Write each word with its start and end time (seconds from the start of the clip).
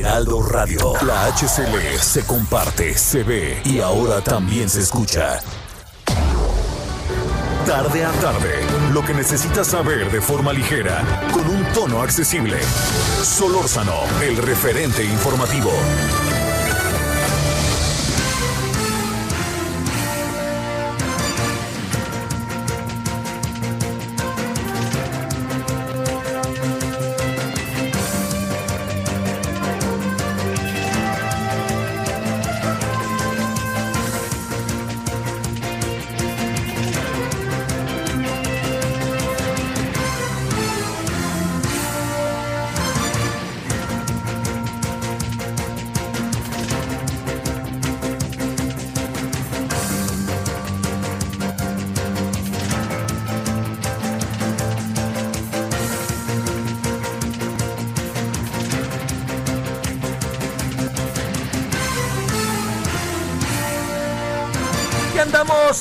Heraldo 0.00 0.42
Radio. 0.42 0.92
La 1.06 1.26
HCL 1.26 1.98
se 2.00 2.24
comparte, 2.24 2.96
se 2.96 3.22
ve 3.22 3.60
y 3.64 3.80
ahora 3.80 4.20
también 4.20 4.68
se 4.68 4.80
escucha. 4.80 5.40
Tarde 7.66 8.04
a 8.04 8.10
tarde, 8.12 8.60
lo 8.92 9.04
que 9.04 9.14
necesitas 9.14 9.68
saber 9.68 10.10
de 10.10 10.20
forma 10.20 10.52
ligera, 10.52 11.02
con 11.32 11.48
un 11.48 11.64
tono 11.72 12.02
accesible. 12.02 12.58
Solórzano, 13.22 13.94
el 14.22 14.36
referente 14.36 15.04
informativo. 15.04 15.70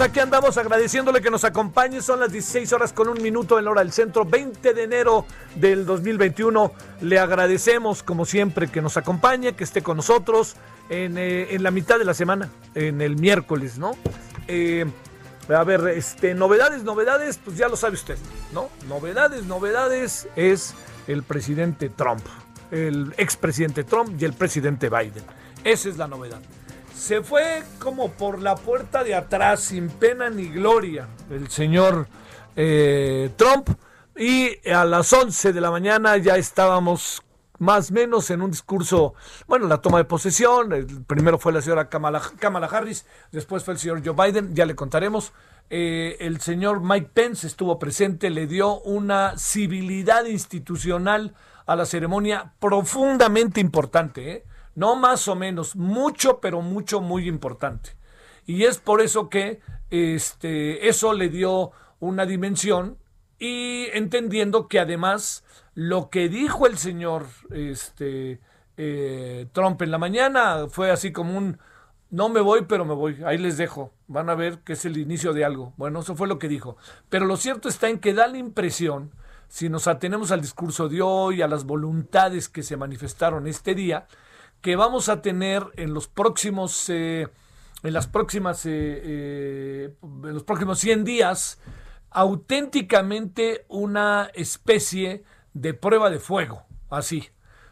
Aquí 0.02 0.20
andamos 0.20 0.58
agradeciéndole 0.58 1.22
que 1.22 1.30
nos 1.30 1.44
acompañe. 1.44 2.02
Son 2.02 2.20
las 2.20 2.32
16 2.32 2.72
horas 2.74 2.94
con 2.94 3.10
un 3.10 3.22
minuto 3.22 3.60
en 3.60 3.66
la 3.66 3.72
hora 3.72 3.82
del 3.82 3.92
centro, 3.92 4.26
20 4.26 4.74
de 4.74 4.84
enero 4.84 5.26
del 5.56 5.86
2021. 5.86 6.72
Le 7.02 7.20
agradecemos, 7.20 8.02
como 8.02 8.26
siempre, 8.26 8.68
que 8.68 8.82
nos 8.82 8.98
acompañe, 8.98 9.54
que 9.54 9.64
esté 9.64 9.82
con 9.82 9.98
nosotros 9.98 10.56
en, 10.90 11.18
eh, 11.18 11.58
la 11.60 11.72
mitad 11.72 12.00
de 12.00 12.06
la 12.06 12.14
semana, 12.14 12.50
en 12.76 13.02
el 13.02 13.18
miércoles, 13.18 13.78
¿no? 13.78 13.96
Eh, 14.48 14.86
a 15.50 15.64
ver, 15.64 15.88
este, 15.90 16.34
novedades, 16.34 16.84
novedades, 16.84 17.40
pues 17.44 17.58
ya 17.58 17.68
lo 17.68 17.76
sabe 17.76 17.96
usted, 17.96 18.18
¿no? 18.54 18.70
Novedades, 18.88 19.44
novedades 19.44 20.28
es 20.36 20.74
el 21.08 21.24
presidente 21.24 21.90
Trump, 21.90 22.26
el 22.72 23.14
expresidente 23.18 23.84
Trump 23.84 24.22
y 24.22 24.26
el 24.26 24.34
presidente 24.34 24.90
Biden. 24.90 25.24
Esa 25.64 25.90
es 25.90 25.98
la 25.98 26.08
novedad. 26.08 26.40
Se 26.96 27.22
fue 27.22 27.64
como 27.80 28.12
por 28.12 28.42
la 28.42 28.56
puerta 28.56 29.04
de 29.04 29.16
atrás, 29.16 29.62
sin 29.62 29.90
pena 29.90 30.30
ni 30.30 30.48
gloria, 30.48 31.08
el 31.30 31.50
señor 31.50 32.08
eh, 32.56 33.32
Trump. 33.36 33.70
Y 34.16 34.70
a 34.70 34.86
las 34.86 35.12
11 35.12 35.54
de 35.54 35.62
la 35.62 35.72
mañana 35.72 36.18
ya 36.18 36.38
estábamos 36.38 37.24
más 37.60 37.90
o 37.90 37.94
menos 37.94 38.30
en 38.30 38.42
un 38.42 38.52
discurso, 38.52 39.16
bueno, 39.48 39.68
la 39.68 39.80
toma 39.80 39.98
de 39.98 40.06
posesión. 40.06 40.72
El 40.72 41.04
primero 41.04 41.40
fue 41.40 41.52
la 41.52 41.62
señora 41.62 41.90
Kamala, 41.90 42.22
Kamala 42.40 42.68
Harris, 42.68 43.06
después 43.32 43.64
fue 43.64 43.74
el 43.74 43.80
señor 43.80 44.02
Joe 44.06 44.14
Biden, 44.14 44.56
ya 44.56 44.66
le 44.66 44.76
contaremos. 44.76 45.34
Eh, 45.70 46.18
el 46.20 46.42
señor 46.42 46.82
Mike 46.82 47.10
Pence 47.14 47.48
estuvo 47.48 47.80
presente, 47.80 48.30
le 48.30 48.46
dio 48.48 48.80
una 48.82 49.38
civilidad 49.38 50.26
institucional 50.26 51.34
a 51.66 51.76
la 51.76 51.86
ceremonia 51.86 52.54
profundamente 52.60 53.60
importante, 53.62 54.32
¿eh? 54.32 54.46
No 54.76 54.96
más 54.96 55.28
o 55.28 55.36
menos, 55.36 55.76
mucho, 55.76 56.40
pero 56.40 56.62
mucho, 56.62 57.02
muy 57.02 57.28
importante. 57.28 57.92
Y 58.46 58.64
es 58.64 58.78
por 58.78 59.02
eso 59.02 59.30
que 59.30 59.62
este, 59.90 60.88
eso 60.88 61.14
le 61.14 61.30
dio 61.30 61.72
una 62.00 62.26
dimensión 62.26 62.98
y 63.40 63.88
entendiendo 63.94 64.68
que 64.68 64.80
además 64.80 65.44
lo 65.76 66.10
que 66.10 66.30
dijo 66.30 66.68
el 66.68 66.78
señor 66.78 67.26
este, 67.52 68.42
eh, 68.78 69.48
Trump 69.54 69.82
en 69.82 69.92
la 69.92 69.98
mañana 69.98 70.68
fue 70.70 70.92
así 70.92 71.12
como 71.12 71.38
un, 71.38 71.60
no 72.10 72.30
me 72.30 72.42
voy, 72.42 72.66
pero 72.68 72.86
me 72.86 72.94
voy, 72.94 73.24
ahí 73.26 73.38
les 73.38 73.58
dejo, 73.58 73.92
van 74.08 74.30
a 74.30 74.36
ver 74.36 74.60
que 74.60 74.74
es 74.74 74.86
el 74.86 74.98
inicio 74.98 75.34
de 75.34 75.46
algo. 75.46 75.74
Bueno, 75.78 76.02
eso 76.02 76.16
fue 76.16 76.28
lo 76.28 76.38
que 76.38 76.48
dijo. 76.48 76.78
Pero 77.10 77.26
lo 77.26 77.38
cierto 77.38 77.70
está 77.70 77.90
en 77.90 78.00
que 78.00 78.14
da 78.14 78.28
la 78.28 78.38
impresión, 78.38 79.12
si 79.48 79.70
nos 79.70 79.88
atenemos 79.88 80.32
al 80.32 80.42
discurso 80.42 80.90
de 80.90 81.02
hoy, 81.02 81.42
a 81.42 81.48
las 81.48 81.64
voluntades 81.64 82.50
que 82.50 82.64
se 82.64 82.78
manifestaron 82.78 83.48
este 83.48 83.76
día, 83.76 84.08
que 84.64 84.78
vamos 84.78 85.10
a 85.10 85.22
tener 85.22 85.66
en 85.76 85.94
los 85.94 86.08
próximos, 86.08 86.90
eh, 86.90 87.28
en 87.84 87.94
las 87.94 88.08
próximas, 88.08 88.66
eh, 88.66 88.70
eh, 88.72 89.96
en 90.02 90.34
los 90.34 90.44
próximos 90.44 90.80
100 90.80 91.04
días, 91.04 91.60
auténticamente 92.10 93.66
una 93.68 94.32
especie 94.34 95.26
de 95.54 95.74
prueba 95.74 96.10
de 96.10 96.20
fuego, 96.20 96.64
así. 96.90 97.28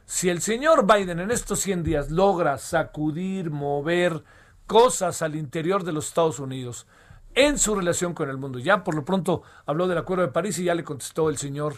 Si 0.06 0.28
el 0.28 0.42
señor 0.42 0.86
Biden 0.86 1.22
en 1.22 1.32
estos 1.32 1.62
100 1.62 1.84
días 1.84 2.12
logra 2.12 2.58
sacudir, 2.58 3.52
mover 3.52 4.26
cosas 4.68 5.22
al 5.22 5.36
interior 5.36 5.86
de 5.86 5.94
los 5.94 6.10
Estados 6.10 6.40
Unidos 6.40 6.88
en 7.36 7.58
su 7.58 7.74
relación 7.74 8.14
con 8.14 8.30
el 8.30 8.38
mundo, 8.38 8.60
ya 8.60 8.84
por 8.84 8.96
lo 8.96 9.06
pronto 9.06 9.44
habló 9.66 9.88
del 9.88 9.98
Acuerdo 9.98 10.24
de 10.26 10.34
París 10.34 10.60
y 10.60 10.66
ya 10.66 10.76
le 10.76 10.84
contestó 10.84 11.30
el 11.30 11.38
señor 11.38 11.76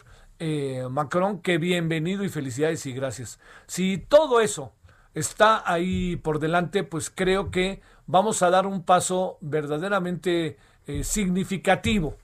Macron 0.90 1.40
que 1.40 1.60
bienvenido 1.60 2.24
y 2.24 2.30
felicidades 2.30 2.84
y 2.88 2.94
gracias. 2.94 3.40
Si 3.68 4.00
todo 4.00 4.42
eso 4.42 4.74
está 5.14 5.64
ahí 5.72 6.16
por 6.16 6.40
delante, 6.40 6.84
pues 6.84 7.10
creo 7.10 7.52
que 7.52 7.82
vamos 8.08 8.42
a 8.42 8.50
dar 8.50 8.66
un 8.66 8.84
paso 8.84 9.38
verdaderamente 9.42 10.58
eh, 10.88 11.04
significativo 11.04 12.18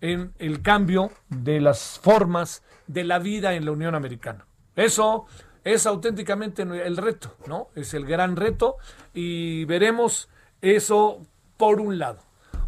en 0.00 0.32
el 0.38 0.62
cambio 0.62 1.10
de 1.28 1.60
las 1.60 1.98
formas 2.02 2.62
de 2.86 3.04
la 3.04 3.18
vida 3.18 3.54
en 3.54 3.64
la 3.64 3.72
Unión 3.72 3.94
Americana. 3.94 4.46
Eso 4.74 5.26
es 5.62 5.86
auténticamente 5.86 6.62
el 6.62 6.96
reto, 6.96 7.36
¿no? 7.46 7.68
Es 7.74 7.92
el 7.94 8.06
gran 8.06 8.36
reto 8.36 8.76
y 9.12 9.64
veremos 9.66 10.28
eso 10.62 11.20
por 11.56 11.80
un 11.80 11.98
lado. 11.98 12.20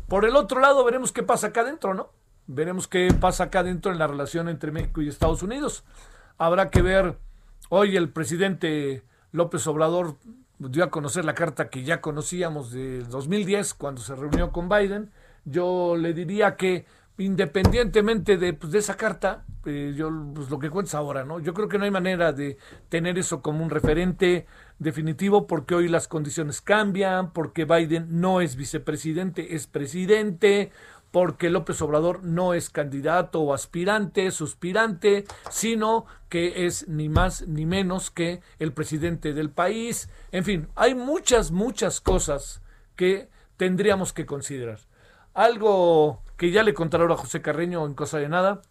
Por 0.09 0.27
el 0.27 0.37
otro 0.37 0.61
lado, 0.61 0.85
veremos 0.85 1.11
qué 1.11 1.23
pasa 1.23 1.49
acá 1.49 1.63
adentro, 1.63 1.95
¿no? 1.95 2.11
Veremos 2.47 2.87
qué 2.87 3.09
pasa 3.19 3.45
acá 3.45 3.61
adentro 3.61 3.93
en 3.93 3.99
la 3.99 4.07
relación 4.07 4.49
entre 4.49 4.73
México 4.73 5.01
y 5.01 5.09
Estados 5.09 5.43
Unidos. 5.43 5.85
Habrá 6.37 6.71
que 6.71 6.83
ver, 6.83 7.17
hoy 7.71 7.97
el 7.97 8.11
presidente 8.11 9.05
López 9.33 9.67
Obrador 9.67 10.17
dio 10.59 10.85
a 10.85 10.91
conocer 10.91 11.25
la 11.25 11.35
carta 11.35 11.69
que 11.69 11.83
ya 11.83 12.01
conocíamos 12.01 12.71
de 12.71 13.03
2010 13.05 13.75
cuando 13.75 14.01
se 14.01 14.15
reunió 14.15 14.53
con 14.53 14.69
Biden. 14.69 15.11
Yo 15.45 15.97
le 15.97 16.15
diría 16.15 16.57
que 16.57 16.87
independientemente 17.19 18.37
de, 18.37 18.53
pues, 18.55 18.73
esa 18.75 18.97
carta, 18.97 19.45
eh, 19.67 19.93
yo 19.97 20.11
pues, 20.35 20.51
lo 20.51 20.59
que 20.59 20.71
cuenta 20.71 20.99
ahora, 20.99 21.25
¿no? 21.25 21.41
Yo 21.41 21.55
creo 21.55 21.69
que 21.69 21.79
no 21.79 21.85
hay 21.85 21.91
manera 21.91 22.33
de 22.33 22.59
tener 22.89 23.19
eso 23.19 23.43
como 23.43 23.63
un 23.63 23.71
referente 23.71 24.47
definitivo 24.79 25.47
porque 25.47 25.75
hoy 25.75 25.89
las 25.89 26.09
condiciones 26.09 26.61
cambian, 26.61 27.33
porque 27.33 27.65
Biden 27.65 28.21
no 28.21 28.41
es 28.41 28.57
vicepresidente, 28.57 29.55
es 29.55 29.67
presidente, 29.67 30.73
porque 31.13 31.51
López 31.51 31.81
Obrador 31.83 32.25
no 32.25 32.55
es 32.55 32.71
candidato 32.71 33.41
o 33.41 33.55
aspirante, 33.55 34.31
suspirante, 34.31 35.25
sino 35.51 36.07
que 36.29 36.67
es 36.67 36.89
ni 36.89 37.09
más 37.11 37.47
ni 37.47 37.67
menos 37.67 38.11
que 38.11 38.41
el 38.59 38.73
presidente 38.73 39.35
del 39.35 39.51
país. 39.51 40.09
En 40.33 40.43
fin, 40.43 40.69
hay 40.75 40.95
muchas, 40.95 41.51
muchas 41.51 42.01
cosas 42.01 42.63
que 42.97 43.29
tendríamos 43.59 44.15
que 44.15 44.27
considerar. 44.27 44.81
Algo 45.35 46.23
que 46.39 46.51
ya 46.51 46.63
le 46.63 46.75
contaré 46.75 47.03
ahora 47.03 47.15
a 47.15 47.19
José 47.19 47.43
Carreño 47.43 47.85
en 47.85 47.95
Cosa 47.95 48.19
de 48.19 48.31
Nada, 48.31 48.63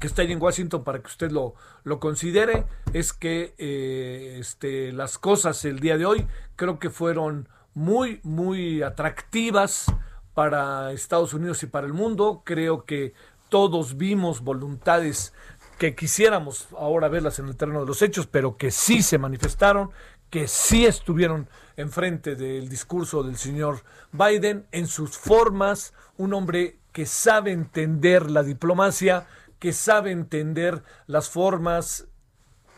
que 0.00 0.08
está 0.08 0.22
ahí 0.22 0.32
en 0.32 0.42
Washington 0.42 0.82
para 0.82 0.98
que 0.98 1.06
usted 1.06 1.30
lo, 1.30 1.54
lo 1.84 2.00
considere, 2.00 2.64
es 2.92 3.12
que 3.12 3.54
eh, 3.56 4.38
este, 4.40 4.90
las 4.90 5.16
cosas 5.16 5.64
el 5.64 5.78
día 5.78 5.96
de 5.96 6.06
hoy 6.06 6.26
creo 6.56 6.80
que 6.80 6.90
fueron 6.90 7.48
muy, 7.72 8.20
muy 8.24 8.82
atractivas 8.82 9.86
para 10.34 10.92
Estados 10.92 11.34
Unidos 11.34 11.62
y 11.62 11.66
para 11.66 11.86
el 11.86 11.92
mundo. 11.92 12.42
Creo 12.44 12.84
que 12.84 13.14
todos 13.48 13.96
vimos 13.96 14.40
voluntades 14.40 15.32
que 15.78 15.94
quisiéramos 15.94 16.68
ahora 16.78 17.08
verlas 17.08 17.38
en 17.38 17.48
el 17.48 17.56
terreno 17.56 17.80
de 17.80 17.86
los 17.86 18.02
hechos, 18.02 18.26
pero 18.26 18.56
que 18.56 18.70
sí 18.70 19.02
se 19.02 19.18
manifestaron, 19.18 19.90
que 20.30 20.48
sí 20.48 20.86
estuvieron 20.86 21.48
enfrente 21.76 22.36
del 22.36 22.68
discurso 22.68 23.22
del 23.22 23.36
señor 23.36 23.82
Biden 24.12 24.66
en 24.70 24.86
sus 24.86 25.18
formas, 25.18 25.92
un 26.16 26.34
hombre 26.34 26.78
que 26.92 27.04
sabe 27.04 27.52
entender 27.52 28.30
la 28.30 28.42
diplomacia, 28.42 29.26
que 29.58 29.72
sabe 29.72 30.12
entender 30.12 30.82
las 31.06 31.28
formas. 31.28 32.06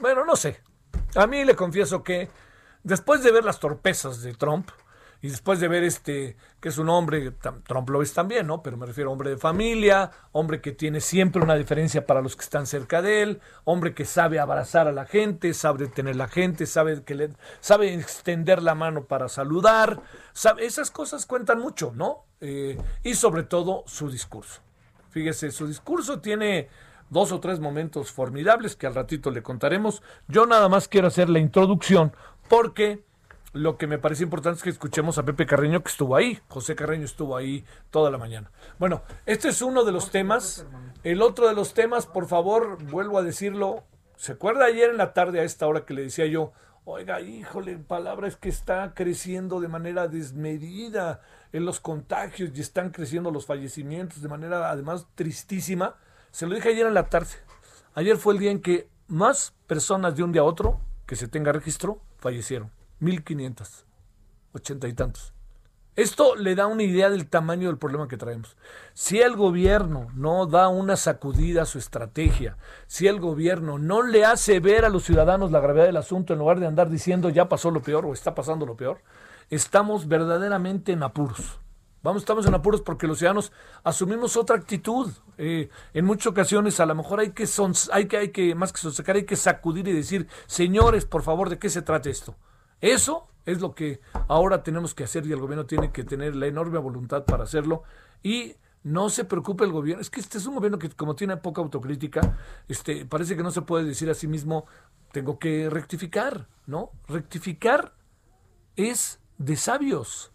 Bueno, 0.00 0.24
no 0.24 0.36
sé. 0.36 0.60
A 1.14 1.26
mí 1.26 1.44
le 1.44 1.54
confieso 1.54 2.02
que 2.02 2.30
después 2.82 3.22
de 3.22 3.32
ver 3.32 3.44
las 3.44 3.60
torpezas 3.60 4.22
de 4.22 4.34
Trump, 4.34 4.70
y 5.25 5.29
después 5.29 5.59
de 5.59 5.69
ver 5.69 5.85
este, 5.85 6.37
que 6.61 6.69
es 6.69 6.76
un 6.76 6.91
hombre, 6.91 7.31
Trump 7.67 7.88
lo 7.88 8.03
es 8.03 8.12
también, 8.12 8.47
¿no? 8.47 8.62
Pero 8.62 8.76
me 8.76 8.85
refiero 8.85 9.09
a 9.09 9.12
hombre 9.15 9.31
de 9.31 9.38
familia, 9.38 10.11
hombre 10.32 10.61
que 10.61 10.73
tiene 10.73 11.00
siempre 11.00 11.43
una 11.43 11.55
diferencia 11.55 12.05
para 12.05 12.21
los 12.21 12.37
que 12.37 12.43
están 12.43 12.67
cerca 12.67 13.00
de 13.00 13.23
él, 13.23 13.41
hombre 13.65 13.94
que 13.94 14.05
sabe 14.05 14.38
abrazar 14.38 14.87
a 14.87 14.93
la 14.93 15.06
gente, 15.06 15.55
sabe 15.55 15.87
tener 15.87 16.17
la 16.17 16.29
gente, 16.29 16.67
sabe 16.67 17.05
que 17.05 17.15
le, 17.15 17.31
sabe 17.61 17.94
extender 17.94 18.62
la 18.62 18.75
mano 18.75 19.05
para 19.05 19.31
saludar, 19.31 20.03
sabe, 20.35 20.67
esas 20.67 20.91
cosas 20.91 21.25
cuentan 21.25 21.59
mucho, 21.59 21.93
¿no? 21.97 22.26
Eh, 22.43 22.76
y 23.03 23.15
sobre 23.15 23.44
todo 23.44 23.82
su 23.87 24.11
discurso. 24.11 24.61
Fíjese, 25.09 25.53
su 25.53 25.67
discurso 25.67 26.21
tiene 26.21 26.69
dos 27.09 27.32
o 27.32 27.41
tres 27.41 27.61
momentos 27.61 28.12
formidables 28.12 28.76
que 28.76 28.87
al 28.87 28.94
ratito 28.94 29.31
le 29.31 29.43
contaremos. 29.43 30.03
Yo 30.29 30.44
nada 30.44 30.69
más 30.69 30.87
quiero 30.87 31.06
hacer 31.06 31.31
la 31.31 31.38
introducción 31.38 32.12
porque 32.47 33.03
lo 33.54 33.78
que 33.78 33.86
me 33.86 33.98
parece 33.98 34.24
importante 34.24 34.58
es 34.58 34.62
que 34.64 34.70
escuchemos 34.70 35.16
a 35.16 35.24
Pepe 35.24 35.46
Carreño 35.46 35.82
que 35.82 35.88
estuvo 35.88 36.16
ahí. 36.16 36.40
José 36.48 36.74
Carreño 36.74 37.04
estuvo 37.04 37.36
ahí 37.36 37.64
toda 37.90 38.10
la 38.10 38.18
mañana. 38.18 38.50
Bueno, 38.80 39.02
este 39.26 39.48
es 39.48 39.62
uno 39.62 39.84
de 39.84 39.92
los 39.92 40.10
temas. 40.10 40.66
El 41.04 41.22
otro 41.22 41.46
de 41.46 41.54
los 41.54 41.72
temas, 41.72 42.04
por 42.04 42.26
favor, 42.26 42.82
vuelvo 42.90 43.16
a 43.16 43.22
decirlo. 43.22 43.84
¿Se 44.16 44.32
acuerda 44.32 44.64
ayer 44.64 44.90
en 44.90 44.96
la 44.96 45.12
tarde 45.12 45.38
a 45.38 45.44
esta 45.44 45.68
hora 45.68 45.84
que 45.84 45.94
le 45.94 46.02
decía 46.02 46.26
yo, 46.26 46.52
oiga, 46.84 47.20
híjole, 47.20 47.78
palabra 47.78 48.26
es 48.26 48.34
que 48.34 48.48
está 48.48 48.92
creciendo 48.92 49.60
de 49.60 49.68
manera 49.68 50.08
desmedida 50.08 51.20
en 51.52 51.64
los 51.64 51.78
contagios 51.78 52.50
y 52.54 52.60
están 52.60 52.90
creciendo 52.90 53.30
los 53.30 53.46
fallecimientos 53.46 54.20
de 54.20 54.28
manera 54.28 54.68
además 54.68 55.06
tristísima? 55.14 55.94
Se 56.32 56.48
lo 56.48 56.56
dije 56.56 56.70
ayer 56.70 56.88
en 56.88 56.94
la 56.94 57.08
tarde. 57.08 57.30
Ayer 57.94 58.16
fue 58.16 58.34
el 58.34 58.40
día 58.40 58.50
en 58.50 58.60
que 58.60 58.88
más 59.06 59.54
personas 59.68 60.16
de 60.16 60.24
un 60.24 60.32
día 60.32 60.42
a 60.42 60.44
otro, 60.44 60.80
que 61.06 61.14
se 61.14 61.28
tenga 61.28 61.52
registro, 61.52 62.00
fallecieron. 62.18 62.72
1500, 63.04 63.86
ochenta 64.52 64.88
y 64.88 64.94
tantos. 64.94 65.32
Esto 65.96 66.34
le 66.34 66.56
da 66.56 66.66
una 66.66 66.82
idea 66.82 67.08
del 67.08 67.28
tamaño 67.28 67.68
del 67.68 67.78
problema 67.78 68.08
que 68.08 68.16
traemos. 68.16 68.56
Si 68.94 69.20
el 69.20 69.36
gobierno 69.36 70.08
no 70.14 70.46
da 70.46 70.66
una 70.66 70.96
sacudida 70.96 71.62
a 71.62 71.66
su 71.66 71.78
estrategia, 71.78 72.56
si 72.88 73.06
el 73.06 73.20
gobierno 73.20 73.78
no 73.78 74.02
le 74.02 74.24
hace 74.24 74.58
ver 74.58 74.84
a 74.84 74.88
los 74.88 75.04
ciudadanos 75.04 75.52
la 75.52 75.60
gravedad 75.60 75.86
del 75.86 75.96
asunto 75.96 76.32
en 76.32 76.40
lugar 76.40 76.58
de 76.58 76.66
andar 76.66 76.90
diciendo 76.90 77.28
ya 77.28 77.48
pasó 77.48 77.70
lo 77.70 77.80
peor 77.80 78.06
o 78.06 78.12
está 78.12 78.34
pasando 78.34 78.66
lo 78.66 78.74
peor, 78.74 79.02
estamos 79.50 80.08
verdaderamente 80.08 80.90
en 80.90 81.04
apuros. 81.04 81.60
Vamos, 82.02 82.22
estamos 82.22 82.44
en 82.46 82.54
apuros 82.54 82.82
porque 82.82 83.06
los 83.06 83.18
ciudadanos 83.18 83.52
asumimos 83.84 84.36
otra 84.36 84.56
actitud. 84.56 85.12
Eh, 85.38 85.68
en 85.92 86.04
muchas 86.04 86.26
ocasiones 86.26 86.80
a 86.80 86.86
lo 86.86 86.96
mejor 86.96 87.20
hay 87.20 87.30
que, 87.30 87.46
son, 87.46 87.72
hay 87.92 88.06
que, 88.06 88.16
hay 88.16 88.28
que, 88.30 88.54
más 88.56 88.72
que 88.72 88.80
sonsacar, 88.80 89.14
hay 89.14 89.24
que 89.24 89.36
sacudir 89.36 89.86
y 89.86 89.92
decir, 89.92 90.26
señores, 90.46 91.04
por 91.06 91.22
favor, 91.22 91.50
¿de 91.50 91.58
qué 91.58 91.70
se 91.70 91.82
trata 91.82 92.10
esto? 92.10 92.34
Eso 92.81 93.29
es 93.47 93.61
lo 93.61 93.75
que 93.75 94.00
ahora 94.29 94.62
tenemos 94.62 94.94
que 94.94 95.05
hacer 95.05 95.26
y 95.26 95.32
el 95.32 95.41
gobierno 95.41 95.67
tiene 95.67 95.93
que 95.93 96.05
tener 96.05 96.35
la 96.37 96.47
enorme 96.47 96.79
voluntad 96.79 97.25
para 97.25 97.44
hacerlo. 97.44 97.82
Y 98.23 98.56
no 98.85 99.09
se 99.09 99.25
preocupe 99.25 99.65
el 99.65 99.73
gobierno. 99.73 100.00
Es 100.00 100.11
que 100.11 100.21
este 100.21 100.38
es 100.38 100.47
un 100.47 100.55
gobierno 100.55 100.79
que 100.79 100.91
como 100.91 101.17
tiene 101.17 101.37
poca 101.38 101.62
autocrítica, 101.62 102.38
este, 102.69 103.05
parece 103.06 103.37
que 103.37 103.43
no 103.43 103.50
se 103.50 103.62
puede 103.62 103.85
decir 103.85 104.09
a 104.11 104.15
sí 104.15 104.29
mismo, 104.29 104.67
tengo 105.11 105.38
que 105.38 105.69
rectificar, 105.71 106.49
¿no? 106.67 106.91
Rectificar 107.09 107.94
es 108.76 109.21
de 109.38 109.56
sabios. 109.56 110.32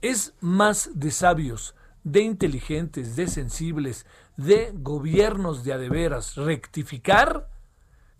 Es 0.00 0.34
más 0.40 0.90
de 0.94 1.10
sabios, 1.10 1.74
de 2.02 2.20
inteligentes, 2.20 3.16
de 3.16 3.26
sensibles, 3.26 4.06
de 4.36 4.72
gobiernos 4.74 5.64
de 5.64 5.72
adeveras. 5.72 6.36
Rectificar 6.36 7.48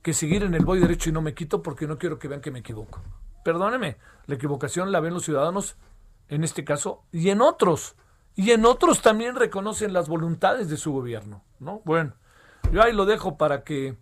que 0.03 0.13
seguir 0.13 0.43
en 0.43 0.55
el 0.55 0.65
voy 0.65 0.79
derecho 0.79 1.09
y 1.09 1.13
no 1.13 1.23
me 1.23 1.35
quito 1.35 1.63
porque 1.63 1.87
no 1.87 1.99
quiero 1.99 2.19
que 2.19 2.29
vean 2.29 2.41
que 2.41 2.51
me 2.51 2.59
equivoco. 2.59 3.03
Perdóneme, 3.45 3.99
la 4.27 4.35
equivocación 4.35 4.91
la 4.91 5.01
ven 5.01 5.15
los 5.15 5.25
ciudadanos 5.25 5.77
en 6.29 6.43
este 6.45 6.65
caso 6.65 7.05
y 7.13 7.29
en 7.29 7.43
otros. 7.43 7.95
Y 8.35 8.51
en 8.51 8.65
otros 8.65 9.03
también 9.03 9.37
reconocen 9.37 9.93
las 9.93 10.09
voluntades 10.09 10.69
de 10.69 10.79
su 10.79 10.93
gobierno, 10.93 11.45
¿no? 11.61 11.83
Bueno, 11.85 12.15
yo 12.73 12.83
ahí 12.83 12.93
lo 12.93 13.05
dejo 13.05 13.37
para 13.37 13.63
que 13.63 13.97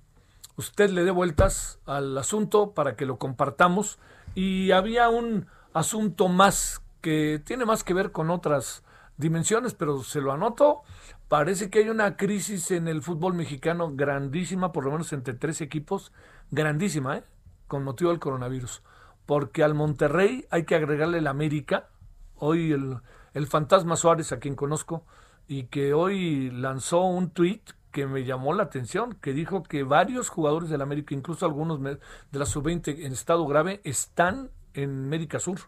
usted 0.56 0.91
le 0.91 1.05
dé 1.05 1.11
vueltas 1.11 1.81
al 1.85 2.17
asunto, 2.17 2.73
para 2.73 2.97
que 2.97 3.05
lo 3.05 3.19
compartamos. 3.19 3.99
Y 4.35 4.71
había 4.71 5.11
un 5.11 5.49
asunto 5.75 6.29
más 6.29 6.81
que 7.03 7.43
tiene 7.44 7.67
más 7.67 7.83
que 7.83 7.94
ver 7.94 8.12
con 8.12 8.31
otras 8.31 8.85
dimensiones, 9.17 9.75
pero 9.75 10.05
se 10.05 10.21
lo 10.21 10.33
anoto. 10.33 10.83
Parece 11.29 11.69
que 11.69 11.81
hay 11.81 11.89
una 11.89 12.17
crisis 12.17 12.71
en 12.71 12.87
el 12.87 13.03
fútbol 13.03 13.35
mexicano 13.35 13.91
grandísima, 13.93 14.73
por 14.73 14.85
lo 14.85 14.93
menos 14.93 15.12
entre 15.12 15.35
tres 15.35 15.61
equipos, 15.61 16.12
grandísima, 16.53 17.19
¿eh? 17.19 17.25
con 17.67 17.83
motivo 17.83 18.11
del 18.11 18.21
coronavirus 18.21 18.83
porque 19.32 19.64
al 19.64 19.73
Monterrey 19.73 20.44
hay 20.50 20.64
que 20.64 20.75
agregarle 20.75 21.17
el 21.17 21.26
América. 21.26 21.88
Hoy 22.37 22.70
el, 22.70 23.46
fantasma 23.46 23.96
Suárez, 23.96 24.31
a 24.31 24.38
quien 24.38 24.55
conozco, 24.55 25.06
y 25.49 25.69
que 25.69 25.94
hoy 25.94 26.50
lanzó 26.50 27.00
un 27.05 27.31
tuit 27.31 27.62
que 27.93 28.06
me 28.06 28.25
llamó 28.25 28.52
la 28.52 28.64
atención, 28.64 29.14
que 29.23 29.32
dijo 29.32 29.62
que 29.62 29.84
varios 29.84 30.29
jugadores 30.29 30.69
del 30.69 30.82
América, 30.82 31.14
incluso 31.14 31.46
algunos 31.46 31.81
de 31.82 31.99
la 32.38 32.44
sub-20 32.44 33.06
en 33.06 33.12
estado 33.14 33.46
grave, 33.46 33.81
están 33.84 34.50
en 34.75 35.06
América 35.06 35.40
Sur. 35.40 35.61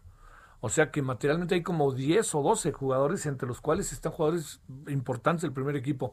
O 0.61 0.69
sea 0.69 0.91
que 0.91 1.01
materialmente 1.01 1.55
hay 1.55 1.63
como 1.63 1.91
10 1.91 2.35
o 2.35 2.43
12 2.43 2.71
jugadores, 2.73 3.25
entre 3.25 3.49
los 3.49 3.63
cuales 3.63 3.95
están 3.95 4.13
jugadores 4.13 4.61
importantes 4.89 5.41
del 5.41 5.55
primer 5.55 5.77
equipo. 5.77 6.13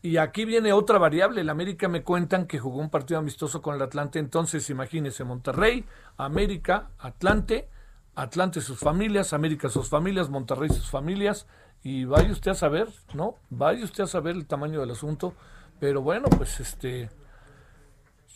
Y 0.00 0.16
aquí 0.18 0.44
viene 0.44 0.72
otra 0.72 0.98
variable. 0.98 1.40
El 1.40 1.50
América 1.50 1.88
me 1.88 2.02
cuentan 2.02 2.46
que 2.46 2.58
jugó 2.58 2.78
un 2.78 2.90
partido 2.90 3.18
amistoso 3.18 3.60
con 3.60 3.74
el 3.74 3.82
Atlante. 3.82 4.18
Entonces, 4.18 4.70
imagínese, 4.70 5.24
Monterrey, 5.24 5.84
América, 6.16 6.90
Atlante, 6.98 7.68
Atlante 8.14 8.60
sus 8.60 8.78
familias, 8.78 9.32
América 9.32 9.68
sus 9.68 9.88
familias, 9.88 10.28
Monterrey 10.28 10.68
sus 10.68 10.88
familias. 10.88 11.46
Y 11.82 12.04
vaya 12.04 12.30
usted 12.30 12.52
a 12.52 12.54
saber, 12.54 12.88
¿no? 13.14 13.36
Vaya 13.50 13.84
usted 13.84 14.04
a 14.04 14.06
saber 14.06 14.36
el 14.36 14.46
tamaño 14.46 14.80
del 14.80 14.92
asunto. 14.92 15.34
Pero 15.80 16.00
bueno, 16.02 16.28
pues 16.28 16.60
este. 16.60 17.10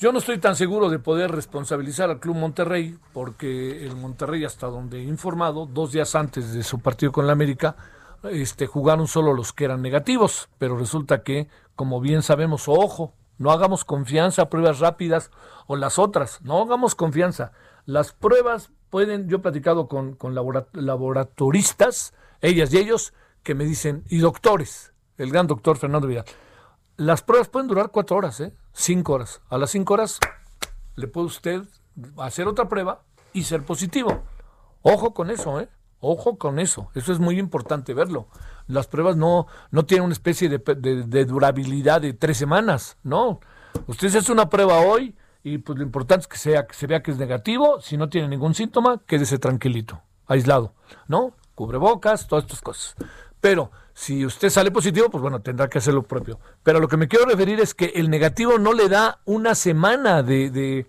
Yo 0.01 0.11
no 0.11 0.19
estoy 0.19 0.39
tan 0.39 0.57
seguro 0.57 0.91
de 0.91 0.99
poder 0.99 1.31
responsabilizar 1.31 2.11
al 2.11 2.19
Club 2.19 2.35
Monterrey, 2.35 2.99
porque 3.13 3.87
el 3.87 3.95
Monterrey, 3.95 4.45
hasta 4.45 4.67
donde 4.67 4.99
he 4.99 5.05
informado, 5.05 5.67
dos 5.67 5.93
días 5.93 6.17
antes 6.17 6.53
de 6.53 6.65
su 6.65 6.81
partido 6.81 7.13
con 7.13 7.29
la 7.29 7.35
América, 7.35 7.77
este, 8.25 8.67
jugaron 8.67 9.07
solo 9.07 9.35
los 9.35 9.53
que 9.53 9.65
eran 9.65 9.83
negativos, 9.83 10.49
pero 10.59 10.77
resulta 10.77 11.23
que, 11.23 11.49
como 11.75 12.01
bien 12.01 12.23
sabemos, 12.23 12.69
ojo, 12.69 13.15
no 13.39 13.51
hagamos 13.51 13.85
confianza 13.85 14.43
a 14.43 14.49
pruebas 14.49 14.79
rápidas 14.79 15.31
o 15.67 15.77
las 15.77 15.99
otras, 15.99 16.41
no 16.43 16.61
hagamos 16.63 16.95
confianza. 16.95 17.53
Las 17.85 18.13
pruebas 18.13 18.71
pueden, 18.91 19.29
yo 19.29 19.39
he 19.39 19.41
platicado 19.41 19.89
con, 19.89 20.17
laboratoristas, 20.73 22.15
ellas 22.41 22.73
y 22.73 22.79
ellos, 22.79 23.15
que 23.43 23.55
me 23.55 23.65
dicen, 23.65 24.05
y 24.09 24.19
doctores, 24.19 24.93
el 25.19 25.33
gran 25.33 25.47
doctor 25.47 25.77
Fernando 25.77 26.07
Vidal, 26.07 26.25
las 26.97 27.23
pruebas 27.23 27.49
pueden 27.49 27.69
durar 27.69 27.91
cuatro 27.91 28.17
horas, 28.17 28.39
¿eh? 28.41 28.55
cinco 28.73 29.15
horas. 29.15 29.41
A 29.49 29.59
las 29.59 29.71
cinco 29.71 29.95
horas 29.95 30.21
le 30.95 31.09
puede 31.09 31.27
usted 31.27 31.63
hacer 32.19 32.47
otra 32.47 32.69
prueba 32.69 33.03
y 33.33 33.45
ser 33.45 33.65
positivo. 33.65 34.23
Ojo 34.83 35.15
con 35.15 35.31
eso, 35.31 35.61
¿eh? 35.61 35.69
Ojo 36.05 36.37
con 36.37 36.59
eso, 36.59 36.91
eso 36.97 37.13
es 37.13 37.21
muy 37.21 37.39
importante 37.39 37.95
verlo. 37.95 38.27
Las 38.67 38.89
pruebas 38.89 39.17
no, 39.17 39.47
no 39.71 39.87
tienen 39.87 40.05
una 40.05 40.13
especie 40.13 40.49
de, 40.49 41.25
durabilidad 41.25 42.01
de 42.01 42.13
tres 42.13 42.37
semanas, 42.37 42.97
no. 43.05 43.39
Usted 43.87 44.09
se 44.09 44.19
hace 44.19 44.33
una 44.33 44.51
prueba 44.51 44.81
hoy 44.81 45.15
y 45.45 45.59
pues 45.59 45.79
lo 45.79 45.85
importante 45.85 46.23
es 46.23 46.27
que, 46.27 46.39
sea, 46.39 46.67
que 46.67 46.75
se 46.75 46.89
vea 46.89 47.05
que 47.05 47.13
es 47.13 47.19
negativo, 47.19 47.81
si 47.81 47.97
no 47.97 48.09
tiene 48.09 48.27
ningún 48.27 48.53
síntoma, 48.53 49.01
quédese 49.07 49.39
tranquilito, 49.39 50.03
aislado, 50.27 50.75
¿no? 51.07 51.37
Cubrebocas, 51.55 52.27
todas 52.27 52.47
estas 52.47 52.63
cosas. 52.63 52.97
Pero 53.41 53.71
si 53.95 54.27
usted 54.27 54.51
sale 54.51 54.73
positivo, 54.73 55.09
pues 55.09 55.23
bueno, 55.23 55.41
tendrá 55.41 55.69
que 55.69 55.79
hacer 55.79 55.95
lo 55.95 56.03
propio. 56.03 56.41
Pero 56.65 56.81
lo 56.81 56.89
que 56.89 56.97
me 56.97 57.07
quiero 57.07 57.27
referir 57.27 57.61
es 57.61 57.75
que 57.75 57.93
el 57.95 58.11
negativo 58.11 58.59
no 58.59 58.73
le 58.73 58.89
da 58.89 59.21
una 59.25 59.55
semana 59.55 60.25
de, 60.25 60.51
de, 60.51 60.89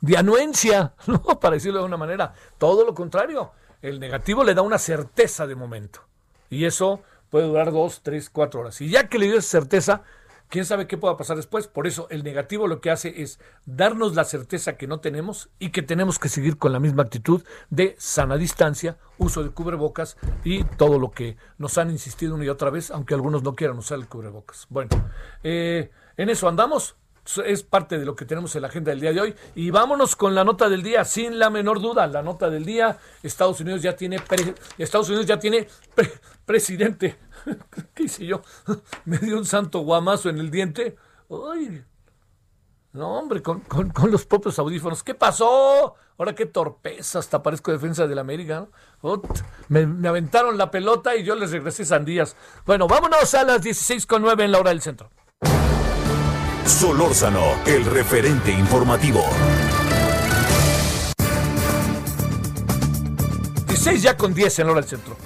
de 0.00 0.16
anuencia, 0.16 0.94
¿no? 1.08 1.20
Para 1.40 1.54
decirlo 1.54 1.80
de 1.80 1.86
una 1.86 1.96
manera. 1.96 2.32
Todo 2.58 2.86
lo 2.86 2.94
contrario 2.94 3.50
el 3.82 4.00
negativo 4.00 4.44
le 4.44 4.54
da 4.54 4.62
una 4.62 4.78
certeza 4.78 5.46
de 5.46 5.56
momento. 5.56 6.00
Y 6.48 6.64
eso 6.64 7.02
puede 7.30 7.46
durar 7.46 7.72
dos, 7.72 8.00
tres, 8.02 8.30
cuatro 8.30 8.60
horas. 8.60 8.80
Y 8.80 8.88
ya 8.88 9.08
que 9.08 9.18
le 9.18 9.26
dio 9.26 9.38
esa 9.38 9.60
certeza, 9.60 10.02
quién 10.48 10.66
sabe 10.66 10.86
qué 10.86 10.98
pueda 10.98 11.16
pasar 11.16 11.36
después. 11.36 11.66
Por 11.66 11.86
eso 11.86 12.06
el 12.10 12.22
negativo 12.22 12.68
lo 12.68 12.80
que 12.80 12.90
hace 12.90 13.22
es 13.22 13.40
darnos 13.64 14.14
la 14.14 14.24
certeza 14.24 14.76
que 14.76 14.86
no 14.86 15.00
tenemos 15.00 15.48
y 15.58 15.70
que 15.70 15.82
tenemos 15.82 16.18
que 16.18 16.28
seguir 16.28 16.58
con 16.58 16.72
la 16.72 16.78
misma 16.78 17.02
actitud 17.02 17.42
de 17.70 17.96
sana 17.98 18.36
distancia, 18.36 18.98
uso 19.18 19.42
de 19.42 19.50
cubrebocas 19.50 20.18
y 20.44 20.64
todo 20.64 20.98
lo 20.98 21.10
que 21.10 21.36
nos 21.58 21.78
han 21.78 21.90
insistido 21.90 22.34
una 22.34 22.44
y 22.44 22.50
otra 22.50 22.70
vez, 22.70 22.90
aunque 22.90 23.14
algunos 23.14 23.42
no 23.42 23.54
quieran 23.56 23.78
usar 23.78 23.98
el 23.98 24.08
cubrebocas. 24.08 24.66
Bueno, 24.68 24.90
eh, 25.42 25.90
en 26.16 26.28
eso 26.28 26.48
andamos. 26.48 26.96
Es 27.44 27.62
parte 27.62 27.98
de 27.98 28.04
lo 28.04 28.16
que 28.16 28.24
tenemos 28.24 28.54
en 28.56 28.62
la 28.62 28.68
agenda 28.68 28.90
del 28.90 29.00
día 29.00 29.12
de 29.12 29.20
hoy. 29.20 29.34
Y 29.54 29.70
vámonos 29.70 30.16
con 30.16 30.34
la 30.34 30.44
nota 30.44 30.68
del 30.68 30.82
día, 30.82 31.04
sin 31.04 31.38
la 31.38 31.50
menor 31.50 31.80
duda. 31.80 32.06
La 32.06 32.22
nota 32.22 32.50
del 32.50 32.64
día, 32.64 32.98
Estados 33.22 33.60
Unidos 33.60 33.82
ya 33.82 33.96
tiene, 33.96 34.20
Estados 34.78 35.08
Unidos 35.08 35.26
ya 35.26 35.38
tiene 35.38 35.68
presidente. 36.44 37.18
¿Qué 37.94 38.04
hice 38.04 38.26
yo? 38.26 38.42
Me 39.04 39.18
dio 39.18 39.38
un 39.38 39.46
santo 39.46 39.80
guamazo 39.80 40.28
en 40.28 40.38
el 40.38 40.50
diente. 40.50 40.96
Ay, 41.30 41.84
no, 42.92 43.18
hombre, 43.18 43.40
con, 43.42 43.62
los 44.10 44.26
propios 44.26 44.58
audífonos. 44.58 45.02
¿Qué 45.02 45.14
pasó? 45.14 45.94
Ahora 46.18 46.34
qué 46.34 46.44
torpeza, 46.44 47.20
hasta 47.20 47.42
parezco 47.42 47.72
defensa 47.72 48.06
del 48.06 48.18
América. 48.18 48.68
me, 49.68 49.86
me, 49.86 50.08
aventaron 50.08 50.58
la 50.58 50.70
pelota 50.70 51.16
y 51.16 51.24
yo 51.24 51.34
les 51.34 51.52
regresé 51.52 51.86
sandías. 51.86 52.36
Bueno, 52.66 52.86
vámonos 52.86 53.32
a 53.34 53.44
las 53.44 53.62
16.9 53.62 54.42
en 54.42 54.52
la 54.52 54.60
hora 54.60 54.70
del 54.70 54.82
centro. 54.82 55.10
Solórzano, 56.64 57.42
el 57.66 57.84
referente 57.84 58.52
informativo. 58.52 59.20
16 63.66 64.02
ya 64.02 64.16
con 64.16 64.32
10 64.32 64.60
en 64.60 64.66
la 64.66 64.72
hora 64.72 64.80
del 64.80 64.90
centro. 64.90 65.16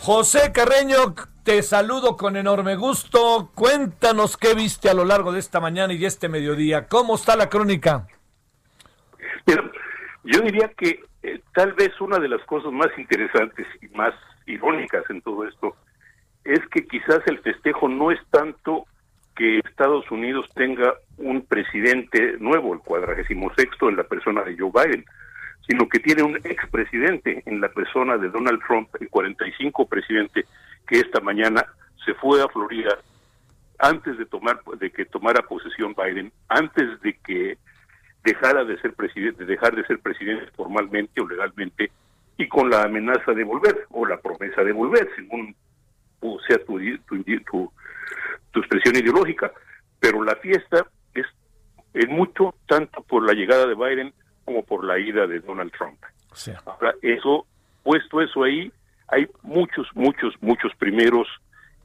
José 0.00 0.52
Carreño, 0.52 1.14
te 1.44 1.62
saludo 1.62 2.16
con 2.16 2.36
enorme 2.36 2.76
gusto. 2.76 3.50
Cuéntanos 3.54 4.36
qué 4.36 4.54
viste 4.54 4.88
a 4.88 4.94
lo 4.94 5.04
largo 5.04 5.32
de 5.32 5.38
esta 5.38 5.60
mañana 5.60 5.92
y 5.92 5.98
de 5.98 6.06
este 6.06 6.28
mediodía. 6.28 6.88
¿Cómo 6.88 7.16
está 7.16 7.36
la 7.36 7.48
crónica? 7.48 8.06
yo 10.24 10.40
diría 10.40 10.72
que 10.76 11.04
eh, 11.22 11.40
tal 11.54 11.74
vez 11.74 12.00
una 12.00 12.18
de 12.18 12.28
las 12.28 12.42
cosas 12.46 12.72
más 12.72 12.88
interesantes 12.98 13.66
y 13.82 13.88
más 13.96 14.14
irónicas 14.46 15.04
en 15.10 15.20
todo 15.20 15.46
esto 15.46 15.76
es 16.44 16.60
que 16.72 16.86
quizás 16.86 17.20
el 17.26 17.38
festejo 17.40 17.88
no 17.88 18.10
es 18.10 18.18
tanto 18.30 18.86
que 19.36 19.58
Estados 19.58 20.10
Unidos 20.10 20.46
tenga 20.54 20.94
un 21.18 21.42
presidente 21.42 22.36
nuevo, 22.40 22.74
el 22.74 22.80
cuadragésimo 22.80 23.52
sexto, 23.54 23.88
en 23.88 23.96
la 23.96 24.04
persona 24.04 24.42
de 24.42 24.56
Joe 24.56 24.70
Biden, 24.72 25.04
sino 25.68 25.88
que 25.88 26.00
tiene 26.00 26.22
un 26.22 26.36
expresidente 26.36 27.42
en 27.46 27.60
la 27.60 27.68
persona 27.68 28.16
de 28.16 28.30
Donald 28.30 28.60
Trump, 28.66 28.88
el 29.00 29.08
45 29.08 29.86
presidente, 29.86 30.46
que 30.86 30.98
esta 30.98 31.20
mañana 31.20 31.64
se 32.04 32.14
fue 32.14 32.42
a 32.42 32.48
Florida 32.48 32.96
antes 33.78 34.16
de 34.16 34.24
tomar 34.26 34.60
de 34.78 34.90
que 34.90 35.04
tomara 35.04 35.42
posesión 35.42 35.94
Biden, 35.94 36.32
antes 36.48 37.00
de 37.02 37.14
que 37.24 37.58
dejara 38.24 38.64
de 38.64 38.80
ser 38.80 38.94
presidente, 38.94 39.44
dejar 39.44 39.76
de 39.76 39.84
ser 39.86 39.98
presidente 39.98 40.50
formalmente 40.56 41.20
o 41.20 41.28
legalmente 41.28 41.90
y 42.38 42.48
con 42.48 42.70
la 42.70 42.82
amenaza 42.82 43.32
de 43.32 43.44
volver 43.44 43.86
o 43.90 44.06
la 44.06 44.16
promesa 44.16 44.62
de 44.62 44.72
volver, 44.72 45.08
según 45.16 45.54
sea 46.48 46.58
tu, 46.64 46.78
tu, 47.06 47.22
tu 47.22 47.72
tu 48.56 48.60
expresión 48.60 48.96
ideológica, 48.96 49.52
pero 50.00 50.24
la 50.24 50.34
fiesta 50.36 50.86
es 51.12 51.26
en 51.92 52.10
mucho 52.10 52.54
tanto 52.66 53.02
por 53.02 53.22
la 53.26 53.34
llegada 53.34 53.66
de 53.66 53.74
Biden 53.74 54.14
como 54.46 54.64
por 54.64 54.82
la 54.82 54.98
ida 54.98 55.26
de 55.26 55.40
Donald 55.40 55.70
Trump. 55.72 55.98
Ahora, 56.64 56.94
eso, 57.02 57.46
puesto 57.82 58.22
eso 58.22 58.44
ahí, 58.44 58.72
hay 59.08 59.26
muchos, 59.42 59.86
muchos, 59.94 60.34
muchos 60.40 60.74
primeros 60.78 61.28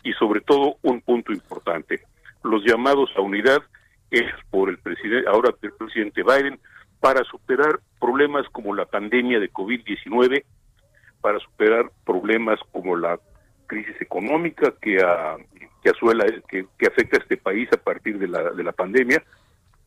y 0.03 0.13
sobre 0.13 0.39
todo 0.39 0.77
un 0.81 1.01
punto 1.01 1.33
importante, 1.33 2.03
los 2.43 2.63
llamados 2.63 3.09
a 3.17 3.21
unidad 3.21 3.61
hechos 4.11 4.39
por 4.49 4.69
el 4.69 4.77
presidente, 4.77 5.27
ahora 5.29 5.53
el 5.61 5.73
presidente 5.73 6.23
Biden, 6.23 6.57
para 7.01 7.21
superar 7.25 7.81
problemas 7.99 8.47
como 8.53 8.73
la 8.73 8.85
pandemia 8.85 9.41
de 9.41 9.51
COVID-19, 9.51 10.45
para 11.19 11.37
superar 11.39 11.91
problemas 12.05 12.59
como 12.71 12.95
la 12.95 13.19
crisis 13.71 14.01
económica 14.01 14.73
que 14.81 15.01
ha 15.01 15.37
que, 15.81 15.89
asuela, 15.89 16.25
que, 16.49 16.65
que 16.77 16.87
afecta 16.87 17.17
a 17.17 17.21
este 17.21 17.37
país 17.37 17.69
a 17.71 17.77
partir 17.77 18.19
de 18.19 18.27
la, 18.27 18.51
de 18.51 18.63
la 18.63 18.73
pandemia 18.73 19.23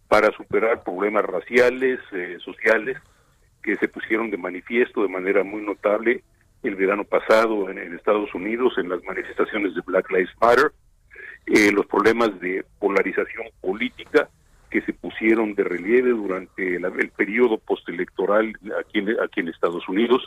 para 0.09 0.33
superar 0.33 0.83
problemas 0.83 1.25
raciales, 1.25 2.01
eh, 2.13 2.39
sociales, 2.43 2.97
que 3.63 3.77
se 3.77 3.89
pusieron 3.89 4.31
de 4.31 4.39
manifiesto 4.39 5.03
de 5.03 5.09
manera 5.09 5.45
muy 5.45 5.61
notable 5.63 6.23
el 6.63 6.77
verano 6.77 7.05
pasado 7.05 7.69
en, 7.71 7.79
Estados 7.95 8.35
Unidos, 8.35 8.73
en 8.79 8.89
las 8.89 9.05
manifestaciones 9.05 9.75
de 9.75 9.83
Black 9.83 10.11
Lives 10.11 10.35
Matter, 10.41 10.73
eh, 11.47 11.71
los 11.71 11.87
problemas 11.87 12.41
de 12.41 12.65
polarización 12.79 13.47
política 13.61 14.31
que 14.71 14.81
se 14.81 14.95
pusieron 14.95 15.55
de 15.55 15.63
relieve 15.63 16.11
durante 16.11 16.77
el 16.77 17.11
periodo 17.11 17.59
postelectoral 17.59 18.53
aquí 18.81 18.99
en, 18.99 19.21
aquí 19.21 19.41
en 19.41 19.49
Estados 19.49 19.87
Unidos 19.89 20.27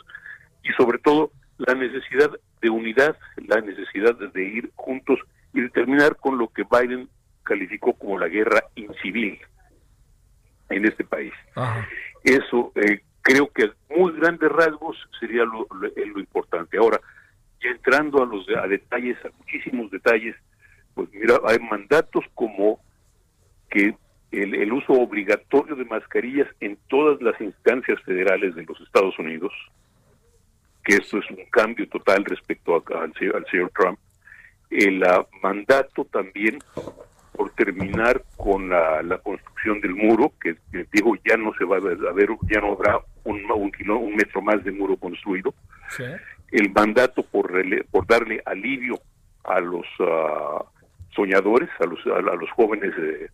y 0.62 0.70
sobre 0.72 0.98
todo 0.98 1.32
la 1.58 1.74
necesidad 1.74 2.30
de 2.60 2.70
unidad, 2.70 3.16
la 3.46 3.60
necesidad 3.60 4.14
de 4.16 4.44
ir 4.44 4.70
juntos 4.74 5.18
y 5.52 5.60
de 5.60 5.70
terminar 5.70 6.16
con 6.16 6.38
lo 6.38 6.48
que 6.48 6.64
Biden 6.64 7.08
calificó 7.42 7.92
como 7.94 8.18
la 8.18 8.28
guerra 8.28 8.62
incivil 8.74 9.38
en 10.68 10.84
este 10.84 11.04
país. 11.04 11.32
Eso 12.22 12.72
eh, 12.74 13.00
creo 13.22 13.50
que 13.52 13.70
muy 13.90 14.12
grandes 14.12 14.50
rasgos 14.50 14.96
sería 15.18 15.44
lo, 15.44 15.66
lo, 15.70 16.20
importante. 16.20 16.78
Ahora, 16.78 17.00
ya 17.62 17.70
entrando 17.70 18.22
a 18.22 18.26
los 18.26 18.46
a 18.50 18.66
detalles, 18.66 19.16
a 19.24 19.30
muchísimos 19.38 19.90
detalles, 19.90 20.36
pues 20.94 21.08
mira, 21.12 21.40
hay 21.46 21.58
mandatos 21.58 22.24
como 22.34 22.80
que 23.70 23.94
el, 24.30 24.54
el, 24.54 24.72
uso 24.72 24.92
obligatorio 24.92 25.74
de 25.74 25.84
mascarillas 25.84 26.48
en 26.60 26.78
todas 26.88 27.20
las 27.22 27.40
instancias 27.40 28.00
federales 28.02 28.54
de 28.54 28.64
los 28.64 28.80
Estados 28.80 29.18
Unidos, 29.18 29.52
que 30.88 30.94
esto 30.94 31.18
es 31.18 31.30
un 31.30 31.44
cambio 31.50 31.86
total 31.88 32.24
respecto 32.24 32.74
a, 32.74 33.02
al, 33.02 33.12
al 33.34 33.46
señor 33.50 33.70
Trump, 33.78 33.98
el 34.70 35.02
mandato 35.42 36.06
también 36.06 36.58
por 37.32 37.50
terminar 37.50 38.24
con 38.38 38.70
la, 38.70 39.20
construcción 39.22 39.80
del 39.82 39.94
muro, 39.94 40.32
que, 40.40 40.56
digo 40.92 41.14
ya 41.28 41.36
no 41.36 41.52
se 41.58 41.64
va 41.64 41.76
a 41.76 41.80
ver, 41.80 42.28
ya 42.50 42.60
no 42.60 42.72
habrá 42.72 42.98
un, 43.24 43.38
un, 43.50 44.16
metro 44.16 44.40
más 44.40 44.64
de 44.64 44.72
muro 44.72 44.96
construido. 44.96 45.54
El 46.50 46.72
mandato 46.72 47.22
por, 47.22 47.52
por 47.90 48.06
darle 48.06 48.42
alivio 48.46 48.98
a 49.44 49.60
los 49.60 49.86
ah, 50.00 50.64
soñadores, 51.14 51.68
a 51.80 51.84
los, 51.84 52.00
a, 52.06 52.20
los 52.34 52.50
jóvenes 52.52 52.94
eh, 52.98 53.28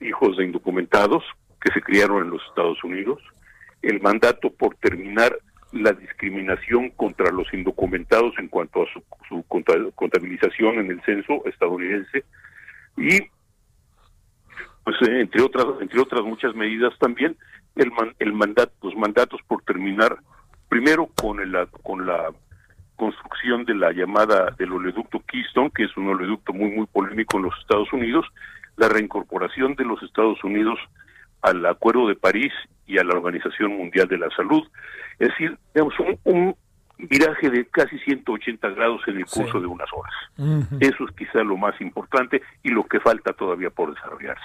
hijos 0.00 0.36
de 0.36 0.44
indocumentados 0.44 1.24
que 1.60 1.72
se 1.72 1.82
criaron 1.82 2.22
en 2.22 2.30
los 2.30 2.42
Estados 2.48 2.82
Unidos. 2.84 3.20
El 3.82 4.00
mandato 4.00 4.50
por 4.50 4.76
terminar 4.76 5.36
la 5.72 5.92
discriminación 5.92 6.90
contra 6.90 7.30
los 7.30 7.52
indocumentados 7.52 8.34
en 8.38 8.48
cuanto 8.48 8.82
a 8.82 8.86
su, 8.92 9.02
contabilización 9.94 10.78
en 10.78 10.90
el 10.90 11.02
censo 11.02 11.42
estadounidense 11.46 12.24
y 12.96 13.18
pues 14.84 14.96
eh, 15.08 15.20
entre 15.20 15.42
otras 15.42 15.66
entre 15.80 16.00
otras 16.00 16.22
muchas 16.22 16.54
medidas 16.54 16.92
también 16.98 17.36
el 17.76 17.90
el 18.18 18.32
mandato 18.34 18.72
los 18.82 18.94
mandatos 18.96 19.40
por 19.48 19.62
terminar 19.62 20.18
primero 20.68 21.08
con 21.20 21.40
el, 21.40 21.56
con 21.82 22.06
la 22.06 22.30
construcción 22.96 23.64
de 23.64 23.74
la 23.74 23.92
llamada 23.92 24.50
del 24.58 24.72
oleoducto 24.72 25.22
Keystone 25.26 25.70
que 25.74 25.84
es 25.84 25.96
un 25.96 26.08
oleoducto 26.08 26.52
muy 26.52 26.70
muy 26.70 26.86
polémico 26.86 27.38
en 27.38 27.44
los 27.44 27.58
Estados 27.60 27.90
Unidos 27.92 28.26
la 28.76 28.88
reincorporación 28.88 29.74
de 29.74 29.84
los 29.84 30.02
Estados 30.02 30.42
Unidos 30.44 30.78
al 31.42 31.64
Acuerdo 31.66 32.08
de 32.08 32.14
París 32.14 32.52
y 32.86 32.98
a 32.98 33.04
la 33.04 33.14
Organización 33.14 33.76
Mundial 33.76 34.08
de 34.08 34.18
la 34.18 34.30
Salud. 34.30 34.62
Es 35.18 35.28
decir, 35.28 35.58
tenemos 35.72 35.94
un, 36.24 36.56
viraje 36.98 37.50
de 37.50 37.66
casi 37.66 37.98
180 37.98 38.68
grados 38.70 39.00
en 39.08 39.16
el 39.16 39.26
curso 39.26 39.60
de 39.60 39.66
unas 39.66 39.88
horas. 39.92 40.70
Eso 40.80 41.04
es 41.04 41.16
quizá 41.16 41.42
lo 41.42 41.56
más 41.56 41.78
importante 41.80 42.40
y 42.62 42.70
lo 42.70 42.84
que 42.84 43.00
falta 43.00 43.32
todavía 43.32 43.70
por 43.70 43.92
desarrollarse. 43.92 44.44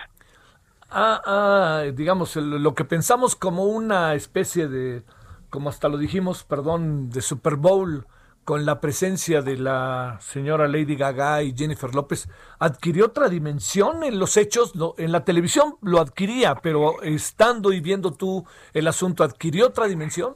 Ah, 0.89 1.21
ah 1.25 1.83
digamos, 1.93 2.35
lo 2.35 2.73
que 2.73 2.83
pensamos 2.83 3.35
como 3.35 3.65
una 3.65 4.15
especie 4.15 4.67
de, 4.67 5.03
como 5.49 5.69
hasta 5.69 5.87
lo 5.87 5.97
dijimos, 5.97 6.43
perdón, 6.43 7.09
de 7.09 7.21
Super 7.21 7.57
Bowl 7.57 8.07
con 8.47 8.65
la 8.65 8.79
presencia 8.79 9.41
de 9.41 9.57
la 9.57 10.19
señora 10.21 10.69
Lady 10.69 10.95
Gaga 10.95 11.43
y 11.43 11.53
Jennifer 11.53 11.93
López, 11.93 12.29
adquirió 12.59 13.07
otra 13.07 13.27
dimensión 13.27 14.05
en 14.05 14.19
los 14.19 14.37
hechos. 14.37 14.71
en 14.97 15.11
la 15.11 15.25
televisión 15.25 15.73
lo 15.81 15.99
adquiría, 15.99 16.55
pero 16.55 17.01
estando 17.01 17.73
y 17.73 17.81
viendo 17.81 18.13
tú 18.13 18.45
el 18.73 18.87
asunto, 18.87 19.25
¿adquirió 19.25 19.67
otra 19.67 19.87
dimensión? 19.87 20.35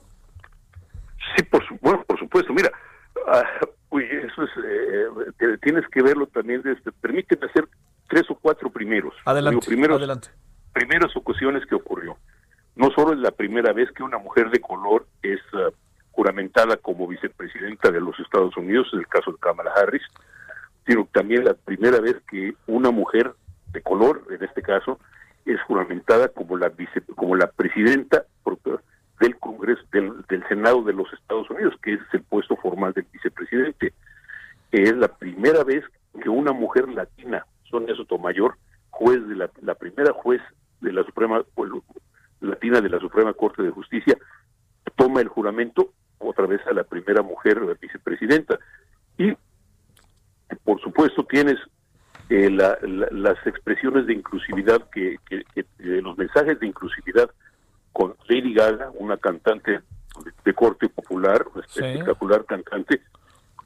Sí, 1.37 1.43
por, 1.43 1.63
bueno, 1.79 2.03
por 2.03 2.19
supuesto. 2.19 2.51
Mira, 2.51 2.69
ah, 3.27 3.43
eso 3.93 4.43
es, 4.43 4.49
eh, 4.61 5.57
tienes 5.61 5.87
que 5.87 6.03
verlo 6.03 6.27
también. 6.27 6.61
Desde, 6.63 6.91
permíteme 6.91 7.45
hacer 7.45 7.65
tres 8.09 8.29
o 8.29 8.35
cuatro 8.35 8.69
primeros. 8.69 9.13
Adelante, 9.23 9.65
primeros, 9.65 9.99
adelante. 9.99 10.27
Primeras 10.73 11.15
ocasiones 11.15 11.65
que 11.65 11.75
ocurrió. 11.75 12.17
No 12.75 12.89
solo 12.91 13.13
es 13.13 13.19
la 13.19 13.31
primera 13.31 13.71
vez 13.71 13.89
que 13.93 14.03
una 14.03 14.17
mujer 14.17 14.49
de 14.49 14.59
color 14.59 15.07
es... 15.21 15.39
Ah, 15.53 15.69
juramentada 16.11 16.77
como 16.77 17.07
vicepresidenta 17.07 17.91
de 17.91 18.01
los 18.01 18.19
Estados 18.19 18.55
Unidos, 18.57 18.87
en 18.93 18.99
el 18.99 19.07
caso 19.07 19.31
de 19.31 19.37
Kamala 19.37 19.71
Harris, 19.75 20.03
sino 20.85 21.07
también 21.11 21.45
la 21.45 21.53
primera 21.53 21.99
vez 21.99 22.17
que 22.29 22.53
una 22.67 22.91
mujer 22.91 23.33
de 23.71 23.81
color, 23.81 24.23
en 24.29 24.43
este 24.43 24.61
caso, 24.61 24.99
es 25.45 25.61
juramentada 25.63 26.27
como 26.29 26.57
la 26.57 26.69
vice, 26.69 27.01
como 27.15 27.35
la 27.35 27.47
presidenta 27.47 28.25
del 29.19 29.37
Congreso, 29.37 29.81
del, 29.91 30.43
Senado 30.49 30.83
de 30.83 30.93
los 30.93 31.11
Estados 31.13 31.49
Unidos, 31.49 31.75
que 31.83 31.93
es 31.93 31.99
el 32.13 32.23
puesto 32.23 32.55
formal 32.57 32.93
del 32.93 33.05
vicepresidente. 33.11 33.93
Es 34.71 34.95
la 34.97 35.07
primera 35.07 35.63
vez 35.63 35.83
que 36.21 36.29
una 36.29 36.51
mujer 36.51 36.89
latina, 36.89 37.45
Sonia 37.69 37.95
Sotomayor, 37.95 38.57
juez 38.89 39.25
de 39.27 39.35
la, 39.35 39.49
la 39.61 39.75
primera 39.75 40.11
juez 40.11 40.41
de 40.81 40.91
la 40.91 41.03
Suprema 41.03 41.43
Corte 43.33 43.61
de 43.61 43.69
Justicia, 43.69 44.17
toma 44.95 45.21
el 45.21 45.27
juramento 45.27 45.93
otra 46.21 46.45
vez 46.45 46.61
a 46.67 46.73
la 46.73 46.83
primera 46.83 47.21
mujer 47.21 47.59
vicepresidenta. 47.79 48.59
Y, 49.17 49.33
por 50.63 50.81
supuesto, 50.81 51.23
tienes 51.25 51.57
eh, 52.29 52.49
las 52.49 53.37
expresiones 53.45 54.07
de 54.07 54.13
inclusividad, 54.13 54.89
que, 54.91 55.17
los 55.79 56.17
mensajes 56.17 56.59
de 56.59 56.67
inclusividad 56.67 57.29
con 57.91 58.15
Lady 58.27 58.53
Gaga, 58.53 58.91
una 58.93 59.17
cantante 59.17 59.81
de, 60.43 60.53
corte 60.53 60.89
popular, 60.89 61.45
una 61.53 61.65
espectacular 61.65 62.45
cantante, 62.45 63.01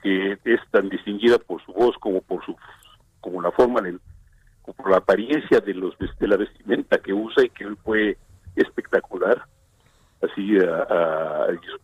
que 0.01 0.37
es 0.43 0.59
tan 0.71 0.89
distinguida 0.89 1.37
por 1.37 1.63
su 1.63 1.73
voz 1.73 1.95
como 1.99 2.21
por 2.21 2.43
su 2.45 2.55
como 3.21 3.41
la 3.41 3.51
forma 3.51 3.81
del, 3.81 3.99
por 4.63 4.91
la 4.91 4.97
apariencia 4.97 5.59
de 5.59 5.73
los 5.73 5.95
de 5.97 6.27
la 6.27 6.37
vestimenta 6.37 6.99
que 6.99 7.13
usa 7.13 7.43
y 7.43 7.49
que 7.49 7.67
fue 7.83 8.17
espectacular 8.55 9.45
así 10.25 10.57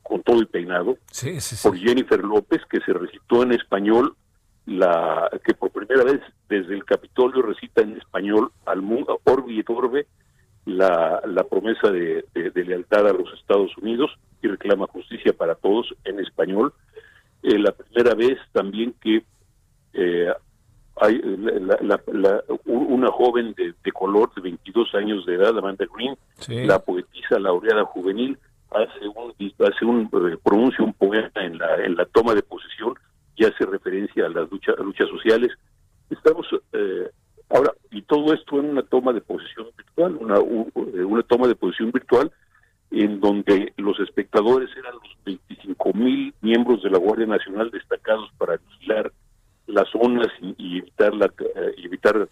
con 0.04 0.22
todo 0.24 0.40
el 0.40 0.48
peinado 0.48 0.98
por 1.64 1.78
Jennifer 1.78 2.24
López 2.24 2.62
que 2.70 2.80
se 2.82 2.94
recitó 2.94 3.44
en 3.44 3.54
español 3.54 4.16
la 4.66 5.30
que 5.44 5.54
por 5.54 5.72
primera 5.72 6.04
vez 6.04 6.22
desde 6.48 6.76
el 6.76 6.86
Capitolio 6.86 7.42
recita 7.42 7.82
en 7.82 7.98
español 7.98 8.52
al 8.66 8.82
mundo 8.82 9.20
Orbi 9.24 9.60
et 9.60 9.70
Orbe 9.70 10.08
la, 10.66 11.22
la 11.26 11.44
promesa 11.44 11.90
de, 11.92 12.26
lealtad 12.34 13.08
a 13.08 13.14
los 13.14 13.34
Estados 13.40 13.76
Unidos 13.78 14.12
y 14.42 14.48
reclama 14.48 14.88
justicia 14.88 15.34
para 15.34 15.56
todos 15.56 15.94
en 16.04 16.20
español. 16.20 16.74
Eh, 17.44 17.58
la 17.58 17.72
primera 17.72 18.14
vez 18.14 18.38
también 18.52 18.94
que 19.02 19.24
eh, 19.94 20.32
hay 21.02 21.20
una 22.66 23.08
joven 23.08 23.56
de, 23.56 23.92
color 23.92 24.32
de 24.36 24.42
22 24.42 24.94
años 24.94 25.26
de 25.26 25.34
edad, 25.34 25.58
Amanda 25.58 25.86
Green, 25.92 26.16
la 26.68 26.78
poetisa 26.78 27.40
laureada 27.40 27.86
juvenil, 27.86 28.38
hace 28.70 29.08
un, 29.08 29.34
hace 29.68 29.84
un 29.84 30.06
eh, 30.06 30.38
pronuncia 30.44 30.86
un 30.86 30.94
poema 30.94 31.32
en 31.36 31.58
la, 31.58 31.76
en 31.84 31.96
la 31.96 32.06
toma 32.06 32.36
de 32.36 32.44
posesión 32.44 32.94
y 33.36 33.46
hace 33.46 33.66
referencia 33.66 34.28
a 34.28 34.30
las 34.30 34.50
luchas, 34.52 34.78
luchas 34.78 35.10
sociales. 35.10 35.52
Estamos 36.12 36.46
eh, 36.72 37.10
ahora, 37.50 37.74
y 37.90 38.04
todo 38.04 38.32
esto 38.34 38.60
en 38.60 38.70
una 38.70 38.84
toma 38.84 39.12
de 39.12 39.22
posesión 39.22 39.68
virtual, 39.76 40.18
una, 40.20 40.38
eh, 40.38 41.04
una 41.04 41.24
toma 41.24 41.48
de 41.48 41.56
posesión 41.56 41.92
virtual 41.92 42.32
en 42.92 43.20
donde 43.20 43.74
los 43.78 44.00
espectadores 44.02 44.70
eran 44.78 44.94
los 44.94 45.18
25 45.26 45.94
mil 45.94 46.34
miembros 46.42 46.84
de 46.84 46.92
la 46.92 47.00
Guardia 47.00 47.26
Nacional 47.26 47.72
destacados 47.72 48.30
para 48.38 48.60
las 49.72 49.90
zonas 49.90 50.28
y, 50.42 50.80
evitar 50.80 51.14
la, 51.14 51.26
eh, 51.26 51.74
evitar 51.78 52.28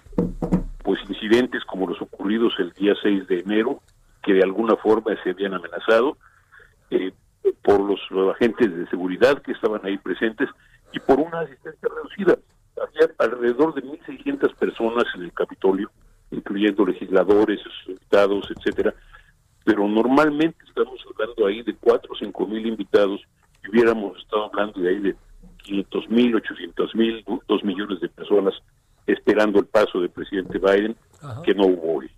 pues 0.84 1.00
incidentes 1.10 1.64
como 1.66 1.88
los 1.88 2.02
ocurridos 2.02 2.54
el 2.60 2.72
día 2.74 2.94
6 3.02 3.28
de 3.28 3.40
enero 3.40 3.82
que 4.24 4.34
de 4.34 4.44
alguna 4.44 4.76
forma 4.76 5.16
se 5.24 5.32
habían 5.32 5.54
amenazado 5.54 6.18
eh, 6.92 7.12
por 7.64 7.80
los, 7.80 8.00
agentes 8.32 8.76
de 8.76 8.88
seguridad 8.88 9.42
que 9.42 9.52
estaban 9.52 9.82
ahí 9.84 9.98
presentes 9.98 10.50
y 10.92 11.00
por 11.00 11.20
una 11.20 11.42
asistencia 11.42 11.88
reducida. 11.88 12.38
Había 12.82 13.14
alrededor 13.18 13.74
de 13.76 13.84
1.600 13.84 14.56
personas 14.56 15.06
en 15.16 15.24
el 15.24 15.34
Capitolio, 15.34 15.92
incluyendo 16.32 16.86
legisladores, 16.86 17.60
invitados, 17.88 18.48
etcétera, 18.56 18.94
pero 19.64 19.88
normalmente 19.88 20.58
estamos 20.68 21.00
hablando 21.14 21.46
ahí 21.46 21.62
de 21.64 21.76
4 21.76 22.12
o 22.12 22.16
5 22.16 22.48
mil 22.48 22.66
invitados 22.66 23.22
y 23.64 23.70
hubiéramos 23.70 24.18
estado 24.18 24.46
hablando 24.46 24.80
de 24.80 24.90
ahí 24.90 25.00
de 25.00 25.16
500 25.70 26.10
mil, 26.10 26.36
800 26.36 26.96
mil, 26.96 27.24
2 27.48 27.64
millones 27.64 28.00
de 28.02 28.10
personas 28.10 28.54
esperando 29.06 29.60
el 29.60 29.66
paso 29.66 30.00
del 30.02 30.10
presidente 30.10 30.58
Biden, 30.60 30.96
que 31.44 31.54
no 31.54 31.66
hubo 31.66 31.98
hoy. 31.98 32.12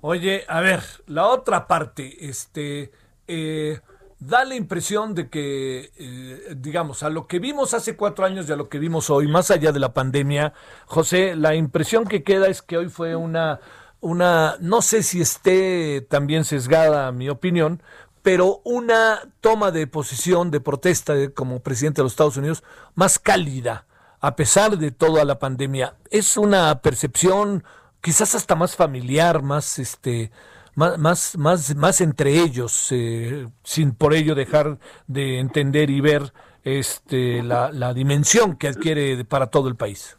Oye, 0.00 0.44
a 0.48 0.60
ver, 0.60 0.80
la 1.06 1.26
otra 1.26 1.66
parte, 1.66 2.28
este, 2.28 2.92
eh, 3.26 3.80
da 4.18 4.44
la 4.44 4.54
impresión 4.54 5.14
de 5.14 5.28
que, 5.28 5.90
eh, 5.96 6.54
digamos, 6.56 7.02
a 7.02 7.10
lo 7.10 7.26
que 7.26 7.38
vimos 7.38 7.74
hace 7.74 7.96
cuatro 7.96 8.24
años 8.24 8.48
y 8.48 8.52
a 8.52 8.56
lo 8.56 8.68
que 8.68 8.78
vimos 8.78 9.10
hoy, 9.10 9.26
más 9.26 9.50
allá 9.50 9.72
de 9.72 9.80
la 9.80 9.92
pandemia, 9.94 10.52
José, 10.86 11.34
la 11.34 11.54
impresión 11.54 12.04
que 12.04 12.22
queda 12.22 12.46
es 12.46 12.62
que 12.62 12.76
hoy 12.76 12.88
fue 12.88 13.16
una, 13.16 13.60
una, 14.00 14.56
no 14.60 14.82
sé 14.82 15.02
si 15.02 15.20
esté 15.20 16.06
también 16.08 16.44
sesgada 16.44 17.10
mi 17.10 17.28
opinión, 17.28 17.82
pero 18.26 18.60
una 18.64 19.20
toma 19.40 19.70
de 19.70 19.86
posición, 19.86 20.50
de 20.50 20.60
protesta 20.60 21.14
como 21.32 21.60
presidente 21.60 22.00
de 22.00 22.06
los 22.06 22.14
Estados 22.14 22.36
Unidos 22.36 22.64
más 22.96 23.20
cálida, 23.20 23.86
a 24.18 24.34
pesar 24.34 24.78
de 24.78 24.90
toda 24.90 25.24
la 25.24 25.38
pandemia. 25.38 25.94
Es 26.10 26.36
una 26.36 26.80
percepción 26.80 27.62
quizás 28.00 28.34
hasta 28.34 28.56
más 28.56 28.74
familiar, 28.74 29.44
más 29.44 29.78
este 29.78 30.32
más, 30.74 31.38
más, 31.38 31.76
más, 31.76 32.00
entre 32.00 32.42
ellos, 32.42 32.88
eh, 32.90 33.46
sin 33.62 33.94
por 33.94 34.12
ello 34.12 34.34
dejar 34.34 34.80
de 35.06 35.38
entender 35.38 35.88
y 35.88 36.00
ver 36.00 36.32
este, 36.64 37.44
la, 37.44 37.70
la 37.70 37.94
dimensión 37.94 38.56
que 38.56 38.66
adquiere 38.66 39.24
para 39.24 39.50
todo 39.50 39.68
el 39.68 39.76
país. 39.76 40.18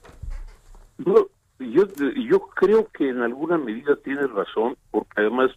yo, 0.98 1.28
yo 1.60 2.40
creo 2.56 2.88
que 2.88 3.10
en 3.10 3.22
alguna 3.22 3.58
medida 3.58 3.98
tienes 3.98 4.32
razón, 4.32 4.78
porque 4.92 5.12
además 5.18 5.52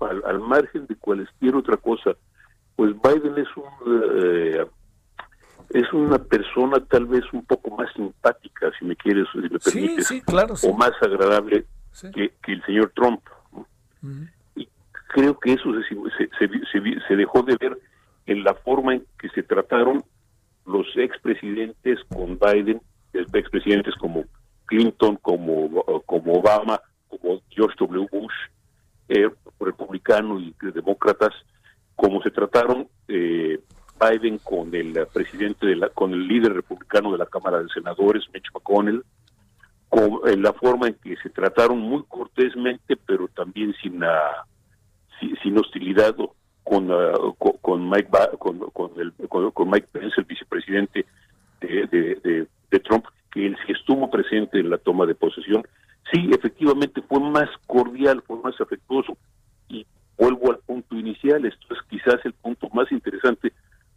al, 0.00 0.40
margen 0.40 0.86
de 0.86 0.96
cualquier 0.96 1.56
otra 1.56 1.76
cosa, 1.76 2.16
pues 2.76 2.94
Biden 3.02 3.38
es 3.38 3.48
un 3.56 4.14
eh, 4.14 4.66
es 5.70 5.92
una 5.92 6.18
persona 6.18 6.78
tal 6.88 7.06
vez 7.06 7.24
un 7.32 7.44
poco 7.44 7.70
más 7.76 7.92
simpática, 7.94 8.70
si 8.78 8.84
me 8.84 8.96
quieres, 8.96 9.26
si 9.32 9.38
me 9.38 9.58
permites, 9.58 10.22
claro, 10.24 10.54
o 10.62 10.72
más 10.74 10.92
agradable 11.00 11.64
que, 12.12 12.32
el 12.46 12.64
señor 12.64 12.92
Trump. 12.94 13.20
Y 14.54 14.68
creo 15.08 15.38
que 15.38 15.54
eso 15.54 15.70
se, 15.88 16.28
se, 16.38 17.00
se, 17.08 17.16
dejó 17.16 17.42
de 17.42 17.56
ver 17.56 17.78
en 18.26 18.44
la 18.44 18.54
forma 18.54 18.94
en 18.94 19.06
que 19.18 19.28
se 19.30 19.42
trataron 19.42 20.04
los 20.66 20.86
expresidentes 20.96 21.98
con 22.08 22.38
Biden, 22.38 22.80
expresidentes 23.12 23.94
como 23.96 24.24
Clinton, 24.66 25.16
como, 25.22 25.84
como 26.06 26.34
Obama, 26.34 26.80
como 27.08 27.40
George 27.50 27.76
W. 27.78 28.06
Bush, 28.12 28.32
eh, 29.08 29.30
republicano 29.60 30.40
y 30.40 30.54
demócratas, 30.60 31.32
como 31.96 32.22
se 32.22 32.30
trataron 32.30 32.88
eh, 33.08 33.60
Biden 34.00 34.38
con 34.38 34.74
el 34.74 35.06
presidente 35.12 35.66
de 35.66 35.76
la, 35.76 35.88
con 35.90 36.12
el 36.12 36.26
líder 36.26 36.54
republicano 36.54 37.12
de 37.12 37.18
la 37.18 37.26
Cámara 37.26 37.62
de 37.62 37.68
Senadores, 37.68 38.24
Mitch 38.32 38.46
McConnell, 38.52 39.04
con 39.88 40.20
en 40.26 40.42
la 40.42 40.52
forma 40.52 40.88
en 40.88 40.94
que 40.94 41.16
se 41.16 41.30
trataron 41.30 41.78
muy 41.78 42.02
cortésmente, 42.08 42.96
pero 42.96 43.28
también 43.28 43.74
sin 43.80 44.00
sin, 45.42 45.58
hostilidad 45.58 46.16
con, 46.64 46.88
con, 47.60 47.88
Mike 47.88 48.10
con, 48.38 48.58
con, 48.58 48.90
el, 48.98 49.12
con, 49.28 49.70
Mike 49.70 49.88
Pence, 49.92 50.14
el 50.18 50.24
vicepresidente 50.24 51.06
de, 51.60 51.86
de, 51.86 52.46
de 52.70 52.80
Trump, 52.80 53.06
que 53.30 53.46
él 53.46 53.56
sí 53.64 53.72
estuvo 53.72 54.10
presente 54.10 54.58
en 54.58 54.70
la 54.70 54.78
toma 54.78 55.06
de 55.06 55.14
posesión 55.14 55.62
sí, 56.12 56.30
efectivamente 56.32 57.02
fue 57.02 57.20
más 57.20 57.48
cordial, 57.66 58.22
fue 58.26 58.38
más 58.40 58.60
afectuoso. 58.60 59.16
Y 59.68 59.86
vuelvo 60.18 60.52
al 60.52 60.58
punto 60.58 60.96
inicial, 60.96 61.44
esto 61.44 61.66
es 61.74 61.78
quizás 61.88 62.24
el 62.24 62.32
punto 62.34 62.68
más 62.72 62.90
interesante 62.92 63.52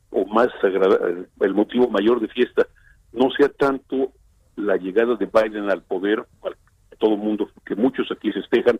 o 0.10 0.26
más 0.26 0.48
agradable, 0.64 1.26
el 1.42 1.54
motivo 1.54 1.90
mayor 1.90 2.20
de 2.20 2.28
fiesta, 2.30 2.66
no 3.12 3.30
sea 3.32 3.50
tanto 3.50 4.12
la 4.56 4.78
llegada 4.78 5.16
de 5.16 5.26
Biden 5.26 5.70
al 5.70 5.82
poder, 5.82 6.26
todo 6.98 7.14
el 7.14 7.20
mundo, 7.20 7.50
que 7.66 7.76
muchos 7.76 8.12
aquí 8.12 8.32
se 8.32 8.42
festejan, 8.42 8.80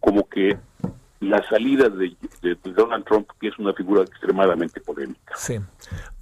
como 0.00 0.28
que 0.28 0.56
la 1.24 1.46
salida 1.48 1.88
de, 1.88 2.16
Donald 2.64 3.04
Trump, 3.04 3.28
que 3.40 3.48
es 3.48 3.58
una 3.58 3.72
figura 3.72 4.02
extremadamente 4.02 4.80
polémica. 4.80 5.34
Sí. 5.36 5.58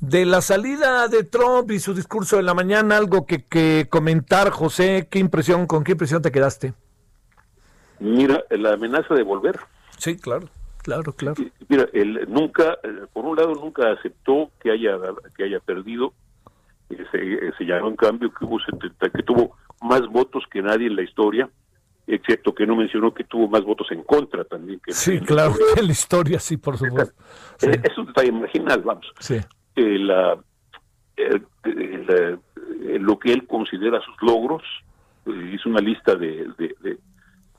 De 0.00 0.24
la 0.24 0.40
salida 0.40 1.08
de 1.08 1.24
Trump 1.24 1.70
y 1.70 1.78
su 1.78 1.94
discurso 1.94 2.36
de 2.36 2.42
la 2.42 2.54
mañana, 2.54 2.96
algo 2.96 3.26
que, 3.26 3.44
que 3.44 3.86
comentar, 3.90 4.50
José, 4.50 5.08
¿qué 5.10 5.18
impresión, 5.18 5.66
con 5.66 5.84
qué 5.84 5.92
impresión 5.92 6.22
te 6.22 6.32
quedaste? 6.32 6.74
Mira, 8.00 8.42
la 8.50 8.72
amenaza 8.72 9.14
de 9.14 9.22
volver. 9.22 9.60
Sí, 9.98 10.16
claro, 10.16 10.48
claro, 10.78 11.12
claro. 11.12 11.36
Mira, 11.68 11.86
él 11.92 12.26
nunca, 12.28 12.78
eh, 12.82 13.06
por 13.12 13.24
un 13.24 13.36
lado, 13.36 13.54
nunca 13.54 13.92
aceptó 13.92 14.50
que 14.60 14.72
haya 14.72 14.98
que 15.36 15.44
haya 15.44 15.60
perdido. 15.60 16.12
Se, 16.88 17.52
señaló 17.56 17.88
en 17.88 17.96
cambio 17.96 18.32
que 18.32 18.44
hubo 18.44 18.58
70, 18.58 19.10
que 19.10 19.22
tuvo 19.22 19.56
más 19.80 20.06
votos 20.08 20.44
que 20.50 20.60
nadie 20.62 20.88
en 20.88 20.96
la 20.96 21.02
historia 21.02 21.48
excepto 22.06 22.54
que 22.54 22.66
no 22.66 22.76
mencionó 22.76 23.14
que 23.14 23.24
tuvo 23.24 23.48
más 23.48 23.62
votos 23.62 23.90
en 23.90 24.02
contra 24.02 24.44
también. 24.44 24.80
Que 24.84 24.92
sí, 24.92 25.20
claro, 25.20 25.54
en 25.76 25.86
la 25.86 25.92
historia 25.92 26.38
sí, 26.38 26.56
por 26.56 26.76
supuesto. 26.76 27.14
Eh, 27.62 27.80
es 27.82 27.98
un 27.98 28.06
detalle 28.06 28.32
marginal, 28.32 28.82
vamos. 28.82 29.12
Sí. 29.20 29.36
Eh, 29.76 29.98
la, 29.98 30.38
lo 32.98 33.18
que 33.18 33.32
él 33.32 33.46
considera 33.46 34.00
sus 34.00 34.16
logros, 34.22 34.62
eh, 35.26 35.52
hizo 35.54 35.68
una 35.68 35.80
lista 35.80 36.14
de, 36.14 36.48
de, 36.58 36.98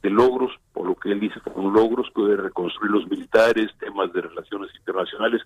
logros, 0.10 0.52
por 0.74 0.86
lo 0.86 0.96
que 0.96 1.12
él 1.12 1.20
dice 1.22 1.40
como 1.40 1.72
logros, 1.72 2.12
puede 2.14 2.36
reconstruir 2.36 2.92
los 2.92 3.10
militares, 3.10 3.72
temas 3.80 4.12
de 4.12 4.22
relaciones 4.22 4.70
internacionales, 4.76 5.42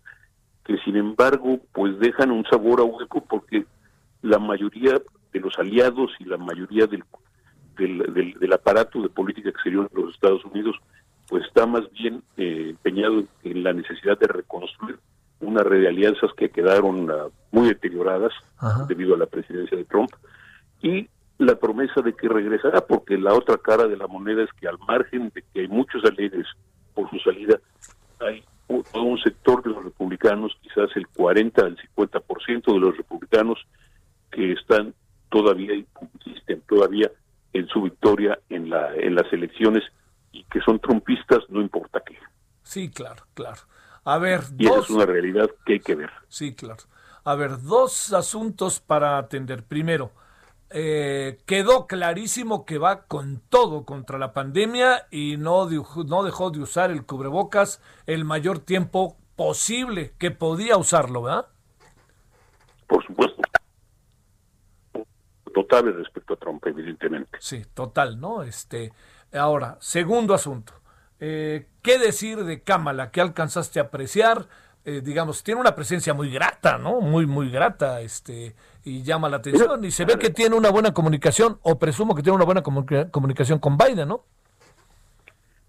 que 0.65 0.77
sin 0.79 0.95
embargo, 0.97 1.59
pues 1.71 1.97
dejan 1.99 2.31
un 2.31 2.43
sabor 2.45 2.81
a 2.81 2.83
hueco 2.83 3.23
porque 3.23 3.65
la 4.23 4.39
mayoría 4.39 4.99
de 5.31 5.39
los 5.39 5.57
aliados 5.59 6.11
y 6.19 6.25
la 6.25 6.37
mayoría 6.37 6.87
del 6.87 7.03
del, 7.77 8.33
del, 8.39 8.53
aparato 8.53 9.01
de 9.01 9.09
política 9.09 9.49
exterior 9.49 9.89
de 9.91 10.01
los 10.01 10.13
Estados 10.13 10.43
Unidos 10.45 10.75
pues 11.27 11.43
está 11.45 11.65
más 11.65 11.83
bien 11.91 12.23
eh, 12.37 12.67
empeñado 12.69 13.23
en 13.43 13.63
la 13.63 13.73
necesidad 13.73 14.17
de 14.17 14.27
reconstruir 14.27 14.97
una 15.41 15.61
red 15.61 15.81
de 15.81 15.89
alianzas 15.89 16.31
que 16.37 16.49
quedaron 16.49 17.11
uh, 17.11 17.29
muy 17.51 17.67
deterioradas 17.67 18.31
Ajá. 18.57 18.85
debido 18.87 19.13
a 19.13 19.17
la 19.17 19.25
presidencia 19.25 19.77
de 19.77 19.83
Trump 19.85 20.09
y 20.81 21.07
la 21.37 21.55
promesa 21.55 22.01
de 22.01 22.13
que 22.13 22.27
regresará, 22.27 22.81
porque 22.81 23.17
la 23.17 23.33
otra 23.35 23.57
cara 23.57 23.85
de 23.87 23.95
la 23.97 24.07
moneda 24.07 24.41
es 24.43 24.49
que 24.59 24.67
al 24.67 24.79
margen 24.87 25.31
de 25.35 25.43
que 25.53 25.61
hay 25.61 25.67
muchos 25.67 26.03
alegres 26.05 26.47
por 26.95 27.07
su 27.11 27.19
salida, 27.19 27.59
hay 28.19 28.43
un- 28.67 28.81
todo 28.83 29.03
un 29.03 29.19
sector 29.19 29.61
de 29.63 29.69
los 29.69 29.83
republicanos, 29.83 30.57
quizás 30.61 30.89
el 30.95 31.07
40 31.09 31.61
al 31.63 31.77
50% 31.77 32.73
de 32.73 32.79
los 32.79 32.97
republicanos 32.97 33.59
que 34.31 34.53
están 34.53 34.93
todavía 35.29 35.75
y 35.75 35.85
insisten 36.25 36.61
todavía 36.67 37.11
en 37.53 37.67
su 37.67 37.81
victoria 37.83 38.39
en 38.49 38.69
la 38.69 38.93
en 38.95 39.15
las 39.15 39.31
elecciones 39.33 39.83
y 40.31 40.43
que 40.45 40.59
son 40.61 40.79
trumpistas 40.79 41.39
no 41.49 41.61
importa 41.61 42.01
qué. 42.05 42.17
Sí, 42.63 42.89
claro, 42.91 43.23
claro. 43.33 43.61
A 44.03 44.17
ver, 44.17 44.41
Y 44.57 44.67
esa 44.67 44.75
dos, 44.75 44.85
es 44.85 44.89
una 44.89 45.05
realidad 45.05 45.49
que 45.65 45.73
hay 45.73 45.79
que 45.79 45.95
ver. 45.95 46.11
sí, 46.27 46.53
claro. 46.55 46.83
A 47.23 47.35
ver, 47.35 47.61
dos 47.61 48.13
asuntos 48.13 48.79
para 48.79 49.17
atender. 49.17 49.63
Primero, 49.65 50.11
eh, 50.69 51.39
quedó 51.45 51.87
clarísimo 51.87 52.65
que 52.65 52.77
va 52.77 53.03
con 53.05 53.41
todo 53.49 53.85
contra 53.85 54.17
la 54.17 54.33
pandemia 54.33 55.07
y 55.11 55.37
no, 55.37 55.65
dijo- 55.67 56.03
no 56.05 56.23
dejó 56.23 56.51
de 56.51 56.61
usar 56.61 56.91
el 56.91 57.05
cubrebocas 57.05 57.81
el 58.05 58.25
mayor 58.25 58.59
tiempo 58.59 59.17
posible 59.35 60.13
que 60.17 60.31
podía 60.31 60.77
usarlo, 60.77 61.23
¿verdad? 61.23 61.47
Por 62.87 63.05
supuesto. 63.05 63.36
Notable 65.57 65.91
respecto 65.93 66.35
a 66.35 66.37
Trump, 66.37 66.65
evidentemente. 66.67 67.37
Sí, 67.39 67.63
total, 67.73 68.19
¿no? 68.19 68.43
Este, 68.43 68.91
ahora, 69.33 69.77
segundo 69.79 70.33
asunto. 70.35 70.73
Eh, 71.19 71.65
¿Qué 71.81 71.97
decir 71.97 72.43
de 72.43 72.61
Kamala? 72.61 73.09
¿Qué 73.09 73.21
alcanzaste 73.21 73.79
a 73.79 73.83
apreciar? 73.83 74.45
Eh, 74.85 75.01
digamos, 75.03 75.43
tiene 75.43 75.59
una 75.59 75.73
presencia 75.75 76.13
muy 76.13 76.29
grata, 76.31 76.77
¿no? 76.77 77.01
Muy, 77.01 77.25
muy 77.25 77.49
grata, 77.49 78.01
este, 78.01 78.55
y 78.85 79.01
llama 79.01 79.27
la 79.29 79.37
atención. 79.37 79.83
Y 79.83 79.91
se 79.91 80.05
ve 80.05 80.17
que 80.19 80.29
tiene 80.29 80.55
una 80.55 80.69
buena 80.69 80.93
comunicación, 80.93 81.57
o 81.63 81.77
presumo 81.79 82.13
que 82.15 82.21
tiene 82.21 82.35
una 82.35 82.45
buena 82.45 82.61
comunica- 82.61 83.09
comunicación 83.11 83.57
con 83.59 83.77
Biden, 83.77 84.07
¿no? 84.09 84.23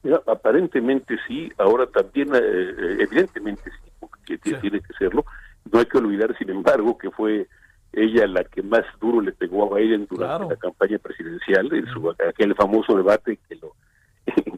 Mira, 0.03 0.21
aparentemente 0.27 1.17
sí, 1.27 1.51
ahora 1.59 1.87
también, 1.87 2.29
eh, 2.35 2.39
eh, 2.39 2.97
evidentemente 3.01 3.63
sí, 3.71 3.91
porque 3.99 4.39
Sí. 4.45 4.55
tiene 4.61 4.81
que 4.81 4.93
serlo. 4.99 5.25
No 5.73 5.79
hay 5.81 5.87
que 5.87 5.99
olvidar, 5.99 6.37
sin 6.39 6.51
embargo, 6.51 6.97
que 6.97 7.11
fue 7.11 7.49
ella 7.93 8.27
la 8.27 8.45
que 8.45 8.63
más 8.63 8.85
duro 9.01 9.21
le 9.21 9.33
pegó 9.33 9.65
a 9.75 9.79
Biden 9.79 10.07
durante 10.11 10.17
Claro. 10.37 10.51
la 10.51 10.57
campaña 10.57 10.99
presidencial, 10.99 11.73
en 11.73 11.87
su, 11.87 12.11
aquel 12.11 12.55
famoso 12.55 12.97
debate 12.97 13.39
que, 13.49 13.57
lo, 13.57 13.73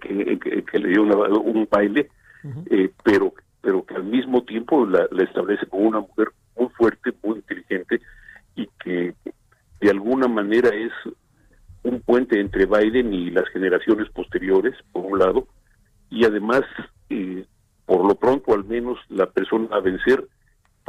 que, 0.00 0.38
que- 0.38 0.64
que 0.64 0.78
le 0.78 0.88
dio 0.88 1.02
una- 1.02 1.16
un 1.38 1.66
baile, 1.70 2.08
eh, 2.70 2.90
pero 3.04 3.32
pero 3.62 3.84
que 3.84 3.94
al 3.94 4.04
mismo 4.04 4.42
tiempo 4.44 4.86
la, 4.86 5.06
la 5.10 5.22
establece 5.24 5.66
como 5.66 5.82
una 5.86 6.00
mujer 6.00 6.28
muy 6.58 6.70
fuerte, 6.70 7.12
muy 7.22 7.36
inteligente 7.36 8.00
y 8.56 8.66
que 8.82 9.12
de 9.82 9.90
alguna 9.90 10.28
manera 10.28 10.70
es 10.70 10.90
un 11.82 12.00
puente 12.00 12.40
entre 12.40 12.64
Biden 12.64 13.12
y 13.12 13.30
las 13.30 13.46
generaciones 13.50 14.08
posteriores, 14.10 14.74
por 14.92 15.04
un 15.04 15.18
lado, 15.18 15.46
y 16.08 16.24
además, 16.24 16.62
eh, 17.10 17.44
por 17.84 18.06
lo 18.06 18.14
pronto 18.14 18.54
al 18.54 18.64
menos, 18.64 18.98
la 19.10 19.26
persona 19.26 19.68
a 19.72 19.80
vencer 19.80 20.26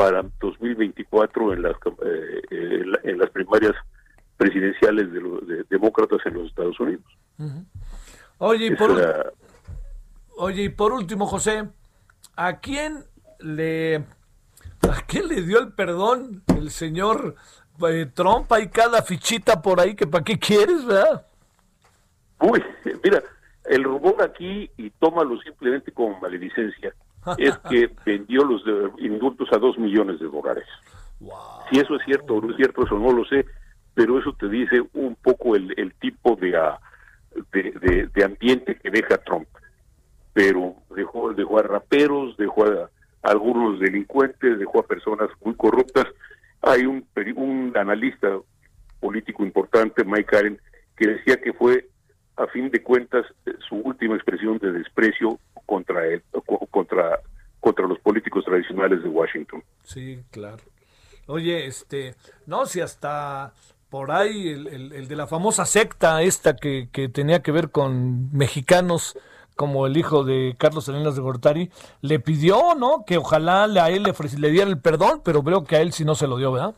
para 0.02 0.24
2024 0.40 1.54
en 1.54 1.62
las, 1.62 1.74
eh, 2.04 2.42
en 2.50 2.92
la- 2.92 3.00
en 3.04 3.20
las 3.20 3.30
primarias 3.30 3.74
presidenciales 4.36 5.12
de 5.12 5.22
los 5.22 5.48
de 5.48 5.64
demócratas 5.70 6.20
en 6.26 6.34
los 6.34 6.48
Estados 6.48 6.80
Unidos. 6.80 7.06
Oye, 8.40 8.66
y 8.68 8.76
por, 8.76 9.00
era- 9.00 9.32
oye, 10.38 10.64
y 10.64 10.70
por 10.70 10.92
último, 10.94 11.28
José, 11.28 11.70
¿a 12.36 12.60
quién 12.60 13.04
le, 13.40 13.98
a 13.98 15.02
quién 15.08 15.28
le 15.28 15.44
dio 15.44 15.60
el 15.60 15.72
perdón 15.74 16.42
el 16.58 16.72
señor 16.72 17.36
eh, 17.88 18.08
Trump? 18.12 18.52
Hay 18.54 18.70
cada 18.70 19.04
fichita 19.04 19.62
por 19.62 19.80
ahí 19.80 19.94
que 19.96 20.08
para 20.08 20.24
qué 20.24 20.40
quieres, 20.40 20.84
¿verdad? 20.84 21.28
Uy, 22.40 22.64
mira, 23.04 23.22
el 23.66 23.84
rumor 23.84 24.16
aquí, 24.24 24.68
y 24.78 24.90
tómalo 24.90 25.40
simplemente 25.42 25.92
como 25.92 26.20
maledicencia, 26.20 26.92
es 27.38 27.58
que 27.70 27.90
vendió 28.06 28.44
los 28.44 28.64
indultos 29.00 29.48
a 29.54 29.58
dos 29.58 29.78
millones 29.78 30.20
de 30.20 30.28
dólares. 30.28 30.66
Si 31.72 31.80
eso 31.80 31.96
es 31.96 32.04
cierto 32.06 32.36
o 32.36 32.42
no 32.42 32.52
es 32.52 32.58
cierto, 32.58 32.84
eso 32.84 32.98
no 32.98 33.12
lo 33.12 33.24
sé, 33.26 33.46
pero 33.94 34.18
eso 34.20 34.34
te 34.34 34.50
dice 34.50 34.82
un 34.94 35.16
poco 35.16 35.56
el, 35.56 35.74
el 35.78 35.94
tipo 35.96 36.36
de, 36.36 36.58
ah, 36.58 36.80
de, 37.54 37.72
de- 37.82 38.08
de 38.14 38.24
ambiente 38.24 38.76
que 38.76 38.90
deja 38.90 39.18
Trump. 39.18 39.48
Pero 40.34 40.76
dejó, 40.96 41.34
dejó 41.34 41.60
a 41.60 41.64
raperos, 41.64 42.36
dejó 42.38 42.66
a, 42.66 42.90
algunos 43.24 43.80
delincuentes, 43.80 44.58
dejó 44.58 44.80
a 44.80 44.88
personas 44.88 45.30
muy 45.44 45.54
corruptas. 45.56 46.06
Hay 46.62 46.86
un, 46.86 47.06
un 47.36 47.74
analista 47.76 48.30
político 49.00 49.44
importante, 49.44 50.04
Mike 50.04 50.38
Allen, 50.38 50.60
que 50.96 51.08
decía 51.08 51.38
que 51.42 51.54
fue, 51.54 51.88
a 52.38 52.48
fin 52.48 52.70
de 52.72 52.82
cuentas, 52.82 53.26
su 53.68 53.76
última 53.76 54.16
expresión 54.16 54.58
de 54.60 54.72
desprecio 54.72 55.38
contra, 55.72 56.06
él, 56.06 56.22
co- 56.46 56.68
contra, 56.70 57.22
contra 57.62 57.88
los 57.88 57.98
políticos 58.00 58.44
tradicionales 58.44 59.02
de 59.02 59.08
Washington. 59.10 59.64
Sí, 59.86 60.20
claro. 60.30 60.58
Oye, 61.28 61.66
este, 61.66 62.16
no, 62.46 62.66
si 62.66 62.82
hasta 62.82 63.54
por 63.90 64.12
ahí 64.12 64.50
el, 64.50 64.68
el- 64.94 65.08
de 65.08 65.16
la 65.16 65.28
famosa 65.28 65.66
secta 65.66 66.22
esta 66.24 66.58
que, 66.58 66.90
que 66.92 67.08
tenía 67.08 67.42
que 67.42 67.54
ver 67.54 67.72
con 67.72 68.30
mexicanos 68.36 69.18
como 69.56 69.88
el 69.88 69.96
hijo 69.96 70.26
de 70.26 70.56
Carlos 70.58 70.86
Salinas 70.86 71.16
de 71.16 71.22
Gortari, 71.22 71.70
le 72.02 72.20
pidió, 72.20 72.76
¿no? 72.76 73.06
Que 73.06 73.18
ojalá 73.18 73.64
a 73.64 73.90
él 73.90 74.04
le, 74.04 74.14
le 74.40 74.50
diera 74.52 74.70
el 74.70 74.80
perdón, 74.80 75.22
pero 75.24 75.42
creo 75.44 75.64
que 75.64 75.78
a 75.78 75.82
él 75.82 75.94
sí 75.94 76.04
no 76.04 76.16
se 76.16 76.28
lo 76.28 76.36
dio, 76.38 76.52
¿verdad? 76.52 76.74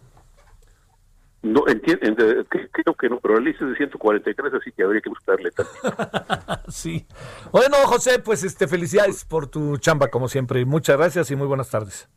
No, 1.43 1.67
entiendo, 1.67 2.25
creo 2.71 2.95
que 2.95 3.09
no, 3.09 3.19
pero 3.19 3.35
la 3.35 3.41
lista 3.41 3.65
es 3.65 3.71
de 3.71 3.75
143, 3.75 4.53
así 4.53 4.71
que 4.71 4.83
habría 4.83 5.01
que 5.01 5.09
buscarle 5.09 5.51
tantito. 5.51 6.63
Sí. 6.69 7.05
Bueno, 7.51 7.75
José, 7.85 8.19
pues 8.19 8.43
este, 8.45 8.65
felicidades 8.65 9.25
por 9.25 9.47
tu 9.47 9.77
chamba, 9.77 10.07
como 10.07 10.29
siempre. 10.29 10.63
Muchas 10.63 10.97
gracias 10.97 11.29
y 11.31 11.35
muy 11.35 11.45
buenas 11.45 11.69
tardes. 11.69 12.07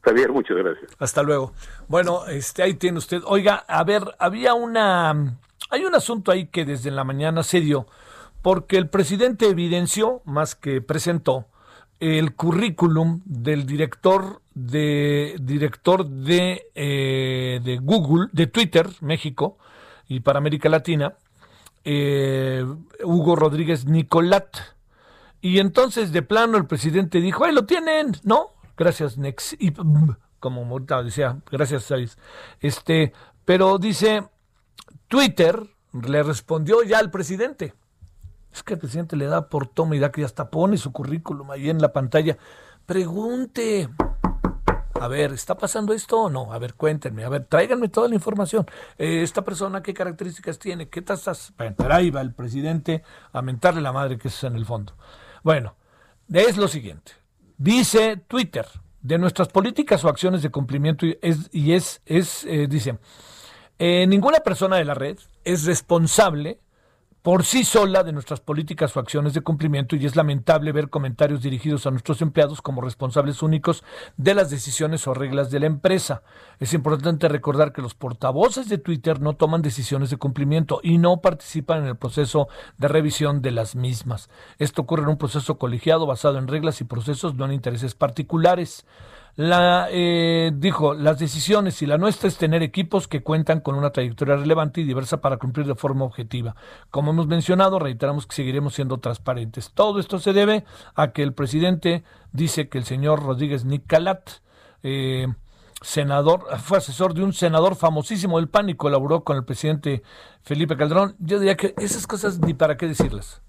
Javier, 0.00 0.32
muchas 0.32 0.56
gracias. 0.56 0.90
Hasta 0.98 1.22
luego. 1.22 1.52
Bueno, 1.86 2.26
este, 2.28 2.62
ahí 2.62 2.74
tiene 2.74 2.96
usted. 2.96 3.20
Oiga, 3.26 3.56
a 3.68 3.84
ver, 3.84 4.02
había 4.18 4.54
una, 4.54 5.36
hay 5.68 5.84
un 5.84 5.94
asunto 5.94 6.32
ahí 6.32 6.46
que 6.46 6.64
desde 6.64 6.90
la 6.90 7.04
mañana 7.04 7.42
se 7.42 7.60
dio, 7.60 7.86
porque 8.40 8.78
el 8.78 8.88
presidente 8.88 9.50
evidenció, 9.50 10.22
más 10.24 10.54
que 10.54 10.80
presentó, 10.80 11.46
el 12.00 12.34
currículum 12.34 13.20
del 13.24 13.66
director 13.66 14.40
de 14.54 15.36
director 15.40 16.06
de, 16.06 16.66
eh, 16.74 17.60
de 17.62 17.76
Google, 17.78 18.28
de 18.32 18.46
Twitter, 18.46 18.88
México 19.00 19.58
y 20.08 20.20
para 20.20 20.38
América 20.38 20.68
Latina, 20.68 21.14
eh, 21.84 22.64
Hugo 23.04 23.36
Rodríguez 23.36 23.86
Nicolat. 23.86 24.56
Y 25.42 25.58
entonces 25.58 26.12
de 26.12 26.22
plano 26.22 26.58
el 26.58 26.66
presidente 26.66 27.20
dijo, 27.20 27.44
ahí 27.44 27.54
lo 27.54 27.64
tienen, 27.64 28.16
¿no? 28.24 28.48
Gracias, 28.76 29.16
Nex. 29.16 29.56
Y, 29.58 29.72
como 30.40 30.80
decía, 31.04 31.38
gracias, 31.50 31.84
Said. 31.84 32.10
Este, 32.60 33.12
pero 33.44 33.78
dice, 33.78 34.28
Twitter 35.08 35.62
le 35.92 36.22
respondió 36.22 36.82
ya 36.82 36.98
al 36.98 37.10
presidente. 37.10 37.74
Es 38.52 38.62
que 38.62 38.74
el 38.74 38.80
presidente 38.80 39.16
le 39.16 39.26
da 39.26 39.48
por 39.48 39.66
toma 39.66 39.96
y 39.96 39.98
da 39.98 40.10
que 40.10 40.24
hasta 40.24 40.50
pone 40.50 40.76
su 40.76 40.92
currículum 40.92 41.50
ahí 41.50 41.70
en 41.70 41.80
la 41.80 41.92
pantalla. 41.92 42.36
Pregunte. 42.86 43.88
A 45.00 45.08
ver, 45.08 45.32
¿está 45.32 45.56
pasando 45.56 45.94
esto 45.94 46.20
o 46.20 46.30
no? 46.30 46.52
A 46.52 46.58
ver, 46.58 46.74
cuéntenme. 46.74 47.24
A 47.24 47.28
ver, 47.30 47.46
tráiganme 47.46 47.88
toda 47.88 48.08
la 48.08 48.14
información. 48.14 48.66
Eh, 48.98 49.22
¿Esta 49.22 49.42
persona 49.42 49.82
qué 49.82 49.94
características 49.94 50.58
tiene? 50.58 50.88
¿Qué 50.88 51.00
tasas? 51.00 51.54
Bueno, 51.56 51.76
ahí 51.88 52.10
va 52.10 52.20
el 52.20 52.34
presidente 52.34 53.02
a 53.32 53.40
mentarle 53.40 53.80
la 53.80 53.92
madre 53.92 54.18
que 54.18 54.28
es 54.28 54.44
en 54.44 54.56
el 54.56 54.66
fondo. 54.66 54.92
Bueno, 55.42 55.74
es 56.30 56.56
lo 56.58 56.68
siguiente. 56.68 57.12
Dice 57.56 58.18
Twitter, 58.28 58.66
de 59.02 59.18
nuestras 59.18 59.48
políticas 59.48 60.04
o 60.04 60.08
acciones 60.08 60.42
de 60.42 60.50
cumplimiento 60.50 61.06
y 61.06 61.18
es, 61.22 61.48
y 61.52 61.72
es, 61.72 62.02
es 62.04 62.44
eh, 62.44 62.66
dice, 62.68 62.98
eh, 63.78 64.06
ninguna 64.06 64.40
persona 64.40 64.76
de 64.76 64.84
la 64.84 64.94
red 64.94 65.18
es 65.44 65.64
responsable 65.64 66.60
por 67.22 67.44
sí 67.44 67.64
sola 67.64 68.02
de 68.02 68.12
nuestras 68.12 68.40
políticas 68.40 68.96
o 68.96 69.00
acciones 69.00 69.34
de 69.34 69.42
cumplimiento 69.42 69.94
y 69.94 70.06
es 70.06 70.16
lamentable 70.16 70.72
ver 70.72 70.88
comentarios 70.88 71.42
dirigidos 71.42 71.86
a 71.86 71.90
nuestros 71.90 72.22
empleados 72.22 72.62
como 72.62 72.80
responsables 72.80 73.42
únicos 73.42 73.84
de 74.16 74.34
las 74.34 74.48
decisiones 74.50 75.06
o 75.06 75.12
reglas 75.12 75.50
de 75.50 75.60
la 75.60 75.66
empresa. 75.66 76.22
Es 76.58 76.72
importante 76.72 77.28
recordar 77.28 77.72
que 77.72 77.82
los 77.82 77.94
portavoces 77.94 78.68
de 78.68 78.78
Twitter 78.78 79.20
no 79.20 79.34
toman 79.34 79.60
decisiones 79.60 80.08
de 80.08 80.16
cumplimiento 80.16 80.80
y 80.82 80.96
no 80.96 81.20
participan 81.20 81.82
en 81.82 81.88
el 81.88 81.96
proceso 81.96 82.48
de 82.78 82.88
revisión 82.88 83.42
de 83.42 83.50
las 83.50 83.76
mismas. 83.76 84.30
Esto 84.58 84.82
ocurre 84.82 85.02
en 85.02 85.10
un 85.10 85.18
proceso 85.18 85.58
colegiado 85.58 86.06
basado 86.06 86.38
en 86.38 86.48
reglas 86.48 86.80
y 86.80 86.84
procesos, 86.84 87.34
no 87.34 87.44
en 87.44 87.52
intereses 87.52 87.94
particulares. 87.94 88.86
La, 89.40 89.88
eh, 89.90 90.52
dijo, 90.54 90.92
las 90.92 91.18
decisiones 91.18 91.80
y 91.80 91.86
la 91.86 91.96
nuestra 91.96 92.28
es 92.28 92.36
tener 92.36 92.62
equipos 92.62 93.08
que 93.08 93.22
cuentan 93.22 93.60
con 93.60 93.74
una 93.74 93.88
trayectoria 93.88 94.36
relevante 94.36 94.82
y 94.82 94.84
diversa 94.84 95.22
para 95.22 95.38
cumplir 95.38 95.66
de 95.66 95.74
forma 95.74 96.04
objetiva. 96.04 96.56
Como 96.90 97.12
hemos 97.12 97.26
mencionado, 97.26 97.78
reiteramos 97.78 98.26
que 98.26 98.36
seguiremos 98.36 98.74
siendo 98.74 98.98
transparentes. 98.98 99.70
Todo 99.72 99.98
esto 99.98 100.18
se 100.18 100.34
debe 100.34 100.66
a 100.94 101.12
que 101.12 101.22
el 101.22 101.32
presidente 101.32 102.04
dice 102.32 102.68
que 102.68 102.76
el 102.76 102.84
señor 102.84 103.22
Rodríguez 103.22 103.64
Nicalat, 103.64 104.28
eh, 104.82 105.26
senador, 105.80 106.44
fue 106.58 106.76
asesor 106.76 107.14
de 107.14 107.22
un 107.22 107.32
senador 107.32 107.76
famosísimo 107.76 108.36
del 108.36 108.50
PAN 108.50 108.68
y 108.68 108.74
colaboró 108.74 109.24
con 109.24 109.38
el 109.38 109.44
presidente 109.46 110.02
Felipe 110.42 110.76
Calderón. 110.76 111.16
Yo 111.18 111.38
diría 111.38 111.56
que 111.56 111.72
esas 111.78 112.06
cosas 112.06 112.40
ni 112.40 112.52
para 112.52 112.76
qué 112.76 112.86
decirlas. 112.86 113.40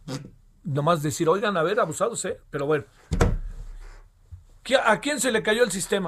Nomás 0.63 1.03
decir, 1.03 1.27
oigan, 1.27 1.57
a 1.57 1.63
ver, 1.63 1.81
abusados, 1.81 2.23
¿eh? 2.23 2.39
Pero 2.49 2.65
bueno. 2.65 2.85
¿A 4.85 4.99
quién 4.99 5.19
se 5.19 5.31
le 5.31 5.41
cayó 5.41 5.63
el 5.63 5.71
sistema? 5.71 6.07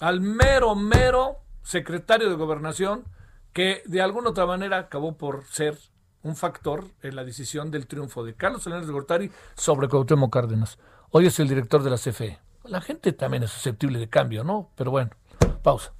Al 0.00 0.20
mero, 0.20 0.74
mero 0.74 1.36
secretario 1.62 2.28
de 2.28 2.34
gobernación 2.34 3.04
que 3.52 3.82
de 3.86 4.02
alguna 4.02 4.30
otra 4.30 4.44
manera 4.44 4.78
acabó 4.78 5.16
por 5.16 5.44
ser 5.46 5.78
un 6.22 6.36
factor 6.36 6.86
en 7.02 7.16
la 7.16 7.24
decisión 7.24 7.70
del 7.70 7.86
triunfo 7.86 8.24
de 8.24 8.34
Carlos 8.34 8.64
Salinas 8.64 8.86
de 8.86 8.92
Gortari 8.92 9.30
sobre 9.54 9.88
Cuauhtémoc 9.88 10.32
Cárdenas. 10.32 10.78
Hoy 11.10 11.26
es 11.26 11.38
el 11.38 11.48
director 11.48 11.82
de 11.82 11.90
la 11.90 11.96
CFE. 11.96 12.38
La 12.64 12.80
gente 12.80 13.12
también 13.12 13.44
es 13.44 13.50
susceptible 13.50 13.98
de 13.98 14.08
cambio, 14.08 14.42
¿no? 14.42 14.70
Pero 14.74 14.90
bueno, 14.90 15.10
pausa. 15.62 15.92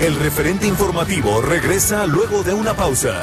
El 0.00 0.16
referente 0.16 0.66
informativo 0.66 1.42
regresa 1.42 2.06
luego 2.06 2.42
de 2.42 2.54
una 2.54 2.74
pausa. 2.74 3.22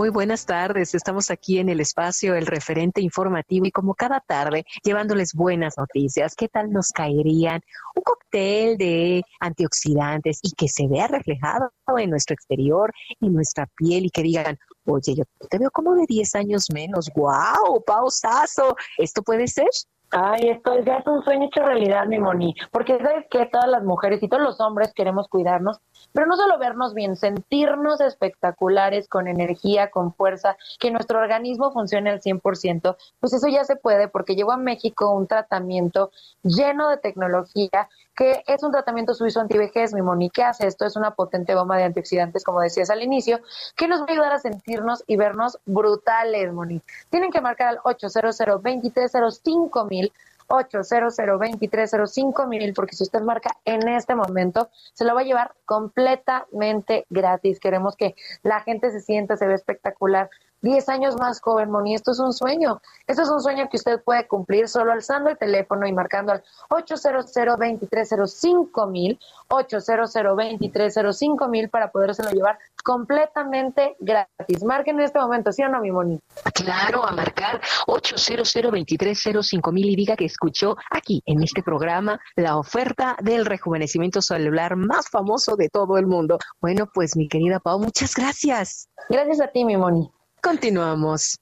Muy 0.00 0.08
buenas 0.08 0.46
tardes. 0.46 0.94
Estamos 0.94 1.30
aquí 1.30 1.58
en 1.58 1.68
el 1.68 1.78
espacio 1.78 2.34
El 2.34 2.46
Referente 2.46 3.02
Informativo 3.02 3.66
y 3.66 3.70
como 3.70 3.94
cada 3.94 4.20
tarde 4.20 4.64
llevándoles 4.82 5.34
buenas 5.34 5.76
noticias. 5.76 6.34
¿Qué 6.34 6.48
tal 6.48 6.72
nos 6.72 6.88
caerían 6.88 7.60
un 7.94 8.02
cóctel 8.02 8.78
de 8.78 9.22
antioxidantes 9.40 10.40
y 10.42 10.52
que 10.52 10.68
se 10.68 10.88
vea 10.88 11.06
reflejado 11.06 11.70
en 11.98 12.08
nuestro 12.08 12.32
exterior, 12.32 12.90
en 13.20 13.34
nuestra 13.34 13.66
piel 13.76 14.06
y 14.06 14.10
que 14.10 14.22
digan, 14.22 14.58
oye, 14.86 15.16
yo 15.16 15.24
te 15.50 15.58
veo 15.58 15.70
como 15.70 15.94
de 15.94 16.06
10 16.08 16.34
años 16.34 16.68
menos. 16.72 17.10
¡Guau! 17.14 17.84
¡Pausazo! 17.84 18.76
¿Esto 18.96 19.22
puede 19.22 19.48
ser? 19.48 19.68
Ay, 20.12 20.48
esto 20.48 20.76
ya 20.84 20.96
es 20.96 21.06
un 21.06 21.22
sueño 21.22 21.46
hecho 21.46 21.62
realidad, 21.62 22.04
mi 22.06 22.18
Moni. 22.18 22.56
Porque 22.72 22.98
sabes 22.98 23.26
que 23.30 23.46
todas 23.46 23.68
las 23.68 23.84
mujeres 23.84 24.20
y 24.22 24.28
todos 24.28 24.42
los 24.42 24.60
hombres 24.60 24.92
queremos 24.92 25.28
cuidarnos, 25.28 25.78
pero 26.12 26.26
no 26.26 26.36
solo 26.36 26.58
vernos 26.58 26.94
bien, 26.94 27.14
sentirnos 27.14 28.00
espectaculares, 28.00 29.08
con 29.08 29.28
energía, 29.28 29.90
con 29.90 30.12
fuerza, 30.12 30.56
que 30.80 30.90
nuestro 30.90 31.20
organismo 31.20 31.70
funcione 31.70 32.10
al 32.10 32.20
100%, 32.20 32.96
pues 33.20 33.32
eso 33.32 33.46
ya 33.46 33.62
se 33.62 33.76
puede 33.76 34.08
porque 34.08 34.34
llegó 34.34 34.50
a 34.50 34.56
México 34.56 35.14
un 35.14 35.28
tratamiento 35.28 36.10
lleno 36.42 36.88
de 36.88 36.96
tecnología 36.96 37.88
que 38.20 38.42
es 38.46 38.62
un 38.62 38.70
tratamiento 38.70 39.14
suizo 39.14 39.40
antivejez, 39.40 39.94
mi 39.94 40.02
Moni. 40.02 40.28
¿Qué 40.28 40.42
hace 40.42 40.66
esto? 40.66 40.84
Es 40.84 40.94
una 40.94 41.12
potente 41.12 41.54
bomba 41.54 41.78
de 41.78 41.84
antioxidantes, 41.84 42.44
como 42.44 42.60
decías 42.60 42.90
al 42.90 43.02
inicio, 43.02 43.40
que 43.74 43.88
nos 43.88 44.02
va 44.02 44.08
a 44.08 44.12
ayudar 44.12 44.32
a 44.34 44.38
sentirnos 44.38 45.02
y 45.06 45.16
vernos 45.16 45.58
brutales, 45.64 46.52
Moni. 46.52 46.82
Tienen 47.08 47.30
que 47.30 47.40
marcar 47.40 47.68
al 47.68 47.78
800 47.82 48.36
2305 48.36 49.84
mil 49.86 50.12
800 50.48 51.16
2305 51.16 52.46
mil 52.46 52.74
porque 52.74 52.94
si 52.94 53.04
usted 53.04 53.22
marca 53.22 53.56
en 53.64 53.88
este 53.88 54.14
momento, 54.14 54.68
se 54.92 55.06
lo 55.06 55.14
va 55.14 55.22
a 55.22 55.24
llevar 55.24 55.54
completamente 55.64 57.06
gratis. 57.08 57.58
Queremos 57.58 57.96
que 57.96 58.16
la 58.42 58.60
gente 58.60 58.90
se 58.90 59.00
sienta, 59.00 59.38
se 59.38 59.46
ve 59.46 59.54
espectacular. 59.54 60.28
10 60.62 60.88
años 60.88 61.16
más 61.16 61.40
joven, 61.40 61.70
Moni. 61.70 61.94
Esto 61.94 62.12
es 62.12 62.18
un 62.18 62.32
sueño. 62.32 62.80
Esto 63.06 63.22
es 63.22 63.30
un 63.30 63.40
sueño 63.40 63.68
que 63.70 63.76
usted 63.76 64.02
puede 64.02 64.26
cumplir 64.26 64.68
solo 64.68 64.92
alzando 64.92 65.30
el 65.30 65.38
teléfono 65.38 65.86
y 65.86 65.92
marcando 65.92 66.32
al 66.32 66.42
800 66.70 67.32
2305 67.32 68.86
mil, 68.86 69.18
800 69.48 70.12
2305 70.12 71.48
mil 71.48 71.68
para 71.68 71.90
podérselo 71.90 72.30
llevar 72.30 72.58
completamente 72.84 73.96
gratis. 74.00 74.64
Marquen 74.64 74.98
en 74.98 75.04
este 75.04 75.18
momento, 75.18 75.52
¿sí 75.52 75.62
o 75.62 75.68
no, 75.68 75.80
mi 75.80 75.90
Moni? 75.90 76.18
Claro, 76.54 77.04
a 77.04 77.12
marcar 77.12 77.60
800 77.86 78.52
2305 78.52 79.72
mil 79.72 79.90
y 79.90 79.96
diga 79.96 80.16
que 80.16 80.24
escuchó 80.26 80.76
aquí 80.90 81.22
en 81.26 81.42
este 81.42 81.62
programa 81.62 82.20
la 82.36 82.56
oferta 82.56 83.16
del 83.22 83.46
rejuvenecimiento 83.46 84.20
celular 84.20 84.76
más 84.76 85.08
famoso 85.08 85.56
de 85.56 85.68
todo 85.68 85.98
el 85.98 86.06
mundo. 86.06 86.38
Bueno, 86.60 86.88
pues 86.92 87.16
mi 87.16 87.28
querida 87.28 87.60
Pau, 87.60 87.78
muchas 87.78 88.14
gracias. 88.14 88.88
Gracias 89.08 89.40
a 89.40 89.48
ti, 89.48 89.64
mi 89.64 89.76
Moni. 89.76 90.10
Continuamos. 90.42 91.38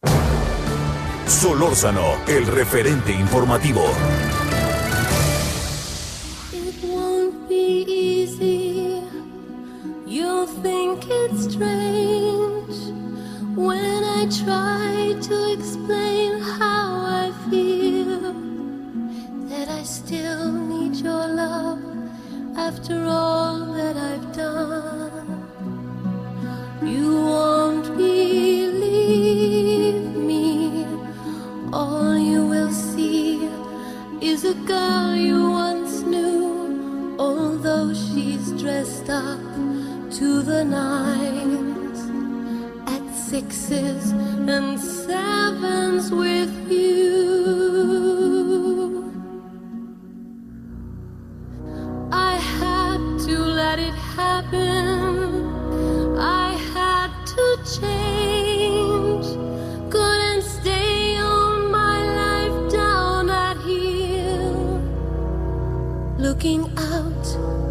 Solórzano, 1.27 2.17
el 2.27 2.47
referente 2.47 3.13
informativo. 3.13 3.83
It 6.53 6.83
won't 6.83 7.49
be 7.49 7.85
easy. 7.87 9.03
You'll 10.07 10.49
think 10.63 11.05
it's 11.09 11.55
strange 11.55 12.93
when 13.55 14.03
I 14.03 14.27
try 14.45 15.15
to 15.29 15.53
explain 15.53 16.41
how 16.41 17.05
I 17.07 17.31
feel. 17.51 18.35
That 19.49 19.69
I 19.69 19.85
still 19.85 20.51
need 20.51 20.97
your 20.97 21.29
love 21.29 21.79
after 22.57 23.07
all 23.07 23.73
that 23.75 23.97
I've 23.97 24.33
done. 24.35 25.45
You 26.83 27.23
won't 27.23 27.85
believe 27.97 28.08
is 34.39 34.45
a 34.45 34.55
girl 34.67 35.17
you 35.17 35.51
once 35.51 36.03
knew, 36.03 37.17
although 37.19 37.93
she's 37.93 38.53
dressed 38.63 39.11
up 39.11 39.41
to 40.19 40.43
the 40.43 40.65
nines 40.65 42.01
at 42.87 43.05
sixes 43.15 44.13
and 44.13 44.79
sevens 44.79 46.13
with 46.13 46.55
you. 46.71 47.11
I 52.13 52.37
had 52.59 53.01
to 53.27 53.37
let 53.61 53.79
it 53.81 53.95
happen. 54.19 55.49
I 56.17 56.53
had 56.75 57.11
to 57.35 57.45
change. 57.81 58.28
Looking 66.39 66.71
out 66.79 67.27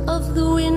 of 0.09 0.35
the 0.35 0.43
window, 0.43 0.76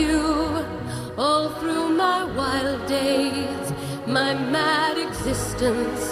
you. 0.00 0.64
All 1.16 1.50
through 1.58 1.88
my 1.90 2.24
wild 2.38 2.86
days, 2.86 3.72
my 4.06 4.34
mad 4.34 4.96
existence. 4.98 6.04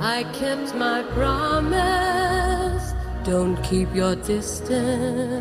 I 0.00 0.24
kept 0.40 0.74
my 0.74 1.02
promise. 1.18 2.94
Don't 3.24 3.56
keep 3.62 3.94
your 3.94 4.16
distance. 4.16 5.35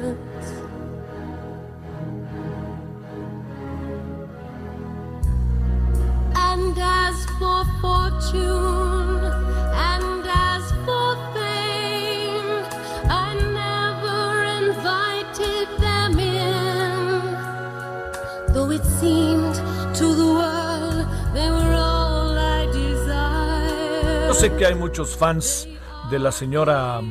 Sé 24.45 24.55
que 24.57 24.65
hay 24.67 24.75
muchos 24.75 25.17
fans 25.17 25.67
de 26.11 26.19
la 26.19 26.31
señora. 26.31 27.01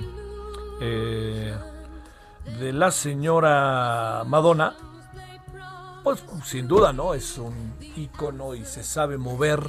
eh, 0.81 1.53
de 2.61 2.73
la 2.73 2.93
señora 2.93 4.23
Madonna. 4.25 4.77
Pues 6.05 6.23
sin 6.45 6.69
duda, 6.69 6.93
¿no? 6.93 7.13
Es 7.13 7.39
un 7.39 7.75
ícono 7.97 8.55
y 8.55 8.65
se 8.65 8.85
sabe 8.85 9.19
mover 9.19 9.61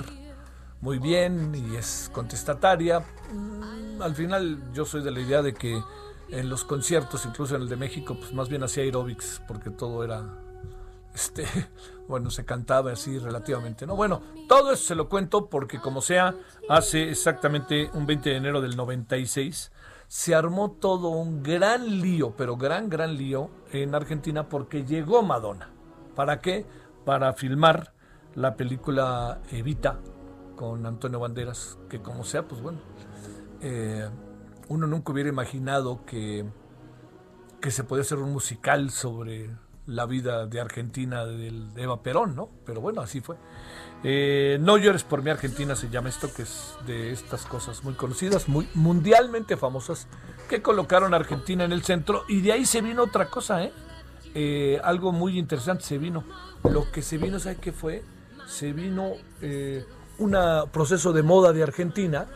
muy 0.81 0.99
bien 0.99 1.55
y 1.55 1.75
es 1.75 2.11
contestataria. 2.13 2.99
Mm, 3.33 3.99
Al 4.01 4.13
final 4.13 4.71
yo 4.71 4.85
soy 4.85 5.01
de 5.01 5.09
la 5.09 5.21
idea 5.21 5.41
de 5.41 5.55
que 5.55 5.81
en 6.29 6.49
los 6.49 6.65
conciertos, 6.65 7.25
incluso 7.25 7.55
en 7.55 7.63
el 7.63 7.69
de 7.69 7.77
México, 7.77 8.15
pues 8.19 8.31
más 8.31 8.47
bien 8.47 8.63
hacía 8.63 8.83
aerobics 8.83 9.41
porque 9.47 9.71
todo 9.71 10.03
era 10.03 10.21
este, 11.15 11.45
bueno, 12.07 12.29
se 12.29 12.45
cantaba 12.45 12.91
así 12.91 13.17
relativamente, 13.17 13.87
¿no? 13.87 13.95
Bueno, 13.95 14.21
todo 14.47 14.73
eso 14.73 14.83
se 14.83 14.95
lo 14.95 15.09
cuento 15.09 15.49
porque 15.49 15.79
como 15.79 16.01
sea, 16.01 16.35
hace 16.69 17.09
exactamente 17.09 17.89
un 17.93 18.05
20 18.05 18.29
de 18.29 18.35
enero 18.35 18.61
del 18.61 18.75
96 18.75 19.71
se 20.07 20.35
armó 20.35 20.71
todo 20.71 21.09
un 21.09 21.41
gran 21.41 22.01
lío, 22.01 22.35
pero 22.37 22.57
gran, 22.57 22.89
gran 22.89 23.17
lío 23.17 23.49
en 23.71 23.95
Argentina 23.95 24.49
porque 24.49 24.85
llegó 24.85 25.23
Madonna. 25.23 25.71
¿Para 26.15 26.41
qué? 26.41 26.65
Para 27.05 27.33
filmar 27.33 27.93
la 28.35 28.55
película 28.55 29.41
Evita 29.51 29.99
con 30.55 30.85
Antonio 30.85 31.19
Banderas, 31.19 31.77
que 31.89 32.01
como 32.01 32.23
sea, 32.23 32.47
pues 32.47 32.61
bueno, 32.61 32.79
eh, 33.61 34.07
uno 34.67 34.87
nunca 34.87 35.11
hubiera 35.11 35.29
imaginado 35.29 36.05
que, 36.05 36.45
que 37.59 37.71
se 37.71 37.83
podía 37.83 38.01
hacer 38.03 38.19
un 38.19 38.31
musical 38.31 38.91
sobre 38.91 39.49
la 39.87 40.05
vida 40.05 40.47
de 40.47 40.59
Argentina 40.59 41.25
de 41.25 41.51
Eva 41.75 42.01
Perón, 42.01 42.35
¿no? 42.35 42.49
Pero 42.65 42.81
bueno, 42.81 43.01
así 43.01 43.21
fue. 43.21 43.35
Eh, 44.03 44.57
no 44.61 44.77
llores 44.77 45.03
por 45.03 45.23
mi 45.23 45.29
Argentina 45.29 45.75
se 45.75 45.89
llama 45.89 46.09
esto, 46.09 46.31
que 46.33 46.43
es 46.43 46.75
de 46.85 47.11
estas 47.11 47.45
cosas 47.45 47.83
muy 47.83 47.93
conocidas, 47.93 48.47
muy 48.47 48.67
mundialmente 48.73 49.57
famosas, 49.57 50.07
que 50.49 50.61
colocaron 50.61 51.13
a 51.13 51.17
Argentina 51.17 51.63
en 51.63 51.71
el 51.71 51.83
centro 51.83 52.23
y 52.27 52.41
de 52.41 52.51
ahí 52.51 52.65
se 52.65 52.81
vino 52.81 53.03
otra 53.03 53.29
cosa, 53.29 53.63
¿eh? 53.63 53.73
Eh, 54.35 54.81
algo 54.83 55.11
muy 55.11 55.39
interesante 55.39 55.83
se 55.83 55.97
vino. 55.97 56.23
Lo 56.63 56.91
que 56.91 57.01
se 57.01 57.17
vino, 57.17 57.39
¿sabe 57.39 57.55
qué 57.55 57.71
fue? 57.71 58.03
Se 58.47 58.73
vino 58.73 59.13
eh, 59.41 59.85
un 60.17 60.35
proceso 60.71 61.13
de 61.13 61.23
moda 61.23 61.53
de 61.53 61.63
Argentina 61.63 62.27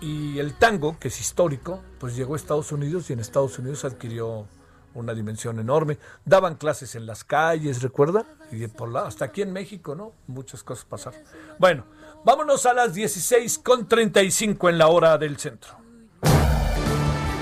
y 0.00 0.38
el 0.38 0.54
tango, 0.54 0.98
que 0.98 1.08
es 1.08 1.20
histórico, 1.20 1.80
pues 1.98 2.16
llegó 2.16 2.34
a 2.34 2.36
Estados 2.36 2.72
Unidos 2.72 3.10
y 3.10 3.12
en 3.12 3.20
Estados 3.20 3.58
Unidos 3.58 3.84
adquirió 3.84 4.46
una 4.94 5.14
dimensión 5.14 5.58
enorme. 5.58 5.98
Daban 6.24 6.56
clases 6.56 6.94
en 6.94 7.06
las 7.06 7.24
calles, 7.24 7.82
¿recuerda? 7.82 8.24
Y 8.50 8.66
por 8.68 8.90
la, 8.90 9.06
hasta 9.06 9.26
aquí 9.26 9.42
en 9.42 9.52
México, 9.52 9.94
¿no? 9.94 10.12
Muchas 10.26 10.62
cosas 10.62 10.84
pasaron. 10.84 11.20
Bueno, 11.58 11.84
vámonos 12.24 12.66
a 12.66 12.74
las 12.74 12.94
16 12.94 13.58
con 13.58 13.88
35 13.88 14.68
en 14.68 14.78
la 14.78 14.88
hora 14.88 15.18
del 15.18 15.36
centro. 15.36 15.76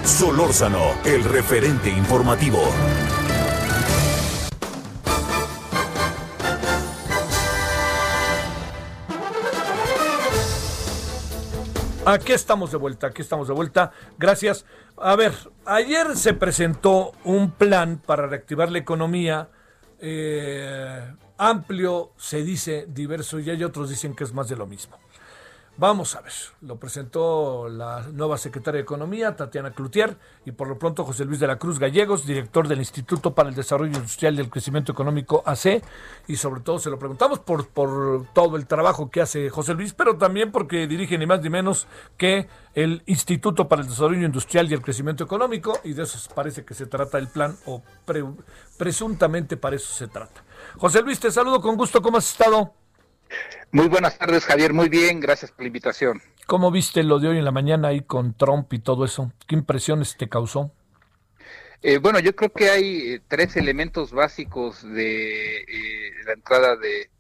Solórzano, 0.05 0.95
el 1.05 1.25
referente 1.25 1.89
informativo. 1.91 2.61
Aquí 12.05 12.33
estamos 12.33 12.73
de 12.73 12.79
vuelta, 12.79 13.07
aquí 13.07 13.23
estamos 13.23 13.47
de 13.47 13.55
vuelta. 13.55 13.93
Gracias. 14.19 14.67
A 14.97 15.15
ver, 15.15 15.33
ayer 15.65 16.17
se 16.17 16.35
presentó 16.35 17.13
un 17.23 17.53
plan 17.53 18.03
para 18.05 18.27
reactivar 18.27 18.73
la 18.73 18.79
economía 18.79 19.49
eh, 20.01 21.15
amplio, 21.39 22.11
se 22.17 22.43
dice 22.43 22.87
diverso, 22.89 23.39
y 23.39 23.51
hay 23.51 23.63
otros 23.63 23.89
dicen 23.89 24.17
que 24.17 24.25
es 24.25 24.33
más 24.33 24.49
de 24.49 24.57
lo 24.57 24.67
mismo. 24.67 24.99
Vamos 25.83 26.15
a 26.15 26.21
ver, 26.21 26.33
lo 26.61 26.77
presentó 26.77 27.69
la 27.69 28.07
nueva 28.13 28.39
secretaria 28.39 28.77
de 28.77 28.83
Economía, 28.85 29.35
Tatiana 29.35 29.73
Cloutier, 29.73 30.17
y 30.45 30.53
por 30.53 30.69
lo 30.69 30.79
pronto 30.79 31.05
José 31.05 31.25
Luis 31.25 31.41
de 31.41 31.49
la 31.49 31.59
Cruz 31.59 31.81
Gallegos, 31.81 32.25
director 32.25 32.69
del 32.69 32.79
Instituto 32.79 33.35
para 33.35 33.49
el 33.49 33.57
Desarrollo 33.57 33.97
Industrial 33.97 34.33
y 34.37 34.39
el 34.39 34.49
Crecimiento 34.49 34.93
Económico 34.93 35.43
AC, 35.45 35.83
y 36.29 36.37
sobre 36.37 36.61
todo 36.61 36.79
se 36.79 36.89
lo 36.89 37.01
preguntamos 37.01 37.41
por, 37.41 37.67
por 37.67 38.29
todo 38.33 38.57
el 38.57 38.69
trabajo 38.69 39.11
que 39.11 39.23
hace 39.23 39.51
José 39.51 39.75
Luis, 39.75 39.93
pero 39.93 40.17
también 40.17 40.53
porque 40.53 40.87
dirige 40.87 41.19
ni 41.19 41.27
más 41.27 41.41
ni 41.43 41.51
menos 41.51 41.89
que 42.17 42.47
el 42.75 43.03
Instituto 43.07 43.67
para 43.67 43.83
el 43.83 43.89
Desarrollo 43.89 44.25
Industrial 44.25 44.71
y 44.71 44.75
el 44.75 44.83
Crecimiento 44.83 45.25
Económico, 45.25 45.81
y 45.83 45.95
de 45.95 46.05
eso 46.05 46.17
parece 46.33 46.65
que 46.65 46.75
se 46.75 46.87
trata 46.87 47.19
el 47.19 47.27
plan, 47.27 47.57
o 47.67 47.83
pre- 48.05 48.25
presuntamente 48.79 49.57
para 49.57 49.75
eso 49.75 49.93
se 49.93 50.07
trata. 50.07 50.45
José 50.79 51.03
Luis, 51.03 51.19
te 51.19 51.33
saludo 51.33 51.61
con 51.61 51.77
gusto, 51.77 52.01
¿cómo 52.01 52.19
has 52.19 52.31
estado? 52.31 52.73
Muy 53.73 53.89
buenas 53.89 54.19
tardes, 54.19 54.45
Javier. 54.45 54.73
Muy 54.73 54.89
bien, 54.89 55.19
gracias 55.19 55.51
por 55.51 55.63
la 55.63 55.69
invitación. 55.69 56.21
¿Cómo 56.47 56.71
viste 56.71 57.03
lo 57.03 57.19
de 57.19 57.29
hoy 57.29 57.39
en 57.39 57.45
la 57.45 57.51
mañana 57.51 57.89
ahí 57.89 58.03
con 58.03 58.35
Trump 58.35 58.73
y 58.73 58.79
todo 58.79 59.05
eso? 59.05 59.33
¿Qué 59.47 59.55
impresiones 59.55 60.17
te 60.17 60.29
causó? 60.29 60.71
Eh, 61.81 61.99
bueno, 61.99 62.21
yo 62.21 62.37
creo 62.37 62.53
que 62.53 62.71
hay 62.71 63.15
eh, 63.15 63.21
tres 63.27 63.57
elementos 63.57 64.13
básicos 64.13 64.83
de 64.83 65.63
eh, 65.63 66.13
la 66.27 66.35
entrada 66.35 66.77
de, 66.77 67.11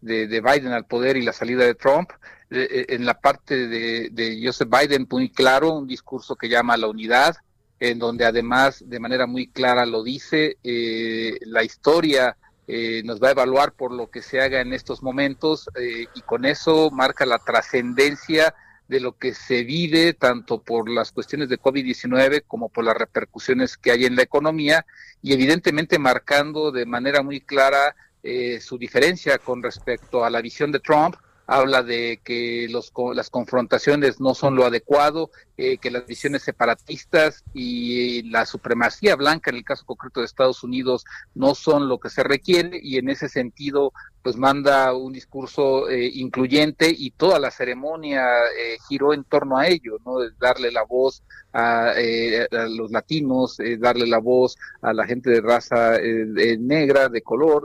de, 0.00 0.26
de 0.26 0.40
Biden 0.40 0.72
al 0.72 0.84
poder 0.86 1.16
y 1.16 1.22
la 1.22 1.32
salida 1.32 1.64
de 1.64 1.74
Trump. 1.74 2.10
Eh, 2.50 2.66
eh, 2.68 2.86
en 2.88 3.06
la 3.06 3.14
parte 3.20 3.68
de, 3.68 4.08
de 4.10 4.40
Joseph 4.44 4.68
Biden, 4.68 5.06
muy 5.08 5.30
claro, 5.30 5.74
un 5.74 5.86
discurso 5.86 6.34
que 6.34 6.48
llama 6.48 6.74
a 6.74 6.78
la 6.78 6.88
unidad, 6.88 7.36
en 7.78 8.00
donde 8.00 8.24
además 8.24 8.82
de 8.84 8.98
manera 8.98 9.28
muy 9.28 9.46
clara 9.46 9.86
lo 9.86 10.02
dice, 10.02 10.58
eh, 10.64 11.38
la 11.42 11.62
historia 11.62 12.36
eh, 12.66 13.02
nos 13.04 13.20
va 13.20 13.28
a 13.28 13.32
evaluar 13.32 13.72
por 13.72 13.92
lo 13.92 14.10
que 14.10 14.22
se 14.22 14.40
haga 14.40 14.60
en 14.60 14.72
estos 14.72 15.02
momentos 15.02 15.68
eh, 15.74 16.06
y 16.14 16.20
con 16.22 16.44
eso 16.44 16.90
marca 16.90 17.26
la 17.26 17.38
trascendencia 17.38 18.54
de 18.90 19.00
lo 19.00 19.16
que 19.16 19.34
se 19.34 19.62
vive 19.62 20.14
tanto 20.14 20.60
por 20.62 20.90
las 20.90 21.12
cuestiones 21.12 21.48
de 21.48 21.60
COVID-19 21.60 22.42
como 22.46 22.68
por 22.68 22.84
las 22.84 22.96
repercusiones 22.96 23.76
que 23.76 23.92
hay 23.92 24.04
en 24.04 24.16
la 24.16 24.22
economía 24.22 24.84
y 25.22 25.32
evidentemente 25.32 25.98
marcando 25.98 26.72
de 26.72 26.86
manera 26.86 27.22
muy 27.22 27.40
clara 27.40 27.94
eh, 28.22 28.60
su 28.60 28.76
diferencia 28.76 29.38
con 29.38 29.62
respecto 29.62 30.24
a 30.24 30.30
la 30.30 30.42
visión 30.42 30.72
de 30.72 30.80
Trump. 30.80 31.16
Habla 31.46 31.82
de 31.82 32.20
que 32.22 32.68
los, 32.70 32.92
las 33.14 33.30
confrontaciones 33.30 34.20
no 34.20 34.34
son 34.34 34.54
lo 34.56 34.64
adecuado, 34.64 35.30
eh, 35.60 35.76
que 35.76 35.90
las 35.90 36.06
visiones 36.06 36.42
separatistas 36.42 37.44
y 37.52 38.22
la 38.30 38.46
supremacía 38.46 39.14
blanca 39.14 39.50
en 39.50 39.58
el 39.58 39.64
caso 39.64 39.84
concreto 39.84 40.20
de 40.20 40.26
Estados 40.26 40.64
Unidos 40.64 41.04
no 41.34 41.54
son 41.54 41.86
lo 41.86 41.98
que 41.98 42.08
se 42.08 42.22
requiere 42.22 42.80
y 42.82 42.96
en 42.96 43.10
ese 43.10 43.28
sentido 43.28 43.92
pues 44.22 44.36
manda 44.36 44.94
un 44.94 45.12
discurso 45.12 45.90
eh, 45.90 46.10
incluyente 46.14 46.94
y 46.96 47.10
toda 47.10 47.38
la 47.38 47.50
ceremonia 47.50 48.24
eh, 48.58 48.78
giró 48.88 49.12
en 49.12 49.24
torno 49.24 49.58
a 49.58 49.66
ello, 49.66 49.98
¿no? 50.04 50.16
Darle 50.38 50.72
la 50.72 50.84
voz 50.84 51.22
a, 51.52 51.92
eh, 51.96 52.46
a 52.50 52.66
los 52.66 52.90
latinos, 52.90 53.58
eh, 53.60 53.76
darle 53.76 54.06
la 54.06 54.18
voz 54.18 54.56
a 54.82 54.92
la 54.92 55.06
gente 55.06 55.30
de 55.30 55.40
raza 55.40 55.96
eh, 55.96 56.56
negra, 56.58 57.08
de 57.08 57.22
color, 57.22 57.64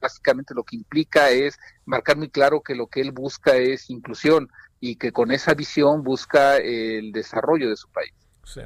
básicamente 0.00 0.54
lo 0.54 0.64
que 0.64 0.76
implica 0.76 1.30
es 1.30 1.58
marcar 1.84 2.16
muy 2.16 2.28
claro 2.28 2.60
que 2.62 2.74
lo 2.74 2.86
que 2.86 3.00
él 3.00 3.12
busca 3.12 3.56
es 3.56 3.90
inclusión 3.90 4.48
y 4.90 4.96
que 4.96 5.12
con 5.12 5.32
esa 5.32 5.54
visión 5.54 6.02
busca 6.02 6.56
el 6.58 7.12
desarrollo 7.12 7.68
de 7.68 7.76
su 7.76 7.88
país. 7.88 8.12
Sí. 8.44 8.60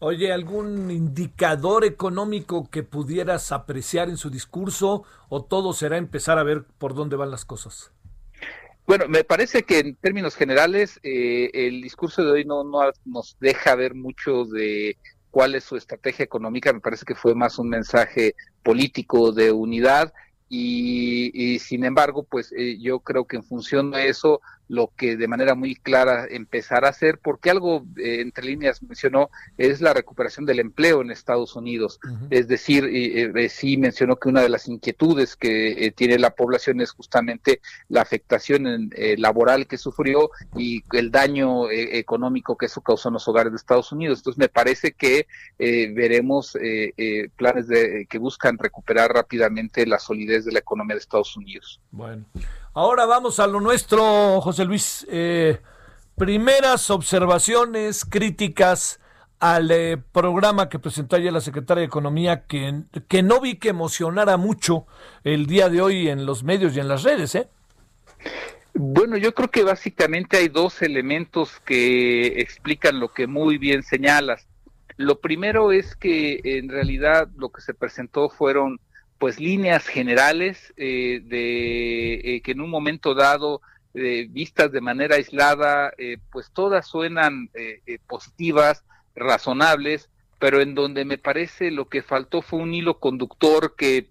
Oye, 0.00 0.32
¿algún 0.32 0.90
indicador 0.90 1.84
económico 1.84 2.68
que 2.68 2.82
pudieras 2.82 3.52
apreciar 3.52 4.08
en 4.08 4.16
su 4.16 4.30
discurso 4.30 5.04
o 5.28 5.44
todo 5.44 5.72
será 5.72 5.96
empezar 5.96 6.38
a 6.38 6.42
ver 6.42 6.64
por 6.78 6.94
dónde 6.94 7.14
van 7.14 7.30
las 7.30 7.44
cosas? 7.44 7.92
Bueno, 8.84 9.06
me 9.08 9.22
parece 9.22 9.62
que 9.62 9.78
en 9.78 9.94
términos 9.94 10.34
generales 10.34 10.98
eh, 11.04 11.50
el 11.54 11.80
discurso 11.80 12.24
de 12.24 12.32
hoy 12.32 12.44
no, 12.44 12.64
no 12.64 12.80
nos 13.04 13.36
deja 13.38 13.76
ver 13.76 13.94
mucho 13.94 14.44
de 14.44 14.98
cuál 15.30 15.54
es 15.54 15.62
su 15.62 15.76
estrategia 15.76 16.24
económica. 16.24 16.72
Me 16.72 16.80
parece 16.80 17.04
que 17.04 17.14
fue 17.14 17.36
más 17.36 17.60
un 17.60 17.68
mensaje 17.68 18.34
político 18.64 19.30
de 19.30 19.52
unidad 19.52 20.12
y, 20.54 21.58
sin 21.60 21.82
embargo, 21.82 22.24
pues 22.24 22.52
eh, 22.52 22.76
yo 22.78 23.00
creo 23.00 23.24
que 23.24 23.36
en 23.36 23.42
función 23.42 23.90
de 23.90 24.10
eso 24.10 24.42
lo 24.68 24.92
que 24.96 25.16
de 25.16 25.28
manera 25.28 25.54
muy 25.54 25.74
clara 25.74 26.26
empezar 26.30 26.84
a 26.84 26.88
hacer, 26.88 27.18
porque 27.18 27.50
algo 27.50 27.84
eh, 27.96 28.20
entre 28.20 28.46
líneas 28.46 28.82
mencionó, 28.82 29.30
es 29.58 29.80
la 29.80 29.92
recuperación 29.92 30.46
del 30.46 30.60
empleo 30.60 31.02
en 31.02 31.10
Estados 31.10 31.56
Unidos. 31.56 32.00
Es 32.30 32.48
decir, 32.48 32.88
eh, 32.90 33.48
sí 33.48 33.76
mencionó 33.76 34.16
que 34.16 34.28
una 34.28 34.40
de 34.40 34.48
las 34.48 34.68
inquietudes 34.68 35.36
que 35.36 35.86
eh, 35.86 35.90
tiene 35.90 36.18
la 36.18 36.30
población 36.30 36.80
es 36.80 36.92
justamente 36.92 37.60
la 37.88 38.02
afectación 38.02 38.90
laboral 39.18 39.66
que 39.66 39.76
sufrió 39.76 40.30
y 40.56 40.82
el 40.92 41.10
daño 41.10 41.70
económico 41.70 42.56
que 42.56 42.66
eso 42.66 42.80
causó 42.80 43.08
en 43.08 43.14
los 43.14 43.28
hogares 43.28 43.52
de 43.52 43.56
Estados 43.56 43.92
Unidos. 43.92 44.20
Entonces, 44.20 44.38
me 44.38 44.48
parece 44.48 44.92
que 44.92 45.26
veremos 45.58 46.56
planes 47.36 47.68
de, 47.68 48.06
que 48.08 48.18
buscan 48.18 48.58
recuperar 48.58 49.12
rápidamente 49.12 49.86
la 49.86 49.98
solidez 49.98 50.44
de 50.44 50.52
la 50.52 50.60
economía 50.60 50.94
de 50.94 51.00
Estados 51.00 51.36
Unidos. 51.36 51.80
Bueno. 51.90 52.24
Ahora 52.74 53.04
vamos 53.04 53.38
a 53.38 53.46
lo 53.46 53.60
nuestro, 53.60 54.40
José 54.40 54.64
Luis. 54.64 55.06
Eh, 55.10 55.60
primeras 56.16 56.88
observaciones, 56.88 58.06
críticas 58.06 58.98
al 59.40 59.70
eh, 59.70 59.98
programa 60.10 60.70
que 60.70 60.78
presentó 60.78 61.16
ayer 61.16 61.30
la 61.30 61.42
secretaria 61.42 61.82
de 61.82 61.86
Economía, 61.86 62.46
que, 62.46 62.84
que 63.08 63.22
no 63.22 63.42
vi 63.42 63.56
que 63.56 63.68
emocionara 63.68 64.38
mucho 64.38 64.86
el 65.22 65.46
día 65.46 65.68
de 65.68 65.82
hoy 65.82 66.08
en 66.08 66.24
los 66.24 66.44
medios 66.44 66.74
y 66.74 66.80
en 66.80 66.88
las 66.88 67.02
redes, 67.02 67.34
¿eh? 67.34 67.48
Bueno, 68.72 69.18
yo 69.18 69.34
creo 69.34 69.50
que 69.50 69.64
básicamente 69.64 70.38
hay 70.38 70.48
dos 70.48 70.80
elementos 70.80 71.60
que 71.66 72.40
explican 72.40 73.00
lo 73.00 73.12
que 73.12 73.26
muy 73.26 73.58
bien 73.58 73.82
señalas. 73.82 74.46
Lo 74.96 75.20
primero 75.20 75.72
es 75.72 75.94
que 75.94 76.40
en 76.42 76.70
realidad 76.70 77.28
lo 77.36 77.50
que 77.50 77.60
se 77.60 77.74
presentó 77.74 78.30
fueron 78.30 78.80
pues 79.22 79.38
líneas 79.38 79.86
generales 79.86 80.74
eh, 80.76 81.20
de 81.22 82.14
eh, 82.14 82.42
que 82.42 82.50
en 82.50 82.60
un 82.60 82.68
momento 82.68 83.14
dado 83.14 83.60
eh, 83.94 84.26
vistas 84.28 84.72
de 84.72 84.80
manera 84.80 85.14
aislada 85.14 85.92
pues 86.32 86.50
todas 86.52 86.88
suenan 86.88 87.48
positivas 88.08 88.84
razonables 89.14 90.10
pero 90.40 90.60
en 90.60 90.74
donde 90.74 91.04
me 91.04 91.18
parece 91.18 91.70
lo 91.70 91.88
que 91.88 92.02
faltó 92.02 92.42
fue 92.42 92.58
un 92.58 92.74
hilo 92.74 92.98
conductor 92.98 93.76
que 93.76 94.04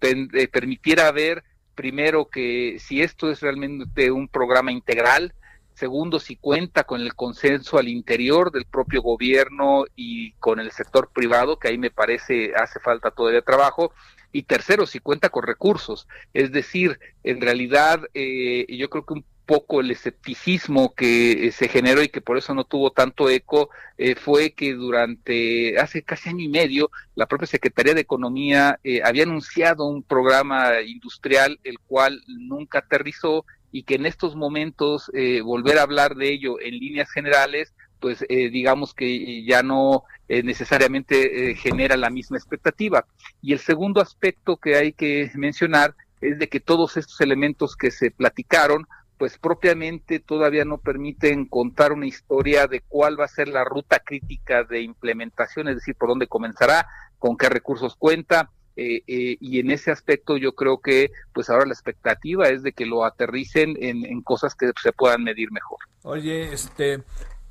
permitiera 0.50 1.12
ver 1.12 1.44
primero 1.74 2.30
que 2.30 2.78
si 2.78 3.02
esto 3.02 3.30
es 3.30 3.42
realmente 3.42 4.10
un 4.10 4.28
programa 4.28 4.72
integral 4.72 5.34
segundo 5.74 6.20
si 6.20 6.36
cuenta 6.36 6.84
con 6.84 7.02
el 7.02 7.14
consenso 7.14 7.76
al 7.76 7.88
interior 7.88 8.50
del 8.50 8.64
propio 8.64 9.02
gobierno 9.02 9.84
y 9.94 10.32
con 10.40 10.58
el 10.58 10.70
sector 10.70 11.10
privado 11.12 11.58
que 11.58 11.68
ahí 11.68 11.76
me 11.76 11.90
parece 11.90 12.54
hace 12.54 12.80
falta 12.80 13.10
todavía 13.10 13.42
trabajo 13.42 13.92
y 14.32 14.44
tercero, 14.44 14.86
si 14.86 14.98
cuenta 14.98 15.28
con 15.28 15.44
recursos. 15.44 16.08
Es 16.32 16.52
decir, 16.52 16.98
en 17.22 17.40
realidad 17.40 18.00
eh, 18.14 18.66
yo 18.68 18.88
creo 18.90 19.04
que 19.04 19.14
un 19.14 19.24
poco 19.44 19.80
el 19.80 19.90
escepticismo 19.90 20.94
que 20.94 21.48
eh, 21.48 21.52
se 21.52 21.68
generó 21.68 22.02
y 22.02 22.08
que 22.08 22.20
por 22.20 22.38
eso 22.38 22.54
no 22.54 22.64
tuvo 22.64 22.92
tanto 22.92 23.28
eco 23.28 23.70
eh, 23.98 24.14
fue 24.14 24.52
que 24.52 24.72
durante 24.72 25.78
hace 25.78 26.02
casi 26.02 26.30
año 26.30 26.44
y 26.44 26.48
medio 26.48 26.90
la 27.16 27.26
propia 27.26 27.48
Secretaría 27.48 27.92
de 27.92 28.00
Economía 28.00 28.78
había 29.04 29.24
anunciado 29.24 29.84
un 29.84 30.02
programa 30.02 30.80
industrial 30.80 31.58
el 31.64 31.78
cual 31.80 32.22
nunca 32.28 32.78
aterrizó 32.78 33.44
y 33.72 33.82
que 33.82 33.96
en 33.96 34.06
estos 34.06 34.36
momentos 34.36 35.10
volver 35.44 35.78
a 35.78 35.82
hablar 35.82 36.14
de 36.14 36.32
ello 36.32 36.60
en 36.60 36.78
líneas 36.78 37.10
generales 37.10 37.74
pues 38.02 38.26
eh, 38.28 38.50
digamos 38.50 38.92
que 38.92 39.44
ya 39.44 39.62
no 39.62 40.02
eh, 40.28 40.42
necesariamente 40.42 41.52
eh, 41.52 41.54
genera 41.54 41.96
la 41.96 42.10
misma 42.10 42.36
expectativa. 42.36 43.06
Y 43.40 43.52
el 43.52 43.60
segundo 43.60 44.02
aspecto 44.02 44.56
que 44.56 44.74
hay 44.74 44.92
que 44.92 45.30
mencionar 45.36 45.94
es 46.20 46.38
de 46.40 46.48
que 46.48 46.58
todos 46.58 46.96
estos 46.96 47.20
elementos 47.20 47.76
que 47.76 47.92
se 47.92 48.10
platicaron, 48.10 48.88
pues 49.18 49.38
propiamente 49.38 50.18
todavía 50.18 50.64
no 50.64 50.78
permiten 50.78 51.46
contar 51.46 51.92
una 51.92 52.06
historia 52.06 52.66
de 52.66 52.80
cuál 52.80 53.18
va 53.18 53.26
a 53.26 53.28
ser 53.28 53.46
la 53.46 53.64
ruta 53.64 54.00
crítica 54.00 54.64
de 54.64 54.82
implementación, 54.82 55.68
es 55.68 55.76
decir, 55.76 55.94
por 55.94 56.08
dónde 56.08 56.26
comenzará, 56.26 56.88
con 57.20 57.36
qué 57.36 57.48
recursos 57.48 57.94
cuenta, 57.94 58.50
y 58.74 59.60
en 59.60 59.70
ese 59.70 59.90
aspecto 59.90 60.38
yo 60.38 60.52
creo 60.54 60.78
que 60.78 61.10
pues 61.34 61.50
ahora 61.50 61.66
la 61.66 61.74
expectativa 61.74 62.48
es 62.48 62.62
de 62.62 62.72
que 62.72 62.86
lo 62.86 63.04
aterricen 63.04 63.76
en, 63.78 64.06
en, 64.06 64.22
cosas 64.22 64.54
que 64.54 64.70
se 64.82 64.92
puedan 64.92 65.22
medir 65.22 65.52
mejor. 65.52 65.78
Oye, 66.04 66.50
este, 66.54 67.02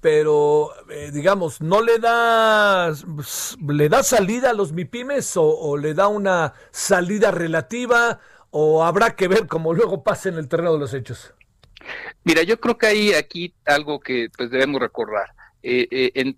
pero 0.01 0.71
eh, 0.89 1.11
digamos, 1.13 1.61
¿no 1.61 1.81
le 1.81 1.99
da, 1.99 2.91
le 3.67 3.89
da 3.89 4.03
salida 4.03 4.49
a 4.49 4.53
los 4.53 4.73
MIPIMES 4.73 5.33
o, 5.35 5.77
le 5.77 5.93
da 5.93 6.07
una 6.07 6.53
salida 6.71 7.29
relativa 7.29 8.19
o 8.49 8.83
habrá 8.83 9.15
que 9.15 9.27
ver 9.27 9.47
cómo 9.47 9.73
luego 9.73 10.03
pasa 10.03 10.29
en 10.29 10.35
el 10.35 10.47
terreno 10.47 10.73
de 10.73 10.79
los 10.79 10.93
hechos? 10.95 11.33
Mira, 12.23 12.41
yo 12.43 12.59
creo 12.59 12.77
que 12.77 12.87
hay 12.87 13.13
aquí 13.13 13.53
algo 13.65 13.99
que 13.99 14.29
pues 14.35 14.49
debemos 14.49 14.81
recordar. 14.81 15.33
Eh, 15.63 15.87
eh, 15.91 16.11
en, 16.15 16.35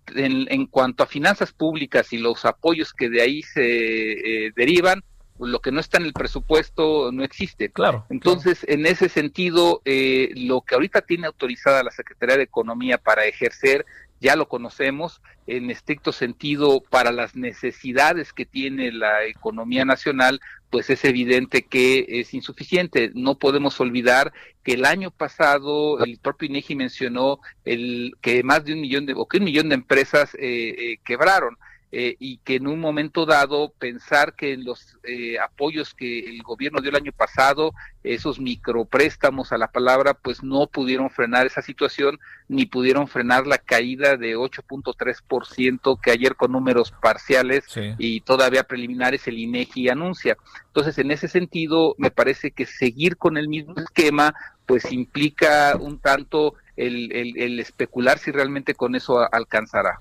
en, 0.49 0.66
cuanto 0.68 1.01
a 1.03 1.07
finanzas 1.07 1.53
públicas 1.53 2.11
y 2.11 2.18
los 2.18 2.43
apoyos 2.43 2.91
que 2.91 3.09
de 3.09 3.22
ahí 3.22 3.41
se 3.41 4.51
derivan, 4.57 5.01
lo 5.40 5.60
que 5.60 5.72
no 5.72 5.80
está 5.80 5.98
en 5.98 6.06
el 6.06 6.14
presupuesto 6.14 7.12
no 7.12 7.24
existe. 7.24 7.70
Claro. 7.70 8.06
Entonces, 8.10 8.66
en 8.68 8.86
ese 8.86 9.10
sentido, 9.10 9.82
eh, 9.86 10.32
lo 10.36 10.62
que 10.62 10.76
ahorita 10.76 11.02
tiene 11.02 11.28
autorizada 11.28 11.84
la 11.84 11.92
Secretaría 11.92 12.38
de 12.38 12.44
Economía 12.44 12.98
para 12.98 13.26
ejercer, 13.26 13.86
ya 14.20 14.36
lo 14.38 14.48
conocemos, 14.48 15.22
en 15.48 15.70
estricto 15.70 16.14
sentido, 16.14 16.82
para 16.90 17.12
las 17.12 17.36
necesidades 17.36 18.32
que 18.32 18.46
tiene 18.46 18.92
la 18.92 19.26
economía 19.26 19.84
nacional, 19.84 20.40
pues 20.70 20.90
es 20.90 21.04
evidente 21.04 21.64
que 21.64 22.06
es 22.08 22.34
insuficiente. 22.34 23.12
No 23.14 23.36
podemos 23.36 23.80
olvidar 23.82 24.32
que 24.64 24.74
el 24.74 24.86
año 24.86 25.12
pasado 25.12 26.00
el 26.04 26.18
propio 26.20 26.48
INEGI 26.48 26.76
mencionó 26.76 27.40
el 27.66 28.16
que 28.22 28.44
más 28.44 28.64
de 28.64 28.74
un 28.74 28.82
millón 28.82 29.06
de 29.06 29.14
o 29.14 29.26
que 29.26 29.40
un 29.40 29.44
millón 29.44 29.68
de 29.68 29.76
empresas 29.76 30.34
eh, 30.36 30.40
eh, 30.78 30.98
quebraron. 31.04 31.58
Eh, 31.96 32.16
y 32.18 32.38
que 32.38 32.56
en 32.56 32.66
un 32.66 32.80
momento 32.80 33.28
dado 33.28 33.72
pensar 33.78 34.34
que 34.34 34.58
los 34.58 34.98
eh, 35.04 35.38
apoyos 35.38 35.94
que 35.94 36.22
el 36.22 36.41
gobierno 36.41 36.82
dio 36.82 36.89
el 36.89 36.96
año 36.96 37.12
pasado, 37.12 37.72
esos 38.04 38.39
micropréstamos 38.39 39.52
a 39.52 39.60
la 39.60 39.68
palabra, 39.68 40.16
pues 40.16 40.41
no 40.41 40.66
pudieron 40.66 41.12
frenar 41.12 41.46
esa 41.46 41.62
situación 41.62 42.20
ni 42.48 42.66
pudieron 42.66 43.08
frenar 43.08 43.46
la 43.46 43.60
caída 43.60 44.18
de 44.18 44.36
8.3% 44.36 46.02
que 46.02 46.10
ayer 46.10 46.36
con 46.36 46.54
números 46.54 46.91
parciales 47.00 47.66
y 48.00 48.22
todavía 48.22 48.64
preliminares 48.64 49.28
el 49.28 49.38
INEGI 49.38 49.89
anuncia. 49.89 50.36
Entonces, 50.66 50.98
en 50.98 51.12
ese 51.12 51.28
sentido, 51.28 51.94
me 52.00 52.10
parece 52.10 52.50
que 52.50 52.66
seguir 52.66 53.18
con 53.18 53.38
el 53.38 53.48
mismo 53.48 53.76
esquema, 53.78 54.34
pues 54.66 54.91
implica 54.91 55.78
un 55.80 56.00
tanto 56.00 56.56
el, 56.76 57.12
el 57.12 57.60
especular 57.60 58.18
si 58.18 58.32
realmente 58.32 58.74
con 58.74 58.96
eso 58.96 59.32
alcanzará. 59.32 60.00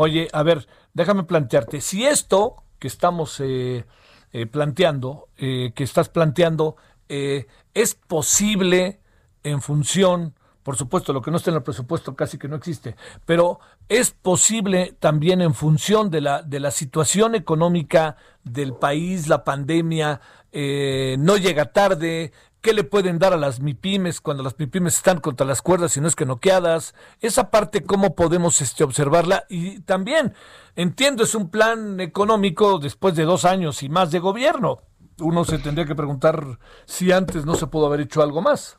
Oye, 0.00 0.28
a 0.32 0.44
ver, 0.44 0.68
déjame 0.98 1.22
plantearte, 1.22 1.80
si 1.80 2.04
esto 2.04 2.64
que 2.80 2.88
estamos 2.88 3.38
eh, 3.38 3.86
eh, 4.32 4.46
planteando, 4.46 5.28
eh, 5.36 5.70
que 5.74 5.84
estás 5.84 6.08
planteando, 6.08 6.76
es 7.08 7.94
posible 7.94 9.00
en 9.42 9.62
función, 9.62 10.34
por 10.62 10.76
supuesto, 10.76 11.14
lo 11.14 11.22
que 11.22 11.30
no 11.30 11.38
está 11.38 11.50
en 11.50 11.56
el 11.56 11.62
presupuesto 11.62 12.14
casi 12.14 12.36
que 12.36 12.48
no 12.48 12.56
existe, 12.56 12.96
pero 13.24 13.60
es 13.88 14.10
posible 14.10 14.94
también 15.00 15.40
en 15.40 15.54
función 15.54 16.10
de 16.10 16.20
la, 16.20 16.42
de 16.42 16.60
la 16.60 16.70
situación 16.70 17.34
económica 17.34 18.16
del 18.44 18.74
país, 18.74 19.26
la 19.26 19.42
pandemia, 19.42 20.20
no 20.52 21.36
llega 21.38 21.72
tarde, 21.72 22.32
¿Qué 22.60 22.72
le 22.74 22.82
pueden 22.82 23.20
dar 23.20 23.32
a 23.32 23.36
las 23.36 23.60
MIPIMES 23.60 24.20
cuando 24.20 24.42
las 24.42 24.58
MIPIMES 24.58 24.96
están 24.96 25.20
contra 25.20 25.46
las 25.46 25.62
cuerdas 25.62 25.96
y 25.96 26.00
no 26.00 26.08
es 26.08 26.16
que 26.16 26.26
noqueadas? 26.26 26.94
Esa 27.20 27.50
parte, 27.50 27.84
¿cómo 27.84 28.16
podemos 28.16 28.60
este, 28.60 28.82
observarla? 28.82 29.44
Y 29.48 29.80
también, 29.80 30.34
entiendo, 30.74 31.22
es 31.22 31.36
un 31.36 31.50
plan 31.50 32.00
económico 32.00 32.80
después 32.80 33.14
de 33.14 33.24
dos 33.24 33.44
años 33.44 33.84
y 33.84 33.88
más 33.88 34.10
de 34.10 34.18
gobierno. 34.18 34.82
Uno 35.20 35.44
se 35.44 35.58
tendría 35.58 35.86
que 35.86 35.94
preguntar 35.94 36.58
si 36.84 37.12
antes 37.12 37.44
no 37.46 37.54
se 37.54 37.68
pudo 37.68 37.86
haber 37.86 38.00
hecho 38.00 38.22
algo 38.22 38.42
más. 38.42 38.76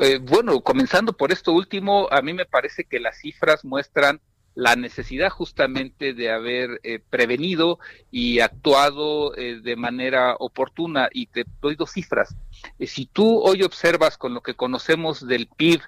Eh, 0.00 0.18
bueno, 0.22 0.60
comenzando 0.60 1.12
por 1.12 1.30
esto 1.30 1.52
último, 1.52 2.08
a 2.10 2.22
mí 2.22 2.32
me 2.32 2.46
parece 2.46 2.84
que 2.84 3.00
las 3.00 3.18
cifras 3.18 3.64
muestran 3.64 4.20
la 4.54 4.74
necesidad 4.74 5.30
justamente 5.30 6.14
de 6.14 6.32
haber 6.32 6.80
eh, 6.82 6.98
prevenido 6.98 7.78
y 8.10 8.40
actuado 8.40 9.36
eh, 9.36 9.60
de 9.62 9.76
manera 9.76 10.34
oportuna. 10.36 11.08
Y 11.12 11.26
te 11.26 11.44
doy 11.60 11.76
dos 11.76 11.92
cifras. 11.92 12.34
Eh, 12.78 12.88
si 12.88 13.06
tú 13.06 13.40
hoy 13.40 13.62
observas 13.62 14.18
con 14.18 14.34
lo 14.34 14.40
que 14.40 14.54
conocemos 14.54 15.26
del 15.26 15.46
PIB, 15.46 15.80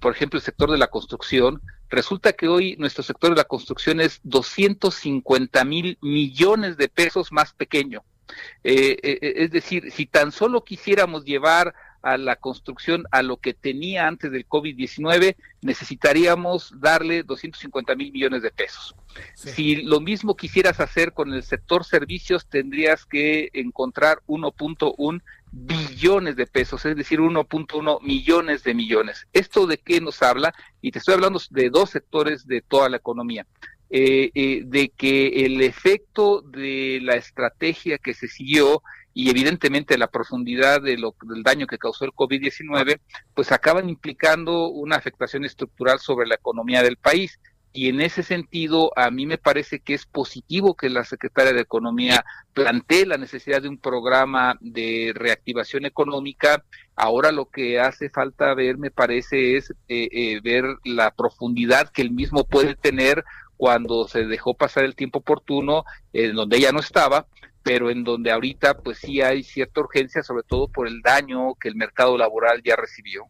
por 0.00 0.12
ejemplo, 0.12 0.38
el 0.38 0.44
sector 0.44 0.70
de 0.70 0.78
la 0.78 0.86
construcción, 0.86 1.60
resulta 1.88 2.32
que 2.32 2.46
hoy 2.46 2.76
nuestro 2.78 3.02
sector 3.02 3.30
de 3.30 3.36
la 3.36 3.44
construcción 3.44 4.00
es 4.00 4.20
250 4.22 5.64
mil 5.64 5.98
millones 6.00 6.76
de 6.76 6.88
pesos 6.88 7.32
más 7.32 7.52
pequeño. 7.52 8.04
es 8.62 9.50
decir, 9.50 9.90
si 9.90 10.06
tan 10.06 10.30
solo 10.30 10.62
quisiéramos 10.62 11.24
llevar 11.24 11.74
a 12.02 12.16
la 12.16 12.36
construcción 12.36 13.04
a 13.10 13.22
lo 13.22 13.38
que 13.38 13.54
tenía 13.54 14.06
antes 14.06 14.30
del 14.32 14.48
COVID-19, 14.48 15.36
necesitaríamos 15.62 16.74
darle 16.80 17.22
250 17.22 17.94
mil 17.94 18.12
millones 18.12 18.42
de 18.42 18.50
pesos. 18.50 18.94
Si 19.34 19.76
lo 19.76 20.00
mismo 20.00 20.36
quisieras 20.36 20.80
hacer 20.80 21.12
con 21.12 21.32
el 21.32 21.42
sector 21.42 21.84
servicios, 21.84 22.46
tendrías 22.46 23.06
que 23.06 23.50
encontrar 23.52 24.20
1.1 24.26 25.22
billones 25.52 26.34
de 26.36 26.46
pesos, 26.46 26.84
es 26.86 26.96
decir, 26.96 27.20
1.1 27.20 28.02
millones 28.02 28.64
de 28.64 28.74
millones. 28.74 29.26
¿Esto 29.32 29.66
de 29.66 29.78
qué 29.78 30.00
nos 30.00 30.22
habla? 30.22 30.54
Y 30.80 30.90
te 30.90 30.98
estoy 30.98 31.14
hablando 31.14 31.40
de 31.50 31.70
dos 31.70 31.90
sectores 31.90 32.46
de 32.46 32.62
toda 32.62 32.88
la 32.88 32.96
economía. 32.96 33.46
Eh, 33.94 34.30
eh, 34.34 34.62
de 34.64 34.88
que 34.88 35.44
el 35.44 35.60
efecto 35.60 36.40
de 36.40 36.98
la 37.02 37.16
estrategia 37.16 37.98
que 37.98 38.14
se 38.14 38.26
siguió 38.26 38.82
y 39.14 39.30
evidentemente 39.30 39.98
la 39.98 40.06
profundidad 40.06 40.80
de 40.80 40.96
lo, 40.96 41.14
del 41.22 41.42
daño 41.42 41.66
que 41.66 41.78
causó 41.78 42.04
el 42.04 42.12
COVID-19, 42.12 43.00
pues 43.34 43.52
acaban 43.52 43.88
implicando 43.88 44.68
una 44.68 44.96
afectación 44.96 45.44
estructural 45.44 45.98
sobre 45.98 46.26
la 46.26 46.34
economía 46.34 46.82
del 46.82 46.96
país. 46.96 47.38
Y 47.74 47.88
en 47.88 48.02
ese 48.02 48.22
sentido, 48.22 48.92
a 48.96 49.10
mí 49.10 49.24
me 49.24 49.38
parece 49.38 49.80
que 49.80 49.94
es 49.94 50.04
positivo 50.04 50.74
que 50.74 50.90
la 50.90 51.04
secretaria 51.04 51.54
de 51.54 51.62
Economía 51.62 52.22
plantee 52.52 53.06
la 53.06 53.16
necesidad 53.16 53.62
de 53.62 53.68
un 53.68 53.78
programa 53.78 54.58
de 54.60 55.12
reactivación 55.14 55.86
económica. 55.86 56.62
Ahora 56.96 57.32
lo 57.32 57.46
que 57.46 57.80
hace 57.80 58.10
falta 58.10 58.52
ver, 58.52 58.76
me 58.76 58.90
parece, 58.90 59.56
es 59.56 59.70
eh, 59.88 60.08
eh, 60.12 60.40
ver 60.42 60.64
la 60.84 61.12
profundidad 61.12 61.88
que 61.88 62.02
el 62.02 62.10
mismo 62.10 62.44
puede 62.44 62.74
tener 62.74 63.24
cuando 63.56 64.06
se 64.06 64.24
dejó 64.24 64.54
pasar 64.54 64.84
el 64.84 64.94
tiempo 64.94 65.20
oportuno, 65.20 65.84
en 66.12 66.34
donde 66.34 66.58
ella 66.58 66.72
no 66.72 66.80
estaba, 66.80 67.26
pero 67.62 67.90
en 67.90 68.04
donde 68.04 68.30
ahorita 68.30 68.78
pues 68.78 68.98
sí 68.98 69.20
hay 69.20 69.42
cierta 69.42 69.80
urgencia, 69.80 70.22
sobre 70.22 70.42
todo 70.42 70.68
por 70.68 70.86
el 70.88 71.00
daño 71.02 71.54
que 71.54 71.68
el 71.68 71.76
mercado 71.76 72.16
laboral 72.16 72.62
ya 72.64 72.76
recibió. 72.76 73.24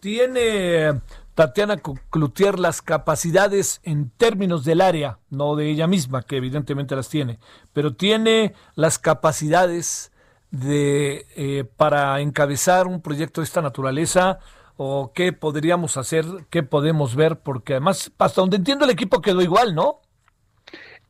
Tiene 0.00 1.00
Tatiana 1.34 1.78
Cloutier 2.10 2.58
las 2.58 2.82
capacidades 2.82 3.80
en 3.82 4.10
términos 4.10 4.64
del 4.64 4.80
área, 4.80 5.18
no 5.28 5.56
de 5.56 5.70
ella 5.70 5.86
misma, 5.86 6.22
que 6.22 6.36
evidentemente 6.36 6.96
las 6.96 7.08
tiene, 7.08 7.38
pero 7.72 7.94
tiene 7.94 8.54
las 8.74 8.98
capacidades 8.98 10.12
de 10.50 11.26
eh, 11.36 11.64
para 11.76 12.20
encabezar 12.20 12.86
un 12.86 13.00
proyecto 13.00 13.40
de 13.40 13.44
esta 13.44 13.62
naturaleza 13.62 14.38
o 14.76 15.12
qué 15.14 15.32
podríamos 15.32 15.96
hacer, 15.96 16.24
qué 16.48 16.62
podemos 16.62 17.14
ver, 17.14 17.40
porque 17.40 17.74
además 17.74 18.10
hasta 18.18 18.40
donde 18.40 18.56
entiendo 18.56 18.84
el 18.84 18.90
equipo 18.90 19.20
quedó 19.20 19.42
igual, 19.42 19.74
¿no? 19.74 20.00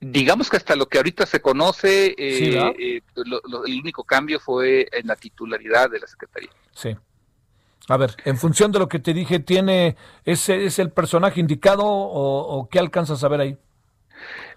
Digamos 0.00 0.48
que 0.48 0.56
hasta 0.56 0.76
lo 0.76 0.86
que 0.86 0.96
ahorita 0.96 1.26
se 1.26 1.40
conoce, 1.40 2.14
eh, 2.16 2.72
eh, 2.78 3.02
el 3.16 3.80
único 3.80 4.02
cambio 4.02 4.40
fue 4.40 4.88
en 4.92 5.06
la 5.06 5.14
titularidad 5.14 5.90
de 5.90 6.00
la 6.00 6.06
Secretaría. 6.06 6.50
Sí. 6.72 6.96
A 7.88 7.96
ver, 7.98 8.16
en 8.24 8.38
función 8.38 8.72
de 8.72 8.78
lo 8.78 8.88
que 8.88 8.98
te 8.98 9.12
dije, 9.12 9.40
¿tiene 9.40 9.96
ese 10.24 10.64
es 10.64 10.78
el 10.78 10.90
personaje 10.90 11.40
indicado 11.40 11.84
o, 11.84 12.68
qué 12.70 12.78
alcanzas 12.78 13.24
a 13.24 13.28
ver 13.28 13.40
ahí? 13.40 13.56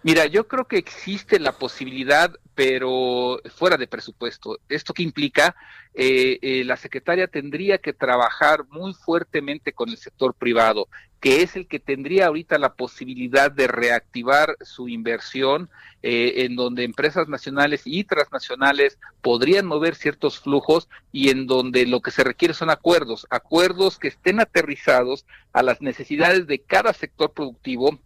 Mira, 0.03 0.26
yo 0.26 0.47
creo 0.47 0.66
que 0.66 0.78
existe 0.78 1.39
la 1.39 1.53
posibilidad, 1.53 2.32
pero 2.55 3.39
fuera 3.55 3.78
de 3.78 3.88
presupuesto. 3.88 4.59
¿Esto 4.68 4.93
qué 4.93 5.03
implica? 5.03 5.55
Eh, 5.93 6.39
eh, 6.41 6.64
la 6.66 6.76
secretaria 6.76 7.28
tendría 7.28 7.78
que 7.78 7.93
trabajar 7.93 8.66
muy 8.70 8.93
fuertemente 8.93 9.74
con 9.74 9.89
el 9.89 9.97
sector 9.97 10.34
privado, 10.34 10.88
que 11.22 11.41
es 11.41 11.55
el 11.55 11.68
que 11.68 11.80
tendría 11.80 12.28
ahorita 12.28 12.57
la 12.57 12.74
posibilidad 12.74 13.49
de 13.49 13.68
reactivar 13.68 14.57
su 14.61 14.89
inversión, 14.89 15.70
eh, 16.01 16.43
en 16.43 16.57
donde 16.57 16.84
empresas 16.84 17.30
nacionales 17.30 17.84
y 17.86 18.03
transnacionales 18.03 18.99
podrían 19.22 19.66
mover 19.66 19.95
ciertos 19.95 20.39
flujos 20.39 20.89
y 21.14 21.30
en 21.30 21.47
donde 21.47 21.86
lo 21.86 22.01
que 22.01 22.11
se 22.11 22.26
requiere 22.26 22.53
son 22.53 22.70
acuerdos, 22.70 23.26
acuerdos 23.30 23.99
que 23.99 24.09
estén 24.09 24.41
aterrizados 24.41 25.26
a 25.53 25.64
las 25.64 25.82
necesidades 25.82 26.45
de 26.45 26.59
cada 26.59 26.91
sector 26.91 27.32
productivo 27.32 27.99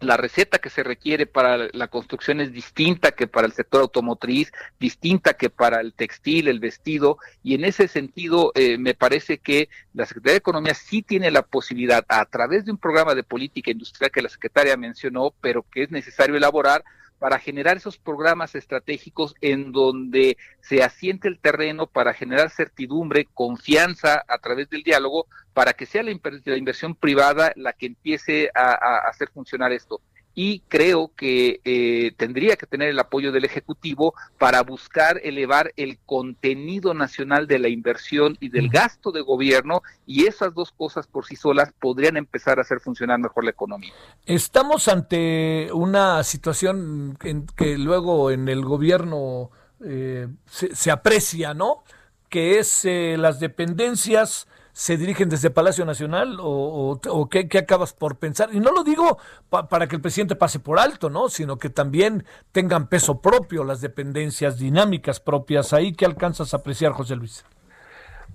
la 0.00 0.16
receta 0.16 0.58
que 0.58 0.70
se 0.70 0.82
requiere 0.82 1.26
para 1.26 1.68
la 1.72 1.88
construcción 1.88 2.40
es 2.40 2.52
distinta 2.52 3.12
que 3.12 3.26
para 3.26 3.46
el 3.46 3.52
sector 3.52 3.80
automotriz, 3.80 4.52
distinta 4.78 5.34
que 5.34 5.50
para 5.50 5.80
el 5.80 5.92
textil, 5.92 6.48
el 6.48 6.60
vestido, 6.60 7.18
y 7.42 7.54
en 7.54 7.64
ese 7.64 7.88
sentido 7.88 8.52
eh, 8.54 8.78
me 8.78 8.94
parece 8.94 9.38
que 9.38 9.68
la 9.94 10.06
Secretaría 10.06 10.34
de 10.34 10.38
Economía 10.38 10.74
sí 10.74 11.02
tiene 11.02 11.30
la 11.30 11.42
posibilidad, 11.42 12.04
a 12.08 12.24
través 12.26 12.64
de 12.64 12.72
un 12.72 12.78
programa 12.78 13.14
de 13.14 13.24
política 13.24 13.70
industrial 13.70 14.10
que 14.10 14.22
la 14.22 14.28
secretaria 14.28 14.76
mencionó, 14.76 15.34
pero 15.40 15.64
que 15.70 15.82
es 15.82 15.90
necesario 15.90 16.36
elaborar, 16.36 16.84
para 17.18 17.38
generar 17.38 17.76
esos 17.76 17.98
programas 17.98 18.54
estratégicos 18.54 19.34
en 19.40 19.72
donde 19.72 20.36
se 20.60 20.82
asiente 20.82 21.28
el 21.28 21.38
terreno 21.38 21.86
para 21.86 22.14
generar 22.14 22.50
certidumbre, 22.50 23.26
confianza 23.34 24.24
a 24.28 24.38
través 24.38 24.70
del 24.70 24.82
diálogo, 24.82 25.26
para 25.52 25.72
que 25.72 25.86
sea 25.86 26.02
la, 26.02 26.10
inversión 26.10 26.94
privada 26.94 27.52
la 27.56 27.72
que 27.72 27.86
empiece 27.86 28.50
a 28.54 29.08
hacer 29.08 29.28
funcionar 29.30 29.72
esto 29.72 30.00
y 30.40 30.60
creo 30.68 31.10
que 31.16 31.60
eh, 31.64 32.12
tendría 32.16 32.54
que 32.54 32.64
tener 32.64 32.90
el 32.90 32.98
apoyo 33.00 33.32
del 33.32 33.44
Ejecutivo 33.44 34.14
para 34.38 34.62
buscar 34.62 35.20
elevar 35.24 35.72
el 35.76 35.98
contenido 36.06 36.94
nacional 36.94 37.48
de 37.48 37.58
la 37.58 37.68
inversión 37.68 38.36
y 38.38 38.48
del 38.48 38.68
gasto 38.68 39.10
de 39.10 39.20
gobierno 39.20 39.82
y 40.06 40.26
esas 40.26 40.54
dos 40.54 40.70
cosas 40.70 41.08
por 41.08 41.26
sí 41.26 41.34
solas 41.34 41.72
podrían 41.80 42.16
empezar 42.16 42.58
a 42.58 42.62
hacer 42.62 42.78
funcionar 42.78 43.18
mejor 43.18 43.42
la 43.42 43.50
economía. 43.50 43.92
Estamos 44.26 44.86
ante 44.86 45.72
una 45.72 46.22
situación 46.22 47.18
en 47.24 47.44
que 47.48 47.76
luego 47.76 48.30
en 48.30 48.48
el 48.48 48.64
gobierno 48.64 49.50
eh, 49.84 50.28
se, 50.46 50.90
aprecia, 50.92 51.52
¿no? 51.52 51.82
Que 52.28 52.60
es 52.60 52.84
eh, 52.84 53.16
las 53.18 53.40
dependencias 53.40 54.46
se 54.78 54.96
dirigen 54.96 55.28
desde 55.28 55.50
Palacio 55.50 55.84
Nacional 55.84 56.38
o, 56.38 57.00
o, 57.04 57.28
qué, 57.28 57.48
acabas 57.58 57.92
por 57.92 58.16
pensar? 58.16 58.50
Y 58.52 58.60
no 58.60 58.70
lo 58.70 58.84
digo 58.84 59.18
para 59.50 59.88
que 59.88 59.96
el 59.96 60.00
presidente 60.00 60.36
pase 60.36 60.60
por 60.60 60.78
alto, 60.78 61.10
¿no? 61.10 61.28
Sino 61.28 61.58
que 61.58 61.68
también 61.68 62.24
tengan 62.52 62.86
peso 62.86 63.20
propio 63.20 63.64
las 63.64 63.80
dependencias 63.80 64.56
dinámicas 64.56 65.18
propias. 65.18 65.72
Ahí 65.72 65.94
que 65.94 66.06
alcanzas 66.06 66.54
a 66.54 66.58
apreciar, 66.58 66.92
José 66.92 67.16
Luis. 67.16 67.44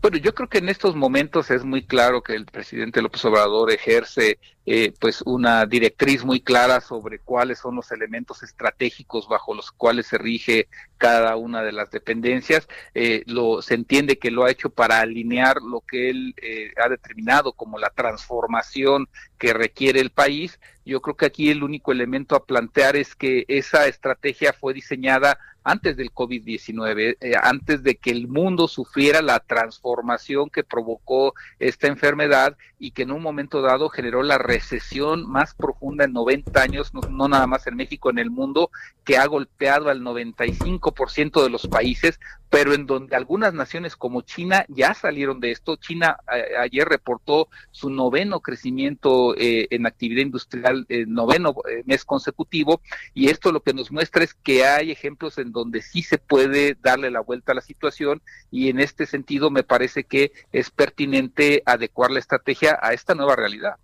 Bueno, 0.03 0.17
yo 0.17 0.35
creo 0.35 0.49
que 0.49 0.57
en 0.57 0.67
estos 0.67 0.97
momentos 0.97 1.49
es 1.49 1.63
muy 1.63 1.85
claro 1.85 2.21
que 2.21 2.35
el 2.35 2.45
presidente 2.45 3.01
López 3.01 3.23
Obrador 3.23 3.71
ejerce 3.71 4.37
eh, 4.65 4.91
pues 4.99 5.21
una 5.21 5.65
directriz 5.65 6.25
muy 6.25 6.41
clara 6.41 6.81
sobre 6.81 7.19
cuáles 7.19 7.59
son 7.59 7.75
los 7.77 7.89
elementos 7.89 8.43
estratégicos 8.43 9.29
bajo 9.29 9.53
los 9.53 9.71
cuales 9.71 10.07
se 10.07 10.17
rige 10.17 10.67
cada 10.97 11.37
una 11.37 11.63
de 11.63 11.71
las 11.71 11.89
dependencias. 11.89 12.67
Eh, 12.93 13.23
lo 13.27 13.61
se 13.61 13.75
entiende 13.75 14.19
que 14.19 14.29
lo 14.29 14.43
ha 14.43 14.51
hecho 14.51 14.69
para 14.69 14.99
alinear 14.99 15.61
lo 15.61 15.79
que 15.79 16.09
él 16.09 16.35
eh, 16.41 16.73
ha 16.83 16.89
determinado 16.89 17.53
como 17.53 17.79
la 17.79 17.89
transformación 17.89 19.07
que 19.37 19.53
requiere 19.53 20.01
el 20.01 20.09
país. 20.09 20.59
Yo 20.83 21.01
creo 21.01 21.15
que 21.15 21.27
aquí 21.27 21.49
el 21.49 21.63
único 21.63 21.93
elemento 21.93 22.35
a 22.35 22.45
plantear 22.45 22.97
es 22.97 23.15
que 23.15 23.45
esa 23.47 23.87
estrategia 23.87 24.51
fue 24.51 24.73
diseñada 24.73 25.39
antes 25.63 25.95
del 25.95 26.11
COVID-19, 26.11 27.17
eh, 27.19 27.33
antes 27.41 27.83
de 27.83 27.95
que 27.95 28.11
el 28.11 28.27
mundo 28.27 28.67
sufriera 28.67 29.21
la 29.21 29.39
transformación 29.39 30.49
que 30.49 30.63
provocó 30.63 31.33
esta 31.59 31.87
enfermedad 31.87 32.57
y 32.79 32.91
que 32.91 33.03
en 33.03 33.11
un 33.11 33.21
momento 33.21 33.61
dado 33.61 33.89
generó 33.89 34.23
la 34.23 34.37
recesión 34.37 35.29
más 35.29 35.53
profunda 35.53 36.03
en 36.03 36.13
90 36.13 36.61
años, 36.61 36.91
no, 36.93 37.27
nada 37.27 37.47
más 37.47 37.65
en 37.67 37.77
México, 37.77 38.09
en 38.09 38.19
el 38.19 38.29
mundo, 38.29 38.71
que 39.05 39.17
ha 39.17 39.25
golpeado 39.25 39.89
al 39.89 40.01
95% 40.01 41.43
de 41.43 41.49
los 41.49 41.67
países, 41.67 42.19
pero 42.49 42.73
en 42.73 42.85
donde 42.85 43.15
algunas 43.15 43.53
naciones 43.53 43.95
como 43.95 44.21
China 44.21 44.65
ya 44.67 44.93
salieron 44.93 45.39
de 45.39 45.51
esto. 45.51 45.77
China 45.77 46.17
ayer 46.59 46.87
reportó 46.87 47.47
su 47.71 47.89
noveno 47.89 48.41
crecimiento 48.41 49.33
eh, 49.37 49.67
en 49.71 49.85
actividad 49.87 50.21
industrial, 50.21 50.85
eh, 50.89 51.05
noveno 51.07 51.55
mes 51.85 52.03
consecutivo, 52.03 52.81
y 53.13 53.29
esto 53.29 53.51
lo 53.51 53.61
que 53.61 53.73
nos 53.73 53.91
muestra 53.91 54.23
es 54.23 54.33
que 54.33 54.65
hay 54.65 54.91
ejemplos 54.91 55.37
en 55.37 55.52
donde 55.53 55.81
sí 55.81 56.03
se 56.03 56.17
puede 56.17 56.75
darle 56.81 57.09
la 57.09 57.21
vuelta 57.21 57.53
a 57.53 57.55
la 57.55 57.61
situación 57.61 58.21
y 58.51 58.69
en 58.69 58.81
este 58.81 59.05
sentido 59.05 59.49
me 59.49 59.63
parece 59.63 60.03
que 60.03 60.33
es 60.51 60.69
pertinente 60.69 61.63
adecuar 61.65 62.11
la 62.11 62.19
estrategia 62.19 62.77
a 62.81 62.91
esta 62.91 63.15
nueva 63.15 63.37
realidad. 63.37 63.77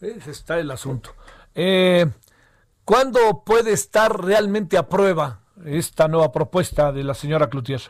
Ese 0.00 0.32
está 0.32 0.58
el 0.58 0.70
asunto. 0.72 1.14
Eh, 1.54 2.06
¿Cuándo 2.84 3.44
puede 3.44 3.72
estar 3.72 4.20
realmente 4.20 4.76
a 4.76 4.88
prueba 4.88 5.40
esta 5.64 6.08
nueva 6.08 6.32
propuesta 6.32 6.90
de 6.90 7.04
la 7.04 7.14
señora 7.14 7.48
Cloutier? 7.48 7.80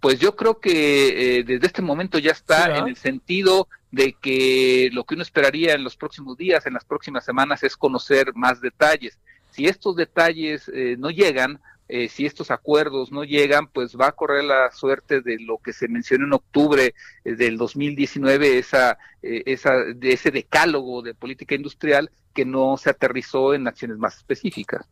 Pues 0.00 0.18
yo 0.18 0.34
creo 0.34 0.58
que 0.58 1.38
eh, 1.38 1.44
desde 1.44 1.66
este 1.66 1.82
momento 1.82 2.18
ya 2.18 2.32
está 2.32 2.78
en 2.78 2.88
el 2.88 2.96
sentido 2.96 3.68
de 3.92 4.14
que 4.14 4.88
lo 4.92 5.04
que 5.04 5.14
uno 5.14 5.22
esperaría 5.22 5.74
en 5.74 5.84
los 5.84 5.96
próximos 5.96 6.36
días, 6.36 6.66
en 6.66 6.74
las 6.74 6.84
próximas 6.84 7.24
semanas, 7.24 7.62
es 7.62 7.76
conocer 7.76 8.34
más 8.34 8.60
detalles. 8.60 9.18
Si 9.50 9.66
estos 9.66 9.94
detalles 9.94 10.68
eh, 10.74 10.96
no 10.98 11.10
llegan, 11.10 11.60
eh, 11.88 12.08
si 12.08 12.24
estos 12.24 12.50
acuerdos 12.50 13.12
no 13.12 13.24
llegan, 13.24 13.66
pues 13.66 13.96
va 13.96 14.08
a 14.08 14.12
correr 14.12 14.44
la 14.44 14.70
suerte 14.70 15.20
de 15.20 15.38
lo 15.40 15.58
que 15.58 15.72
se 15.72 15.88
mencionó 15.88 16.26
en 16.26 16.32
octubre 16.32 16.94
eh, 17.24 17.34
del 17.34 17.58
2019, 17.58 18.58
esa, 18.58 18.98
eh, 19.22 19.42
esa, 19.46 19.74
de 19.94 20.12
ese 20.12 20.30
decálogo 20.30 21.02
de 21.02 21.14
política 21.14 21.54
industrial 21.54 22.10
que 22.32 22.44
no 22.44 22.76
se 22.76 22.90
aterrizó 22.90 23.52
en 23.54 23.68
acciones 23.68 23.98
más 23.98 24.16
específicas. 24.16 24.88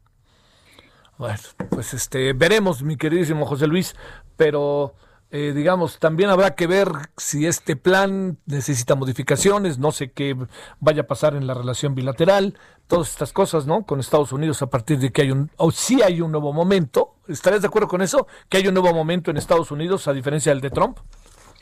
Bueno, 1.16 1.38
pues 1.70 1.94
este, 1.94 2.32
veremos, 2.32 2.82
mi 2.82 2.96
queridísimo 2.96 3.46
José 3.46 3.66
Luis, 3.66 3.94
pero 4.36 4.94
Eh, 5.32 5.52
digamos, 5.54 6.00
también 6.00 6.28
habrá 6.28 6.56
que 6.56 6.66
ver 6.66 6.88
si 7.16 7.46
este 7.46 7.76
plan 7.76 8.38
necesita 8.46 8.96
modificaciones, 8.96 9.78
no 9.78 9.92
sé 9.92 10.10
qué 10.10 10.36
vaya 10.80 11.02
a 11.02 11.06
pasar 11.06 11.36
en 11.36 11.46
la 11.46 11.54
relación 11.54 11.94
bilateral, 11.94 12.58
todas 12.88 13.10
estas 13.10 13.32
cosas, 13.32 13.64
¿no? 13.64 13.86
Con 13.86 14.00
Estados 14.00 14.32
Unidos 14.32 14.60
a 14.62 14.66
partir 14.68 14.98
de 14.98 15.12
que 15.12 15.22
hay 15.22 15.30
un, 15.30 15.50
o 15.56 15.70
si 15.70 16.02
hay 16.02 16.20
un 16.20 16.32
nuevo 16.32 16.52
momento. 16.52 17.14
¿Estarías 17.28 17.62
de 17.62 17.68
acuerdo 17.68 17.86
con 17.86 18.02
eso? 18.02 18.26
Que 18.48 18.56
hay 18.56 18.66
un 18.66 18.74
nuevo 18.74 18.92
momento 18.92 19.30
en 19.30 19.36
Estados 19.36 19.70
Unidos 19.70 20.08
a 20.08 20.12
diferencia 20.12 20.50
del 20.50 20.60
de 20.60 20.70
Trump. 20.70 20.98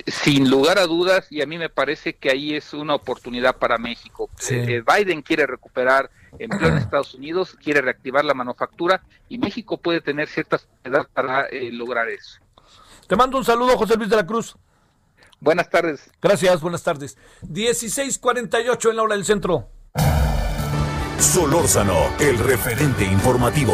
Sin 0.07 0.49
lugar 0.49 0.79
a 0.79 0.87
dudas, 0.87 1.27
y 1.31 1.43
a 1.43 1.47
mí 1.47 1.59
me 1.59 1.69
parece 1.69 2.15
que 2.15 2.31
ahí 2.31 2.55
es 2.55 2.73
una 2.73 2.95
oportunidad 2.95 3.57
para 3.57 3.77
México. 3.77 4.31
Sí. 4.39 4.55
Eh, 4.55 4.83
Biden 4.83 5.21
quiere 5.21 5.47
recuperar 5.47 6.11
empleo 6.39 6.71
en 6.71 6.79
Estados 6.79 7.15
Unidos, 7.15 7.57
quiere 7.63 7.83
reactivar 7.83 8.25
la 8.25 8.33
manufactura 8.33 9.03
y 9.29 9.37
México 9.37 9.77
puede 9.77 10.01
tener 10.01 10.29
ciertas 10.29 10.63
oportunidades 10.65 11.09
para 11.13 11.47
eh, 11.47 11.71
lograr 11.73 12.09
eso. 12.09 12.41
Te 13.09 13.17
mando 13.17 13.39
un 13.39 13.45
saludo, 13.45 13.79
José 13.79 13.97
Luis 13.97 14.11
de 14.11 14.17
la 14.17 14.27
Cruz. 14.27 14.55
Buenas 15.41 15.71
tardes. 15.71 16.11
Gracias, 16.21 16.61
buenas 16.61 16.83
tardes. 16.83 17.17
16:48 17.41 18.91
en 18.91 18.97
la 18.97 19.03
hora 19.03 19.15
del 19.15 19.25
centro. 19.25 19.71
Solórzano, 21.19 21.97
el 22.21 22.39
referente 22.39 23.05
informativo. 23.05 23.73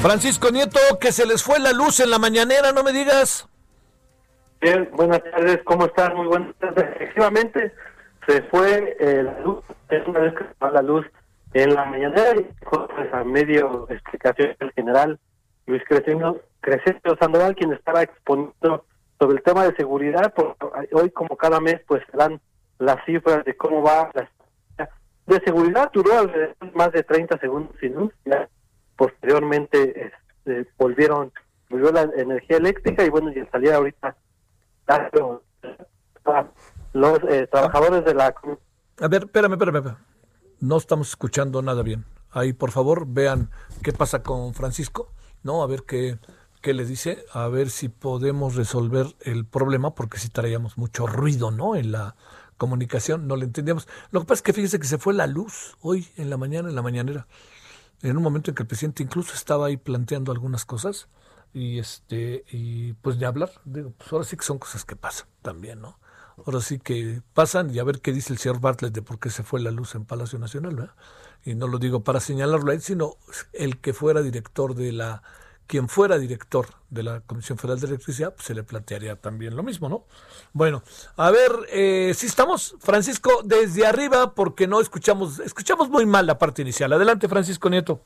Francisco 0.00 0.50
Nieto, 0.50 0.80
que 0.98 1.12
se 1.12 1.26
les 1.26 1.42
fue 1.42 1.58
la 1.58 1.72
luz 1.72 2.00
en 2.00 2.10
la 2.10 2.18
mañanera, 2.18 2.72
no 2.72 2.82
me 2.82 2.92
digas. 2.92 3.46
Bien, 4.62 4.88
buenas 4.94 5.22
tardes, 5.22 5.60
¿cómo 5.64 5.86
están? 5.86 6.14
Muy 6.16 6.26
buenas 6.26 6.54
tardes. 6.56 6.86
Efectivamente, 6.96 7.74
se 8.26 8.42
fue 8.44 8.96
eh, 8.98 9.22
la 9.22 9.38
luz, 9.40 9.62
es 9.90 10.06
una 10.06 10.20
vez 10.20 10.32
que 10.34 10.44
se 10.44 10.54
va 10.62 10.70
la 10.70 10.82
luz 10.82 11.04
en 11.52 11.74
la 11.74 11.84
dejó, 11.86 12.88
pues, 12.88 13.12
a 13.12 13.24
medio 13.24 13.86
explicación 13.90 14.56
el 14.58 14.72
general 14.72 15.18
Luis 15.66 15.82
Crescencio, 15.88 16.42
Crescencio 16.60 17.16
Sandoval, 17.18 17.54
quien 17.54 17.72
estaba 17.72 18.02
exponiendo 18.02 18.84
sobre 19.18 19.36
el 19.36 19.42
tema 19.42 19.64
de 19.64 19.74
seguridad. 19.76 20.32
Por, 20.34 20.56
hoy, 20.92 21.10
como 21.10 21.36
cada 21.36 21.60
mes, 21.60 21.80
pues 21.86 22.02
dan 22.12 22.40
las 22.78 23.04
cifras 23.04 23.44
de 23.44 23.56
cómo 23.56 23.82
va 23.82 24.10
la 24.14 24.28
de 25.26 25.40
seguridad. 25.40 25.90
Duró 25.92 26.10
más 26.74 26.92
de 26.92 27.02
30 27.02 27.38
segundos 27.38 27.74
sin 27.80 27.94
luz. 27.94 28.12
Posteriormente 28.96 30.12
este, 30.46 30.70
volvieron, 30.78 31.32
volvió 31.68 31.90
la 31.92 32.02
energía 32.16 32.56
eléctrica 32.56 33.04
y 33.04 33.10
bueno, 33.10 33.30
y 33.34 33.40
al 33.40 33.50
salir 33.50 33.72
ahorita 33.72 34.16
los 36.92 37.18
eh, 37.28 37.46
trabajadores 37.50 38.04
de 38.04 38.14
la 38.14 38.34
A 39.00 39.08
ver, 39.08 39.24
espérame, 39.24 39.52
espérame, 39.52 39.76
espérame. 39.76 40.15
No 40.60 40.76
estamos 40.76 41.10
escuchando 41.10 41.60
nada 41.62 41.82
bien. 41.82 42.06
Ahí, 42.30 42.52
por 42.52 42.70
favor, 42.70 43.06
vean 43.06 43.50
qué 43.82 43.92
pasa 43.92 44.22
con 44.22 44.54
Francisco, 44.54 45.12
¿no? 45.42 45.62
A 45.62 45.66
ver 45.66 45.84
qué, 45.84 46.18
qué 46.62 46.74
le 46.74 46.84
dice, 46.84 47.24
a 47.32 47.48
ver 47.48 47.70
si 47.70 47.88
podemos 47.88 48.54
resolver 48.54 49.06
el 49.20 49.44
problema, 49.44 49.94
porque 49.94 50.18
si 50.18 50.28
traíamos 50.28 50.78
mucho 50.78 51.06
ruido, 51.06 51.50
¿no? 51.50 51.76
En 51.76 51.92
la 51.92 52.16
comunicación, 52.56 53.26
no 53.26 53.36
le 53.36 53.44
entendíamos. 53.44 53.86
Lo 54.10 54.20
que 54.20 54.26
pasa 54.26 54.38
es 54.38 54.42
que 54.42 54.52
fíjese 54.52 54.80
que 54.80 54.86
se 54.86 54.98
fue 54.98 55.14
la 55.14 55.26
luz 55.26 55.76
hoy 55.80 56.08
en 56.16 56.30
la 56.30 56.36
mañana, 56.36 56.68
en 56.68 56.74
la 56.74 56.82
mañanera, 56.82 57.26
en 58.02 58.16
un 58.16 58.22
momento 58.22 58.50
en 58.50 58.54
que 58.54 58.62
el 58.62 58.66
presidente 58.66 59.02
incluso 59.02 59.34
estaba 59.34 59.66
ahí 59.66 59.76
planteando 59.76 60.32
algunas 60.32 60.64
cosas 60.64 61.08
y 61.52 61.78
este 61.78 62.44
y 62.50 62.92
pues 62.94 63.18
de 63.18 63.26
hablar 63.26 63.50
digo 63.64 63.92
pues 63.96 64.12
ahora 64.12 64.24
sí 64.24 64.36
que 64.36 64.44
son 64.44 64.58
cosas 64.58 64.84
que 64.84 64.96
pasan 64.96 65.26
también 65.42 65.80
no 65.80 65.98
ahora 66.44 66.60
sí 66.60 66.78
que 66.78 67.20
pasan 67.34 67.74
y 67.74 67.78
a 67.78 67.84
ver 67.84 68.00
qué 68.00 68.12
dice 68.12 68.32
el 68.32 68.38
señor 68.38 68.60
Bartlett 68.60 68.92
de 68.92 69.02
por 69.02 69.18
qué 69.18 69.30
se 69.30 69.42
fue 69.42 69.60
la 69.60 69.70
luz 69.70 69.94
en 69.94 70.04
Palacio 70.04 70.38
Nacional 70.38 70.76
¿verdad? 70.76 70.94
y 71.44 71.54
no 71.54 71.66
lo 71.66 71.78
digo 71.78 72.00
para 72.04 72.20
señalarlo 72.20 72.70
a 72.70 72.74
él 72.74 72.80
sino 72.80 73.14
el 73.52 73.78
que 73.78 73.92
fuera 73.92 74.22
director 74.22 74.74
de 74.74 74.92
la 74.92 75.22
quien 75.66 75.88
fuera 75.88 76.18
director 76.18 76.66
de 76.90 77.02
la 77.02 77.20
Comisión 77.20 77.58
Federal 77.58 77.80
de 77.80 77.86
Electricidad 77.88 78.34
pues 78.34 78.46
se 78.46 78.54
le 78.54 78.62
plantearía 78.62 79.16
también 79.16 79.56
lo 79.56 79.62
mismo 79.62 79.88
no 79.88 80.04
bueno 80.52 80.82
a 81.16 81.30
ver 81.30 81.50
eh, 81.72 82.12
si 82.14 82.26
estamos 82.26 82.76
Francisco 82.80 83.40
desde 83.42 83.86
arriba 83.86 84.34
porque 84.34 84.66
no 84.66 84.80
escuchamos 84.80 85.40
escuchamos 85.40 85.88
muy 85.88 86.04
mal 86.04 86.26
la 86.26 86.38
parte 86.38 86.62
inicial 86.62 86.92
adelante 86.92 87.28
Francisco 87.28 87.70
Nieto 87.70 88.02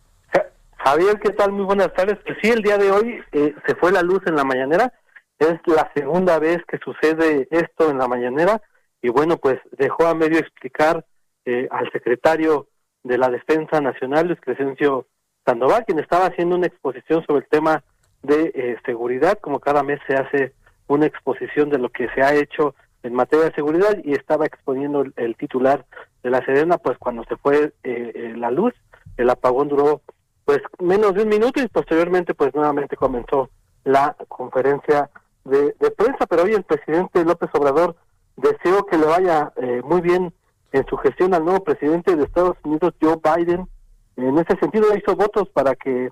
Javier, 0.82 1.20
¿qué 1.20 1.30
tal? 1.32 1.52
Muy 1.52 1.64
buenas 1.64 1.92
tardes. 1.92 2.18
Pues 2.24 2.38
sí, 2.40 2.48
el 2.48 2.62
día 2.62 2.78
de 2.78 2.90
hoy 2.90 3.22
eh, 3.32 3.54
se 3.66 3.74
fue 3.74 3.92
la 3.92 4.00
luz 4.02 4.22
en 4.26 4.34
la 4.34 4.44
mañanera. 4.44 4.92
Es 5.41 5.59
la 5.66 5.91
segunda 5.95 6.38
vez 6.38 6.59
que 6.68 6.78
sucede 6.78 7.49
esto 7.51 7.91
en 7.91 7.99
la 7.99 8.07
mañanera. 8.07 8.62
Y 9.03 9.09
bueno, 9.09 9.38
pues 9.38 9.59
dejó 9.72 10.07
a 10.07 10.14
medio 10.14 10.38
explicar 10.38 11.05
eh, 11.45 11.66
al 11.70 11.91
secretario 11.91 12.68
de 13.03 13.18
la 13.18 13.30
Defensa 13.30 13.80
Nacional, 13.80 14.28
Luis 14.28 14.41
Crescencio 14.41 15.07
Sandoval, 15.47 15.84
quien 15.86 15.99
estaba 15.99 16.26
haciendo 16.26 16.57
una 16.57 16.66
exposición 16.66 17.24
sobre 17.26 17.41
el 17.41 17.49
tema 17.49 17.82
de 18.22 18.53
eh, 18.55 18.76
seguridad. 18.84 19.38
Como 19.41 19.59
cada 19.59 19.82
mes 19.82 19.99
se 20.07 20.14
hace 20.14 20.53
una 20.86 21.07
exposición 21.07 21.70
de 21.70 21.78
lo 21.78 21.88
que 21.88 22.09
se 22.14 22.22
ha 22.22 22.34
hecho 22.34 22.74
en 23.03 23.14
materia 23.14 23.47
de 23.47 23.55
seguridad 23.55 23.97
y 24.05 24.12
estaba 24.12 24.45
exponiendo 24.45 25.01
el, 25.01 25.14
el 25.16 25.36
titular 25.36 25.86
de 26.22 26.30
la 26.30 26.45
Serena, 26.45 26.76
pues 26.76 26.99
cuando 26.99 27.24
se 27.24 27.36
fue 27.36 27.72
eh, 27.82 28.12
eh, 28.14 28.34
la 28.36 28.51
luz, 28.51 28.74
el 29.16 29.30
apagón 29.30 29.68
duró 29.68 30.03
pues 30.45 30.59
menos 30.78 31.14
de 31.14 31.22
un 31.22 31.28
minuto 31.28 31.62
y 31.62 31.68
posteriormente 31.68 32.34
pues 32.34 32.55
nuevamente 32.55 32.97
comenzó 32.97 33.49
la 33.84 34.14
conferencia 34.28 35.09
de, 35.45 35.72
prensa, 35.97 36.26
pero 36.26 36.45
hoy 36.45 36.55
el 36.55 36.64
presidente 36.64 37.24
López 37.24 37.51
Obrador 37.55 37.97
deseó 38.36 38.84
que 38.86 38.99
le 38.99 39.07
vaya 39.07 39.53
eh, 39.57 39.82
muy 39.84 40.01
bien 40.01 40.32
en 40.72 40.86
su 40.86 40.97
gestión 40.99 41.34
al 41.34 41.45
nuevo 41.45 41.64
presidente 41.64 42.14
de 42.14 42.24
Estados 42.24 42.57
Unidos, 42.64 42.95
Joe 43.01 43.16
Biden. 43.22 43.68
En 44.16 44.38
ese 44.38 44.57
sentido 44.59 44.97
hizo 44.97 45.16
votos 45.16 45.49
para 45.51 45.74
que 45.74 46.11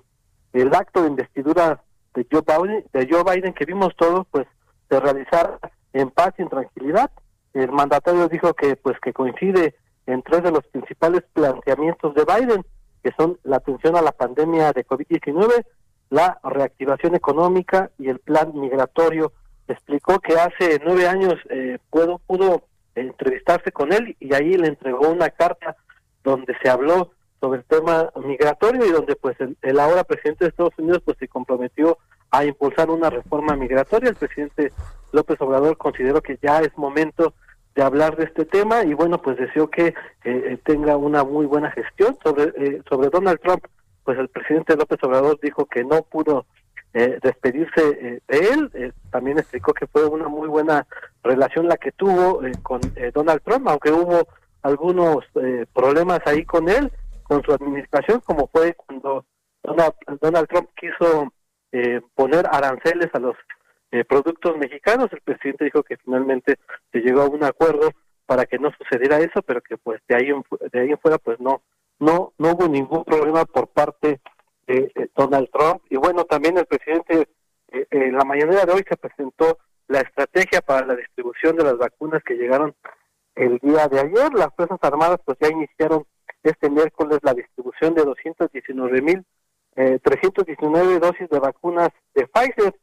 el 0.53 0.75
acto 0.75 1.01
de 1.01 1.09
investidura 1.09 1.81
de 2.13 2.25
Joe 2.31 2.41
Biden, 2.41 2.85
de 2.91 3.07
Joe 3.09 3.23
Biden 3.23 3.53
que 3.53 3.65
vimos 3.65 3.95
todos, 3.95 4.25
pues 4.31 4.47
se 4.89 4.99
realizara 4.99 5.59
en 5.93 6.09
paz 6.09 6.33
y 6.37 6.41
en 6.41 6.49
tranquilidad. 6.49 7.11
El 7.53 7.71
mandatario 7.71 8.27
dijo 8.27 8.53
que 8.53 8.75
pues 8.75 8.99
que 8.99 9.13
coincide 9.13 9.75
en 10.05 10.21
tres 10.23 10.43
de 10.43 10.51
los 10.51 10.65
principales 10.67 11.23
planteamientos 11.33 12.13
de 12.15 12.25
Biden, 12.25 12.65
que 13.03 13.11
son 13.17 13.37
la 13.43 13.57
atención 13.57 13.95
a 13.95 14.01
la 14.01 14.11
pandemia 14.11 14.71
de 14.73 14.85
COVID-19, 14.85 15.65
la 16.09 16.39
reactivación 16.43 17.15
económica 17.15 17.91
y 17.97 18.09
el 18.09 18.19
plan 18.19 18.51
migratorio. 18.53 19.31
Explicó 19.67 20.19
que 20.19 20.33
hace 20.33 20.81
nueve 20.83 21.07
años 21.07 21.35
eh, 21.49 21.77
pudo, 21.89 22.19
pudo 22.25 22.63
entrevistarse 22.95 23.71
con 23.71 23.93
él 23.93 24.15
y 24.19 24.33
ahí 24.33 24.57
le 24.57 24.67
entregó 24.67 25.09
una 25.09 25.29
carta 25.29 25.75
donde 26.23 26.55
se 26.61 26.69
habló 26.69 27.11
sobre 27.39 27.59
el 27.59 27.65
tema 27.65 28.11
migratorio 28.23 28.85
y 28.85 28.91
donde 28.91 29.15
pues 29.15 29.37
el, 29.39 29.79
ahora 29.79 30.03
presidente 30.03 30.45
de 30.45 30.49
Estados 30.49 30.77
Unidos 30.77 31.01
pues 31.05 31.17
se 31.17 31.27
comprometió 31.27 31.97
a 32.31 32.43
impulsar 32.43 32.89
una 32.89 33.09
reforma 33.09 33.55
migratoria. 33.55 34.09
El 34.09 34.15
presidente 34.15 34.73
López 35.11 35.39
Obrador 35.41 35.77
consideró 35.77 36.21
que 36.21 36.37
ya 36.41 36.59
es 36.59 36.75
momento 36.77 37.33
de 37.75 37.83
hablar 37.83 38.17
de 38.17 38.25
este 38.25 38.45
tema 38.45 38.83
y 38.83 38.93
bueno 38.93 39.21
pues 39.21 39.37
deseo 39.37 39.69
que 39.69 39.93
eh, 40.25 40.57
tenga 40.65 40.97
una 40.97 41.23
muy 41.23 41.45
buena 41.45 41.71
gestión 41.71 42.17
sobre 42.23 42.51
eh, 42.57 42.81
sobre 42.89 43.09
Donald 43.09 43.39
Trump 43.39 43.63
pues 44.09 44.17
el 44.17 44.29
presidente 44.29 44.75
López 44.75 44.97
Obrador 45.03 45.39
dijo 45.39 45.67
que 45.67 45.83
no 45.83 46.01
pudo 46.01 46.47
eh, 46.95 47.19
despedirse 47.21 47.79
eh, 48.01 48.21
de 48.27 48.37
él 48.39 48.71
eh, 48.73 48.91
también 49.11 49.37
explicó 49.37 49.71
que 49.71 49.85
fue 49.85 50.03
una 50.07 50.27
muy 50.27 50.47
buena 50.47 50.87
relación 51.21 51.67
la 51.67 51.77
que 51.77 51.91
tuvo 51.91 52.43
eh, 52.43 52.53
con 52.63 52.81
eh, 52.95 53.11
Donald 53.13 53.43
Trump 53.43 53.67
aunque 53.67 53.91
hubo 53.91 54.27
algunos 54.63 55.17
problemas 55.75 56.21
ahí 56.25 56.43
con 56.43 56.69
él 56.69 56.91
con 57.21 57.43
su 57.43 57.53
administración 57.53 58.19
como 58.21 58.47
fue 58.47 58.73
cuando 58.73 59.25
Donald, 59.61 59.93
Donald 60.19 60.47
Trump 60.47 60.69
quiso 60.75 61.31
poner 62.15 62.47
aranceles 62.51 63.13
a 63.13 63.19
los 63.19 63.35
productos 64.07 64.57
mexicanos. 64.57 65.07
El 65.11 65.21
presidente 65.21 65.65
dijo 65.65 65.83
que 65.83 65.97
finalmente 65.97 66.57
se 66.91 66.99
llegó 66.99 67.21
a 67.21 67.29
un 67.29 67.43
acuerdo 67.43 67.91
para 68.25 68.45
que 68.47 68.57
no 68.57 68.71
sucediera 68.71 69.19
eso, 69.19 69.43
pero 69.43 69.61
que 69.61 69.77
pues 69.77 70.01
de 70.09 70.15
ahí 70.15 70.29
en, 70.29 70.43
de 70.71 70.79
ahí 70.79 70.89
en 70.89 70.97
fuera 70.97 71.19
pues 71.19 71.39
no 71.39 71.61
no 71.99 72.33
no 72.37 72.51
hubo 72.51 72.67
ningún 72.67 73.03
problema 73.03 73.45
por 73.45 73.67
parte 73.67 74.21
de, 74.67 74.91
de 74.95 75.09
Donald 75.15 75.49
Trump. 75.51 75.81
Y 75.89 75.97
bueno, 75.97 76.25
también 76.25 76.57
el 76.57 76.65
presidente 76.65 77.27
eh, 77.71 77.87
en 77.91 78.13
la 78.13 78.25
mañana 78.25 78.65
de 78.65 78.71
hoy 78.71 78.83
se 78.87 78.97
presentó 78.97 79.59
la 79.87 80.01
estrategia 80.01 80.61
para 80.61 80.85
la 80.85 80.95
distribución 80.95 81.55
de 81.55 81.63
las 81.63 81.77
vacunas 81.77 82.23
que 82.23 82.35
llegaron 82.35 82.75
el 83.35 83.57
día 83.59 83.87
de 83.87 83.99
ayer. 83.99 84.33
Las 84.33 84.53
Fuerzas 84.55 84.79
Armadas 84.81 85.19
pues 85.25 85.37
ya 85.41 85.49
iniciaron 85.49 86.05
este 86.43 86.69
miércoles 86.69 87.19
la 87.23 87.33
distribución 87.33 87.93
de 87.95 88.05
219 88.05 89.01
mil 89.01 89.25
eh, 89.75 89.99
319 90.03 90.99
dosis 90.99 91.29
de 91.29 91.39
vacunas 91.39 91.89
de 92.13 92.27
Pfizer. 92.27 92.75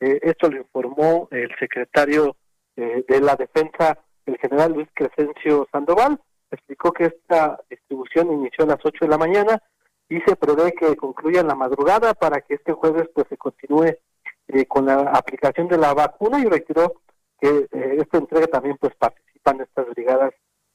Eh, 0.00 0.18
esto 0.22 0.50
lo 0.50 0.58
informó 0.58 1.28
el 1.30 1.50
secretario 1.58 2.36
eh, 2.76 3.04
de 3.08 3.20
la 3.20 3.36
Defensa, 3.36 3.98
el 4.26 4.36
general 4.38 4.72
Luis 4.72 4.88
Crescencio 4.94 5.66
Sandoval. 5.72 6.20
Explicó 6.52 6.92
que 6.92 7.06
esta 7.06 7.58
distribución 7.68 8.32
inició 8.32 8.64
a 8.64 8.68
las 8.68 8.78
8 8.84 8.98
de 9.00 9.08
la 9.08 9.18
mañana 9.18 9.60
y 10.08 10.20
se 10.20 10.36
prevé 10.36 10.72
que 10.72 10.94
concluya 10.94 11.40
en 11.40 11.48
la 11.48 11.56
madrugada 11.56 12.14
para 12.14 12.40
que 12.42 12.54
este 12.54 12.72
jueves 12.72 13.08
pues 13.12 13.26
se 13.28 13.36
continúe 13.36 13.96
eh, 14.48 14.66
con 14.66 14.86
la 14.86 15.00
aplicación 15.12 15.66
de 15.66 15.78
la 15.78 15.94
vacuna 15.94 16.38
y 16.38 16.44
retiró 16.44 17.00
que 17.40 17.66
eh, 17.72 17.96
esta 17.98 18.18
entrega 18.18 18.46
también 18.46 18.76
pues 18.78 18.94
participan 18.94 19.60
estas 19.62 19.88
brigadas 19.88 20.32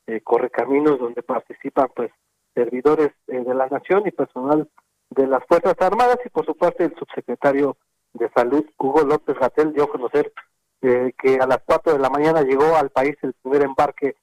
eh, 0.08 0.22
correcaminos 0.22 1.00
donde 1.00 1.22
participan 1.22 1.90
pues 1.96 2.12
servidores 2.58 3.12
eh, 3.28 3.40
de 3.40 3.54
la 3.54 3.68
nación 3.68 4.04
y 4.08 4.12
personal 4.12 4.68
de 5.12 5.28
las 5.28 5.46
Fuerzas 5.48 5.76
Armadas 5.80 6.18
y 6.26 6.30
por 6.30 6.46
su 6.46 6.56
parte 6.56 6.86
el 6.86 6.96
subsecretario 6.96 7.78
de 8.14 8.30
Salud, 8.30 8.66
Hugo 8.78 9.02
López 9.04 9.38
Gatel, 9.38 9.74
dio 9.74 9.84
a 9.84 9.90
conocer 9.90 10.34
eh, 10.82 11.14
que 11.22 11.36
a 11.36 11.46
las 11.46 11.60
4 11.66 11.94
de 11.94 12.00
la 12.00 12.10
mañana 12.10 12.42
llegó 12.42 12.76
al 12.76 12.90
país 12.90 13.16
el 13.22 13.34
primer 13.34 13.64
embarque 13.64 14.16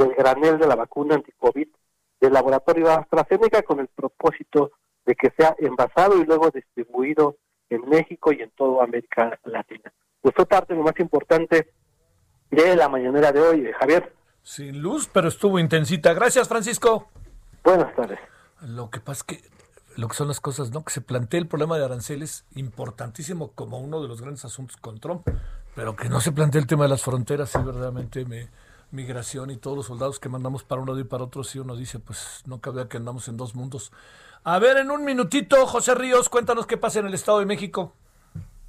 del 0.00 0.14
granel 0.14 0.58
de 0.58 0.66
la 0.66 0.76
vacuna 0.76 1.16
anticovid 1.16 1.68
del 2.20 2.32
laboratorio 2.32 2.90
AstraZeneca 2.90 3.62
con 3.62 3.80
el 3.80 3.88
propósito 3.88 4.72
de 5.04 5.14
que 5.14 5.32
sea 5.36 5.54
envasado 5.58 6.18
y 6.18 6.24
luego 6.24 6.50
distribuido 6.50 7.36
en 7.68 7.88
México 7.88 8.32
y 8.32 8.42
en 8.42 8.50
toda 8.50 8.84
América 8.84 9.38
Latina. 9.44 9.92
Pues 10.20 10.34
fue 10.34 10.46
parte 10.46 10.72
de 10.72 10.78
lo 10.78 10.84
más 10.84 10.98
importante 10.98 11.72
de 12.50 12.76
la 12.76 12.88
mañanera 12.88 13.32
de 13.32 13.40
hoy, 13.40 13.72
Javier. 13.78 14.12
Sin 14.42 14.82
luz, 14.82 15.08
pero 15.12 15.28
estuvo 15.28 15.58
intensita. 15.58 16.12
Gracias, 16.14 16.48
Francisco. 16.48 17.08
Buenas 17.62 17.94
tardes. 17.94 18.18
Lo 18.62 18.90
que 18.90 19.00
pasa 19.00 19.20
es 19.20 19.24
que 19.24 19.50
lo 19.96 20.08
que 20.08 20.14
son 20.14 20.28
las 20.28 20.40
cosas, 20.40 20.70
¿no? 20.70 20.84
Que 20.84 20.92
se 20.92 21.00
plantea 21.00 21.40
el 21.40 21.46
problema 21.46 21.78
de 21.78 21.84
aranceles 21.84 22.46
importantísimo 22.54 23.52
como 23.52 23.78
uno 23.78 24.00
de 24.00 24.08
los 24.08 24.20
grandes 24.20 24.44
asuntos 24.44 24.76
con 24.76 24.98
Trump, 24.98 25.26
pero 25.74 25.96
que 25.96 26.08
no 26.08 26.20
se 26.20 26.32
plantea 26.32 26.60
el 26.60 26.66
tema 26.66 26.84
de 26.84 26.90
las 26.90 27.02
fronteras, 27.02 27.54
y 27.54 27.58
verdaderamente 27.58 28.24
me, 28.24 28.48
migración 28.90 29.50
y 29.50 29.56
todos 29.56 29.76
los 29.76 29.86
soldados 29.86 30.18
que 30.18 30.28
mandamos 30.28 30.64
para 30.64 30.80
un 30.80 30.88
lado 30.88 31.00
y 31.00 31.04
para 31.04 31.24
otro, 31.24 31.44
si 31.44 31.58
uno 31.58 31.76
dice, 31.76 31.98
pues 31.98 32.42
no 32.46 32.60
cabe 32.60 32.88
que 32.88 32.96
andamos 32.96 33.28
en 33.28 33.36
dos 33.36 33.54
mundos. 33.54 33.92
A 34.44 34.58
ver, 34.58 34.78
en 34.78 34.90
un 34.90 35.04
minutito, 35.04 35.66
José 35.66 35.94
Ríos, 35.94 36.28
cuéntanos 36.28 36.66
qué 36.66 36.76
pasa 36.76 37.00
en 37.00 37.06
el 37.06 37.14
Estado 37.14 37.40
de 37.40 37.46
México. 37.46 37.94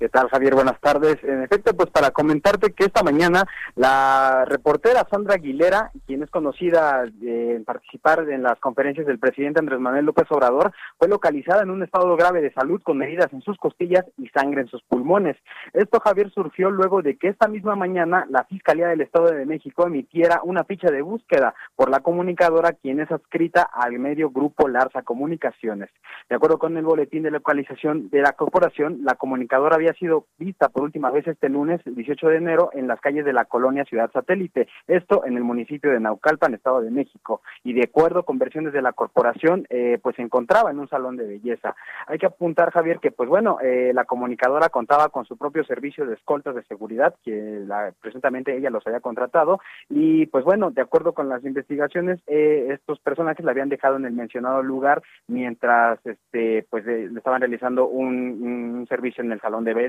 ¿Qué 0.02 0.10
tal, 0.10 0.30
Javier? 0.30 0.56
Buenas 0.56 0.80
tardes. 0.80 1.24
En 1.24 1.43
efecto, 1.43 1.76
pues 1.76 1.91
para 1.91 2.10
comentarte 2.10 2.74
que 2.74 2.86
esta 2.86 3.04
mañana 3.04 3.43
la 3.76 4.45
reportera 4.47 5.06
Sandra 5.12 5.36
Aguilera, 5.36 5.91
quien 6.08 6.24
es 6.24 6.32
conocida 6.32 7.04
en 7.22 7.64
participar 7.66 8.28
en 8.28 8.41
las 8.41 8.60
conferencias 8.60 9.06
del 9.06 9.20
presidente 9.20 9.60
Andrés 9.60 9.80
Manuel 9.80 10.06
López 10.06 10.26
Obrador, 10.32 10.72
fue 10.97 11.08
localizada 11.08 11.62
en 11.62 11.70
un 11.70 11.84
estado 11.84 12.16
grave 12.16 12.41
de 12.41 12.52
salud 12.52 12.82
con 12.82 13.04
heridas 13.04 13.32
en 13.32 13.43
sus 13.43 13.60
costillas 13.60 14.04
y 14.18 14.28
sangre 14.30 14.62
en 14.62 14.70
sus 14.70 14.82
pulmones. 14.82 15.38
Esto, 15.72 15.99
Javier, 15.99 16.32
surgió 16.32 16.72
luego 16.72 17.04
de 17.04 17.18
que 17.18 17.28
esta 17.28 17.47
misma 17.47 17.76
mañana 17.76 18.26
la 18.28 18.45
Fiscalía 18.45 18.88
del 18.88 19.02
Estado 19.02 19.28
de 19.28 19.45
México 19.45 19.86
emitiera 19.86 20.41
una 20.43 20.64
ficha 20.64 20.89
de 20.89 21.04
búsqueda 21.04 21.54
por 21.76 21.91
la 21.91 21.99
comunicadora, 21.99 22.72
quien 22.72 23.02
es 23.02 23.12
adscrita 23.12 23.70
al 23.72 23.99
medio 23.99 24.32
Grupo 24.32 24.68
Larsa 24.68 25.04
Comunicaciones. 25.04 25.91
De 26.28 26.38
acuerdo 26.38 26.58
con 26.58 26.76
el 26.76 26.86
boletín 26.86 27.22
de 27.22 27.30
localización 27.30 28.10
de 28.10 28.22
la 28.22 28.32
corporación, 28.32 29.02
la 29.04 29.14
comunicadora 29.14 29.76
había 29.76 29.91
sido 29.94 30.26
vista 30.38 30.70
por 30.70 30.84
última 30.84 31.12
vez 31.12 31.28
este 31.28 31.50
lunes 31.50 31.82
18 31.86 32.28
de 32.28 32.38
enero 32.38 32.70
en 32.74 32.88
las 32.88 33.00
calles 33.00 33.26
de 33.26 33.34
la 33.34 33.46
colonia 33.46 33.86
Ciudad 33.86 34.12
Satélite, 34.12 34.68
esto 34.88 35.26
en 35.26 35.38
el 35.38 35.44
municipio 35.44 35.92
de 35.92 36.00
Naucalpan, 36.00 36.54
Estado 36.54 36.82
de 36.82 36.92
México, 36.92 37.42
y 37.64 37.74
de 37.74 37.84
acuerdo 37.84 38.24
con 38.24 38.38
versiones 38.38 38.74
de 38.74 38.82
la 38.82 38.94
corporación, 38.94 39.66
eh, 39.70 40.00
pues 40.02 40.16
se 40.16 40.22
encontraba 40.22 40.72
en 40.72 40.80
un 40.80 40.89
salón 40.89 41.18
de 41.18 41.28
belleza. 41.28 41.76
Hay 42.08 42.18
que 42.18 42.26
apuntar, 42.26 42.72
Javier, 42.72 43.00
que 43.00 43.12
pues 43.12 43.30
bueno, 43.30 43.58
eh, 43.62 43.92
la 43.94 44.06
comunicadora 44.06 44.70
contaba 44.70 45.10
con 45.10 45.26
su 45.26 45.38
propio 45.38 45.64
servicio 45.64 46.06
de 46.06 46.16
escoltas 46.16 46.56
de 46.56 46.64
seguridad, 46.64 47.16
que 47.24 47.64
la, 47.66 47.94
presuntamente 48.02 48.56
ella 48.56 48.70
los 48.70 48.86
había 48.88 49.00
contratado, 49.00 49.60
y 49.89 50.26
pues 50.28 50.44
bueno, 50.44 50.72
de 50.72 50.82
acuerdo 50.82 51.14
con 51.14 51.30
las 51.30 51.44
investigaciones, 51.44 52.20
eh, 52.28 52.68
estos 52.72 53.00
personajes 53.00 53.46
la 53.46 53.52
habían 53.52 53.70
dejado 53.70 53.98
en 53.98 54.06
el 54.06 54.14
mencionado 54.14 54.64
lugar 54.64 55.02
mientras 55.28 56.00
este 56.06 56.66
pues 56.70 56.86
le 56.86 57.06
estaban 57.18 57.42
realizando 57.42 57.88
un, 57.88 58.78
un 58.78 58.88
servicio 58.88 59.24
en 59.24 59.32
el 59.32 59.42
salón 59.42 59.64
de 59.64 59.74
belleza. 59.74 59.80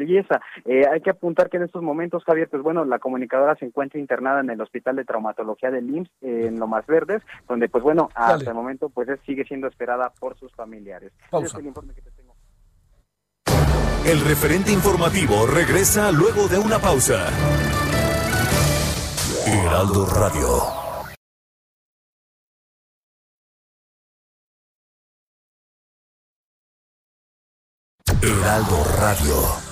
Eh, 0.64 0.84
hay 0.90 1.00
que 1.00 1.10
apuntar 1.10 1.48
que 1.48 1.56
en 1.56 1.64
estos 1.64 1.82
momentos, 1.82 2.24
Javier, 2.24 2.48
pues 2.48 2.62
bueno, 2.62 2.84
la 2.84 2.98
comunicadora 2.98 3.56
se 3.56 3.64
encuentra 3.64 4.00
internada 4.00 4.40
en 4.40 4.50
el 4.50 4.60
Hospital 4.60 4.96
de 4.96 5.04
Traumatología 5.04 5.70
del 5.70 5.88
IMSS, 5.88 6.10
eh, 6.22 6.46
en 6.48 6.58
Lomas 6.58 6.86
Verdes, 6.86 7.22
donde 7.48 7.68
pues 7.68 7.82
bueno, 7.82 8.08
hasta 8.14 8.50
el 8.50 8.56
momento 8.56 8.88
pues 8.88 9.08
sigue 9.26 9.44
siendo 9.44 9.66
esperada 9.66 10.12
por 10.18 10.36
sus 10.38 10.52
familiares. 10.54 11.12
Es 11.32 11.54
el, 11.54 11.66
informe 11.66 11.94
que 11.94 12.02
te 12.02 12.10
tengo. 12.10 12.34
el 14.06 14.20
referente 14.20 14.72
informativo 14.72 15.46
regresa 15.46 16.12
luego 16.12 16.48
de 16.48 16.58
una 16.58 16.78
pausa. 16.78 17.26
Heraldo 19.46 20.06
Radio. 20.06 20.82
Heraldo 28.22 28.84
Radio. 29.00 29.71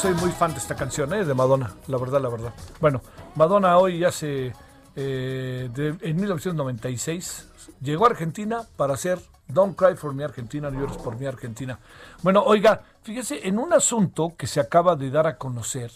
Soy 0.00 0.14
muy 0.14 0.30
fan 0.30 0.52
de 0.52 0.58
esta 0.58 0.74
canción, 0.74 1.12
¿eh? 1.12 1.26
de 1.26 1.34
Madonna, 1.34 1.74
la 1.86 1.98
verdad, 1.98 2.22
la 2.22 2.30
verdad. 2.30 2.54
Bueno, 2.80 3.02
Madonna 3.34 3.76
hoy 3.76 4.02
hace, 4.02 4.54
eh, 4.96 5.70
en 5.76 6.16
1996, 6.16 7.50
llegó 7.82 8.06
a 8.06 8.08
Argentina 8.08 8.62
para 8.78 8.94
hacer 8.94 9.18
Don't 9.46 9.76
Cry 9.76 9.96
for 9.96 10.14
Me 10.14 10.24
Argentina, 10.24 10.70
no 10.70 10.80
llores 10.80 10.96
por 10.96 11.18
mi 11.18 11.26
Argentina. 11.26 11.78
Bueno, 12.22 12.42
oiga, 12.42 12.80
fíjese, 13.02 13.46
en 13.46 13.58
un 13.58 13.74
asunto 13.74 14.32
que 14.38 14.46
se 14.46 14.58
acaba 14.58 14.96
de 14.96 15.10
dar 15.10 15.26
a 15.26 15.36
conocer, 15.36 15.90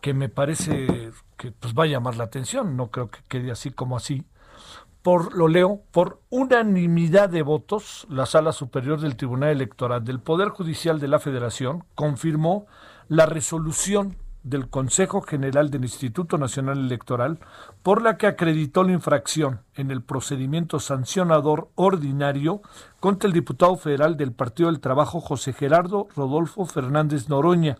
que 0.00 0.14
me 0.14 0.30
parece 0.30 1.12
que 1.36 1.52
pues, 1.52 1.74
va 1.74 1.84
a 1.84 1.88
llamar 1.88 2.16
la 2.16 2.24
atención, 2.24 2.78
no 2.78 2.90
creo 2.90 3.10
que 3.10 3.18
quede 3.28 3.50
así 3.50 3.72
como 3.72 3.98
así, 3.98 4.24
por, 5.02 5.36
lo 5.36 5.48
leo, 5.48 5.82
por 5.90 6.22
unanimidad 6.30 7.28
de 7.28 7.42
votos, 7.42 8.06
la 8.08 8.24
Sala 8.24 8.52
Superior 8.52 9.02
del 9.02 9.16
Tribunal 9.16 9.50
Electoral 9.50 10.02
del 10.02 10.20
Poder 10.20 10.48
Judicial 10.48 10.98
de 10.98 11.08
la 11.08 11.18
Federación 11.18 11.84
confirmó 11.94 12.66
la 13.08 13.26
resolución 13.26 14.16
del 14.42 14.68
Consejo 14.68 15.22
General 15.22 15.70
del 15.70 15.82
Instituto 15.82 16.36
Nacional 16.36 16.78
Electoral 16.78 17.38
por 17.82 18.02
la 18.02 18.16
que 18.16 18.26
acreditó 18.26 18.82
la 18.82 18.92
infracción 18.92 19.60
en 19.74 19.90
el 19.90 20.02
procedimiento 20.02 20.80
sancionador 20.80 21.68
ordinario 21.76 22.60
contra 22.98 23.28
el 23.28 23.32
diputado 23.32 23.76
federal 23.76 24.16
del 24.16 24.32
Partido 24.32 24.68
del 24.68 24.80
Trabajo 24.80 25.20
José 25.20 25.52
Gerardo 25.52 26.08
Rodolfo 26.16 26.66
Fernández 26.66 27.28
Noroña 27.28 27.76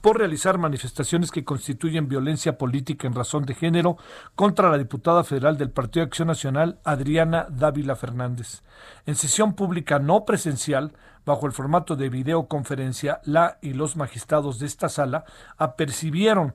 por 0.00 0.18
realizar 0.18 0.56
manifestaciones 0.56 1.30
que 1.30 1.44
constituyen 1.44 2.08
violencia 2.08 2.56
política 2.56 3.06
en 3.06 3.14
razón 3.14 3.44
de 3.44 3.54
género 3.54 3.98
contra 4.34 4.70
la 4.70 4.78
diputada 4.78 5.24
federal 5.24 5.58
del 5.58 5.70
Partido 5.70 6.04
de 6.04 6.08
Acción 6.08 6.28
Nacional, 6.28 6.78
Adriana 6.84 7.46
Dávila 7.50 7.96
Fernández. 7.96 8.62
En 9.04 9.14
sesión 9.14 9.54
pública 9.54 9.98
no 9.98 10.24
presencial, 10.24 10.92
bajo 11.24 11.46
el 11.46 11.52
formato 11.52 11.96
de 11.96 12.08
videoconferencia, 12.08 13.20
la 13.24 13.58
y 13.60 13.72
los 13.72 13.96
magistrados 13.96 14.58
de 14.58 14.66
esta 14.66 14.88
sala 14.88 15.24
apercibieron 15.56 16.54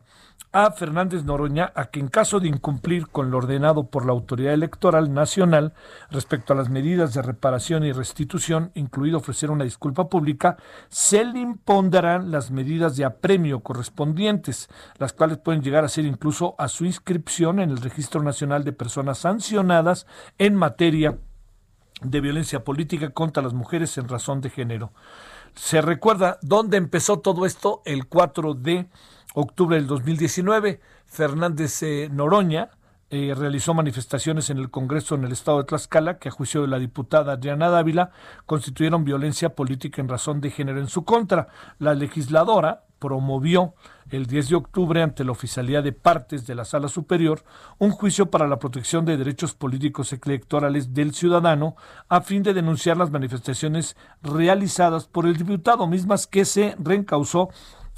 a 0.51 0.71
Fernández 0.71 1.25
Noroña 1.25 1.73
a 1.75 1.87
que 1.87 1.99
en 1.99 2.07
caso 2.07 2.39
de 2.39 2.47
incumplir 2.47 3.07
con 3.09 3.29
lo 3.29 3.39
ordenado 3.39 3.87
por 3.87 4.05
la 4.05 4.13
Autoridad 4.13 4.53
Electoral 4.53 5.13
Nacional 5.13 5.73
respecto 6.09 6.53
a 6.53 6.55
las 6.55 6.69
medidas 6.69 7.13
de 7.13 7.21
reparación 7.21 7.83
y 7.83 7.91
restitución, 7.91 8.71
incluido 8.73 9.17
ofrecer 9.17 9.51
una 9.51 9.65
disculpa 9.65 10.07
pública, 10.07 10.55
se 10.87 11.25
le 11.25 11.39
impondrán 11.39 12.31
las 12.31 12.51
medidas 12.51 12.95
de 12.95 13.03
apremio 13.03 13.59
correspondientes, 13.59 14.69
las 14.97 15.11
cuales 15.11 15.39
pueden 15.39 15.61
llegar 15.61 15.83
a 15.83 15.89
ser 15.89 16.05
incluso 16.05 16.55
a 16.57 16.69
su 16.69 16.85
inscripción 16.85 17.59
en 17.59 17.71
el 17.71 17.81
Registro 17.81 18.23
Nacional 18.23 18.63
de 18.63 18.71
Personas 18.71 19.17
Sancionadas 19.17 20.07
en 20.37 20.55
materia 20.55 21.17
de 22.01 22.21
violencia 22.21 22.63
política 22.63 23.09
contra 23.09 23.43
las 23.43 23.53
mujeres 23.53 23.97
en 23.97 24.07
razón 24.07 24.41
de 24.41 24.49
género. 24.49 24.91
Se 25.55 25.81
recuerda 25.81 26.37
dónde 26.41 26.77
empezó 26.77 27.19
todo 27.19 27.45
esto 27.45 27.81
el 27.85 28.07
4 28.07 28.53
de 28.53 28.87
octubre 29.33 29.77
del 29.77 29.87
2019. 29.87 30.81
Fernández 31.05 31.81
eh, 31.83 32.09
Noroña 32.11 32.71
eh, 33.09 33.33
realizó 33.37 33.73
manifestaciones 33.73 34.49
en 34.49 34.57
el 34.57 34.69
Congreso 34.71 35.15
en 35.15 35.23
el 35.23 35.31
estado 35.31 35.59
de 35.59 35.65
Tlaxcala 35.65 36.17
que 36.17 36.29
a 36.29 36.31
juicio 36.31 36.61
de 36.61 36.67
la 36.67 36.79
diputada 36.79 37.33
Adriana 37.33 37.69
Dávila 37.69 38.11
constituyeron 38.45 39.05
violencia 39.05 39.49
política 39.49 40.01
en 40.01 40.09
razón 40.09 40.41
de 40.41 40.51
género 40.51 40.79
en 40.79 40.87
su 40.87 41.05
contra. 41.05 41.47
La 41.79 41.93
legisladora 41.93 42.83
promovió 43.05 43.75
el 44.09 44.25
10 44.25 44.49
de 44.49 44.55
octubre 44.55 45.03
ante 45.03 45.23
la 45.23 45.31
Oficialía 45.31 45.83
de 45.83 45.91
Partes 45.91 46.47
de 46.47 46.55
la 46.55 46.65
Sala 46.65 46.87
Superior 46.87 47.43
un 47.77 47.91
juicio 47.91 48.31
para 48.31 48.47
la 48.47 48.57
protección 48.57 49.05
de 49.05 49.15
derechos 49.15 49.53
políticos 49.53 50.11
electorales 50.11 50.91
del 50.95 51.13
ciudadano 51.13 51.75
a 52.09 52.21
fin 52.21 52.41
de 52.41 52.55
denunciar 52.55 52.97
las 52.97 53.11
manifestaciones 53.11 53.95
realizadas 54.23 55.05
por 55.05 55.27
el 55.27 55.37
diputado, 55.37 55.85
mismas 55.85 56.25
que 56.25 56.45
se 56.45 56.75
reencausó 56.79 57.49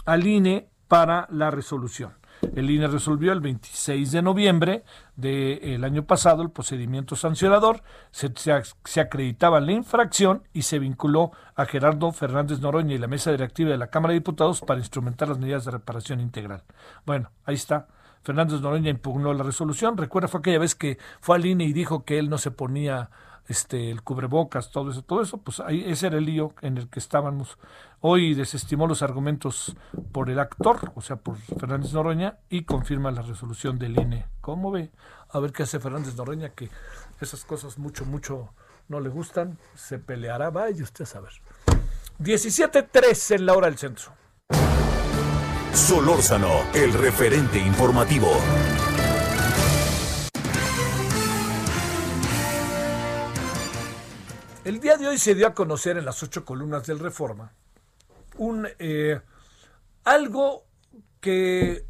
al 0.05 0.27
INE 0.27 0.67
para 0.89 1.25
la 1.31 1.51
resolución. 1.51 2.11
El 2.55 2.69
INE 2.69 2.87
resolvió 2.87 3.33
el 3.33 3.41
26 3.41 4.11
de 4.11 4.21
noviembre 4.21 4.83
del 5.15 5.83
año 5.83 6.03
pasado 6.05 6.43
el 6.43 6.51
procedimiento 6.51 7.15
sancionador, 7.15 7.81
se, 8.11 8.31
se, 8.35 9.01
acreditaba 9.01 9.59
la 9.59 9.71
infracción 9.71 10.43
y 10.53 10.61
se 10.61 10.79
vinculó 10.79 11.31
a 11.55 11.65
Gerardo 11.65 12.11
Fernández 12.11 12.59
Noroña 12.59 12.95
y 12.95 12.99
la 12.99 13.07
mesa 13.07 13.31
directiva 13.31 13.71
de 13.71 13.77
la 13.77 13.87
Cámara 13.87 14.13
de 14.13 14.19
Diputados 14.19 14.61
para 14.61 14.79
instrumentar 14.79 15.27
las 15.27 15.39
medidas 15.39 15.65
de 15.65 15.71
reparación 15.71 16.19
integral. 16.19 16.63
Bueno, 17.05 17.31
ahí 17.45 17.55
está. 17.55 17.87
Fernández 18.23 18.61
Noroña 18.61 18.89
impugnó 18.89 19.33
la 19.33 19.43
resolución. 19.43 19.97
Recuerda, 19.97 20.27
fue 20.27 20.39
aquella 20.39 20.59
vez 20.59 20.75
que 20.75 20.97
fue 21.21 21.37
al 21.37 21.45
INE 21.45 21.63
y 21.63 21.73
dijo 21.73 22.03
que 22.03 22.19
él 22.19 22.29
no 22.29 22.37
se 22.37 22.51
ponía 22.51 23.09
este 23.47 23.91
el 23.91 24.03
cubrebocas, 24.03 24.71
todo 24.71 24.91
eso, 24.91 25.01
todo 25.01 25.21
eso, 25.21 25.37
pues 25.37 25.59
ahí 25.59 25.83
ese 25.87 26.07
era 26.07 26.17
el 26.17 26.25
lío 26.25 26.53
en 26.61 26.77
el 26.77 26.89
que 26.89 26.99
estábamos. 26.99 27.57
Hoy 27.99 28.33
desestimó 28.33 28.87
los 28.87 29.01
argumentos 29.01 29.75
por 30.11 30.29
el 30.29 30.39
actor, 30.39 30.91
o 30.95 31.01
sea, 31.01 31.15
por 31.15 31.37
Fernández 31.37 31.93
Noroña, 31.93 32.37
y 32.49 32.63
confirma 32.63 33.11
la 33.11 33.21
resolución 33.21 33.79
del 33.79 33.99
INE. 33.99 34.25
¿Cómo 34.41 34.71
ve? 34.71 34.91
A 35.29 35.39
ver 35.39 35.51
qué 35.51 35.63
hace 35.63 35.79
Fernández 35.79 36.15
Noroña, 36.15 36.49
que 36.49 36.69
esas 37.21 37.43
cosas 37.45 37.77
mucho, 37.77 38.05
mucho 38.05 38.53
no 38.87 38.99
le 38.99 39.09
gustan, 39.09 39.57
se 39.75 39.99
peleará, 39.99 40.49
vaya 40.49 40.83
usted 40.83 41.03
a 41.03 41.07
saber. 41.07 41.33
17.3 42.19 43.35
en 43.35 43.45
la 43.45 43.53
hora 43.53 43.67
del 43.67 43.77
centro. 43.77 44.11
Solórzano, 45.73 46.63
el 46.73 46.93
referente 46.93 47.59
informativo. 47.59 48.29
El 54.67 54.81
día 54.81 54.97
de 54.97 55.07
hoy 55.07 55.17
se 55.17 55.33
dio 55.33 55.47
a 55.47 55.53
conocer 55.53 55.95
en 55.95 56.03
las 56.03 56.21
ocho 56.23 56.43
columnas 56.43 56.85
del 56.85 56.99
Reforma 56.99 57.53
un 58.35 58.67
eh, 58.79 59.17
algo 60.03 60.65
que 61.21 61.85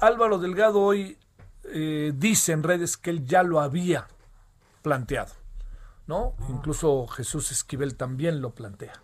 Álvaro 0.00 0.38
Delgado 0.38 0.80
hoy 0.80 1.16
eh, 1.62 2.10
dice 2.12 2.50
en 2.50 2.64
redes 2.64 2.96
que 2.96 3.10
él 3.10 3.24
ya 3.24 3.44
lo 3.44 3.60
había 3.60 4.08
planteado, 4.82 5.32
¿no? 6.08 6.34
Incluso 6.48 7.06
Jesús 7.06 7.52
Esquivel 7.52 7.94
también 7.94 8.42
lo 8.42 8.50
plantea. 8.50 8.94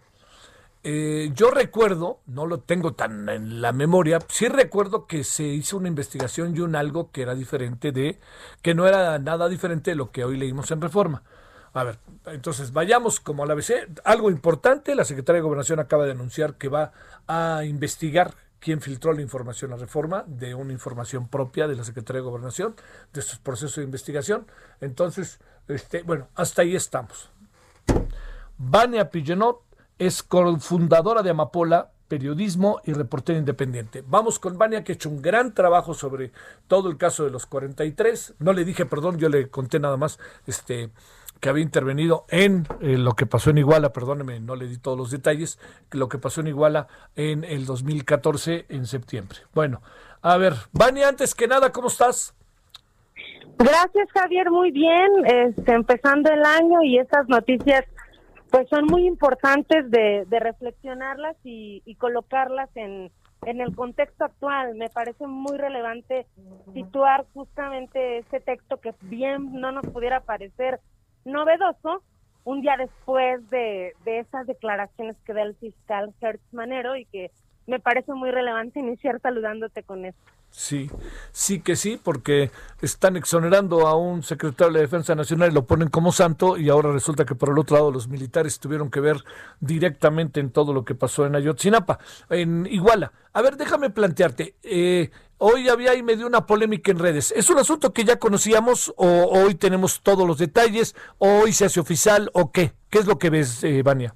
Eh, 0.83 1.31
yo 1.35 1.53
recuerdo, 1.53 2.19
no 2.27 2.47
lo 2.47 2.59
tengo 2.59 2.95
tan 2.95 3.29
en 3.29 3.63
la 3.63 3.71
memoria, 3.71 4.19
sí 4.27 4.49
recuerdo 4.49 5.07
que 5.07 5.23
se 5.23 5.45
hizo 5.45 5.77
una 5.77 5.87
investigación 5.87 6.57
y 6.57 6.61
un 6.61 6.75
algo 6.75 7.13
que 7.13 7.23
era 7.23 7.37
diferente 7.37 7.93
de, 7.93 8.19
que 8.61 8.75
no 8.75 8.89
era 8.89 9.21
nada 9.21 9.49
diferente 9.49 9.93
de 9.93 9.95
lo 9.95 10.11
que 10.11 10.25
hoy 10.25 10.37
leímos 10.37 10.73
en 10.73 10.81
Reforma. 10.81 11.23
A 11.79 11.85
ver, 11.85 12.01
entonces 12.27 12.73
vayamos 12.73 13.21
como 13.21 13.45
a 13.45 13.47
la 13.47 13.53
ABC. 13.53 13.89
Algo 14.03 14.31
importante, 14.31 14.97
la 14.97 15.05
Secretaría 15.05 15.37
de 15.37 15.45
Gobernación 15.45 15.79
acaba 15.79 16.07
de 16.07 16.11
anunciar 16.11 16.55
que 16.55 16.69
va 16.69 16.91
a 17.29 17.63
investigar 17.65 18.35
quién 18.59 18.81
filtró 18.81 19.13
la 19.13 19.23
información 19.23 19.73
a 19.73 19.77
reforma 19.77 20.25
de 20.27 20.57
una 20.57 20.73
información 20.73 21.29
propia 21.29 21.69
de 21.69 21.77
la 21.77 21.85
Secretaría 21.85 22.21
de 22.21 22.27
Gobernación, 22.27 22.75
de 23.13 23.21
estos 23.21 23.39
procesos 23.39 23.77
de 23.77 23.85
investigación. 23.85 24.49
Entonces, 24.81 25.39
este, 25.69 26.03
bueno, 26.03 26.27
hasta 26.35 26.63
ahí 26.63 26.75
estamos. 26.75 27.31
Vania 28.57 29.09
Pillenot 29.09 29.63
es 30.01 30.25
cofundadora 30.25 31.23
de 31.23 31.31
Amapola, 31.31 31.93
periodismo 32.09 32.81
y 32.87 32.93
reportero 32.93 33.39
independiente. 33.39 34.03
Vamos 34.05 34.41
con 34.41 34.59
Vania, 34.59 34.83
que 34.83 34.91
ha 34.91 34.95
hecho 34.97 35.11
un 35.11 35.23
gran 35.23 35.55
trabajo 35.55 35.95
sobre 35.95 36.33
todo 36.67 36.91
el 36.91 36.97
caso 36.97 37.23
de 37.23 37.31
los 37.31 37.47
43. 37.47 38.35
No 38.41 38.53
le 38.53 38.65
dije, 38.65 38.85
perdón, 38.85 39.19
yo 39.19 39.29
le 39.29 39.49
conté 39.49 39.79
nada 39.79 39.97
más 39.97 40.19
este 40.49 40.91
que 41.41 41.49
había 41.49 41.63
intervenido 41.63 42.25
en 42.29 42.67
eh, 42.81 42.97
lo 42.99 43.13
que 43.15 43.27
pasó 43.27 43.51
en 43.51 43.59
Iguala, 43.59 43.93
perdóneme, 43.93 44.41
no 44.41 44.57
le 44.57 44.67
di 44.67 44.79
todos 44.79 44.99
los 44.99 45.11
detalles, 45.11 45.59
lo 45.93 46.09
que 46.09 46.19
pasó 46.19 46.41
en 46.41 46.49
Iguala 46.49 46.89
en 47.17 47.45
el 47.45 47.67
2014, 47.67 48.67
en 48.69 48.87
septiembre. 48.87 49.39
Bueno, 49.55 49.81
a 50.23 50.37
ver, 50.37 50.55
Vania, 50.73 51.09
antes 51.09 51.35
que 51.35 51.47
nada, 51.47 51.71
¿cómo 51.73 51.89
estás? 51.89 52.35
Gracias, 53.59 54.09
Javier, 54.13 54.51
muy 54.51 54.71
bien, 54.71 55.09
este, 55.25 55.73
empezando 55.73 56.31
el 56.31 56.45
año 56.45 56.83
y 56.83 56.99
estas 56.99 57.29
noticias 57.29 57.85
pues 58.51 58.67
son 58.71 58.87
muy 58.87 59.07
importantes 59.07 59.91
de, 59.91 60.25
reflexionarlas 60.31 61.37
y, 61.45 61.83
y 61.85 61.97
colocarlas 61.97 62.71
en, 62.77 63.11
en 63.47 63.61
el 63.61 63.75
contexto 63.75 64.25
actual. 64.25 64.75
Me 64.75 64.89
parece 64.89 65.27
muy 65.27 65.57
relevante 65.57 66.27
situar 66.73 67.27
justamente 67.35 68.19
ese 68.19 68.41
texto 68.41 68.79
que 68.79 68.95
bien 69.03 69.61
no 69.61 69.73
nos 69.73 69.87
pudiera 69.87 70.21
parecer 70.21 70.81
novedoso 71.25 72.03
un 72.45 72.63
día 72.63 72.77
después 72.79 73.49
de, 73.51 73.95
de 74.05 74.21
esas 74.21 74.47
declaraciones 74.47 75.17
que 75.25 75.35
da 75.35 75.43
el 75.43 75.55
fiscal 75.57 76.15
Hertz 76.21 76.43
Manero 76.53 76.97
y 76.97 77.05
que 77.07 77.31
me 77.67 77.79
parece 77.79 78.15
muy 78.15 78.31
relevante 78.31 78.81
iniciar 78.81 79.21
saludándote 79.21 79.83
con 79.83 80.05
esto. 80.07 80.23
Sí, 80.51 80.91
sí 81.31 81.61
que 81.61 81.77
sí, 81.77 82.01
porque 82.03 82.51
están 82.81 83.17
exonerando 83.17 83.87
a 83.87 83.97
un 83.97 84.23
secretario 84.23 84.73
de 84.73 84.81
Defensa 84.81 85.15
Nacional 85.15 85.51
y 85.51 85.55
lo 85.55 85.67
ponen 85.67 85.89
como 85.89 86.11
santo 86.11 86.57
y 86.57 86.71
ahora 86.71 86.91
resulta 86.91 87.27
que 87.27 87.35
por 87.35 87.51
el 87.51 87.59
otro 87.59 87.77
lado 87.77 87.91
los 87.91 88.09
militares 88.09 88.59
tuvieron 88.59 88.91
que 88.91 89.01
ver 89.01 89.19
directamente 89.61 90.41
en 90.41 90.51
todo 90.51 90.73
lo 90.73 90.85
que 90.85 90.95
pasó 90.95 91.27
en 91.27 91.37
Ayotzinapa, 91.37 91.99
en 92.31 92.67
Iguala. 92.67 93.13
A 93.35 93.43
ver, 93.43 93.57
déjame 93.57 93.91
plantearte, 93.91 94.55
eh, 94.63 95.11
hoy 95.39 95.69
había 95.69 95.93
ahí 95.93 96.03
medio 96.03 96.27
una 96.27 96.47
polémica 96.47 96.91
en 96.91 96.99
redes. 96.99 97.33
¿Es 97.33 97.49
un 97.51 97.59
asunto 97.59 97.93
que 97.93 98.05
ya 98.05 98.19
conocíamos 98.19 98.93
o 98.97 99.07
hoy 99.07 99.55
tenemos 99.55 100.03
todos 100.03 100.27
los 100.27 100.39
detalles 100.39 100.95
o 101.19 101.41
hoy 101.41 101.53
se 101.53 101.65
hace 101.65 101.81
oficial 101.81 102.31
o 102.35 102.53
qué? 102.53 102.73
¿Qué 102.91 102.99
es 102.99 103.07
lo 103.07 103.19
que 103.19 103.31
ves, 103.31 103.65
eh, 103.65 103.83
Vania? 103.83 104.15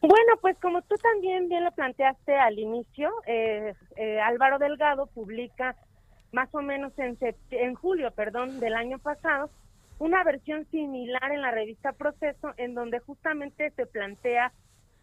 Bueno, 0.00 0.34
pues 0.40 0.56
como 0.60 0.82
tú 0.82 0.94
también 0.96 1.48
bien 1.48 1.64
lo 1.64 1.72
planteaste 1.72 2.36
al 2.36 2.58
inicio, 2.58 3.10
eh, 3.26 3.74
eh, 3.96 4.20
Álvaro 4.20 4.58
Delgado 4.58 5.06
publica 5.06 5.74
más 6.32 6.54
o 6.54 6.60
menos 6.60 6.92
en, 6.98 7.18
en 7.50 7.74
julio, 7.74 8.10
perdón, 8.12 8.60
del 8.60 8.74
año 8.74 8.98
pasado, 8.98 9.50
una 9.98 10.22
versión 10.22 10.66
similar 10.70 11.32
en 11.32 11.40
la 11.40 11.50
revista 11.50 11.92
Proceso, 11.92 12.52
en 12.58 12.74
donde 12.74 13.00
justamente 13.00 13.70
se 13.70 13.86
plantea 13.86 14.52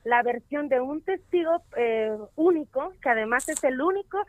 la 0.03 0.21
versión 0.21 0.69
de 0.69 0.79
un 0.81 1.01
testigo 1.01 1.63
eh, 1.75 2.15
único, 2.35 2.93
que 3.01 3.09
además 3.09 3.47
es 3.49 3.63
el 3.63 3.81
único, 3.81 4.23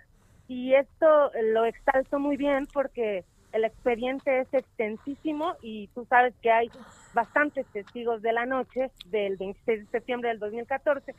y 0.48 0.74
esto 0.74 1.30
lo 1.52 1.64
exalto 1.64 2.18
muy 2.18 2.36
bien 2.36 2.66
porque 2.72 3.24
el 3.52 3.64
expediente 3.64 4.40
es 4.40 4.52
extensísimo 4.52 5.54
y 5.62 5.88
tú 5.94 6.04
sabes 6.06 6.34
que 6.42 6.50
hay 6.50 6.70
bastantes 7.14 7.66
testigos 7.68 8.20
de 8.20 8.32
la 8.32 8.46
noche 8.46 8.90
del 9.06 9.36
26 9.36 9.80
de 9.80 9.90
septiembre 9.90 10.30
del 10.30 10.40
2014. 10.40 11.14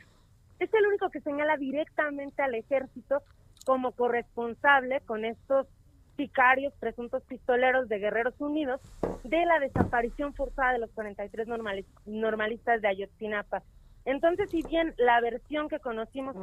Es 0.58 0.72
el 0.72 0.86
único 0.86 1.10
que 1.10 1.20
señala 1.20 1.56
directamente 1.56 2.42
al 2.42 2.54
ejército 2.54 3.22
como 3.64 3.92
corresponsable 3.92 5.00
con 5.00 5.24
estos 5.24 5.66
sicarios, 6.16 6.72
presuntos 6.78 7.22
pistoleros 7.24 7.88
de 7.88 7.98
Guerreros 7.98 8.34
Unidos, 8.38 8.80
de 9.24 9.44
la 9.44 9.58
desaparición 9.58 10.34
forzada 10.34 10.74
de 10.74 10.78
los 10.78 10.90
43 10.92 11.48
normalistas 12.06 12.80
de 12.80 12.88
Ayotzinapa. 12.88 13.62
Entonces, 14.04 14.50
si 14.50 14.62
bien 14.62 14.94
la 14.98 15.20
versión 15.20 15.68
que 15.68 15.80
conocimos 15.80 16.36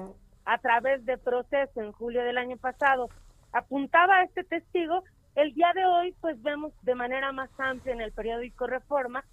a 0.45 0.57
través 0.57 1.05
de 1.05 1.17
proceso 1.17 1.81
en 1.81 1.91
julio 1.91 2.23
del 2.23 2.37
año 2.37 2.57
pasado 2.57 3.09
apuntaba 3.51 4.17
a 4.17 4.23
este 4.23 4.43
testigo, 4.43 5.03
el 5.35 5.53
día 5.53 5.71
de 5.73 5.85
hoy, 5.85 6.15
pues 6.21 6.41
vemos 6.41 6.73
de 6.83 6.95
manera 6.95 7.31
más 7.31 7.49
amplia 7.57 7.93
en 7.93 8.01
el 8.01 8.11
periódico 8.11 8.67
Reforma 8.67 9.23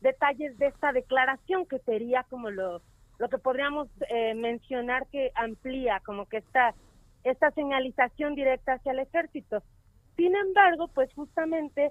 detalles 0.00 0.56
de 0.58 0.66
esta 0.66 0.92
declaración 0.92 1.66
que 1.66 1.78
sería 1.80 2.24
como 2.24 2.50
lo, 2.50 2.82
lo 3.18 3.28
que 3.28 3.38
podríamos 3.38 3.88
eh, 4.08 4.34
mencionar 4.34 5.06
que 5.08 5.32
amplía 5.34 6.00
como 6.04 6.26
que 6.26 6.38
esta, 6.38 6.74
esta 7.24 7.50
señalización 7.52 8.34
directa 8.34 8.74
hacia 8.74 8.92
el 8.92 9.00
ejército. 9.00 9.62
Sin 10.16 10.36
embargo, 10.36 10.88
pues 10.88 11.12
justamente, 11.14 11.90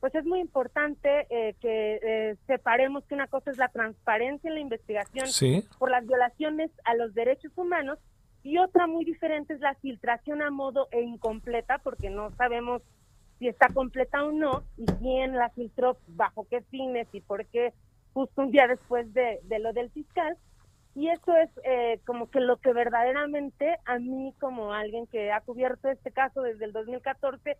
pues 0.00 0.14
es 0.14 0.24
muy 0.24 0.40
importante 0.40 1.26
eh, 1.30 1.54
que 1.60 2.00
eh, 2.02 2.36
separemos 2.46 3.04
que 3.06 3.14
una 3.14 3.26
cosa 3.26 3.50
es 3.50 3.56
la 3.58 3.68
transparencia 3.68 4.48
en 4.48 4.54
la 4.54 4.60
investigación 4.60 5.26
por 5.78 5.90
las 5.90 6.06
violaciones 6.06 6.70
a 6.84 6.94
los 6.94 7.14
derechos 7.14 7.52
humanos 7.56 7.98
y 8.44 8.58
otra 8.58 8.86
muy 8.86 9.06
diferente 9.06 9.54
es 9.54 9.60
la 9.60 9.74
filtración 9.76 10.42
a 10.42 10.50
modo 10.50 10.86
e 10.92 11.00
incompleta 11.00 11.78
porque 11.78 12.10
no 12.10 12.30
sabemos 12.36 12.82
si 13.38 13.48
está 13.48 13.68
completa 13.72 14.22
o 14.22 14.32
no 14.32 14.62
y 14.76 14.84
quién 14.84 15.34
la 15.34 15.48
filtró, 15.50 15.96
bajo 16.08 16.46
qué 16.48 16.60
fines 16.70 17.08
y 17.12 17.22
por 17.22 17.46
qué 17.46 17.72
justo 18.12 18.42
un 18.42 18.52
día 18.52 18.68
después 18.68 19.12
de, 19.14 19.40
lo 19.58 19.72
del 19.72 19.90
fiscal. 19.90 20.36
Y 20.94 21.08
eso 21.08 21.34
es 21.36 21.50
eh, 21.64 22.00
como 22.06 22.30
que 22.30 22.38
lo 22.40 22.58
que 22.58 22.72
verdaderamente 22.72 23.78
a 23.86 23.98
mí 23.98 24.32
como 24.38 24.72
alguien 24.72 25.06
que 25.06 25.32
ha 25.32 25.40
cubierto 25.40 25.88
este 25.88 26.12
caso 26.12 26.42
desde 26.42 26.66
el 26.66 26.72
2014 26.72 27.56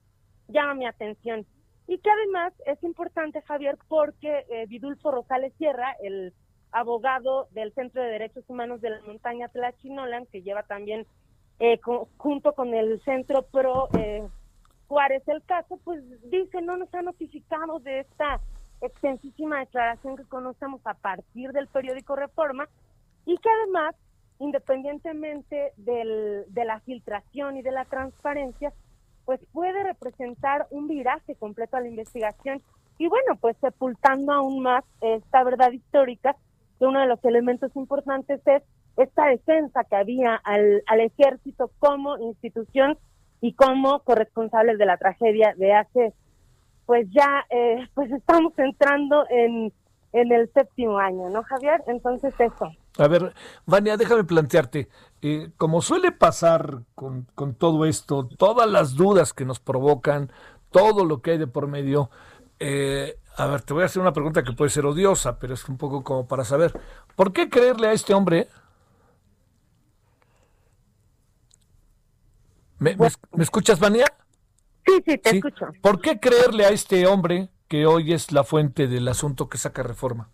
llama 0.48 0.74
mi 0.74 0.86
atención. 0.86 1.46
Y 1.88 1.98
que 1.98 2.10
además 2.10 2.52
es 2.66 2.82
importante, 2.84 3.42
Javier, 3.42 3.78
porque 3.88 4.44
eh, 4.50 4.66
Vidulfo 4.68 5.10
Rosales 5.10 5.52
Sierra, 5.54 5.96
el 6.02 6.32
abogado 6.74 7.48
del 7.52 7.72
Centro 7.72 8.02
de 8.02 8.08
Derechos 8.08 8.44
Humanos 8.48 8.80
de 8.82 8.90
la 8.90 9.00
Montaña 9.06 9.48
Tlachinolan, 9.48 10.26
que 10.26 10.42
lleva 10.42 10.62
también 10.64 11.06
eh, 11.60 11.80
junto 12.18 12.52
con 12.52 12.74
el 12.74 13.00
Centro 13.04 13.42
Pro 13.42 13.88
eh, 13.98 14.26
Juárez. 14.88 15.22
El 15.26 15.42
caso, 15.44 15.78
pues 15.84 16.02
dice, 16.30 16.60
no 16.60 16.76
nos 16.76 16.92
ha 16.94 17.00
notificado 17.02 17.78
de 17.78 18.00
esta 18.00 18.40
extensísima 18.82 19.60
declaración 19.60 20.16
que 20.16 20.24
conocemos 20.24 20.80
a 20.84 20.94
partir 20.94 21.52
del 21.52 21.68
periódico 21.68 22.16
Reforma 22.16 22.68
y 23.24 23.38
que 23.38 23.48
además 23.48 23.94
independientemente 24.38 25.72
del, 25.76 26.44
de 26.48 26.64
la 26.64 26.80
filtración 26.80 27.56
y 27.56 27.62
de 27.62 27.70
la 27.70 27.84
transparencia, 27.84 28.72
pues 29.24 29.40
puede 29.52 29.82
representar 29.82 30.66
un 30.70 30.88
viraje 30.88 31.34
completo 31.36 31.76
a 31.76 31.80
la 31.80 31.88
investigación 31.88 32.62
y 32.98 33.08
bueno, 33.08 33.36
pues 33.40 33.56
sepultando 33.60 34.32
aún 34.32 34.62
más 34.62 34.84
esta 35.00 35.42
verdad 35.42 35.72
histórica, 35.72 36.36
uno 36.84 37.00
de 37.00 37.06
los 37.06 37.24
elementos 37.24 37.74
importantes 37.74 38.40
es 38.46 38.62
esta 38.96 39.26
defensa 39.26 39.84
que 39.84 39.96
había 39.96 40.36
al, 40.36 40.82
al 40.86 41.00
ejército 41.00 41.70
como 41.78 42.18
institución 42.18 42.98
y 43.40 43.54
como 43.54 44.00
corresponsables 44.00 44.78
de 44.78 44.86
la 44.86 44.96
tragedia 44.96 45.54
de 45.56 45.72
hace, 45.72 46.14
pues 46.86 47.06
ya, 47.10 47.44
eh, 47.50 47.86
pues 47.94 48.10
estamos 48.12 48.52
entrando 48.58 49.24
en, 49.28 49.72
en 50.12 50.32
el 50.32 50.50
séptimo 50.52 50.98
año, 50.98 51.28
¿no, 51.28 51.42
Javier? 51.42 51.82
Entonces 51.86 52.32
eso. 52.38 52.70
A 52.96 53.08
ver, 53.08 53.34
Vania, 53.66 53.96
déjame 53.96 54.24
plantearte, 54.24 54.88
eh, 55.20 55.50
como 55.56 55.82
suele 55.82 56.12
pasar 56.12 56.82
con, 56.94 57.26
con 57.34 57.54
todo 57.54 57.84
esto, 57.84 58.28
todas 58.38 58.70
las 58.70 58.94
dudas 58.94 59.32
que 59.32 59.44
nos 59.44 59.58
provocan, 59.58 60.30
todo 60.70 61.04
lo 61.04 61.20
que 61.20 61.32
hay 61.32 61.38
de 61.38 61.48
por 61.48 61.66
medio, 61.66 62.10
eh, 62.60 63.16
a 63.36 63.46
ver, 63.46 63.62
te 63.62 63.72
voy 63.74 63.82
a 63.82 63.86
hacer 63.86 64.00
una 64.02 64.12
pregunta 64.12 64.42
que 64.42 64.52
puede 64.52 64.70
ser 64.70 64.86
odiosa, 64.86 65.38
pero 65.38 65.54
es 65.54 65.68
un 65.68 65.76
poco 65.78 66.02
como 66.04 66.26
para 66.26 66.44
saber, 66.44 66.72
¿por 67.16 67.32
qué 67.32 67.48
creerle 67.48 67.88
a 67.88 67.92
este 67.92 68.14
hombre? 68.14 68.48
¿Me, 72.78 72.96
me, 72.96 73.08
me 73.32 73.42
escuchas, 73.44 73.78
Vania? 73.78 74.06
Sí, 74.86 75.02
sí, 75.06 75.18
te 75.18 75.36
escucho. 75.36 75.66
¿Por 75.80 76.00
qué 76.00 76.20
creerle 76.20 76.66
a 76.66 76.70
este 76.70 77.06
hombre 77.06 77.48
que 77.68 77.86
hoy 77.86 78.12
es 78.12 78.32
la 78.32 78.44
fuente 78.44 78.86
del 78.86 79.08
asunto 79.08 79.48
que 79.48 79.58
saca 79.58 79.82
reforma? 79.82 80.28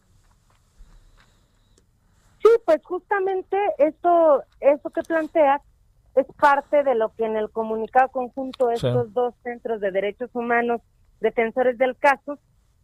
Sí, 2.42 2.48
pues 2.64 2.80
justamente 2.82 3.56
esto, 3.78 4.42
eso 4.60 4.90
que 4.90 5.02
planteas 5.02 5.60
es 6.16 6.26
parte 6.40 6.82
de 6.82 6.94
lo 6.94 7.14
que 7.14 7.24
en 7.26 7.36
el 7.36 7.50
comunicado 7.50 8.08
conjunto 8.08 8.70
estos 8.70 9.06
Sí. 9.06 9.12
dos 9.14 9.34
centros 9.44 9.80
de 9.80 9.90
derechos 9.92 10.30
humanos 10.32 10.80
defensores 11.20 11.76
del 11.78 11.96
caso, 11.98 12.38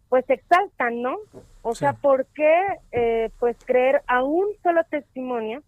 pues 0.09 0.29
exaltan, 0.31 1.03
¿no? 1.03 1.17
O 1.63 1.75
sea, 1.75 1.95
¿por 1.95 2.27
qué 2.27 2.53
eh, 2.93 3.31
pues 3.39 3.57
creer 3.65 4.03
a 4.07 4.23
un 4.23 4.47
solo 4.63 4.83
testimonio 4.85 5.63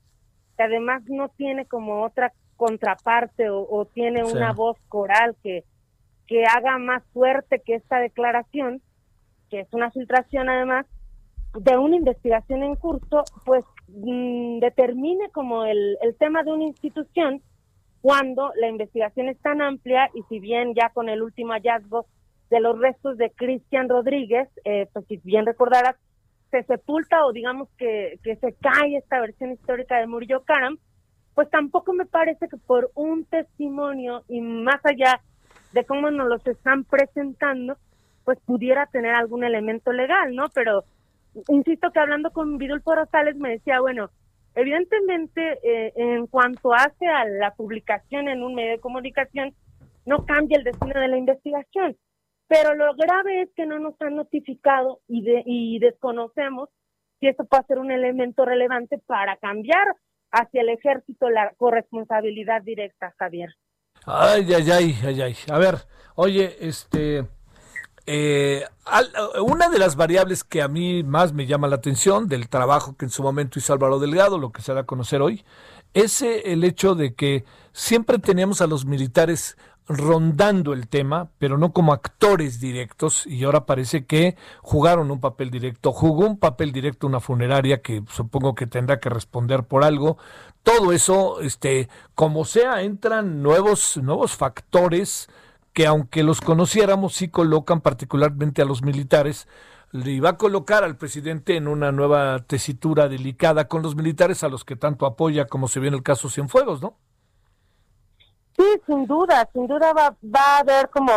que 0.57 0.63
además 0.63 1.03
no 1.07 1.29
tiene 1.31 1.67
como 1.67 2.03
otra 2.05 2.33
contraparte 2.57 3.51
o, 3.51 3.61
o 3.69 3.85
tiene 3.87 4.25
Sí. 4.25 4.37
una 4.37 4.53
voz 4.53 4.77
coral 4.89 5.37
que, 5.43 5.65
que 6.27 6.45
haga 6.45 6.79
más 6.79 7.03
fuerte 7.13 7.61
que 7.65 7.75
esta 7.75 7.99
declaración, 8.01 8.81
que 9.51 9.61
es 9.61 9.69
una 9.73 9.91
filtración 9.91 10.49
además 10.49 10.87
de 11.59 11.77
una 11.79 11.97
investigación 11.97 12.63
en 12.63 12.75
curso, 12.77 13.25
pues 13.45 13.65
mm, 13.89 14.59
determine 14.61 15.31
como 15.31 15.65
el, 15.65 15.97
el 16.03 16.15
tema 16.17 16.43
de 16.43 16.53
una 16.53 16.65
institución 16.65 17.43
cuando 18.03 18.53
la 18.61 18.69
investigación 18.69 19.29
es 19.29 19.39
tan 19.41 19.61
amplia 19.63 20.11
y 20.15 20.23
si 20.29 20.39
bien 20.39 20.75
ya 20.75 20.91
con 20.91 21.09
el 21.09 21.23
último 21.23 21.53
hallazgo 21.53 22.07
de 22.51 22.61
los 22.61 22.79
restos 22.79 23.19
de 23.19 23.31
Cristian 23.31 23.89
Rodríguez, 23.89 24.49
eh, 24.65 24.89
pues 24.93 25.07
si 25.07 25.19
bien 25.19 25.47
recordarás, 25.47 25.97
se 26.51 26.63
sepulta 26.63 27.27
o 27.27 27.33
digamos 27.33 27.69
que, 27.77 28.19
que 28.23 28.37
se 28.37 28.55
cae 28.55 28.97
esta 28.97 29.21
versión 29.21 29.53
histórica 29.53 29.99
de 29.99 30.07
Murillo 30.07 30.43
Karam, 30.45 30.79
pues 31.35 31.51
tampoco 31.51 31.93
me 31.93 32.07
parece 32.07 32.49
que 32.49 32.57
por 32.57 32.91
un 32.95 33.25
testimonio 33.25 34.25
y 34.29 34.41
más 34.41 34.85
allá 34.85 35.21
de 35.73 35.85
cómo 35.85 36.11
nos 36.11 36.29
los 36.29 36.47
están 36.47 36.85
presentando, 36.85 37.77
pues 38.25 38.39
pudiera 38.41 38.87
tener 38.87 39.15
algún 39.15 39.45
elemento 39.45 39.93
legal, 39.93 40.35
¿no? 40.35 40.47
Pero 40.55 40.85
insisto 41.49 41.91
que 41.93 42.01
hablando 42.01 42.31
con 42.31 42.59
Vidulfo 42.59 42.95
Rosales 42.95 43.37
me 43.37 43.51
decía, 43.51 43.81
bueno, 43.81 44.11
evidentemente 44.55 45.59
eh, 45.63 45.93
en 45.97 46.27
cuanto 46.27 46.75
hace 46.75 47.07
a 47.07 47.25
la 47.25 47.55
publicación 47.55 48.29
en 48.29 48.43
un 48.43 48.55
medio 48.55 48.73
de 48.73 48.81
comunicación, 48.81 49.55
no 50.07 50.25
cambia 50.25 50.59
el 50.59 50.65
destino 50.65 50.99
de 51.01 51.09
la 51.09 51.19
investigación. 51.19 51.97
Pero 52.49 52.75
lo 52.75 52.95
grave 52.95 53.43
es 53.43 53.51
que 53.55 53.67
no 53.67 53.79
nos 53.79 53.95
han 54.01 54.17
notificado 54.17 55.01
y, 55.07 55.23
de, 55.23 55.43
y 55.45 55.79
desconocemos 55.79 56.71
si 57.21 57.29
esto 57.29 57.45
puede 57.45 57.65
ser 57.65 57.79
un 57.79 57.91
elemento 57.91 58.45
relevante 58.45 58.99
para 59.07 59.37
cambiar 59.37 59.97
hacia 60.31 60.63
el 60.63 60.71
ejército 60.71 61.31
la 61.31 61.53
corresponsabilidad 61.57 62.63
directa, 62.63 63.15
Javier. 63.19 63.55
Ay, 64.07 64.47
ay, 64.55 64.71
ay, 64.71 64.97
ay, 65.05 65.23
ay. 65.23 65.37
A 65.51 65.59
ver, 65.59 65.75
oye, 66.15 66.57
este, 66.61 67.27
eh, 68.07 68.65
una 69.43 69.69
de 69.69 69.79
las 69.79 69.97
variables 69.97 70.45
que 70.45 70.63
a 70.63 70.69
mí 70.69 71.03
más 71.03 71.35
me 71.35 71.47
llama 71.47 71.69
la 71.69 71.77
atención 71.77 72.29
del 72.29 72.49
trabajo 72.49 72.97
que 72.97 73.05
en 73.05 73.11
su 73.11 73.23
momento 73.23 73.59
hizo 73.59 73.75
Álvaro 73.75 73.99
Delgado, 73.99 74.39
lo 74.39 74.51
que 74.51 74.63
se 74.63 74.73
da 74.73 74.81
a 74.81 74.87
conocer 74.87 75.21
hoy, 75.21 75.45
es 75.93 76.23
eh, 76.23 76.53
el 76.53 76.65
hecho 76.65 76.95
de 76.95 77.15
que 77.15 77.45
siempre 77.73 78.19
teníamos 78.19 78.61
a 78.63 78.67
los 78.67 78.87
militares 78.87 79.59
rondando 79.89 80.75
el 80.75 80.87
tema, 80.87 81.31
pero 81.39 81.57
no 81.57 81.73
como 81.73 81.93
actores 81.93 82.61
directos, 82.61 83.27
y 83.27 83.45
ahora 83.45 83.65
parece 83.67 84.05
que 84.05 84.37
jugaron 84.63 85.11
un 85.11 85.21
papel 85.21 85.51
directo. 85.51 85.93
Jugó 85.93 86.27
un 86.27 86.39
papel 86.39 86.73
directo 86.73 87.07
una 87.07 87.21
funeraria 87.21 87.81
que 87.81 88.03
supongo 88.11 88.55
que 88.55 88.67
tendrá 88.67 89.01
que 89.01 89.09
responder 89.09 89.65
por 89.65 89.85
algo. 89.85 90.19
Todo 90.63 90.93
eso, 90.93 91.41
este, 91.41 91.89
como 92.15 92.45
sea, 92.45 92.83
entran 92.83 93.43
nuevos, 93.43 93.97
nuevos 93.97 94.37
factores 94.37 95.29
que 95.73 95.87
aunque 95.87 96.23
los 96.23 96.41
conociéramos, 96.41 97.15
sí 97.15 97.29
colocan 97.29 97.81
particularmente 97.81 98.63
a 98.63 98.65
los 98.65 98.83
militares. 98.83 99.49
Le 99.93 100.21
va 100.21 100.31
a 100.31 100.37
colocar 100.37 100.85
al 100.85 100.97
presidente 100.97 101.57
en 101.57 101.69
una 101.69 101.93
nueva 101.93 102.41
tesitura 102.47 103.09
delicada 103.09 103.69
con 103.69 103.83
los 103.83 103.97
militares 103.97 104.45
a 104.45 104.49
los 104.49 104.65
que 104.65 104.77
tanto 104.77 105.07
apoya, 105.07 105.47
como 105.47 105.69
se 105.69 105.81
vio 105.81 105.89
en 105.89 105.95
el 105.95 106.03
caso 106.03 106.29
Cienfuegos, 106.29 106.83
¿no? 106.83 106.97
Sí, 108.59 108.65
sin 108.87 109.07
duda, 109.07 109.49
sin 109.53 109.69
duda 109.69 109.93
va, 109.93 110.17
va 110.23 110.57
a 110.57 110.59
haber 110.59 110.91
como 110.91 111.13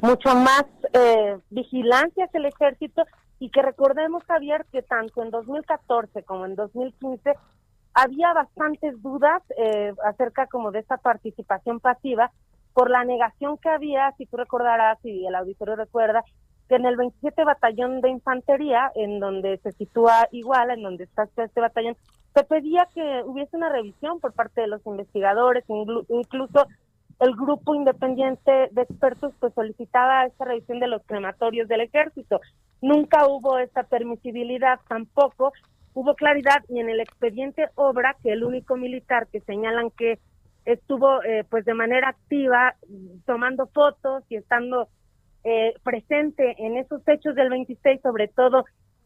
mucho 0.00 0.34
más 0.34 0.66
eh, 0.92 1.38
vigilancia 1.48 2.26
hacia 2.26 2.38
el 2.38 2.46
ejército 2.46 3.04
y 3.38 3.48
que 3.50 3.62
recordemos, 3.62 4.22
Javier, 4.24 4.66
que 4.70 4.82
tanto 4.82 5.22
en 5.22 5.30
2014 5.30 6.22
como 6.24 6.44
en 6.44 6.56
2015 6.56 7.32
había 7.94 8.34
bastantes 8.34 9.00
dudas 9.02 9.42
eh, 9.56 9.94
acerca 10.04 10.46
como 10.46 10.72
de 10.72 10.80
esta 10.80 10.98
participación 10.98 11.80
pasiva 11.80 12.30
por 12.74 12.90
la 12.90 13.04
negación 13.04 13.56
que 13.56 13.70
había, 13.70 14.12
si 14.18 14.26
tú 14.26 14.36
recordarás 14.36 14.98
y 15.04 15.26
el 15.26 15.34
auditorio 15.36 15.76
recuerda, 15.76 16.22
que 16.68 16.74
en 16.74 16.86
el 16.86 16.96
27 16.96 17.44
Batallón 17.44 18.00
de 18.00 18.10
Infantería, 18.10 18.90
en 18.94 19.20
donde 19.20 19.58
se 19.58 19.72
sitúa 19.72 20.28
igual, 20.32 20.70
en 20.70 20.82
donde 20.82 21.04
está 21.04 21.28
este 21.36 21.60
batallón, 21.60 21.96
se 22.34 22.44
pedía 22.44 22.88
que 22.94 23.22
hubiese 23.24 23.56
una 23.56 23.68
revisión 23.68 24.20
por 24.20 24.32
parte 24.32 24.60
de 24.62 24.66
los 24.66 24.84
investigadores, 24.86 25.64
inclu- 25.68 26.04
incluso 26.08 26.66
el 27.20 27.34
grupo 27.36 27.74
independiente 27.74 28.68
de 28.72 28.82
expertos 28.82 29.32
pues 29.38 29.54
solicitaba 29.54 30.26
esta 30.26 30.44
revisión 30.44 30.80
de 30.80 30.88
los 30.88 31.02
crematorios 31.06 31.68
del 31.68 31.82
ejército. 31.82 32.40
Nunca 32.82 33.26
hubo 33.28 33.58
esta 33.58 33.84
permisibilidad 33.84 34.80
tampoco, 34.88 35.52
hubo 35.94 36.14
claridad 36.16 36.64
y 36.68 36.80
en 36.80 36.88
el 36.88 37.00
expediente 37.00 37.68
obra 37.76 38.16
que 38.22 38.32
el 38.32 38.42
único 38.42 38.76
militar 38.76 39.28
que 39.28 39.40
señalan 39.40 39.90
que 39.90 40.18
estuvo 40.64 41.22
eh, 41.22 41.44
pues 41.48 41.64
de 41.64 41.74
manera 41.74 42.08
activa 42.08 42.74
tomando 43.26 43.66
fotos 43.68 44.24
y 44.28 44.36
estando 44.36 44.88
eh, 45.44 45.74
presente 45.84 46.56
en 46.58 46.78
esos 46.78 47.06
hechos 47.06 47.34
del 47.34 47.50
26, 47.50 48.00
sobre 48.00 48.28
todo 48.28 48.64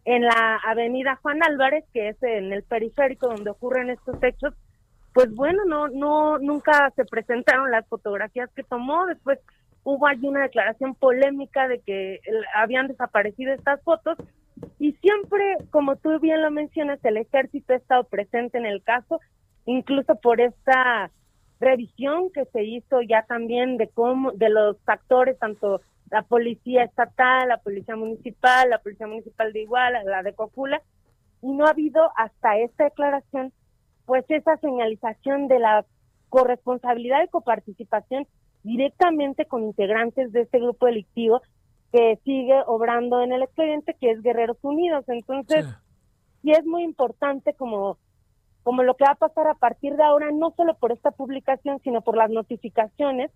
en 0.08 0.22
la 0.22 0.56
avenida 0.64 1.18
Juan 1.20 1.42
Álvarez, 1.42 1.84
que 1.92 2.08
es 2.08 2.22
en 2.22 2.50
el 2.50 2.62
periférico 2.62 3.28
donde 3.28 3.50
ocurren 3.50 3.90
estos 3.90 4.16
hechos, 4.22 4.54
pues 5.12 5.34
bueno, 5.34 5.66
no, 5.66 5.88
no, 5.88 6.38
nunca 6.38 6.90
se 6.96 7.04
presentaron 7.04 7.70
las 7.70 7.86
fotografías 7.88 8.48
que 8.56 8.62
tomó, 8.62 9.04
después 9.04 9.38
hubo 9.84 10.06
allí 10.06 10.26
una 10.26 10.44
declaración 10.44 10.94
polémica 10.94 11.68
de 11.68 11.80
que 11.80 12.20
habían 12.54 12.88
desaparecido 12.88 13.52
estas 13.52 13.82
fotos. 13.82 14.16
Y 14.78 14.92
siempre, 14.92 15.58
como 15.70 15.96
tú 15.96 16.18
bien 16.20 16.40
lo 16.40 16.50
mencionas, 16.50 17.04
el 17.04 17.18
ejército 17.18 17.74
ha 17.74 17.76
estado 17.76 18.04
presente 18.04 18.56
en 18.56 18.64
el 18.64 18.82
caso, 18.82 19.20
incluso 19.66 20.14
por 20.14 20.40
esta 20.40 21.10
revisión 21.60 22.30
que 22.32 22.46
se 22.46 22.64
hizo 22.64 23.02
ya 23.02 23.24
también 23.24 23.76
de 23.76 23.88
cómo, 23.88 24.32
de 24.32 24.48
los 24.48 24.78
actores, 24.86 25.38
tanto 25.38 25.82
la 26.10 26.22
policía 26.22 26.84
estatal, 26.84 27.48
la 27.48 27.58
policía 27.58 27.96
municipal, 27.96 28.70
la 28.70 28.78
policía 28.78 29.06
municipal 29.06 29.52
de 29.52 29.62
Iguala, 29.62 30.02
la 30.04 30.22
de 30.22 30.34
Cocula, 30.34 30.82
y 31.42 31.52
no 31.52 31.66
ha 31.66 31.70
habido 31.70 32.10
hasta 32.16 32.58
esta 32.58 32.84
declaración, 32.84 33.52
pues 34.06 34.24
esa 34.28 34.56
señalización 34.56 35.48
de 35.48 35.58
la 35.58 35.84
corresponsabilidad 36.28 37.22
y 37.24 37.28
coparticipación 37.28 38.26
directamente 38.62 39.46
con 39.46 39.64
integrantes 39.64 40.32
de 40.32 40.42
este 40.42 40.58
grupo 40.58 40.86
delictivo 40.86 41.42
que 41.92 42.18
sigue 42.24 42.60
obrando 42.66 43.22
en 43.22 43.32
el 43.32 43.42
expediente, 43.42 43.96
que 43.98 44.10
es 44.10 44.22
Guerreros 44.22 44.58
Unidos. 44.62 45.04
Entonces, 45.08 45.66
sí 46.42 46.52
es 46.52 46.64
muy 46.66 46.82
importante 46.82 47.54
como 47.54 47.98
como 48.68 48.82
lo 48.82 48.96
que 48.96 49.04
va 49.04 49.12
a 49.12 49.14
pasar 49.14 49.46
a 49.46 49.54
partir 49.54 49.96
de 49.96 50.02
ahora, 50.02 50.30
no 50.30 50.52
solo 50.54 50.74
por 50.74 50.92
esta 50.92 51.10
publicación, 51.10 51.80
sino 51.82 52.02
por 52.02 52.18
las 52.18 52.28
notificaciones 52.28 53.30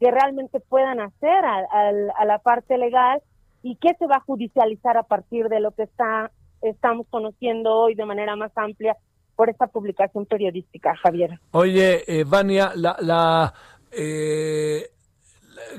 que 0.00 0.10
realmente 0.10 0.58
puedan 0.60 0.98
hacer 1.00 1.44
a, 1.44 1.58
a- 1.58 1.92
a 2.18 2.24
la 2.24 2.38
parte 2.38 2.76
legal 2.78 3.20
y 3.62 3.76
que 3.76 3.94
se 3.98 4.06
va 4.06 4.16
a 4.16 4.20
judicializar 4.20 4.96
a 4.96 5.02
partir 5.02 5.48
de 5.48 5.60
lo 5.60 5.70
que 5.72 5.82
está 5.84 6.30
estamos 6.62 7.06
conociendo 7.10 7.74
hoy 7.74 7.94
de 7.94 8.04
manera 8.04 8.36
más 8.36 8.52
amplia 8.56 8.96
por 9.36 9.48
esta 9.48 9.66
publicación 9.66 10.26
periodística, 10.26 10.94
Javier. 11.02 11.38
Oye, 11.52 12.04
eh, 12.06 12.24
Vania, 12.24 12.72
la, 12.74 12.96
la, 13.00 13.54
eh, 13.92 14.90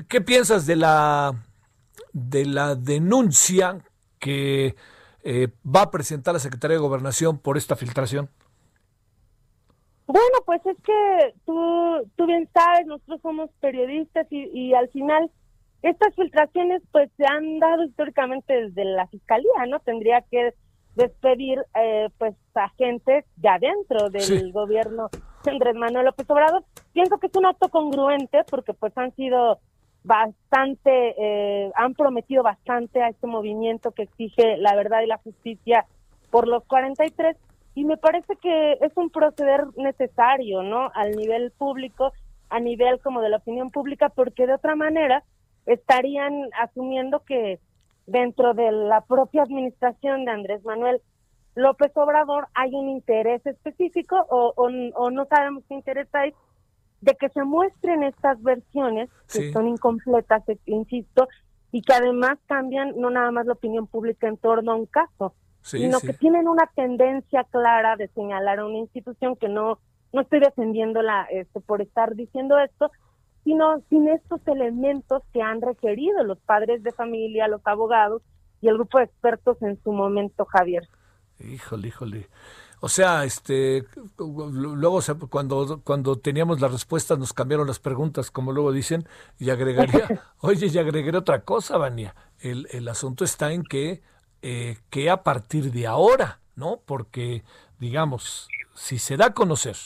¿qué 0.08 0.20
piensas 0.20 0.66
de 0.66 0.76
la 0.76 1.34
de 2.12 2.44
la 2.46 2.74
denuncia 2.74 3.78
que 4.18 4.74
eh, 5.24 5.48
va 5.64 5.82
a 5.82 5.90
presentar 5.90 6.34
la 6.34 6.40
Secretaría 6.40 6.76
de 6.76 6.82
Gobernación 6.82 7.38
por 7.38 7.56
esta 7.56 7.76
filtración? 7.76 8.28
Bueno, 10.06 10.38
pues 10.44 10.64
es 10.66 10.76
que 10.82 11.34
tú, 11.46 12.08
tú 12.16 12.26
bien 12.26 12.48
sabes, 12.52 12.86
nosotros 12.86 13.20
somos 13.22 13.50
periodistas 13.60 14.26
y, 14.30 14.48
y 14.52 14.74
al 14.74 14.88
final 14.88 15.30
estas 15.82 16.14
filtraciones 16.14 16.82
pues 16.92 17.10
se 17.16 17.24
han 17.26 17.58
dado 17.58 17.84
históricamente 17.84 18.52
desde 18.52 18.84
la 18.84 19.06
fiscalía, 19.08 19.66
¿no? 19.68 19.78
Tendría 19.80 20.22
que 20.30 20.54
despedir 20.96 21.58
eh, 21.74 22.08
pues 22.18 22.34
a 22.54 22.68
gente 22.70 23.24
de 23.36 23.48
adentro 23.48 24.10
del 24.10 24.20
Sí. 24.22 24.50
gobierno 24.52 25.08
de 25.44 25.50
Andrés 25.50 25.74
Manuel 25.74 26.04
López 26.06 26.28
Obrador. 26.30 26.64
Pienso 26.92 27.18
que 27.18 27.28
es 27.28 27.36
un 27.36 27.46
acto 27.46 27.68
congruente 27.70 28.44
porque 28.50 28.74
pues 28.74 28.96
han 28.98 29.14
sido 29.16 29.58
bastante, 30.04 31.14
eh, 31.18 31.70
han 31.76 31.94
prometido 31.94 32.42
bastante 32.42 33.02
a 33.02 33.08
este 33.08 33.26
movimiento 33.26 33.92
que 33.92 34.02
exige 34.02 34.56
la 34.58 34.74
verdad 34.74 35.00
y 35.02 35.06
la 35.06 35.18
justicia 35.18 35.86
por 36.30 36.48
los 36.48 36.64
43 36.64 37.36
y 37.74 37.84
me 37.84 37.96
parece 37.96 38.36
que 38.36 38.72
es 38.74 38.92
un 38.96 39.10
proceder 39.10 39.66
necesario, 39.76 40.62
¿no? 40.62 40.90
Al 40.94 41.12
nivel 41.12 41.52
público, 41.52 42.12
a 42.50 42.60
nivel 42.60 43.00
como 43.00 43.22
de 43.22 43.30
la 43.30 43.38
opinión 43.38 43.70
pública, 43.70 44.10
porque 44.10 44.46
de 44.46 44.54
otra 44.54 44.76
manera 44.76 45.24
estarían 45.66 46.50
asumiendo 46.60 47.20
que 47.20 47.60
dentro 48.06 48.52
de 48.52 48.70
la 48.72 49.00
propia 49.02 49.42
administración 49.42 50.24
de 50.24 50.32
Andrés 50.32 50.64
Manuel 50.64 51.00
López 51.54 51.92
Obrador 51.94 52.48
hay 52.54 52.74
un 52.74 52.88
interés 52.88 53.44
específico 53.46 54.16
o, 54.28 54.52
o, 54.56 54.68
o 54.94 55.10
no 55.10 55.24
sabemos 55.26 55.64
qué 55.68 55.74
interés 55.74 56.08
hay 56.12 56.34
de 57.00 57.14
que 57.14 57.28
se 57.30 57.42
muestren 57.44 58.04
estas 58.04 58.40
versiones 58.42 59.10
que 59.30 59.52
son 59.52 59.68
incompletas, 59.68 60.42
insisto, 60.66 61.28
y 61.72 61.82
que 61.82 61.92
además 61.92 62.38
cambian 62.46 62.94
no 62.96 63.10
nada 63.10 63.30
más 63.32 63.46
la 63.46 63.54
opinión 63.54 63.86
pública 63.86 64.28
en 64.28 64.36
torno 64.36 64.72
a 64.72 64.76
un 64.76 64.86
caso, 64.86 65.34
Sí, 65.62 65.78
sino 65.78 65.98
sí. 66.00 66.08
que 66.08 66.12
tienen 66.14 66.48
una 66.48 66.66
tendencia 66.74 67.44
clara 67.44 67.96
de 67.96 68.08
señalar 68.08 68.58
a 68.60 68.66
una 68.66 68.78
institución 68.78 69.36
que 69.36 69.48
no 69.48 69.78
no 70.12 70.20
estoy 70.20 70.40
defendiéndola 70.40 71.24
este, 71.30 71.60
por 71.60 71.80
estar 71.80 72.14
diciendo 72.14 72.58
esto, 72.58 72.90
sino 73.44 73.80
sin 73.88 74.08
estos 74.08 74.46
elementos 74.46 75.22
que 75.32 75.40
han 75.40 75.62
requerido 75.62 76.22
los 76.22 76.38
padres 76.40 76.82
de 76.82 76.92
familia, 76.92 77.48
los 77.48 77.62
abogados 77.66 78.20
y 78.60 78.68
el 78.68 78.74
grupo 78.74 78.98
de 78.98 79.04
expertos 79.04 79.56
en 79.62 79.82
su 79.82 79.90
momento, 79.90 80.44
Javier. 80.44 80.86
Híjole, 81.40 81.88
híjole. 81.88 82.28
O 82.80 82.88
sea, 82.88 83.24
este, 83.24 83.84
luego 84.18 85.00
se- 85.00 85.14
cuando, 85.14 85.80
cuando 85.84 86.18
teníamos 86.18 86.60
las 86.60 86.72
respuestas 86.72 87.18
nos 87.18 87.32
cambiaron 87.32 87.66
las 87.66 87.78
preguntas, 87.78 88.30
como 88.30 88.52
luego 88.52 88.72
dicen, 88.72 89.04
y 89.38 89.50
agregaría, 89.50 90.10
oye, 90.40 90.66
y 90.66 90.78
agregaré 90.78 91.16
otra 91.16 91.42
cosa, 91.44 91.78
Vania. 91.78 92.14
El, 92.40 92.66
el 92.70 92.86
asunto 92.88 93.24
está 93.24 93.52
en 93.52 93.62
que, 93.62 94.02
eh, 94.42 94.76
que 94.90 95.08
a 95.08 95.22
partir 95.22 95.72
de 95.72 95.86
ahora, 95.86 96.40
¿no? 96.56 96.80
Porque, 96.84 97.42
digamos, 97.78 98.48
si 98.74 98.98
se 98.98 99.16
da 99.16 99.26
a 99.26 99.34
conocer, 99.34 99.76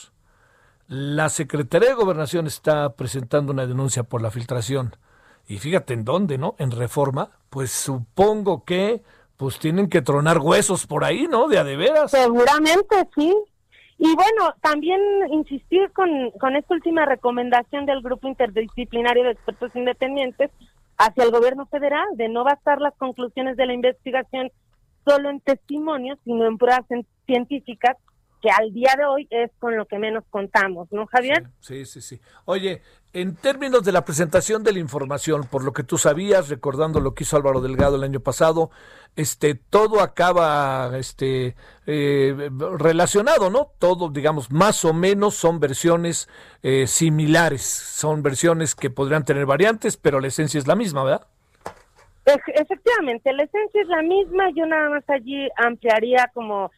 la 0.89 1.29
Secretaría 1.29 1.91
de 1.91 1.95
Gobernación 1.95 2.47
está 2.47 2.95
presentando 2.95 3.53
una 3.53 3.67
denuncia 3.67 4.03
por 4.03 4.23
la 4.23 4.31
filtración, 4.31 4.97
y 5.49 5.59
fíjate 5.59 5.95
en 5.95 6.05
dónde, 6.05 6.39
¿no? 6.39 6.57
En 6.59 6.71
reforma, 6.71 7.31
pues 7.51 7.71
supongo 7.71 8.65
que 8.65 9.03
pues 9.37 9.59
tienen 9.59 9.89
que 9.89 10.03
tronar 10.03 10.39
huesos 10.39 10.87
por 10.87 11.05
ahí, 11.05 11.27
¿no? 11.29 11.49
De 11.49 11.59
a 11.59 11.65
de 11.65 11.77
veras. 11.77 12.11
Seguramente, 12.11 13.09
sí. 13.15 13.37
Y 13.99 14.15
bueno, 14.15 14.55
también 14.61 15.01
insistir 15.31 15.91
con, 15.93 16.31
con 16.41 16.57
esta 16.57 16.75
última 16.75 17.05
recomendación 17.07 17.87
del 17.87 18.03
Grupo 18.03 18.29
Interdisciplinario 18.29 19.25
de 19.25 19.31
Expertos 19.33 19.71
Independientes 19.75 20.51
hacia 20.99 21.25
el 21.25 21.31
gobierno 21.31 21.67
federal, 21.67 22.07
de 22.15 22.29
no 22.29 22.45
basar 22.45 22.81
las 22.81 22.95
conclusiones 22.95 23.57
de 23.57 23.67
la 23.67 23.75
investigación 23.75 24.51
solo 25.05 25.31
en 25.31 25.41
testimonios, 25.41 26.19
sino 26.25 26.47
en 26.47 26.59
pruebas 26.59 26.87
cien- 26.89 27.07
científicas, 27.27 27.97
que 28.43 28.51
al 28.51 28.72
día 28.72 28.95
de 28.97 29.05
hoy 29.05 29.26
es 29.30 29.51
con 29.59 29.76
lo 29.76 29.87
que 29.87 29.99
menos 29.99 30.24
contamos, 30.30 30.89
¿no, 30.93 31.07
Javier? 31.07 31.45
Sí, 31.61 31.84
sí, 31.87 32.01
sí. 32.01 32.20
Oye, 32.45 32.82
en 33.12 33.34
términos 33.37 33.82
de 33.82 33.93
la 33.93 34.05
presentación 34.05 34.62
de 34.62 34.72
la 34.72 34.78
información, 34.78 35.45
por 35.51 35.64
lo 35.64 35.72
que 35.72 35.82
tú 35.82 35.97
sabías, 35.97 36.49
recordando 36.49 37.01
lo 37.01 37.14
que 37.14 37.24
hizo 37.24 37.37
Álvaro 37.37 37.61
Delgado 37.61 37.97
el 37.97 38.03
año 38.05 38.20
pasado, 38.20 38.70
este, 39.16 39.55
todo 39.55 40.01
acaba, 40.03 40.91
este, 40.99 41.57
eh, 41.87 42.51
relacionado, 42.78 43.49
¿no? 43.49 43.70
Todo, 43.78 44.11
digamos, 44.11 44.51
más 44.53 44.84
o 44.84 44.93
menos 44.93 45.34
son 45.34 45.59
versiones 45.59 46.28
eh, 46.62 46.87
similares, 46.87 47.62
son 47.62 48.22
versiones 48.22 48.74
que 48.74 48.91
podrían 48.91 49.24
tener 49.24 49.47
variantes, 49.47 49.97
pero 49.97 50.20
la 50.20 50.26
esencia 50.26 50.59
es 50.59 50.66
la 50.66 50.76
misma, 50.76 51.03
¿verdad? 51.05 51.26
Ef- 52.26 52.43
Efectivamente, 52.55 53.32
la 53.32 53.45
esencia 53.45 53.80
es 53.80 53.89
la 53.89 54.03
misma, 54.03 54.51
yo 54.55 54.66
nada 54.66 54.91
más 54.91 55.05
allí 55.09 55.49
ampliaría 55.57 56.30
como 56.34 56.70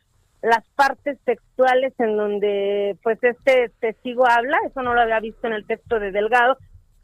las 0.42 0.64
partes 0.76 1.18
textuales 1.24 1.92
en 1.98 2.16
donde 2.16 2.96
pues 3.02 3.18
este 3.22 3.70
testigo 3.80 4.26
habla, 4.28 4.56
eso 4.66 4.82
no 4.82 4.94
lo 4.94 5.00
había 5.00 5.20
visto 5.20 5.46
en 5.46 5.52
el 5.54 5.66
texto 5.66 5.98
de 5.98 6.12
Delgado, 6.12 6.56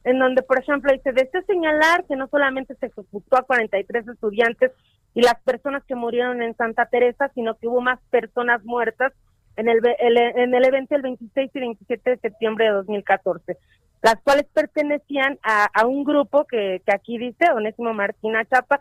en 0.05 0.19
donde 0.19 0.43
por 0.43 0.59
ejemplo 0.59 0.93
dice, 0.93 1.13
deseo 1.13 1.43
señalar 1.47 2.05
que 2.07 2.15
no 2.17 2.29
solamente 2.29 2.75
se 2.77 2.87
ejecutó 2.87 3.37
a 3.37 3.43
43 3.43 4.07
estudiantes 4.09 4.73
y 5.15 5.23
las 5.23 5.41
personas 5.43 5.83
que 5.85 5.95
murieron 5.95 6.43
en 6.43 6.55
Santa 6.57 6.87
Teresa, 6.87 7.31
sino 7.35 7.55
que 7.57 7.67
hubo 7.69 7.81
más 7.81 7.99
personas 8.11 8.65
muertas 8.65 9.13
en 9.57 9.69
el, 9.69 9.79
el- 9.99 10.19
en 10.19 10.55
el 10.55 10.65
evento 10.65 10.95
el 10.97 11.03
26 11.03 11.51
y 11.55 11.61
27 11.61 12.11
de 12.11 12.17
septiembre 12.19 12.65
de 12.67 12.73
2014, 12.73 13.57
las 14.03 14.17
cuales 14.23 14.45
pertenecían 14.53 15.39
a, 15.43 15.67
a 15.73 15.87
un 15.87 16.05
grupo 16.05 16.45
que, 16.45 16.83
que 16.85 16.95
aquí 16.95 17.19
dice 17.19 17.51
Onésimo 17.53 17.95
Martina 17.95 18.45
Chapa 18.45 18.81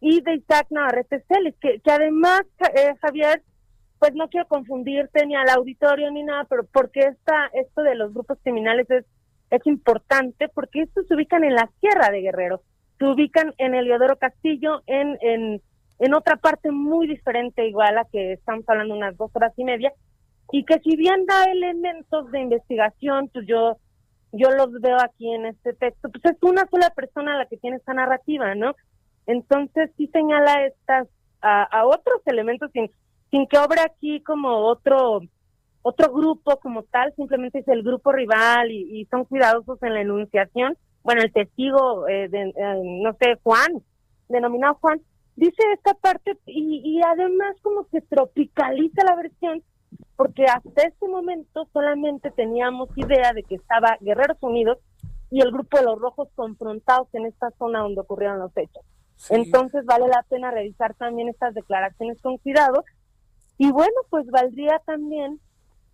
y 0.00 0.20
de 0.20 0.34
Isaac 0.34 0.66
Navarrete 0.70 1.24
Celis, 1.26 1.54
que, 1.60 1.80
que 1.80 1.90
además, 1.90 2.42
eh, 2.74 2.94
Javier, 3.00 3.42
pues 3.98 4.14
no 4.14 4.28
quiero 4.28 4.46
confundirte 4.46 5.24
ni 5.26 5.34
al 5.34 5.48
auditorio 5.48 6.10
ni 6.10 6.22
nada, 6.22 6.44
pero 6.44 6.64
porque 6.64 7.00
esta, 7.00 7.46
esto 7.52 7.82
de 7.82 7.94
los 7.94 8.12
grupos 8.12 8.38
criminales 8.42 8.90
es, 8.90 9.04
es 9.50 9.66
importante, 9.66 10.48
porque 10.48 10.82
estos 10.82 11.06
se 11.06 11.14
ubican 11.14 11.44
en 11.44 11.54
la 11.54 11.70
Sierra 11.80 12.10
de 12.10 12.20
Guerrero, 12.20 12.62
se 12.98 13.04
ubican 13.06 13.54
en 13.58 13.74
Eliodoro 13.74 14.16
Castillo, 14.16 14.82
en, 14.86 15.16
en, 15.20 15.62
en 15.98 16.14
otra 16.14 16.36
parte 16.36 16.70
muy 16.70 17.06
diferente 17.06 17.66
igual 17.66 17.98
a 17.98 18.04
que 18.04 18.32
estamos 18.34 18.68
hablando 18.68 18.94
unas 18.94 19.16
dos 19.16 19.30
horas 19.34 19.52
y 19.56 19.64
media, 19.64 19.92
y 20.52 20.64
que 20.64 20.78
si 20.80 20.96
bien 20.96 21.26
da 21.26 21.44
elementos 21.44 22.30
de 22.30 22.40
investigación, 22.40 23.30
pues 23.32 23.46
yo, 23.46 23.78
yo 24.32 24.50
los 24.50 24.72
veo 24.80 24.98
aquí 25.00 25.32
en 25.32 25.46
este 25.46 25.72
texto, 25.72 26.10
pues 26.10 26.24
es 26.24 26.42
una 26.42 26.66
sola 26.68 26.90
persona 26.90 27.36
la 27.36 27.46
que 27.46 27.56
tiene 27.56 27.78
esta 27.78 27.94
narrativa, 27.94 28.54
¿no? 28.54 28.74
Entonces 29.26 29.90
sí 29.96 30.08
señala 30.12 30.66
estas, 30.66 31.08
a, 31.40 31.64
a 31.64 31.86
otros 31.86 32.20
elementos 32.26 32.70
sin, 33.30 33.46
que 33.46 33.58
obre 33.58 33.80
aquí 33.80 34.20
como 34.22 34.50
otro, 34.66 35.20
otro 35.82 36.12
grupo 36.12 36.58
como 36.58 36.82
tal, 36.84 37.12
simplemente 37.16 37.60
es 37.60 37.68
el 37.68 37.82
grupo 37.82 38.12
rival 38.12 38.70
y, 38.70 39.00
y 39.00 39.04
son 39.06 39.24
cuidadosos 39.24 39.82
en 39.82 39.94
la 39.94 40.00
enunciación. 40.00 40.76
Bueno, 41.02 41.22
el 41.22 41.32
testigo, 41.32 42.08
eh, 42.08 42.28
de, 42.28 42.48
eh, 42.48 42.82
no 43.02 43.12
sé, 43.20 43.38
Juan, 43.42 43.82
denominado 44.28 44.74
Juan, 44.80 45.00
dice 45.36 45.62
esta 45.74 45.94
parte 45.94 46.36
y, 46.46 46.82
y 46.84 47.00
además 47.02 47.56
como 47.62 47.86
que 47.88 48.00
tropicaliza 48.00 49.04
la 49.04 49.16
versión 49.16 49.62
porque 50.16 50.44
hasta 50.44 50.82
este 50.82 51.08
momento 51.08 51.68
solamente 51.72 52.30
teníamos 52.30 52.88
idea 52.96 53.32
de 53.32 53.42
que 53.42 53.56
estaba 53.56 53.98
Guerreros 54.00 54.38
Unidos 54.40 54.78
y 55.30 55.40
el 55.40 55.52
grupo 55.52 55.78
de 55.78 55.84
los 55.84 55.98
rojos 55.98 56.28
confrontados 56.34 57.08
en 57.12 57.26
esta 57.26 57.50
zona 57.58 57.80
donde 57.80 58.00
ocurrieron 58.00 58.38
los 58.38 58.56
hechos. 58.56 58.82
Entonces 59.30 59.84
vale 59.84 60.08
la 60.08 60.22
pena 60.28 60.50
revisar 60.50 60.94
también 60.94 61.28
estas 61.28 61.54
declaraciones 61.54 62.20
con 62.20 62.38
cuidado 62.38 62.84
y 63.58 63.70
bueno, 63.70 63.94
pues 64.10 64.26
valdría 64.26 64.80
también 64.84 65.40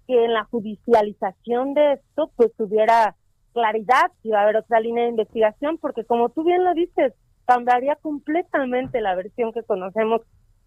que 0.07 0.25
en 0.25 0.33
la 0.33 0.45
judicialización 0.45 1.75
de 1.75 1.95
esto 1.95 2.31
pues 2.37 2.53
tuviera 2.57 3.15
claridad 3.53 4.11
si 4.23 4.31
va 4.31 4.41
a 4.41 4.43
haber 4.43 4.57
otra 4.57 4.81
línea 4.81 5.05
de 5.05 5.11
investigación 5.11 5.79
porque 5.79 6.05
como 6.05 6.31
tú 6.31 6.45
bien 6.45 6.65
lo 6.65 6.75
dices, 6.75 7.13
cambiaría 7.47 7.97
completamente 7.97 9.01
la 9.01 9.15
versión 9.15 9.53
que 9.53 9.63
conocemos 9.63 10.23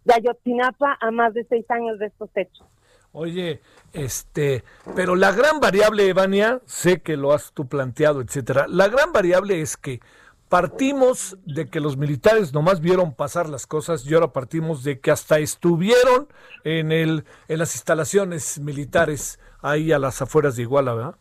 de 0.06 0.14
Ayotzinapa 0.14 0.98
a 1.02 1.12
más 1.12 1.34
de 1.34 1.46
seis 1.46 1.66
años 1.70 2.00
de 2.00 2.08
estos 2.08 2.30
hechos. 2.36 2.66
Oye, 3.12 3.62
este, 3.94 4.64
pero 4.94 5.16
la 5.16 5.32
gran 5.32 5.62
variable, 5.62 6.08
Evania, 6.08 6.60
sé 6.66 7.02
que 7.02 7.16
lo 7.16 7.32
has 7.32 7.54
tú 7.54 7.66
planteado, 7.66 8.20
etcétera. 8.20 8.66
La 8.68 8.90
gran 8.90 9.14
variable 9.14 9.62
es 9.62 9.78
que 9.78 10.02
partimos 10.50 11.38
de 11.46 11.68
que 11.70 11.80
los 11.80 11.98
militares 11.98 12.54
nomás 12.54 12.80
vieron 12.80 13.14
pasar 13.14 13.50
las 13.50 13.66
cosas 13.66 14.06
y 14.06 14.14
ahora 14.14 14.32
partimos 14.32 14.84
de 14.84 15.00
que 15.00 15.12
hasta 15.12 15.40
estuvieron 15.40 16.28
en 16.64 16.92
el 16.92 17.26
en 17.48 17.60
las 17.60 17.76
instalaciones 17.76 18.60
militares 18.60 19.40
ahí 19.62 19.92
a 19.92 20.00
las 20.00 20.22
afueras 20.22 20.56
de 20.56 20.64
Iguala, 20.64 20.94
¿verdad? 20.94 21.16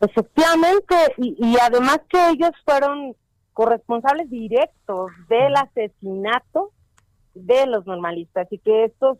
Efectivamente, 0.00 0.94
y, 1.18 1.36
y 1.38 1.56
además 1.60 2.00
que 2.08 2.30
ellos 2.30 2.52
fueron 2.64 3.14
corresponsables 3.52 4.30
directos 4.30 5.10
del 5.28 5.54
asesinato 5.56 6.72
de 7.34 7.66
los 7.66 7.86
normalistas 7.86 8.48
y 8.50 8.58
que 8.58 8.84
estos 8.84 9.18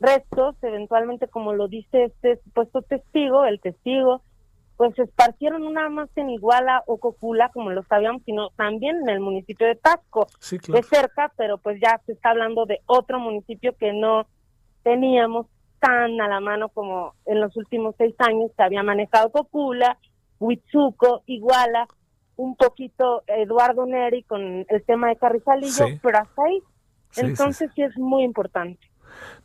restos, 0.00 0.56
eventualmente 0.62 1.28
como 1.28 1.52
lo 1.52 1.68
dice 1.68 2.04
este 2.04 2.40
supuesto 2.44 2.82
testigo, 2.82 3.44
el 3.44 3.60
testigo, 3.60 4.22
pues 4.76 4.94
se 4.96 5.02
esparcieron 5.02 5.62
no 5.62 5.70
nada 5.70 5.88
más 5.88 6.08
en 6.16 6.30
Iguala 6.30 6.82
o 6.86 6.98
Cocula, 6.98 7.50
como 7.50 7.70
lo 7.70 7.82
sabíamos, 7.84 8.22
sino 8.24 8.50
también 8.50 8.96
en 9.02 9.08
el 9.08 9.20
municipio 9.20 9.66
de 9.66 9.76
Tasco, 9.76 10.26
de 10.50 10.82
cerca, 10.82 11.32
pero 11.36 11.58
pues 11.58 11.80
ya 11.80 12.00
se 12.06 12.12
está 12.12 12.30
hablando 12.30 12.66
de 12.66 12.80
otro 12.86 13.20
municipio 13.20 13.76
que 13.76 13.92
no 13.92 14.26
teníamos 14.82 15.46
tan 15.78 16.20
a 16.20 16.28
la 16.28 16.40
mano 16.40 16.68
como 16.70 17.14
en 17.26 17.40
los 17.40 17.56
últimos 17.56 17.94
seis 17.98 18.14
años 18.18 18.50
se 18.56 18.62
había 18.62 18.82
manejado 18.82 19.30
Cocula, 19.30 19.98
Huitzuco, 20.40 21.22
Iguala, 21.26 21.86
un 22.36 22.56
poquito 22.56 23.22
Eduardo 23.26 23.86
Neri 23.86 24.22
con 24.24 24.66
el 24.68 24.84
tema 24.84 25.08
de 25.08 25.16
Carrizalillo, 25.16 25.86
pero 26.02 26.18
hasta 26.18 26.42
ahí. 26.42 26.62
Entonces 27.16 27.70
sí 27.74 27.82
es 27.82 27.96
muy 27.96 28.24
importante. 28.24 28.80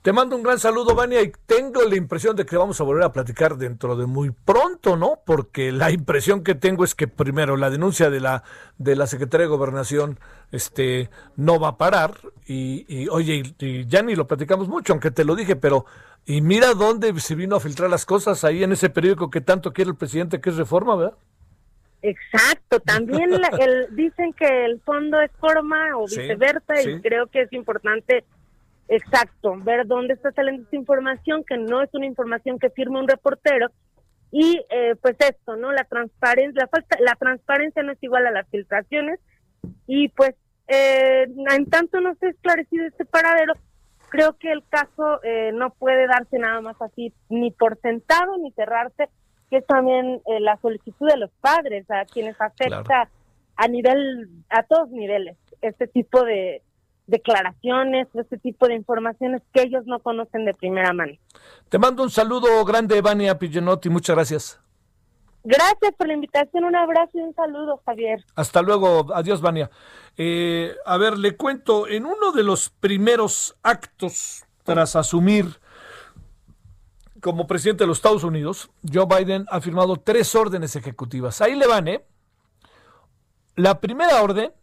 Te 0.02 0.14
mando 0.14 0.36
un 0.36 0.44
gran 0.44 0.60
saludo, 0.60 0.96
Vania, 0.96 1.22
y 1.22 1.32
tengo 1.46 1.82
la 1.84 1.96
impresión 1.98 2.36
de 2.36 2.46
que 2.46 2.56
vamos 2.56 2.80
a 2.80 2.86
volver 2.86 3.04
a 3.04 3.12
platicar 3.12 3.58
dentro 3.58 3.98
de 3.98 4.06
muy 4.06 4.32
pronto, 4.32 4.96
¿no? 4.96 5.20
Porque 5.26 5.74
la 5.74 5.92
impresión 5.92 6.44
que 6.44 6.56
tengo 6.56 6.86
es 6.86 6.96
que 6.96 7.08
primero 7.08 7.58
la 7.58 7.70
denuncia 7.70 8.10
de 8.10 8.22
la 8.22 8.44
de 8.78 8.96
la 8.96 9.08
Secretaría 9.08 9.48
de 9.48 9.52
Gobernación 9.52 10.20
este 10.52 11.10
no 11.36 11.60
va 11.60 11.70
a 11.70 11.78
parar 11.78 12.14
y, 12.46 13.08
oye, 13.10 13.44
y, 13.60 13.86
ya 13.88 14.02
ni 14.02 14.16
lo 14.16 14.26
platicamos 14.26 14.68
mucho, 14.68 14.94
aunque 14.94 15.12
te 15.12 15.26
lo 15.26 15.36
dije, 15.36 15.56
pero 15.56 15.86
y 16.26 16.42
mira 16.42 16.74
dónde 16.74 17.18
se 17.20 17.36
vino 17.36 17.58
a 17.58 17.60
filtrar 17.60 17.90
las 17.90 18.06
cosas 18.06 18.44
ahí 18.44 18.64
en 18.64 18.72
ese 18.72 18.90
periódico 18.90 19.30
que 19.30 19.42
tanto 19.42 19.74
quiere 19.74 19.92
el 19.92 19.98
presidente 19.98 20.40
que 20.40 20.50
es 20.50 20.58
Reforma, 20.58 20.96
¿verdad? 20.96 21.18
Exacto, 22.02 22.80
también 22.80 23.34
el, 23.34 23.96
dicen 23.96 24.32
que 24.34 24.66
el 24.66 24.80
fondo 24.82 25.20
es 25.20 25.32
forma 25.40 25.98
o 25.98 26.06
viceversa 26.06 26.82
y 26.82 27.02
creo 27.02 27.28
que 27.28 27.42
es 27.42 27.52
importante 27.52 28.24
Exacto, 28.90 29.56
ver 29.62 29.86
dónde 29.86 30.16
está 30.16 30.32
saliendo 30.32 30.64
esta 30.64 30.76
información, 30.76 31.44
que 31.48 31.58
no 31.58 31.82
es 31.84 31.90
una 31.94 32.08
información 32.08 32.58
que 32.58 32.72
firma 32.72 33.00
un 33.00 33.08
reportero. 33.08 33.68
Y 34.32 34.60
eh, 34.70 34.96
pues 35.02 35.16
esto, 35.20 35.56
¿no? 35.56 35.72
La 35.72 35.84
transparencia, 35.84 36.64
la, 36.64 36.68
falta, 36.68 36.98
la 37.00 37.16
transparencia 37.16 37.84
no 37.84 37.92
es 37.92 38.04
igual 38.04 38.26
a 38.26 38.32
las 38.32 38.48
filtraciones. 38.50 39.20
Y 39.86 40.10
pues, 40.10 40.36
eh, 40.68 41.28
en 41.52 41.70
tanto 41.70 42.02
no 42.02 42.16
se 42.16 42.28
ha 42.28 42.30
esclarecido 42.30 42.86
este 42.88 43.06
paradero, 43.06 43.54
creo 44.10 44.38
que 44.38 44.52
el 44.52 44.64
caso 44.68 45.24
eh, 45.24 45.52
no 45.54 45.70
puede 45.72 46.08
darse 46.08 46.40
nada 46.40 46.60
más 46.62 46.82
así, 46.82 47.14
ni 47.30 47.52
por 47.52 47.80
sentado, 47.82 48.38
ni 48.38 48.52
cerrarse, 48.52 49.08
que 49.50 49.58
es 49.58 49.68
también 49.68 50.22
eh, 50.26 50.40
la 50.40 50.58
solicitud 50.58 51.08
de 51.08 51.18
los 51.18 51.32
padres, 51.42 51.90
a 51.90 52.06
quienes 52.06 52.40
afecta 52.42 53.10
a 53.56 53.68
nivel, 53.68 54.30
a 54.50 54.64
todos 54.64 54.90
niveles, 54.90 55.38
este 55.62 55.88
tipo 55.88 56.24
de, 56.24 56.62
declaraciones, 57.10 58.08
este 58.14 58.38
tipo 58.38 58.68
de 58.68 58.76
informaciones 58.76 59.42
que 59.54 59.64
ellos 59.64 59.86
no 59.86 60.00
conocen 60.00 60.46
de 60.46 60.54
primera 60.54 60.94
mano. 60.94 61.14
Te 61.70 61.78
mando 61.78 62.04
un 62.04 62.10
saludo 62.10 62.64
grande, 62.66 63.02
Vania 63.02 63.38
Pillenotti, 63.38 63.90
muchas 63.90 64.16
gracias. 64.16 64.62
Gracias 65.44 65.94
por 65.98 66.08
la 66.08 66.14
invitación, 66.14 66.66
un 66.66 66.76
abrazo 66.76 67.12
y 67.14 67.22
un 67.22 67.34
saludo, 67.34 67.82
Javier. 67.86 68.24
Hasta 68.36 68.62
luego, 68.62 69.14
adiós, 69.14 69.42
Vania. 69.42 69.70
Eh, 70.18 70.76
a 70.86 70.98
ver, 70.98 71.18
le 71.18 71.38
cuento, 71.38 71.88
en 71.88 72.06
uno 72.06 72.32
de 72.34 72.44
los 72.44 72.70
primeros 72.70 73.56
actos 73.64 74.44
tras 74.64 74.96
asumir 74.96 75.46
como 77.22 77.48
presidente 77.48 77.84
de 77.84 77.88
los 77.88 77.98
Estados 77.98 78.24
Unidos, 78.24 78.70
Joe 78.92 79.06
Biden 79.06 79.46
ha 79.50 79.62
firmado 79.62 79.96
tres 79.98 80.36
órdenes 80.36 80.76
ejecutivas. 80.76 81.42
Ahí 81.42 81.56
le 81.56 81.68
van, 81.68 81.88
¿eh? 81.88 82.06
La 83.56 83.80
primera 83.80 84.22
orden 84.22 84.54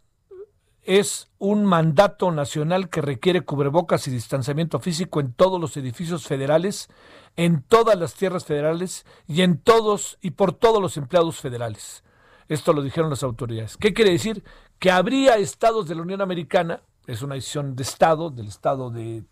es 0.87 1.27
un 1.37 1.65
mandato 1.65 2.31
nacional 2.31 2.89
que 2.89 3.01
requiere 3.01 3.41
cubrebocas 3.41 4.07
y 4.07 4.11
distanciamiento 4.11 4.79
físico 4.79 5.19
en 5.19 5.33
todos 5.33 5.59
los 5.59 5.75
edificios 5.75 6.25
federales, 6.25 6.87
en 7.35 7.61
todas 7.61 7.99
las 7.99 8.13
tierras 8.13 8.45
federales 8.45 9.05
y 9.27 9.41
en 9.41 9.57
todos 9.57 10.17
y 10.21 10.31
por 10.31 10.53
todos 10.53 10.81
los 10.81 10.95
empleados 10.95 11.41
federales. 11.41 12.05
Esto 12.47 12.71
lo 12.71 12.81
dijeron 12.81 13.09
las 13.09 13.21
autoridades. 13.21 13.75
¿Qué 13.75 13.93
quiere 13.93 14.11
decir? 14.11 14.45
Que 14.79 14.89
habría 14.89 15.35
estados 15.35 15.89
de 15.89 15.95
la 15.95 16.03
Unión 16.03 16.21
Americana, 16.21 16.81
es 17.05 17.21
una 17.21 17.35
decisión 17.35 17.75
de 17.75 17.83
estado, 17.83 18.29
del 18.29 18.47
estado 18.47 18.89
de 18.89 19.25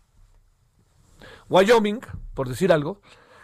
Wyoming, 1.48 2.00
por 2.34 2.50
decir 2.50 2.70
algo, 2.70 3.00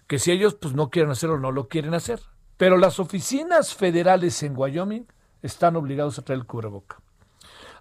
que 0.07 0.19
si 0.19 0.33
ellos 0.33 0.55
pues 0.55 0.75
no 0.75 0.91
quieren 0.91 1.11
hacerlo, 1.11 1.39
no 1.39 1.51
lo 1.51 1.67
quieren 1.67 1.95
hacer. 1.95 2.21
Pero 2.59 2.77
las 2.77 3.01
oficinas 3.01 3.75
federales 3.75 4.43
en 4.43 4.55
Wyoming 4.55 5.07
están 5.41 5.77
obligados 5.77 6.19
a 6.19 6.23
traer 6.23 6.41
el 6.41 6.47
cubreboca. 6.47 7.01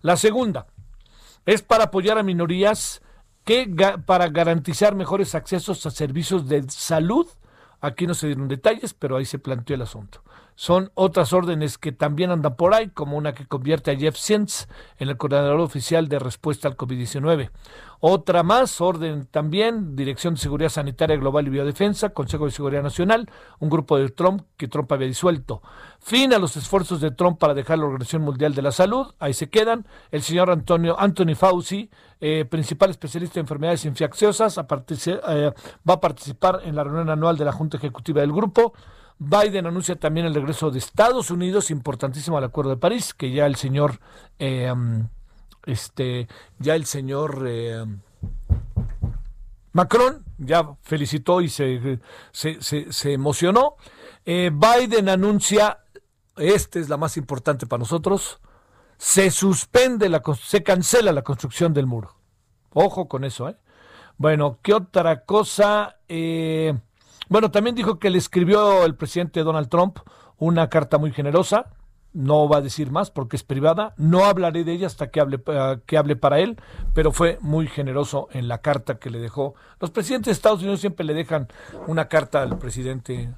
La 0.01 0.17
segunda 0.17 0.67
es 1.45 1.61
para 1.61 1.85
apoyar 1.85 2.17
a 2.17 2.23
minorías 2.23 3.01
que 3.43 3.67
para 4.05 4.29
garantizar 4.29 4.95
mejores 4.95 5.35
accesos 5.35 5.85
a 5.85 5.91
servicios 5.91 6.47
de 6.47 6.63
salud. 6.69 7.27
Aquí 7.79 8.05
no 8.05 8.13
se 8.13 8.27
dieron 8.27 8.47
detalles, 8.47 8.93
pero 8.93 9.17
ahí 9.17 9.25
se 9.25 9.39
planteó 9.39 9.75
el 9.75 9.81
asunto. 9.81 10.23
Son 10.61 10.91
otras 10.93 11.33
órdenes 11.33 11.79
que 11.79 11.91
también 11.91 12.29
andan 12.29 12.55
por 12.55 12.75
ahí, 12.75 12.89
como 12.89 13.17
una 13.17 13.33
que 13.33 13.47
convierte 13.47 13.89
a 13.89 13.95
Jeff 13.95 14.15
Sientz 14.15 14.67
en 14.99 15.09
el 15.09 15.17
coordinador 15.17 15.59
oficial 15.59 16.07
de 16.07 16.19
respuesta 16.19 16.67
al 16.67 16.77
COVID-19. 16.77 17.49
Otra 17.99 18.43
más, 18.43 18.79
orden 18.79 19.25
también, 19.25 19.95
Dirección 19.95 20.35
de 20.35 20.39
Seguridad 20.39 20.69
Sanitaria 20.69 21.17
Global 21.17 21.47
y 21.47 21.49
Biodefensa, 21.49 22.09
Consejo 22.09 22.45
de 22.45 22.51
Seguridad 22.51 22.83
Nacional, 22.83 23.27
un 23.57 23.71
grupo 23.71 23.97
de 23.97 24.09
Trump 24.09 24.43
que 24.55 24.67
Trump 24.67 24.91
había 24.91 25.07
disuelto. 25.07 25.63
Fin 25.99 26.31
a 26.31 26.37
los 26.37 26.55
esfuerzos 26.55 27.01
de 27.01 27.09
Trump 27.09 27.39
para 27.39 27.55
dejar 27.55 27.79
la 27.79 27.85
Organización 27.85 28.21
Mundial 28.21 28.53
de 28.53 28.61
la 28.61 28.71
Salud, 28.71 29.07
ahí 29.17 29.33
se 29.33 29.49
quedan. 29.49 29.87
El 30.11 30.21
señor 30.21 30.51
Antonio 30.51 30.95
Anthony 30.99 31.33
Fauci, 31.33 31.89
eh, 32.19 32.45
principal 32.45 32.91
especialista 32.91 33.39
en 33.39 33.45
enfermedades 33.45 33.83
infecciosas, 33.85 34.59
eh, 34.59 35.53
va 35.89 35.93
a 35.95 35.99
participar 35.99 36.61
en 36.65 36.75
la 36.75 36.83
reunión 36.83 37.09
anual 37.09 37.35
de 37.35 37.45
la 37.45 37.51
Junta 37.51 37.77
Ejecutiva 37.77 38.21
del 38.21 38.31
grupo. 38.31 38.73
Biden 39.23 39.67
anuncia 39.67 39.95
también 39.97 40.25
el 40.25 40.33
regreso 40.33 40.71
de 40.71 40.79
Estados 40.79 41.29
Unidos, 41.29 41.69
importantísimo 41.69 42.39
al 42.39 42.43
Acuerdo 42.45 42.71
de 42.71 42.77
París, 42.77 43.13
que 43.13 43.31
ya 43.31 43.45
el 43.45 43.55
señor 43.55 43.99
eh, 44.39 44.73
este, 45.67 46.27
ya 46.57 46.73
el 46.73 46.87
señor 46.87 47.43
eh, 47.45 47.85
Macron 49.73 50.25
ya 50.39 50.75
felicitó 50.81 51.41
y 51.41 51.49
se, 51.49 51.99
se, 52.31 53.13
emocionó. 53.13 53.75
Eh, 54.25 54.49
Biden 54.51 55.07
anuncia, 55.07 55.83
esta 56.35 56.79
es 56.79 56.89
la 56.89 56.97
más 56.97 57.15
importante 57.15 57.67
para 57.67 57.81
nosotros, 57.81 58.39
se 58.97 59.29
suspende, 59.29 60.09
la, 60.09 60.23
se 60.41 60.63
cancela 60.63 61.11
la 61.11 61.21
construcción 61.21 61.75
del 61.75 61.85
muro. 61.85 62.15
Ojo 62.73 63.07
con 63.07 63.23
eso, 63.23 63.49
¿eh? 63.49 63.57
Bueno, 64.17 64.57
¿qué 64.63 64.73
otra 64.73 65.25
cosa? 65.25 65.99
Bueno, 67.31 67.49
también 67.49 67.77
dijo 67.77 67.97
que 67.97 68.09
le 68.09 68.17
escribió 68.17 68.83
el 68.83 68.95
presidente 68.95 69.43
Donald 69.43 69.69
Trump 69.69 69.99
una 70.37 70.69
carta 70.69 70.97
muy 70.97 71.13
generosa, 71.13 71.67
no 72.11 72.49
va 72.49 72.57
a 72.57 72.61
decir 72.61 72.91
más 72.91 73.09
porque 73.09 73.37
es 73.37 73.43
privada, 73.43 73.93
no 73.95 74.25
hablaré 74.25 74.65
de 74.65 74.73
ella 74.73 74.87
hasta 74.87 75.11
que 75.11 75.21
hable, 75.21 75.41
eh, 75.45 75.79
que 75.85 75.97
hable 75.97 76.17
para 76.17 76.39
él, 76.41 76.57
pero 76.93 77.13
fue 77.13 77.37
muy 77.39 77.67
generoso 77.67 78.27
en 78.33 78.49
la 78.49 78.57
carta 78.57 78.99
que 78.99 79.09
le 79.09 79.19
dejó. 79.19 79.55
Los 79.79 79.91
presidentes 79.91 80.25
de 80.25 80.31
Estados 80.33 80.59
Unidos 80.59 80.81
siempre 80.81 81.05
le 81.05 81.13
dejan 81.13 81.47
una 81.87 82.09
carta 82.09 82.41
al 82.41 82.57
presidente 82.57 83.29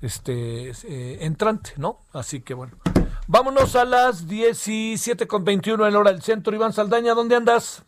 este 0.00 0.70
eh, 0.70 1.18
entrante, 1.26 1.74
¿no? 1.76 1.98
Así 2.14 2.40
que 2.40 2.54
bueno. 2.54 2.78
Vámonos 3.26 3.76
a 3.76 3.84
las 3.84 4.26
17 4.26 5.26
con 5.26 5.44
21 5.44 5.86
en 5.86 5.96
hora 5.96 6.12
del 6.12 6.22
centro. 6.22 6.54
Iván 6.54 6.72
Saldaña, 6.72 7.12
¿dónde 7.12 7.36
andas? 7.36 7.84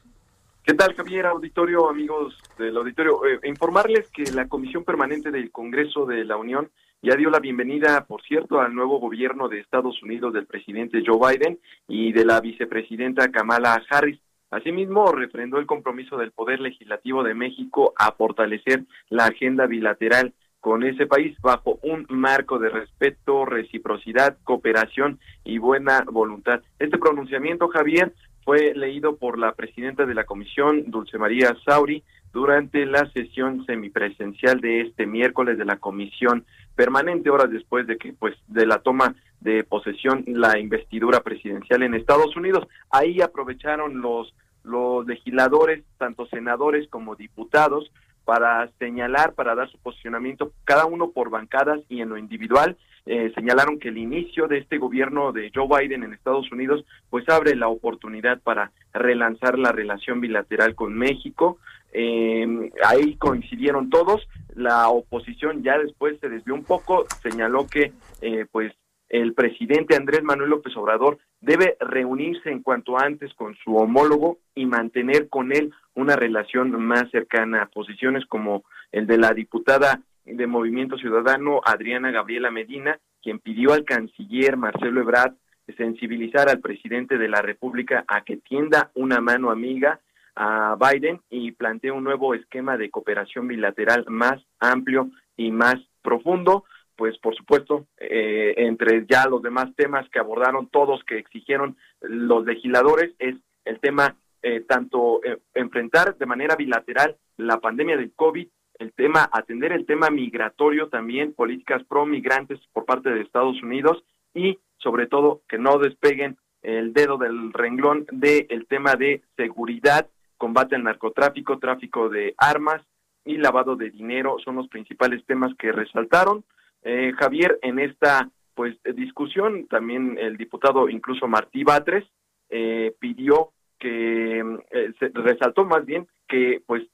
¿Qué 0.67 0.75
tal, 0.75 0.97
Javier? 0.97 1.27
Auditorio, 1.27 1.89
amigos 1.89 2.37
del 2.59 2.77
auditorio. 2.77 3.25
Eh, 3.25 3.39
informarles 3.45 4.11
que 4.11 4.25
la 4.33 4.49
Comisión 4.49 4.83
Permanente 4.83 5.31
del 5.31 5.53
Congreso 5.53 6.07
de 6.07 6.25
la 6.25 6.37
Unión 6.37 6.71
ya 7.03 7.15
dio 7.15 7.31
la 7.31 7.39
bienvenida, 7.39 8.05
por 8.05 8.21
cierto, 8.23 8.61
al 8.61 8.75
nuevo 8.75 8.99
gobierno 8.99 9.49
de 9.49 9.61
Estados 9.61 10.03
Unidos 10.03 10.35
del 10.35 10.47
presidente 10.47 11.05
Joe 11.07 11.21
Biden 11.21 11.61
y 11.87 12.13
de 12.13 12.25
la 12.25 12.41
vicepresidenta 12.41 13.31
Kamala 13.31 13.81
Harris. 13.89 14.19
Asimismo, 14.51 15.13
refrendó 15.13 15.59
el 15.59 15.67
compromiso 15.67 16.17
del 16.17 16.33
Poder 16.33 16.59
Legislativo 16.59 17.23
de 17.23 17.35
México 17.35 17.95
a 17.97 18.11
fortalecer 18.11 18.83
la 19.09 19.27
agenda 19.27 19.67
bilateral 19.67 20.35
con 20.59 20.83
ese 20.83 21.07
país 21.07 21.41
bajo 21.41 21.79
un 21.85 22.07
marco 22.09 22.59
de 22.59 22.71
respeto, 22.71 23.45
reciprocidad, 23.45 24.37
cooperación 24.43 25.21
y 25.45 25.59
buena 25.59 26.03
voluntad. 26.11 26.61
Este 26.81 26.99
pronunciamiento, 26.99 27.69
Javier, 27.69 28.13
fue 28.47 28.75
leído 28.77 29.17
por 29.17 29.41
la 29.41 29.55
presidenta 29.55 30.07
de 30.07 30.15
la 30.15 30.23
comisión, 30.23 30.85
Dulce 30.87 31.19
María 31.19 31.57
Sauri, 31.65 32.05
durante 32.33 32.87
la 32.87 33.11
sesión 33.11 33.67
semipresencial 33.67 34.61
de 34.61 34.83
este 34.83 35.05
miércoles 35.05 35.59
de 35.59 35.65
la 35.65 35.79
comisión 35.79 36.47
permanente 36.77 37.29
horas 37.29 37.51
después 37.51 37.89
de 37.89 37.99
que 37.99 38.13
pues 38.13 38.37
de 38.47 38.65
la 38.65 38.79
toma 38.79 39.17
de 39.41 39.65
posesión 39.65 40.23
la 40.29 40.61
investidura 40.61 41.25
presidencial 41.25 41.83
en 41.83 41.95
Estados 41.95 42.37
Unidos. 42.37 42.69
Ahí 42.91 43.21
aprovecharon 43.21 44.01
los 44.01 44.33
los 44.63 45.07
legisladores 45.07 45.85
tanto 45.97 46.27
senadores 46.27 46.89
como 46.89 47.17
diputados 47.17 47.91
para 48.27 48.69
señalar 48.81 49.35
para 49.35 49.55
dar 49.55 49.71
su 49.71 49.79
posicionamiento 49.79 50.53
cada 50.65 50.85
uno 50.85 51.13
por 51.13 51.31
bancadas 51.31 51.81
y 51.89 52.01
en 52.01 52.09
lo 52.11 52.19
individual. 52.19 52.77
Eh, 53.07 53.31
señalaron 53.37 53.79
que 53.79 53.89
el 53.89 53.99
inicio 53.99 54.49
de 54.49 54.59
este 54.59 54.79
gobierno 54.79 55.31
de 55.31 55.53
Joe 55.55 55.69
Biden 55.69 56.03
en 56.03 56.13
Estados 56.13 56.51
Unidos 56.51 56.85
pues 57.09 57.27
abre 57.29 57.55
la 57.55 57.69
oportunidad 57.69 58.41
para 58.41 58.73
relanzar 58.93 59.61
la 59.61 59.71
relación 59.71 60.21
bilateral 60.21 60.75
con 60.75 60.93
México. 60.99 61.59
Eh, 61.93 62.73
ahí 62.85 63.15
coincidieron 63.15 63.91
todos, 63.91 64.29
la 64.57 64.89
oposición 64.89 65.63
ya 65.63 65.79
después 65.79 66.19
se 66.21 66.29
desvió 66.29 66.55
un 66.55 66.65
poco, 66.65 67.07
señaló 67.23 67.69
que 67.69 67.93
eh, 68.23 68.45
pues 68.51 68.73
el 69.09 69.35
presidente 69.35 69.97
Andrés 69.97 70.23
Manuel 70.23 70.51
López 70.51 70.77
Obrador 70.77 71.19
debe 71.41 71.77
reunirse 71.81 72.51
en 72.51 72.63
cuanto 72.63 72.99
antes 72.99 73.33
con 73.35 73.55
su 73.57 73.77
homólogo 73.77 74.39
y 74.55 74.67
mantener 74.67 75.29
con 75.29 75.53
él 75.53 75.73
una 75.95 76.17
relación 76.17 76.73
más 76.83 77.11
cercana. 77.11 77.71
Posiciones 77.73 78.27
como 78.27 78.65
el 78.93 79.07
de 79.07 79.19
la 79.19 79.33
diputada 79.33 80.01
de 80.25 80.47
Movimiento 80.47 80.99
Ciudadano 80.99 81.61
Adriana 81.65 82.11
Gabriela 82.11 82.51
Medina, 82.51 82.99
quien 83.23 83.39
pidió 83.39 83.73
al 83.73 83.85
canciller 83.85 84.57
Marcelo 84.57 85.01
Ebrard 85.01 85.35
sensibilizar 85.77 86.49
al 86.49 86.61
presidente 86.61 87.19
de 87.19 87.29
la 87.29 87.43
República 87.43 88.05
a 88.07 88.23
que 88.23 88.37
tienda 88.37 88.91
una 88.95 89.21
mano 89.21 89.51
amiga 89.51 90.01
a 90.37 90.77
Biden 90.79 91.21
y 91.31 91.53
plantee 91.53 91.91
un 91.91 92.05
nuevo 92.05 92.35
esquema 92.35 92.77
de 92.77 92.91
cooperación 92.91 93.49
bilateral 93.49 94.05
más 94.09 94.41
amplio 94.61 95.11
y 95.37 95.51
más 95.51 95.77
profundo 96.03 96.65
pues 96.97 97.19
por 97.19 97.35
supuesto, 97.37 97.87
eh, 97.99 98.55
entre 98.57 99.07
ya 99.07 99.27
los 99.29 99.43
demás 99.43 99.75
temas 99.77 100.09
que 100.11 100.19
abordaron 100.19 100.69
todos, 100.69 101.05
que 101.05 101.19
exigieron 101.19 101.77
los 102.01 102.45
legisladores, 102.45 103.15
es 103.19 103.37
el 103.65 103.81
tema 103.81 104.17
eh, 104.43 104.61
tanto 104.61 105.23
eh, 105.25 105.39
enfrentar 105.55 106.17
de 106.17 106.27
manera 106.27 106.57
bilateral 106.57 107.17
la 107.37 107.59
pandemia 107.61 107.97
del 107.97 108.13
COVID, 108.15 108.49
el 108.79 108.93
tema, 108.93 109.29
atender 109.33 109.73
el 109.73 109.87
tema 109.87 110.11
migratorio 110.11 110.89
también, 110.89 111.33
políticas 111.33 111.83
pro 111.85 112.07
migrantes 112.07 112.61
por 112.73 112.85
parte 112.85 113.11
de 113.11 113.23
Estados 113.23 113.63
Unidos 113.63 114.03
y 114.35 114.59
sobre 114.79 115.07
todo 115.07 115.43
que 115.49 115.59
no 115.59 115.79
despeguen 115.79 116.37
el 116.63 116.93
dedo 116.93 117.17
del 117.17 117.53
renglón 117.53 118.07
del 118.11 118.67
tema 118.69 118.97
de 118.97 119.23
seguridad, 119.37 120.09
combate 120.37 120.77
al 120.77 120.85
narcotráfico, 120.85 121.59
tráfico 121.59 122.09
de 122.09 122.35
armas 122.39 122.83
y 123.25 123.39
lavado 123.39 123.77
de 123.77 123.91
dinero 123.91 124.37
son 124.45 124.57
los 124.57 124.69
principales 124.69 125.25
temas 125.27 125.53
que 125.59 125.73
resaltaron. 125.73 126.45
Eh, 126.89 127.13
Javier, 127.19 127.59
en 127.63 127.81
esta 127.81 128.31
pues 128.55 128.77
discusión, 128.95 129.67
también 129.67 130.17
el 130.21 130.37
diputado 130.37 130.89
incluso 130.89 131.27
Martí 131.27 131.65
Batres 131.65 132.05
eh, 132.49 132.95
pidió 133.01 133.51
que 133.77 134.39
eh, 134.71 134.93
se 135.01 135.09
resaltó 135.13 135.65
más 135.65 135.85
bien 135.85 136.07
que 136.29 136.63
pues 136.65 136.85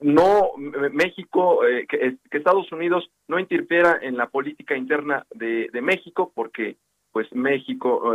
no 0.00 0.50
México 0.92 1.60
que, 1.88 2.16
Estados 2.32 2.70
Unidos 2.72 3.08
no 3.28 3.38
interfiera 3.38 3.96
en 4.02 4.16
la 4.16 4.28
política 4.28 4.76
interna 4.76 5.24
de, 5.32 5.70
México 5.80 6.32
porque 6.34 6.76
pues 7.12 7.32
México 7.32 8.12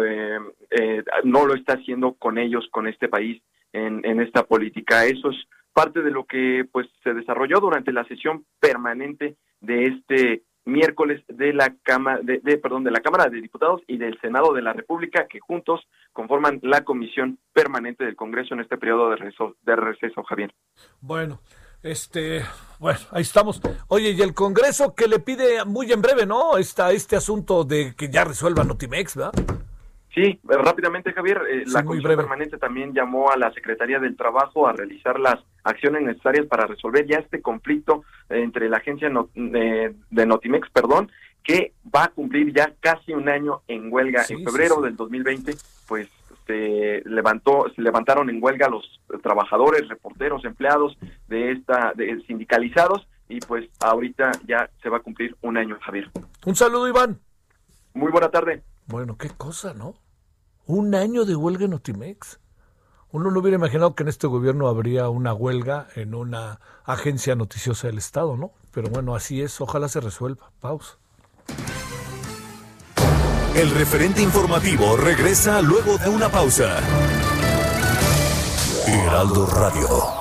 no 1.24 1.46
lo 1.46 1.56
está 1.56 1.74
haciendo 1.74 2.16
con 2.16 2.38
ellos 2.38 2.68
con 2.70 2.88
este 2.88 3.08
país 3.08 3.42
en, 3.72 4.06
en 4.06 4.20
esta 4.20 4.44
política. 4.44 5.06
Eso 5.06 5.30
es 5.30 5.38
parte 5.74 6.02
de 6.02 6.12
lo 6.12 6.26
que 6.26 6.66
pues 6.70 6.88
se 7.02 7.14
desarrolló 7.14 7.62
durante 7.62 7.94
la 7.94 8.04
sesión 8.04 8.46
permanente 8.60 9.38
de 9.62 9.86
este 9.88 10.44
miércoles 10.66 11.24
de 11.28 11.54
la 11.54 11.76
Cámara 11.84 12.20
de, 12.22 12.58
perdón 12.58 12.84
de 12.84 12.92
la 12.92 13.00
Cámara 13.00 13.30
de 13.30 13.42
Diputados 13.42 13.82
y 13.88 13.98
del 13.98 14.20
Senado 14.22 14.54
de 14.54 14.62
la 14.62 14.74
República 14.74 15.28
que 15.28 15.40
juntos 15.40 15.82
conforman 16.14 16.60
la 16.62 16.84
comisión 16.84 17.40
permanente 17.54 18.06
del 18.06 18.16
Congreso 18.16 18.54
en 18.54 18.62
este 18.62 18.78
periodo 18.78 19.10
de 19.10 19.16
receso, 19.18 19.56
de 19.64 19.76
receso 19.76 20.24
Javier. 20.24 20.54
Bueno, 21.00 21.42
este, 21.84 22.44
bueno, 22.80 23.00
ahí 23.12 23.24
estamos. 23.24 23.62
Oye, 23.88 24.12
y 24.12 24.22
el 24.22 24.34
Congreso 24.34 24.94
que 24.94 25.08
le 25.08 25.20
pide 25.20 25.66
muy 25.66 25.92
en 25.92 26.02
breve, 26.02 26.26
¿no? 26.26 26.58
Está 26.58 26.92
este 26.92 27.16
asunto 27.16 27.64
de 27.64 27.96
que 27.96 28.10
ya 28.10 28.24
resuelva 28.24 28.64
Notimex, 28.64 29.16
¿verdad? 29.16 29.34
Sí, 30.14 30.40
rápidamente 30.44 31.14
Javier, 31.14 31.42
eh, 31.50 31.64
la 31.68 31.86
Comisión 31.86 32.18
Permanente 32.18 32.58
también 32.58 32.94
llamó 32.94 33.32
a 33.32 33.38
la 33.38 33.52
Secretaría 33.54 33.98
del 33.98 34.18
Trabajo 34.18 34.68
a 34.68 34.74
realizar 34.74 35.18
las 35.18 35.40
acciones 35.64 36.02
necesarias 36.02 36.48
para 36.48 36.68
resolver 36.68 37.08
ya 37.08 37.20
este 37.20 37.42
conflicto 37.42 38.04
entre 38.30 38.68
la 38.68 38.78
agencia 38.78 39.10
eh, 39.36 39.94
de 40.10 40.26
Notimex, 40.26 40.70
perdón, 40.72 41.10
que 41.44 41.74
va 41.96 42.06
a 42.06 42.08
cumplir 42.10 42.54
ya 42.54 42.74
casi 42.82 43.14
un 43.14 43.30
año 43.30 43.62
en 43.70 43.92
huelga. 43.92 44.26
en 44.28 44.44
febrero 44.44 44.82
del 44.82 44.98
2020, 44.98 45.56
pues 45.88 46.10
se 46.46 47.02
levantó, 47.06 47.72
se 47.74 47.82
levantaron 47.82 48.30
en 48.30 48.44
huelga 48.44 48.68
los 48.68 49.00
trabajadores, 49.24 49.88
reporteros, 49.88 50.44
empleados 50.44 50.98
de 51.30 51.54
esta, 51.54 51.94
de 51.96 52.22
sindicalizados, 52.28 53.08
y 53.30 53.40
pues 53.40 53.70
ahorita 53.80 54.32
ya 54.46 54.70
se 54.84 54.90
va 54.90 54.98
a 54.98 55.02
cumplir 55.02 55.38
un 55.42 55.56
año, 55.56 55.78
Javier. 55.82 56.10
Un 56.46 56.56
saludo, 56.56 56.90
Iván. 56.90 57.18
Muy 57.94 58.12
buena 58.12 58.30
tarde. 58.30 58.62
Bueno, 58.88 59.18
qué 59.18 59.30
cosa, 59.30 59.74
¿no? 59.74 59.96
Un 60.66 60.96
año 60.96 61.26
de 61.26 61.36
huelga 61.36 61.66
en 61.66 61.74
Otimex. 61.74 62.40
Uno 63.12 63.30
no 63.30 63.40
hubiera 63.40 63.58
imaginado 63.58 63.94
que 63.94 64.04
en 64.04 64.10
este 64.10 64.28
gobierno 64.28 64.68
habría 64.68 65.10
una 65.10 65.34
huelga 65.34 65.88
en 65.96 66.16
una 66.16 66.62
agencia 66.86 67.36
noticiosa 67.36 67.88
del 67.88 67.98
Estado, 67.98 68.38
¿no? 68.38 68.54
Pero 68.72 68.90
bueno, 68.90 69.16
así 69.16 69.42
es. 69.42 69.60
Ojalá 69.60 69.90
se 69.90 70.00
resuelva. 70.00 70.52
Pausa. 70.62 70.98
El 73.56 73.70
referente 73.72 74.22
informativo 74.22 74.96
regresa 74.96 75.62
luego 75.62 75.98
de 75.98 76.08
una 76.08 76.30
pausa. 76.30 76.80
Heraldo 78.88 79.46
Radio. 79.46 80.21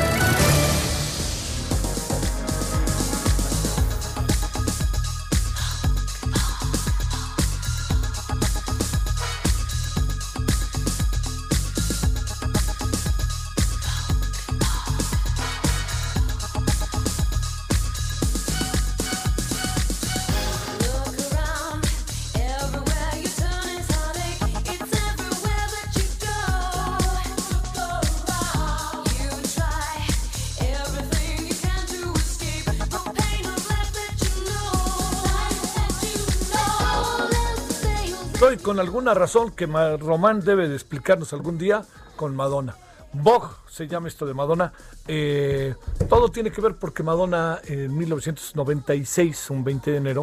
Con 38.71 38.79
alguna 38.79 39.13
razón 39.13 39.51
que 39.51 39.65
Román 39.65 40.39
debe 40.39 40.69
de 40.69 40.75
explicarnos 40.75 41.33
algún 41.33 41.57
día 41.57 41.83
con 42.15 42.33
Madonna. 42.33 42.73
Vogue 43.11 43.49
se 43.69 43.85
llama 43.85 44.07
esto 44.07 44.25
de 44.25 44.33
Madonna. 44.33 44.71
Eh, 45.09 45.75
todo 46.07 46.29
tiene 46.29 46.53
que 46.53 46.61
ver 46.61 46.77
porque 46.77 47.03
Madonna 47.03 47.59
en 47.65 47.93
1996, 47.97 49.49
un 49.49 49.65
20 49.65 49.91
de 49.91 49.97
enero, 49.97 50.21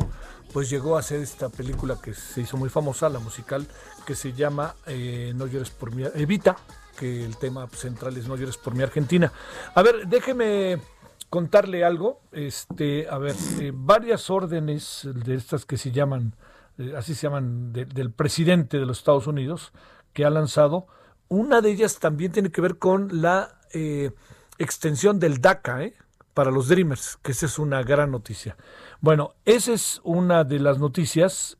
pues 0.50 0.70
llegó 0.70 0.96
a 0.96 1.00
hacer 1.00 1.20
esta 1.20 1.50
película 1.50 1.98
que 2.02 2.14
se 2.14 2.40
hizo 2.40 2.56
muy 2.56 2.70
famosa, 2.70 3.10
la 3.10 3.18
musical, 3.18 3.66
que 4.06 4.14
se 4.14 4.32
llama 4.32 4.74
eh, 4.86 5.34
No 5.36 5.46
llores 5.46 5.68
por 5.68 5.94
mi 5.94 6.04
Evita, 6.14 6.56
que 6.98 7.26
el 7.26 7.36
tema 7.36 7.68
central 7.68 8.16
es 8.16 8.26
No 8.28 8.36
llores 8.36 8.56
por 8.56 8.74
mi 8.74 8.82
Argentina. 8.82 9.30
A 9.74 9.82
ver, 9.82 10.08
déjeme 10.08 10.80
contarle 11.28 11.84
algo. 11.84 12.22
Este, 12.32 13.10
a 13.10 13.18
ver, 13.18 13.36
eh, 13.60 13.72
varias 13.74 14.30
órdenes 14.30 15.06
de 15.12 15.34
estas 15.34 15.66
que 15.66 15.76
se 15.76 15.92
llaman 15.92 16.32
eh, 16.78 16.94
así 16.96 17.14
se 17.14 17.26
llaman, 17.26 17.72
del 17.72 18.12
presidente 18.12 18.78
de 18.78 18.86
los 18.86 18.98
Estados 18.98 19.26
Unidos, 19.26 19.72
que 20.12 20.24
ha 20.24 20.30
lanzado. 20.30 20.86
Una 21.28 21.60
de 21.60 21.70
ellas 21.70 21.98
también 21.98 22.32
tiene 22.32 22.50
que 22.50 22.60
ver 22.60 22.78
con 22.78 23.20
la 23.20 23.60
eh, 23.72 24.12
extensión 24.58 25.18
del 25.18 25.40
DACA 25.40 25.82
¿eh? 25.82 25.94
para 26.34 26.50
los 26.50 26.68
Dreamers, 26.68 27.18
que 27.22 27.32
esa 27.32 27.46
es 27.46 27.58
una 27.58 27.82
gran 27.82 28.10
noticia. 28.10 28.56
Bueno, 29.00 29.34
esa 29.44 29.72
es 29.72 30.00
una 30.04 30.44
de 30.44 30.58
las 30.60 30.78
noticias. 30.78 31.58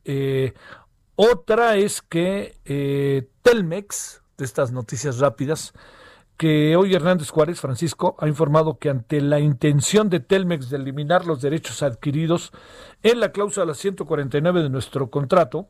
otra 1.15 1.75
es 1.75 2.01
que 2.01 3.29
Telmex, 3.43 4.21
de 4.37 4.45
estas 4.45 4.71
noticias 4.71 5.19
rápidas, 5.19 5.73
que 6.39 6.77
hoy 6.77 6.95
Hernández 6.95 7.31
Juárez, 7.31 7.59
Francisco, 7.59 8.15
ha 8.17 8.25
informado 8.25 8.77
que 8.77 8.89
ante 8.89 9.19
la 9.19 9.41
intención 9.41 10.09
de 10.09 10.21
Telmex 10.21 10.69
de 10.69 10.77
eliminar 10.77 11.25
los 11.25 11.41
derechos 11.41 11.83
adquiridos 11.83 12.53
en 13.03 13.19
la 13.19 13.33
cláusula 13.33 13.73
149 13.73 14.63
de 14.63 14.69
nuestro 14.69 15.09
contrato, 15.11 15.67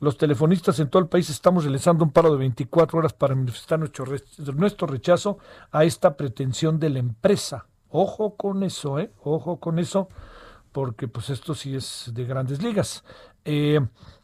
los 0.00 0.18
telefonistas 0.18 0.80
en 0.80 0.90
todo 0.90 1.00
el 1.00 1.08
país 1.08 1.30
estamos 1.30 1.62
realizando 1.62 2.04
un 2.04 2.10
paro 2.10 2.32
de 2.32 2.38
24 2.38 2.98
horas 2.98 3.12
para 3.12 3.36
manifestar 3.36 3.78
nuestro, 3.78 4.06
nuestro 4.56 4.88
rechazo 4.88 5.38
a 5.70 5.84
esta 5.84 6.16
pretensión 6.16 6.80
de 6.80 6.90
la 6.90 6.98
empresa. 6.98 7.66
Ojo 7.88 8.34
con 8.34 8.64
eso, 8.64 8.98
¿eh? 8.98 9.12
Ojo 9.22 9.60
con 9.60 9.78
eso, 9.78 10.08
porque 10.72 11.06
pues 11.06 11.30
esto 11.30 11.54
sí 11.54 11.76
es 11.76 12.10
de 12.12 12.24
grandes 12.24 12.60
ligas. 12.60 13.04
Eh, 13.44 13.78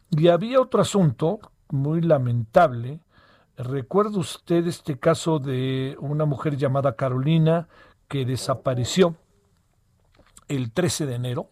y 0.09 0.27
había 0.27 0.59
otro 0.59 0.81
asunto 0.81 1.39
muy 1.69 2.01
lamentable 2.01 2.99
¿Recuerda 3.57 4.19
usted 4.19 4.67
este 4.67 4.99
caso 4.99 5.39
de 5.39 5.95
una 5.99 6.25
mujer 6.25 6.57
llamada 6.57 6.95
Carolina 6.95 7.69
que 8.09 8.25
desapareció 8.25 9.15
el 10.49 10.71
13 10.71 11.05
de 11.05 11.15
enero? 11.15 11.49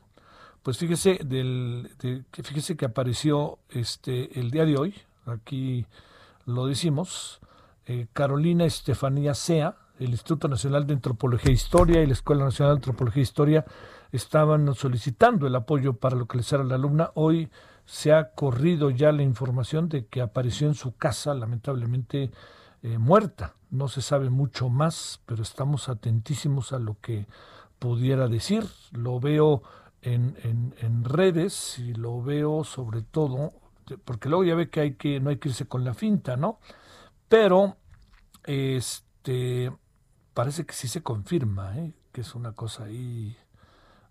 Pues 0.63 0.77
fíjese, 0.77 1.19
del, 1.23 1.91
de, 1.99 2.23
fíjese 2.31 2.75
que 2.75 2.85
apareció 2.85 3.59
este, 3.69 4.37
el 4.39 4.51
día 4.51 4.65
de 4.65 4.77
hoy, 4.77 4.95
aquí 5.25 5.85
lo 6.45 6.65
decimos, 6.67 7.39
eh, 7.85 8.07
Carolina 8.11 8.65
Estefanía 8.65 9.33
Sea, 9.33 9.77
el 9.99 10.09
Instituto 10.09 10.47
Nacional 10.47 10.85
de 10.85 10.95
Antropología 10.95 11.51
e 11.51 11.53
Historia 11.53 12.01
y 12.01 12.07
la 12.07 12.13
Escuela 12.13 12.43
Nacional 12.43 12.75
de 12.75 12.79
Antropología 12.79 13.21
e 13.21 13.23
Historia 13.23 13.65
estaban 14.11 14.73
solicitando 14.75 15.47
el 15.47 15.55
apoyo 15.55 15.93
para 15.93 16.15
localizar 16.15 16.59
a 16.59 16.63
la 16.63 16.75
alumna. 16.75 17.11
Hoy 17.15 17.49
se 17.85 18.13
ha 18.13 18.31
corrido 18.31 18.89
ya 18.89 19.11
la 19.11 19.23
información 19.23 19.89
de 19.89 20.05
que 20.07 20.21
apareció 20.21 20.67
en 20.67 20.75
su 20.75 20.95
casa, 20.95 21.33
lamentablemente 21.33 22.31
eh, 22.81 22.97
muerta. 22.97 23.55
No 23.69 23.87
se 23.87 24.01
sabe 24.01 24.29
mucho 24.29 24.69
más, 24.69 25.21
pero 25.25 25.43
estamos 25.43 25.89
atentísimos 25.89 26.73
a 26.73 26.79
lo 26.79 26.99
que 27.01 27.27
pudiera 27.79 28.27
decir. 28.27 28.65
Lo 28.91 29.19
veo 29.19 29.63
en, 30.01 30.37
en, 30.43 31.03
redes 31.03 31.79
y 31.79 31.93
lo 31.93 32.21
veo 32.21 32.63
sobre 32.63 33.01
todo, 33.01 33.53
porque 34.05 34.29
luego 34.29 34.43
ya 34.43 34.55
ve 34.55 34.69
que 34.69 34.81
hay 34.81 34.93
que 34.95 35.19
no 35.19 35.29
hay 35.29 35.37
que 35.37 35.49
irse 35.49 35.65
con 35.65 35.83
la 35.83 35.93
finta, 35.93 36.35
¿no? 36.35 36.59
Pero 37.29 37.77
este 38.43 39.71
parece 40.33 40.65
que 40.65 40.73
sí 40.73 40.87
se 40.87 41.03
confirma, 41.03 41.77
¿eh? 41.77 41.93
que 42.11 42.21
es 42.21 42.35
una 42.35 42.53
cosa 42.53 42.85
ahí 42.85 43.37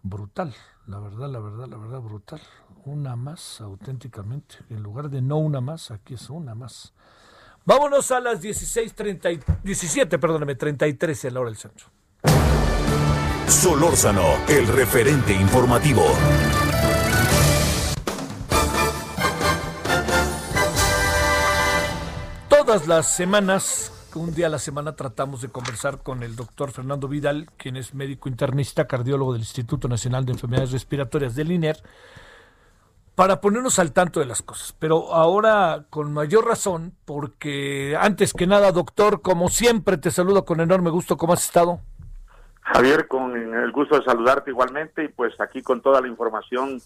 brutal, 0.03 0.55
la 0.87 0.99
verdad, 0.99 1.29
la 1.29 1.39
verdad, 1.39 1.69
la 1.69 1.77
verdad, 1.77 2.01
brutal. 2.01 2.41
Una 2.85 3.15
más, 3.17 3.61
auténticamente. 3.61 4.57
En 4.69 4.83
lugar 4.83 5.09
de 5.09 5.23
no 5.23 5.39
una 5.39 5.61
más, 5.61 5.91
aquí 5.91 6.15
es 6.15 6.29
una 6.31 6.55
más. 6.55 6.93
Vámonos 7.65 8.11
a 8.11 8.19
las 8.19 8.43
16.30, 8.43 9.61
17, 9.63 10.19
perdóname, 10.19 10.57
33 10.57 11.27
en 11.27 11.35
la 11.35 11.41
hora 11.41 11.51
del 11.51 11.59
centro. 11.59 11.87
Solórzano, 13.47 14.23
el 14.49 14.67
referente 14.67 15.33
informativo. 15.33 16.03
Todas 22.49 22.89
las 22.89 23.15
semanas 23.15 24.02
un 24.15 24.35
día 24.35 24.47
a 24.47 24.51
la 24.51 24.59
semana 24.59 24.95
tratamos 24.95 25.43
de 25.43 25.49
conversar 25.49 26.03
con 26.03 26.23
el 26.23 26.37
doctor 26.37 26.71
Fernando 26.71 27.09
Vidal, 27.09 27.49
quien 27.57 27.77
es 27.77 27.95
médico 27.95 28.29
internista, 28.29 28.87
cardiólogo 28.87 29.33
del 29.33 29.43
Instituto 29.43 29.89
Nacional 29.89 30.25
de 30.25 30.33
Enfermedades 30.33 30.73
Respiratorias 30.73 31.35
del 31.35 31.53
INER, 31.53 31.77
para 33.15 33.41
ponernos 33.41 33.79
al 33.79 33.93
tanto 33.93 34.21
de 34.21 34.27
las 34.27 34.43
cosas. 34.43 34.75
Pero 34.79 35.15
ahora 35.15 35.85
con 35.91 36.13
mayor 36.13 36.47
razón, 36.47 36.95
porque 37.05 37.97
antes 37.99 38.33
que 38.33 38.47
nada, 38.47 38.73
doctor, 38.73 39.23
como 39.23 39.49
siempre, 39.49 39.97
te 39.97 40.11
saludo 40.11 40.45
con 40.45 40.61
enorme 40.61 40.91
gusto. 40.91 41.17
¿Cómo 41.17 41.33
has 41.33 41.45
estado? 41.45 41.81
Javier, 42.61 43.09
con 43.09 43.37
el 43.37 43.73
gusto 43.73 43.99
de 43.99 44.05
saludarte 44.05 44.51
igualmente 44.51 45.05
y 45.05 45.09
pues 45.09 45.39
aquí 45.41 45.63
con 45.63 45.81
toda 45.83 46.01
la 46.01 46.09
información 46.09 46.81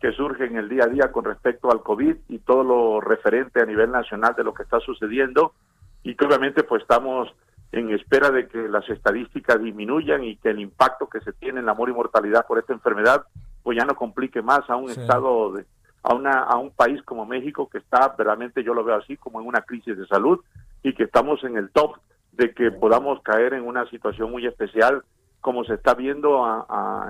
que 0.00 0.12
surge 0.12 0.46
en 0.46 0.56
el 0.56 0.68
día 0.68 0.84
a 0.84 0.88
día 0.88 1.12
con 1.12 1.24
respecto 1.24 1.70
al 1.70 1.82
COVID 1.82 2.16
y 2.28 2.38
todo 2.38 2.62
lo 2.62 3.00
referente 3.00 3.60
a 3.60 3.66
nivel 3.66 3.90
nacional 3.90 4.34
de 4.36 4.44
lo 4.44 4.54
que 4.54 4.62
está 4.62 4.78
sucediendo 4.80 5.54
y 6.02 6.14
que 6.14 6.24
obviamente 6.24 6.62
pues 6.62 6.82
estamos 6.82 7.28
en 7.72 7.90
espera 7.90 8.30
de 8.30 8.48
que 8.48 8.68
las 8.68 8.88
estadísticas 8.88 9.62
disminuyan 9.62 10.24
y 10.24 10.36
que 10.36 10.50
el 10.50 10.60
impacto 10.60 11.08
que 11.08 11.20
se 11.20 11.32
tiene 11.32 11.60
en 11.60 11.66
la 11.66 11.72
amor 11.72 11.90
y 11.90 11.92
mortalidad 11.92 12.46
por 12.46 12.58
esta 12.58 12.72
enfermedad 12.72 13.24
pues 13.62 13.76
ya 13.76 13.84
no 13.84 13.94
complique 13.94 14.40
más 14.40 14.68
a 14.70 14.76
un 14.76 14.90
estado 14.90 15.52
de, 15.52 15.66
a 16.02 16.14
una 16.14 16.40
a 16.40 16.56
un 16.56 16.70
país 16.70 17.02
como 17.02 17.26
México 17.26 17.68
que 17.68 17.78
está 17.78 18.14
realmente 18.16 18.64
yo 18.64 18.72
lo 18.72 18.84
veo 18.84 18.96
así 18.96 19.16
como 19.16 19.40
en 19.40 19.46
una 19.46 19.62
crisis 19.62 19.96
de 19.98 20.06
salud 20.06 20.40
y 20.82 20.94
que 20.94 21.04
estamos 21.04 21.44
en 21.44 21.56
el 21.56 21.70
top 21.70 21.96
de 22.32 22.54
que 22.54 22.70
podamos 22.70 23.20
caer 23.22 23.52
en 23.52 23.66
una 23.66 23.88
situación 23.90 24.30
muy 24.30 24.46
especial 24.46 25.02
como 25.40 25.64
se 25.64 25.74
está 25.74 25.94
viendo 25.94 26.44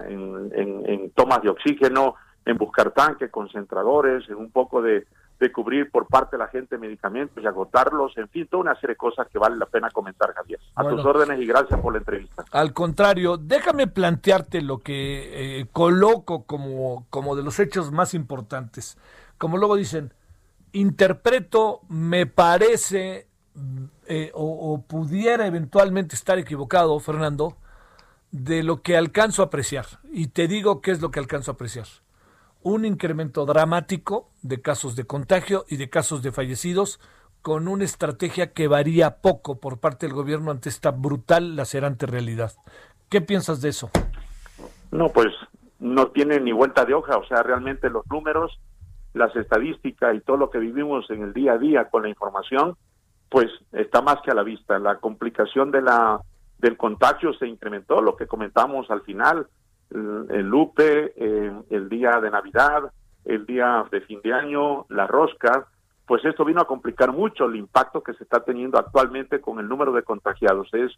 en, 0.06 0.82
en 0.86 1.10
tomas 1.12 1.42
de 1.42 1.48
oxígeno, 1.48 2.14
en 2.44 2.56
buscar 2.58 2.90
tanques, 2.92 3.30
concentradores, 3.30 4.28
en 4.28 4.36
un 4.36 4.50
poco 4.50 4.82
de, 4.82 5.06
de 5.38 5.52
cubrir 5.52 5.90
por 5.90 6.06
parte 6.06 6.36
de 6.36 6.42
la 6.42 6.48
gente 6.48 6.78
medicamentos 6.78 7.42
y 7.42 7.46
agotarlos, 7.46 8.16
en 8.16 8.28
fin, 8.28 8.46
toda 8.48 8.62
una 8.62 8.74
serie 8.74 8.94
de 8.94 8.96
cosas 8.96 9.28
que 9.28 9.38
vale 9.38 9.56
la 9.56 9.66
pena 9.66 9.90
comentar, 9.90 10.34
Javier. 10.34 10.58
A 10.74 10.88
tus 10.88 11.04
órdenes 11.04 11.40
y 11.40 11.46
gracias 11.46 11.80
por 11.80 11.92
la 11.92 11.98
entrevista. 11.98 12.44
Al 12.50 12.72
contrario, 12.72 13.36
déjame 13.36 13.86
plantearte 13.86 14.60
lo 14.62 14.78
que 14.78 15.60
eh, 15.60 15.66
coloco 15.72 16.44
como, 16.44 17.06
como 17.10 17.36
de 17.36 17.42
los 17.42 17.58
hechos 17.60 17.92
más 17.92 18.14
importantes. 18.14 18.98
Como 19.38 19.58
luego 19.58 19.76
dicen, 19.76 20.12
interpreto, 20.72 21.82
me 21.88 22.26
parece, 22.26 23.28
eh, 24.06 24.32
o, 24.34 24.72
o 24.72 24.82
pudiera 24.82 25.46
eventualmente 25.46 26.16
estar 26.16 26.38
equivocado, 26.38 26.98
Fernando, 26.98 27.56
de 28.32 28.64
lo 28.64 28.82
que 28.82 28.96
alcanzo 28.96 29.42
a 29.42 29.46
apreciar. 29.46 29.86
Y 30.10 30.28
te 30.28 30.48
digo 30.48 30.80
qué 30.80 30.90
es 30.90 31.00
lo 31.00 31.12
que 31.12 31.20
alcanzo 31.20 31.52
a 31.52 31.54
apreciar 31.54 31.86
un 32.62 32.84
incremento 32.84 33.46
dramático 33.46 34.30
de 34.42 34.60
casos 34.60 34.96
de 34.96 35.04
contagio 35.04 35.64
y 35.68 35.76
de 35.76 35.90
casos 35.90 36.22
de 36.22 36.32
fallecidos 36.32 37.00
con 37.42 37.68
una 37.68 37.84
estrategia 37.84 38.52
que 38.52 38.68
varía 38.68 39.18
poco 39.22 39.60
por 39.60 39.78
parte 39.78 40.06
del 40.06 40.14
gobierno 40.14 40.50
ante 40.50 40.68
esta 40.68 40.90
brutal, 40.90 41.56
lacerante 41.56 42.06
realidad. 42.06 42.52
¿Qué 43.08 43.20
piensas 43.20 43.60
de 43.60 43.70
eso? 43.70 43.90
No, 44.90 45.08
pues 45.10 45.28
no 45.78 46.08
tiene 46.08 46.40
ni 46.40 46.52
vuelta 46.52 46.84
de 46.84 46.94
hoja, 46.94 47.16
o 47.16 47.24
sea, 47.26 47.42
realmente 47.42 47.90
los 47.90 48.06
números, 48.10 48.58
las 49.14 49.34
estadísticas 49.36 50.14
y 50.14 50.20
todo 50.20 50.36
lo 50.36 50.50
que 50.50 50.58
vivimos 50.58 51.08
en 51.10 51.22
el 51.22 51.32
día 51.32 51.52
a 51.52 51.58
día 51.58 51.88
con 51.88 52.02
la 52.02 52.08
información, 52.08 52.76
pues 53.30 53.46
está 53.72 54.02
más 54.02 54.16
que 54.24 54.30
a 54.30 54.34
la 54.34 54.42
vista. 54.42 54.78
La 54.78 54.98
complicación 54.98 55.70
de 55.70 55.82
la 55.82 56.20
del 56.58 56.76
contagio 56.76 57.32
se 57.34 57.46
incrementó, 57.46 58.02
lo 58.02 58.16
que 58.16 58.26
comentamos 58.26 58.90
al 58.90 59.02
final, 59.02 59.46
el 59.90 60.46
Lupe, 60.46 61.12
eh, 61.16 61.52
el 61.70 61.88
día 61.88 62.20
de 62.20 62.30
Navidad, 62.30 62.92
el 63.24 63.46
día 63.46 63.84
de 63.90 64.00
fin 64.02 64.20
de 64.22 64.32
año, 64.32 64.86
la 64.88 65.06
rosca, 65.06 65.66
pues 66.06 66.24
esto 66.24 66.44
vino 66.44 66.60
a 66.60 66.66
complicar 66.66 67.12
mucho 67.12 67.44
el 67.44 67.56
impacto 67.56 68.02
que 68.02 68.14
se 68.14 68.24
está 68.24 68.40
teniendo 68.40 68.78
actualmente 68.78 69.40
con 69.40 69.58
el 69.58 69.68
número 69.68 69.92
de 69.92 70.02
contagiados. 70.02 70.68
Es, 70.72 70.92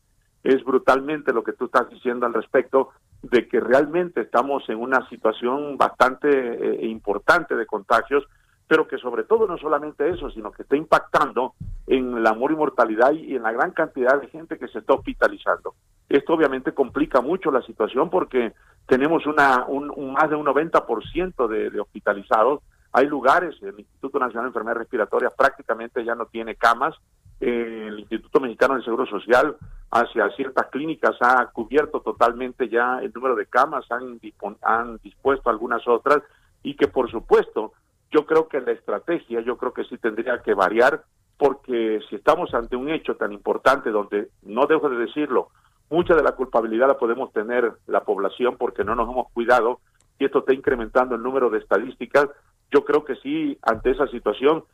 es 0.44 0.62
brutalmente 0.64 1.32
lo 1.32 1.42
que 1.42 1.52
tú 1.52 1.64
estás 1.64 1.90
diciendo 1.90 2.26
al 2.26 2.34
respecto 2.34 2.90
de 3.22 3.48
que 3.48 3.58
realmente 3.58 4.20
estamos 4.20 4.68
en 4.68 4.78
una 4.78 5.06
situación 5.08 5.76
bastante 5.76 6.28
eh, 6.28 6.86
importante 6.86 7.56
de 7.56 7.66
contagios 7.66 8.24
pero 8.70 8.86
que 8.86 8.98
sobre 8.98 9.24
todo 9.24 9.48
no 9.48 9.58
solamente 9.58 10.08
eso, 10.08 10.30
sino 10.30 10.52
que 10.52 10.62
está 10.62 10.76
impactando 10.76 11.54
en 11.88 12.22
la 12.22 12.30
amor 12.30 12.52
y 12.52 12.54
mortalidad 12.54 13.10
y 13.10 13.34
en 13.34 13.42
la 13.42 13.50
gran 13.50 13.72
cantidad 13.72 14.20
de 14.20 14.28
gente 14.28 14.58
que 14.58 14.68
se 14.68 14.78
está 14.78 14.94
hospitalizando. 14.94 15.74
Esto 16.08 16.34
obviamente 16.34 16.72
complica 16.72 17.20
mucho 17.20 17.50
la 17.50 17.62
situación 17.62 18.10
porque 18.10 18.52
tenemos 18.86 19.26
una, 19.26 19.64
un, 19.66 20.12
más 20.12 20.30
de 20.30 20.36
un 20.36 20.46
90% 20.46 21.48
de, 21.48 21.70
de 21.70 21.80
hospitalizados. 21.80 22.60
Hay 22.92 23.08
lugares, 23.08 23.56
el 23.60 23.76
Instituto 23.76 24.20
Nacional 24.20 24.44
de 24.44 24.48
Enfermedades 24.50 24.82
Respiratorias 24.82 25.34
prácticamente 25.36 26.04
ya 26.04 26.14
no 26.14 26.26
tiene 26.26 26.54
camas, 26.54 26.94
el 27.40 27.98
Instituto 27.98 28.38
Mexicano 28.38 28.74
del 28.74 28.84
Seguro 28.84 29.04
Social 29.06 29.56
hacia 29.90 30.30
ciertas 30.36 30.68
clínicas 30.68 31.16
ha 31.22 31.44
cubierto 31.46 32.02
totalmente 32.02 32.68
ya 32.68 33.00
el 33.02 33.12
número 33.12 33.34
de 33.34 33.46
camas, 33.46 33.84
han, 33.90 34.20
han 34.62 35.00
dispuesto 35.02 35.50
algunas 35.50 35.88
otras 35.88 36.22
y 36.62 36.76
que 36.76 36.86
por 36.86 37.10
supuesto 37.10 37.72
yo 38.10 38.26
creo 38.26 38.48
que 38.48 38.60
la 38.60 38.72
estrategia, 38.72 39.40
yo 39.40 39.56
creo 39.56 39.72
que 39.72 39.84
sí 39.84 39.96
tendría 39.98 40.42
que 40.42 40.54
variar, 40.54 41.04
porque 41.36 42.00
si 42.08 42.16
estamos 42.16 42.52
ante 42.54 42.76
un 42.76 42.90
hecho 42.90 43.16
tan 43.16 43.32
importante 43.32 43.90
donde, 43.90 44.28
no 44.42 44.66
dejo 44.66 44.88
de 44.90 44.98
decirlo, 44.98 45.48
mucha 45.88 46.14
de 46.14 46.22
la 46.22 46.32
culpabilidad 46.32 46.88
la 46.88 46.98
podemos 46.98 47.32
tener 47.32 47.72
la 47.86 48.04
población 48.04 48.56
porque 48.58 48.84
no 48.84 48.94
nos 48.94 49.08
hemos 49.08 49.30
cuidado 49.32 49.80
y 50.18 50.26
esto 50.26 50.40
está 50.40 50.52
incrementando 50.52 51.14
el 51.14 51.22
número 51.22 51.48
de 51.48 51.58
estadísticas, 51.58 52.28
yo 52.70 52.84
creo 52.84 53.04
que 53.04 53.16
sí, 53.16 53.58
ante 53.62 53.90
esa 53.90 54.06
situación, 54.08 54.64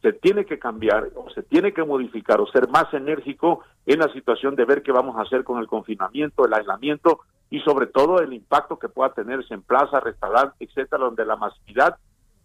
se 0.00 0.12
tiene 0.12 0.44
que 0.44 0.58
cambiar 0.58 1.08
o 1.14 1.30
se 1.30 1.42
tiene 1.42 1.72
que 1.72 1.84
modificar 1.84 2.40
o 2.40 2.46
ser 2.46 2.68
más 2.68 2.92
enérgico 2.94 3.64
en 3.86 4.00
la 4.00 4.12
situación 4.12 4.56
de 4.56 4.64
ver 4.64 4.82
qué 4.82 4.92
vamos 4.92 5.16
a 5.16 5.22
hacer 5.22 5.44
con 5.44 5.58
el 5.58 5.66
confinamiento, 5.66 6.44
el 6.44 6.54
aislamiento 6.54 7.20
y 7.50 7.60
sobre 7.60 7.86
todo 7.86 8.20
el 8.20 8.32
impacto 8.32 8.78
que 8.78 8.88
pueda 8.88 9.12
tenerse 9.12 9.54
en 9.54 9.62
plaza, 9.62 10.00
restaurante, 10.00 10.64
etcétera, 10.64 11.04
donde 11.04 11.24
la 11.24 11.36
masividad 11.36 11.98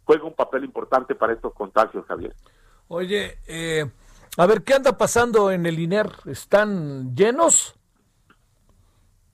juega 0.08 0.24
un 0.24 0.34
papel 0.34 0.64
importante 0.64 1.14
para 1.16 1.34
estos 1.34 1.54
contagios, 1.54 2.06
Javier. 2.06 2.34
Oye, 2.88 3.40
eh, 3.46 3.86
a 4.38 4.46
ver, 4.46 4.64
¿qué 4.64 4.74
anda 4.74 4.98
pasando 4.98 5.52
en 5.52 5.66
el 5.66 5.78
INER? 5.78 6.10
¿Están 6.26 7.14
llenos? 7.14 7.78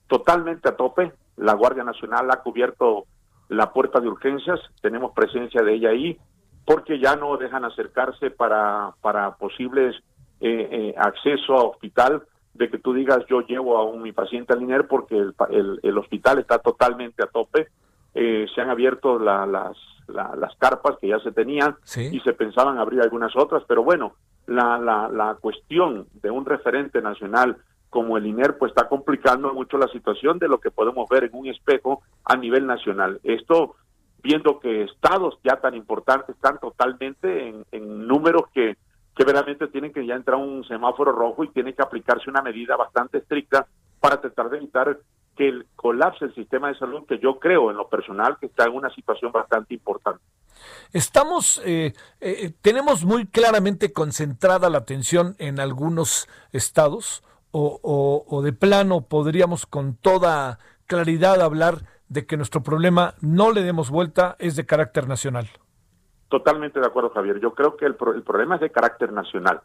Totalmente 0.08 0.68
a 0.68 0.76
tope. 0.76 1.12
La 1.36 1.54
Guardia 1.54 1.84
Nacional 1.84 2.28
ha 2.32 2.42
cubierto 2.42 3.04
la 3.48 3.72
puerta 3.72 4.00
de 4.00 4.08
urgencias, 4.08 4.58
tenemos 4.80 5.12
presencia 5.12 5.62
de 5.62 5.74
ella 5.74 5.90
ahí, 5.90 6.18
porque 6.64 6.98
ya 6.98 7.14
no 7.14 7.36
dejan 7.36 7.64
acercarse 7.64 8.30
para, 8.30 8.94
para 9.00 9.36
posibles 9.36 9.94
eh, 10.40 10.68
eh, 10.70 10.94
acceso 10.96 11.54
a 11.54 11.64
hospital, 11.64 12.24
de 12.54 12.68
que 12.68 12.78
tú 12.78 12.94
digas 12.94 13.18
yo 13.28 13.42
llevo 13.42 13.76
a 13.76 13.84
un, 13.84 14.02
mi 14.02 14.12
paciente 14.12 14.52
al 14.52 14.62
INER 14.62 14.88
porque 14.88 15.16
el, 15.16 15.34
el, 15.50 15.80
el 15.82 15.98
hospital 15.98 16.38
está 16.38 16.58
totalmente 16.58 17.22
a 17.22 17.26
tope. 17.26 17.68
se 18.12 18.60
han 18.60 18.70
abierto 18.70 19.18
la, 19.18 19.44
las 19.44 19.76
las 20.08 20.54
carpas 20.56 20.96
que 21.00 21.08
ya 21.08 21.18
se 21.20 21.32
tenían 21.32 21.76
y 21.96 22.20
se 22.20 22.32
pensaban 22.32 22.78
abrir 22.78 23.00
algunas 23.00 23.34
otras, 23.36 23.62
pero 23.66 23.82
bueno, 23.82 24.14
la, 24.46 24.78
la, 24.78 25.08
la 25.08 25.34
cuestión 25.36 26.06
de 26.22 26.30
un 26.30 26.44
referente 26.44 27.00
nacional 27.00 27.56
como 27.90 28.18
el 28.18 28.26
INER, 28.26 28.58
pues 28.58 28.70
está 28.70 28.88
complicando 28.88 29.54
mucho 29.54 29.78
la 29.78 29.86
situación 29.86 30.38
de 30.40 30.48
lo 30.48 30.58
que 30.58 30.72
podemos 30.72 31.08
ver 31.08 31.24
en 31.24 31.30
un 31.32 31.46
espejo 31.46 32.02
a 32.24 32.36
nivel 32.36 32.66
nacional. 32.66 33.20
Esto 33.22 33.76
viendo 34.20 34.58
que 34.58 34.82
estados 34.82 35.38
ya 35.44 35.60
tan 35.60 35.74
importantes 35.74 36.34
están 36.34 36.58
totalmente 36.58 37.48
en, 37.48 37.64
en 37.70 38.08
números 38.08 38.44
que, 38.52 38.76
que 39.14 39.24
verdaderamente 39.24 39.68
tienen 39.68 39.92
que 39.92 40.04
ya 40.04 40.14
entrar 40.14 40.38
un 40.38 40.64
semáforo 40.64 41.12
rojo 41.12 41.44
y 41.44 41.48
tiene 41.48 41.72
que 41.72 41.82
aplicarse 41.82 42.28
una 42.28 42.42
medida 42.42 42.74
bastante 42.74 43.18
estricta 43.18 43.66
para 44.00 44.20
tratar 44.20 44.50
de 44.50 44.56
evitar 44.56 44.98
que 45.36 45.48
el 45.48 45.66
colapse 45.76 46.24
el 46.24 46.34
sistema 46.34 46.68
de 46.68 46.78
salud, 46.78 47.06
que 47.06 47.18
yo 47.18 47.38
creo 47.38 47.70
en 47.70 47.76
lo 47.76 47.88
personal 47.88 48.36
que 48.38 48.46
está 48.46 48.64
en 48.64 48.74
una 48.74 48.90
situación 48.94 49.32
bastante 49.32 49.74
importante. 49.74 50.22
Estamos, 50.92 51.60
eh, 51.64 51.92
eh, 52.20 52.52
tenemos 52.62 53.04
muy 53.04 53.26
claramente 53.26 53.92
concentrada 53.92 54.70
la 54.70 54.78
atención 54.78 55.34
en 55.38 55.60
algunos 55.60 56.28
estados 56.52 57.22
o, 57.50 57.80
o, 57.82 58.24
o 58.28 58.42
de 58.42 58.52
plano 58.52 59.02
podríamos 59.02 59.66
con 59.66 59.96
toda 59.96 60.58
claridad 60.86 61.40
hablar 61.40 61.82
de 62.08 62.26
que 62.26 62.36
nuestro 62.36 62.62
problema 62.62 63.14
no 63.20 63.52
le 63.52 63.62
demos 63.62 63.90
vuelta 63.90 64.36
es 64.38 64.56
de 64.56 64.66
carácter 64.66 65.08
nacional. 65.08 65.48
Totalmente 66.28 66.80
de 66.80 66.86
acuerdo, 66.86 67.10
Javier. 67.10 67.40
Yo 67.40 67.54
creo 67.54 67.76
que 67.76 67.86
el, 67.86 67.94
pro 67.94 68.14
el 68.14 68.22
problema 68.22 68.56
es 68.56 68.60
de 68.60 68.70
carácter 68.70 69.12
nacional. 69.12 69.60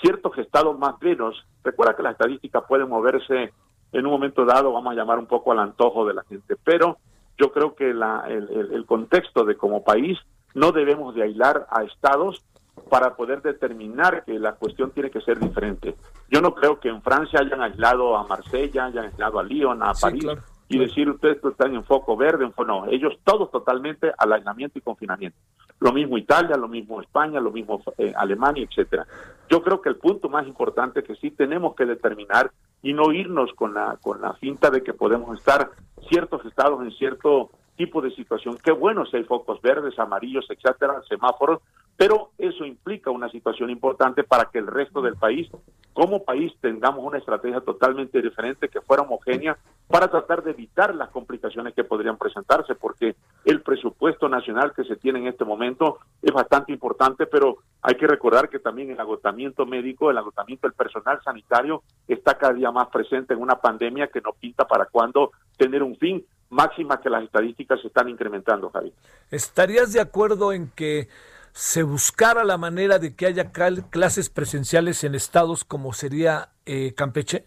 Ciertos 0.00 0.36
estados 0.38 0.78
más 0.78 0.94
menos, 1.00 1.46
recuerda 1.62 1.94
que 1.94 2.02
las 2.02 2.12
estadísticas 2.12 2.64
pueden 2.66 2.88
moverse 2.88 3.52
en 3.92 4.06
un 4.06 4.12
momento 4.12 4.44
dado, 4.44 4.72
vamos 4.72 4.92
a 4.92 4.96
llamar 4.96 5.18
un 5.18 5.26
poco 5.26 5.52
al 5.52 5.58
antojo 5.58 6.06
de 6.06 6.14
la 6.14 6.22
gente, 6.24 6.56
pero 6.62 6.98
yo 7.38 7.52
creo 7.52 7.74
que 7.74 7.92
la, 7.94 8.24
el, 8.28 8.48
el, 8.50 8.74
el 8.74 8.86
contexto 8.86 9.44
de 9.44 9.56
como 9.56 9.82
país 9.82 10.18
no 10.54 10.72
debemos 10.72 11.14
de 11.14 11.22
aislar 11.22 11.66
a 11.70 11.84
estados 11.84 12.44
para 12.88 13.14
poder 13.16 13.42
determinar 13.42 14.24
que 14.24 14.38
la 14.38 14.52
cuestión 14.54 14.90
tiene 14.90 15.10
que 15.10 15.20
ser 15.20 15.38
diferente. 15.38 15.94
Yo 16.28 16.40
no 16.40 16.54
creo 16.54 16.80
que 16.80 16.88
en 16.88 17.02
Francia 17.02 17.40
hayan 17.40 17.60
aislado 17.62 18.16
a 18.16 18.24
Marsella, 18.26 18.86
hayan 18.86 19.04
aislado 19.06 19.38
a 19.38 19.42
Lyon, 19.42 19.82
a 19.82 19.94
Sí, 19.94 20.02
París, 20.02 20.22
claro. 20.24 20.42
y 20.68 20.78
decir 20.78 21.08
ustedes 21.10 21.38
están 21.44 21.74
en 21.74 21.84
foco 21.84 22.16
verde, 22.16 22.44
en 22.44 22.52
fo- 22.52 22.66
no, 22.66 22.86
ellos 22.86 23.14
todos 23.24 23.50
totalmente 23.50 24.12
al 24.16 24.32
aislamiento 24.32 24.78
y 24.78 24.82
confinamiento. 24.82 25.38
Lo 25.80 25.92
mismo 25.92 26.18
Italia, 26.18 26.56
lo 26.56 26.68
mismo 26.68 27.00
España, 27.00 27.40
lo 27.40 27.50
mismo 27.50 27.82
eh, 27.98 28.12
Alemania, 28.16 28.66
etcétera. 28.68 29.06
Yo 29.48 29.62
creo 29.62 29.80
que 29.80 29.88
el 29.88 29.96
punto 29.96 30.28
más 30.28 30.46
importante 30.46 31.02
que 31.02 31.16
sí 31.16 31.30
tenemos 31.30 31.74
que 31.74 31.86
determinar 31.86 32.52
y 32.82 32.92
no 32.92 33.12
irnos 33.12 33.52
con 33.54 33.74
la 33.74 33.98
con 34.00 34.20
la 34.20 34.34
finta 34.34 34.70
de 34.70 34.82
que 34.82 34.92
podemos 34.92 35.38
estar 35.38 35.70
ciertos 36.08 36.44
estados 36.44 36.82
en 36.82 36.90
cierto 36.92 37.50
tipo 37.76 38.02
de 38.02 38.10
situación. 38.10 38.58
Qué 38.62 38.72
bueno 38.72 39.06
si 39.06 39.16
hay 39.16 39.24
focos 39.24 39.60
verdes, 39.62 39.98
amarillos, 39.98 40.46
etcétera, 40.50 41.00
semáforos, 41.08 41.62
pero 42.00 42.30
eso 42.38 42.64
implica 42.64 43.10
una 43.10 43.28
situación 43.28 43.68
importante 43.68 44.24
para 44.24 44.46
que 44.46 44.56
el 44.56 44.66
resto 44.66 45.02
del 45.02 45.16
país, 45.16 45.50
como 45.92 46.24
país, 46.24 46.50
tengamos 46.62 47.04
una 47.04 47.18
estrategia 47.18 47.60
totalmente 47.60 48.22
diferente, 48.22 48.70
que 48.70 48.80
fuera 48.80 49.02
homogénea, 49.02 49.58
para 49.86 50.08
tratar 50.08 50.42
de 50.42 50.52
evitar 50.52 50.94
las 50.94 51.10
complicaciones 51.10 51.74
que 51.74 51.84
podrían 51.84 52.16
presentarse, 52.16 52.74
porque 52.74 53.16
el 53.44 53.60
presupuesto 53.60 54.30
nacional 54.30 54.72
que 54.74 54.84
se 54.84 54.96
tiene 54.96 55.18
en 55.18 55.26
este 55.26 55.44
momento 55.44 55.98
es 56.22 56.32
bastante 56.32 56.72
importante, 56.72 57.26
pero 57.26 57.58
hay 57.82 57.96
que 57.96 58.06
recordar 58.06 58.48
que 58.48 58.60
también 58.60 58.90
el 58.90 58.98
agotamiento 58.98 59.66
médico, 59.66 60.10
el 60.10 60.16
agotamiento 60.16 60.68
del 60.68 60.74
personal 60.74 61.20
sanitario 61.22 61.82
está 62.08 62.38
cada 62.38 62.54
día 62.54 62.70
más 62.70 62.88
presente 62.88 63.34
en 63.34 63.42
una 63.42 63.56
pandemia 63.56 64.06
que 64.06 64.22
no 64.22 64.32
pinta 64.32 64.66
para 64.66 64.86
cuándo 64.86 65.32
tener 65.58 65.82
un 65.82 65.94
fin, 65.98 66.24
máxima 66.48 66.98
que 66.98 67.10
las 67.10 67.24
estadísticas 67.24 67.78
se 67.82 67.88
están 67.88 68.08
incrementando, 68.08 68.70
Javi. 68.70 68.90
¿Estarías 69.30 69.92
de 69.92 70.00
acuerdo 70.00 70.54
en 70.54 70.70
que 70.70 71.08
se 71.52 71.82
buscara 71.82 72.44
la 72.44 72.58
manera 72.58 72.98
de 72.98 73.14
que 73.14 73.26
haya 73.26 73.50
clases 73.52 74.30
presenciales 74.30 75.04
en 75.04 75.14
estados 75.14 75.64
como 75.64 75.92
sería 75.92 76.50
eh, 76.66 76.94
Campeche? 76.94 77.44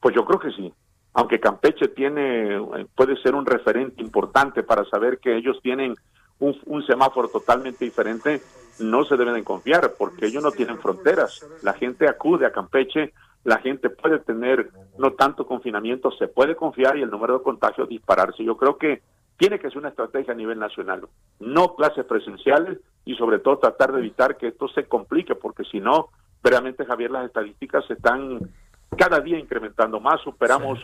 Pues 0.00 0.14
yo 0.14 0.24
creo 0.24 0.38
que 0.38 0.50
sí. 0.52 0.72
Aunque 1.12 1.40
Campeche 1.40 1.88
tiene, 1.88 2.56
eh, 2.56 2.86
puede 2.94 3.16
ser 3.22 3.34
un 3.34 3.46
referente 3.46 4.02
importante 4.02 4.62
para 4.62 4.84
saber 4.84 5.18
que 5.18 5.36
ellos 5.36 5.58
tienen 5.62 5.96
un, 6.38 6.82
semáforo 6.86 7.28
totalmente 7.28 7.84
diferente, 7.84 8.40
no 8.78 9.04
se 9.04 9.16
deben 9.16 9.34
de 9.34 9.44
confiar 9.44 9.92
porque 9.98 10.26
ellos 10.26 10.42
no 10.42 10.50
tienen 10.52 10.78
fronteras. 10.78 11.46
La 11.62 11.74
gente 11.74 12.08
acude 12.08 12.46
a 12.46 12.52
Campeche, 12.52 13.12
la 13.44 13.58
gente 13.58 13.90
puede 13.90 14.18
tener 14.20 14.70
no 14.98 15.12
tanto 15.12 15.46
confinamiento, 15.46 16.10
se 16.12 16.28
puede 16.28 16.56
confiar 16.56 16.96
y 16.96 17.02
el 17.02 17.10
número 17.10 17.38
de 17.38 17.44
contagios 17.44 17.88
dispararse. 17.88 18.44
Yo 18.44 18.56
creo 18.56 18.78
que 18.78 19.02
tiene 19.40 19.58
que 19.58 19.68
ser 19.68 19.78
una 19.78 19.88
estrategia 19.88 20.34
a 20.34 20.36
nivel 20.36 20.58
nacional, 20.58 21.08
no 21.38 21.74
clases 21.74 22.04
presenciales 22.04 22.78
y 23.06 23.14
sobre 23.14 23.38
todo 23.38 23.56
tratar 23.56 23.90
de 23.90 24.00
evitar 24.00 24.36
que 24.36 24.48
esto 24.48 24.68
se 24.68 24.84
complique 24.84 25.34
porque 25.34 25.64
si 25.64 25.80
no, 25.80 26.10
verdaderamente 26.44 26.84
Javier, 26.84 27.10
las 27.10 27.24
estadísticas 27.24 27.86
se 27.86 27.94
están 27.94 28.38
cada 28.98 29.18
día 29.20 29.38
incrementando 29.38 29.98
más, 29.98 30.20
superamos 30.20 30.78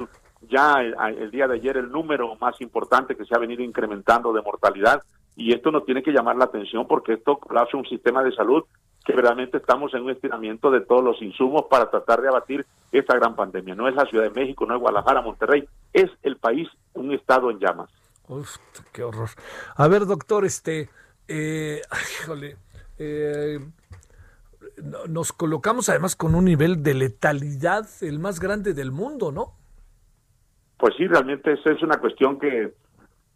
ya 0.49 0.77
el, 0.81 0.95
el 1.19 1.31
día 1.31 1.47
de 1.47 1.57
ayer 1.57 1.77
el 1.77 1.91
número 1.91 2.35
más 2.37 2.59
importante 2.63 3.15
que 3.15 3.27
se 3.27 3.35
ha 3.35 3.39
venido 3.39 3.63
incrementando 3.63 4.33
de 4.33 4.41
mortalidad 4.41 5.03
y 5.37 5.53
esto 5.53 5.71
nos 5.71 5.85
tiene 5.85 6.03
que 6.03 6.13
llamar 6.13 6.37
la 6.37 6.47
atención 6.47 6.87
porque 6.89 7.13
esto 7.13 7.37
colapsa 7.37 7.77
un 7.77 7.85
sistema 7.85 8.23
de 8.23 8.33
salud 8.33 8.65
que 9.05 9.13
verdaderamente 9.13 9.59
estamos 9.59 9.93
en 9.93 10.05
un 10.05 10.13
estiramiento 10.13 10.71
de 10.71 10.81
todos 10.81 11.05
los 11.05 11.21
insumos 11.21 11.67
para 11.69 11.91
tratar 11.91 12.23
de 12.23 12.29
abatir 12.29 12.65
esta 12.91 13.17
gran 13.17 13.37
pandemia. 13.37 13.75
No 13.75 13.87
es 13.87 13.95
la 13.95 14.07
Ciudad 14.07 14.25
de 14.25 14.31
México, 14.31 14.65
no 14.65 14.77
es 14.77 14.81
Guadalajara, 14.81 15.21
Monterrey, 15.21 15.69
es 15.93 16.11
el 16.23 16.39
país, 16.39 16.67
un 16.95 17.13
estado 17.13 17.51
en 17.51 17.59
llamas. 17.59 17.91
Uf, 18.29 18.57
qué 18.93 19.03
horror. 19.05 19.31
A 19.77 19.89
ver, 19.89 20.07
doctor, 20.07 20.45
este, 20.45 20.89
eh, 21.29 21.83
híjole, 22.23 22.57
eh, 22.99 23.59
no- 24.83 25.07
nos 25.07 25.33
colocamos 25.33 25.89
además 25.89 26.17
con 26.17 26.35
un 26.35 26.45
nivel 26.45 26.83
de 26.83 26.95
letalidad 26.95 27.89
el 28.01 28.19
más 28.19 28.41
grande 28.41 28.75
del 28.75 28.91
mundo, 28.93 29.33
¿no? 29.33 29.53
Pues 30.79 30.95
sí, 30.97 31.07
realmente 31.07 31.53
esa 31.53 31.71
es 31.71 31.83
una 31.83 31.99
cuestión 31.99 32.39
que, 32.39 32.75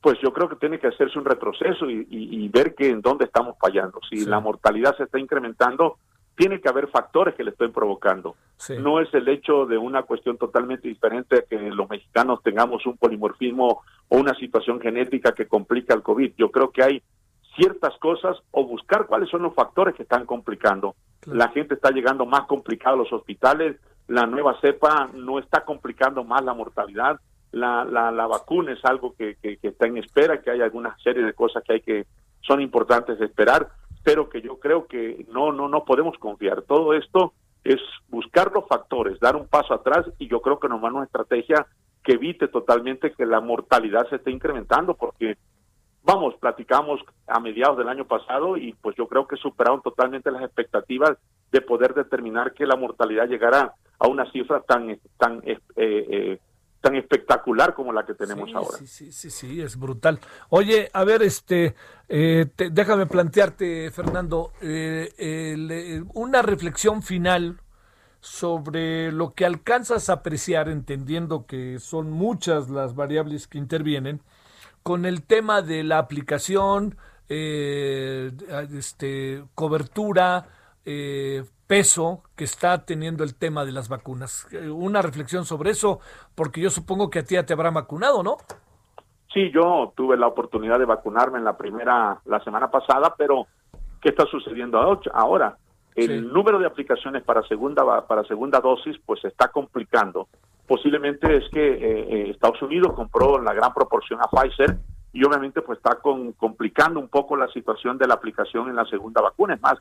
pues 0.03 0.19
yo 0.23 0.33
creo 0.33 0.49
que 0.49 0.57
tiene 0.57 0.79
que 0.79 0.89
hacerse 0.89 1.19
un 1.19 1.25
retroceso 1.25 1.89
y, 1.89 2.07
y- 2.11 2.45
y 2.45 2.49
ver 2.49 2.75
que 2.75 2.89
en 2.91 3.01
dónde 3.01 3.25
estamos 3.27 3.57
fallando. 3.61 4.01
Si 4.09 4.25
la 4.27 4.41
mortalidad 4.41 4.97
se 4.97 5.05
está 5.05 5.19
incrementando, 5.19 5.99
tiene 6.41 6.59
que 6.59 6.71
haber 6.71 6.89
factores 6.89 7.35
que 7.35 7.45
le 7.45 7.51
estén 7.51 7.71
provocando. 7.71 8.35
No 8.79 8.99
es 8.99 9.13
el 9.13 9.29
hecho 9.29 9.67
de 9.67 9.77
una 9.77 10.05
cuestión 10.05 10.39
totalmente 10.39 10.89
diferente 10.89 11.45
que 11.51 11.59
los 11.59 11.87
mexicanos 11.91 12.43
tengamos 12.43 12.87
un 12.87 12.97
polimorfismo 12.97 13.83
o 14.09 14.17
una 14.17 14.33
situación 14.37 14.81
genética 14.81 15.33
que 15.33 15.47
complica 15.47 15.93
el 15.93 16.01
COVID. 16.01 16.33
Yo 16.39 16.51
creo 16.51 16.71
que 16.71 16.83
hay 16.83 17.03
ciertas 17.57 17.95
cosas 17.99 18.39
o 18.53 18.65
buscar 18.65 19.05
cuáles 19.05 19.29
son 19.29 19.43
los 19.43 19.55
factores 19.55 19.95
que 19.95 20.05
están 20.05 20.25
complicando. 20.25 20.95
La 21.27 21.49
gente 21.49 21.75
está 21.75 21.91
llegando 21.91 22.25
más 22.25 22.47
complicado 22.47 22.95
a 22.95 22.99
los 23.01 23.13
hospitales, 23.13 23.77
la 24.09 24.25
nueva 24.25 24.59
cepa 24.63 25.11
no 25.13 25.39
está 25.41 25.67
complicando 25.67 26.25
más 26.25 26.43
la 26.43 26.55
mortalidad, 26.55 27.21
la, 27.53 27.85
la, 27.85 28.11
la 28.11 28.27
vacuna 28.27 28.73
es 28.73 28.83
algo 28.87 29.15
que, 29.15 29.37
que, 29.43 29.59
que 29.59 29.69
está 29.69 29.89
en 29.89 29.99
espera, 29.99 30.41
que 30.41 30.51
hay 30.51 30.63
alguna 30.63 30.97
serie 31.05 31.23
de 31.23 31.35
cosas 31.35 31.63
que 31.65 31.75
hay 31.75 31.81
que 31.83 32.07
son 32.41 32.63
importantes 32.63 33.19
de 33.19 33.27
esperar, 33.27 33.69
pero 34.03 34.29
que 34.29 34.41
yo 34.41 34.59
creo 34.59 34.87
que 34.87 35.27
no, 35.29 35.53
no, 35.53 35.69
no 35.69 35.85
podemos 35.85 36.17
confiar. 36.19 36.63
Todo 36.63 36.95
esto 36.95 37.33
es 37.65 37.81
buscar 38.09 38.53
los 38.53 38.67
factores, 38.67 39.21
dar 39.21 39.37
un 39.37 39.47
paso 39.47 39.75
atrás 39.75 40.07
y 40.19 40.29
yo 40.29 40.41
creo 40.41 40.59
que 40.59 40.69
nos 40.69 40.83
va 40.83 40.89
a 40.89 40.93
una 40.93 41.05
estrategia 41.05 41.67
que 42.03 42.13
evite 42.13 42.49
totalmente 42.49 43.13
que 43.13 43.27
la 43.27 43.41
mortalidad 43.41 44.09
se 44.09 44.17
esté 44.17 44.31
incrementando, 44.31 44.95
porque 44.95 45.37
vamos, 46.03 46.35
platicamos 46.37 47.01
a 47.27 47.41
mediados 47.41 47.77
del 47.77 47.89
año 47.89 48.07
pasado 48.07 48.57
y 48.57 48.73
pues 48.81 48.97
yo 48.97 49.07
creo 49.07 49.27
que 49.27 49.37
superaron 49.37 49.83
totalmente 49.83 50.31
las 50.31 50.43
expectativas 50.43 51.19
de 51.53 51.61
poder 51.61 51.95
determinar 51.95 52.55
que 52.55 52.67
la 52.67 52.77
mortalidad 52.77 53.29
llegara 53.29 53.75
a 53.99 54.09
una 54.09 54.31
cifra 54.33 54.61
tan 54.61 54.99
tan 55.19 55.43
eh, 55.45 55.59
eh, 55.77 56.39
tan 56.81 56.97
espectacular 56.97 57.75
como 57.75 57.93
la 57.93 58.05
que 58.07 58.15
tenemos 58.15 58.49
Sí, 58.49 58.55
ahora. 58.55 58.79
Sí, 58.79 58.87
sí, 58.87 59.13
sí, 59.13 59.31
sí, 59.31 59.61
es 59.61 59.77
brutal. 59.79 60.19
Oye, 60.49 60.89
a 60.93 61.05
ver, 61.05 61.23
este, 61.23 61.75
eh, 62.09 62.47
te- 62.57 62.71
déjame 62.71 63.07
plantearte, 63.07 63.91
Fernando, 63.91 64.53
eh, 64.63 65.13
eh, 65.19 66.03
una 66.15 66.41
reflexión 66.43 67.03
final 67.03 67.61
sobre 68.21 69.13
lo 69.13 69.35
que 69.35 69.45
alcanzas 69.47 70.09
a 70.11 70.15
apreciar, 70.15 70.69
entendiendo 70.69 71.47
que 71.47 71.79
son 71.79 72.11
muchas 72.11 72.69
las 72.71 72.95
variables 72.95 73.47
que 73.47 73.59
intervienen, 73.59 74.21
con 74.83 75.05
el 75.05 75.23
tema 75.23 75.63
de 75.63 75.85
la 75.85 75.99
aplicación, 75.99 76.97
este, 78.73 79.45
cobertura, 79.55 80.49
eh, 80.85 81.45
peso 81.71 82.25
que 82.35 82.43
está 82.43 82.85
teniendo 82.85 83.23
el 83.23 83.37
tema 83.37 83.65
de 83.65 83.71
las 83.71 83.89
vacunas. 83.89 84.49
Eh, 84.51 84.69
Una 84.69 85.03
reflexión 85.03 85.45
sobre 85.45 85.71
eso, 85.71 86.01
porque 86.35 86.61
yo 86.61 86.69
supongo 86.69 87.11
que 87.11 87.21
a 87.21 87.23
ti 87.23 87.37
ya 87.37 87.47
te 87.47 87.53
habrán 87.53 87.75
vacunado, 87.75 88.25
¿no? 88.25 88.39
Sí, 89.33 89.53
yo 89.55 89.93
tuve 89.95 90.17
la 90.17 90.27
oportunidad 90.27 90.81
de 90.81 90.85
vacunarme 90.85 91.39
en 91.39 91.45
la 91.45 91.57
primera, 91.57 92.21
la 92.25 92.43
semana 92.43 92.73
pasada, 92.73 93.15
pero 93.17 93.47
¿qué 94.03 94.09
está 94.09 94.27
sucediendo 94.27 94.81
ahora-? 95.15 95.59
El 95.95 96.33
número 96.33 96.59
de 96.59 96.67
aplicaciones 96.67 97.23
para 97.23 97.47
segunda 97.47 98.05
para 98.07 98.25
segunda 98.25 98.59
dosis 98.59 98.97
pues 99.07 99.21
se 99.21 99.29
está 99.29 99.49
complicando. 99.49 100.27
Posiblemente 100.67 101.37
es 101.37 101.45
que 101.53 101.61
eh, 101.61 101.79
eh, 101.83 102.31
Estados 102.31 102.61
Unidos 102.63 102.95
compró 102.95 103.41
la 103.41 103.53
gran 103.53 103.73
proporción 103.73 104.19
a 104.21 104.29
Pfizer 104.29 104.77
y 105.13 105.25
obviamente 105.25 105.63
pues 105.63 105.79
está 105.79 105.97
con, 105.97 106.33
complicando 106.33 106.99
un 106.99 107.09
poco 107.09 107.37
la 107.37 107.47
situación 107.49 107.97
de 107.97 108.09
la 108.09 108.15
aplicación 108.15 108.69
en 108.69 108.77
la 108.77 108.87
segunda 108.87 109.21
vacuna. 109.21 109.55
Es 109.55 109.61
más, 109.61 109.79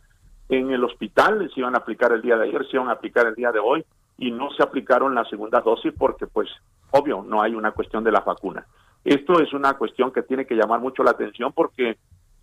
en 0.49 0.71
el 0.71 0.84
hospital, 0.84 1.49
se 1.53 1.59
iban 1.59 1.76
a 1.76 1.80
aplicar 1.80 2.11
el 2.11 2.21
día 2.21 2.35
de 2.35 2.49
ayer, 2.49 2.65
se 2.67 2.76
iban 2.76 2.89
a 2.89 2.93
aplicar 2.93 3.27
el 3.27 3.35
día 3.35 3.51
de 3.51 3.59
hoy 3.59 3.85
y 4.17 4.31
no 4.31 4.49
se 4.51 4.63
aplicaron 4.63 5.15
las 5.15 5.30
segundas 5.30 5.63
dosis 5.63 5.93
porque 5.97 6.27
pues 6.27 6.49
obvio 6.91 7.23
no 7.23 7.41
hay 7.41 7.55
una 7.55 7.71
cuestión 7.71 8.03
de 8.03 8.11
la 8.11 8.21
vacuna. 8.21 8.65
Esto 9.05 9.39
es 9.39 9.53
una 9.53 9.76
cuestión 9.76 10.11
que 10.11 10.23
tiene 10.23 10.45
que 10.45 10.55
llamar 10.55 10.81
mucho 10.81 11.03
la 11.03 11.11
atención 11.11 11.53
porque 11.53 11.97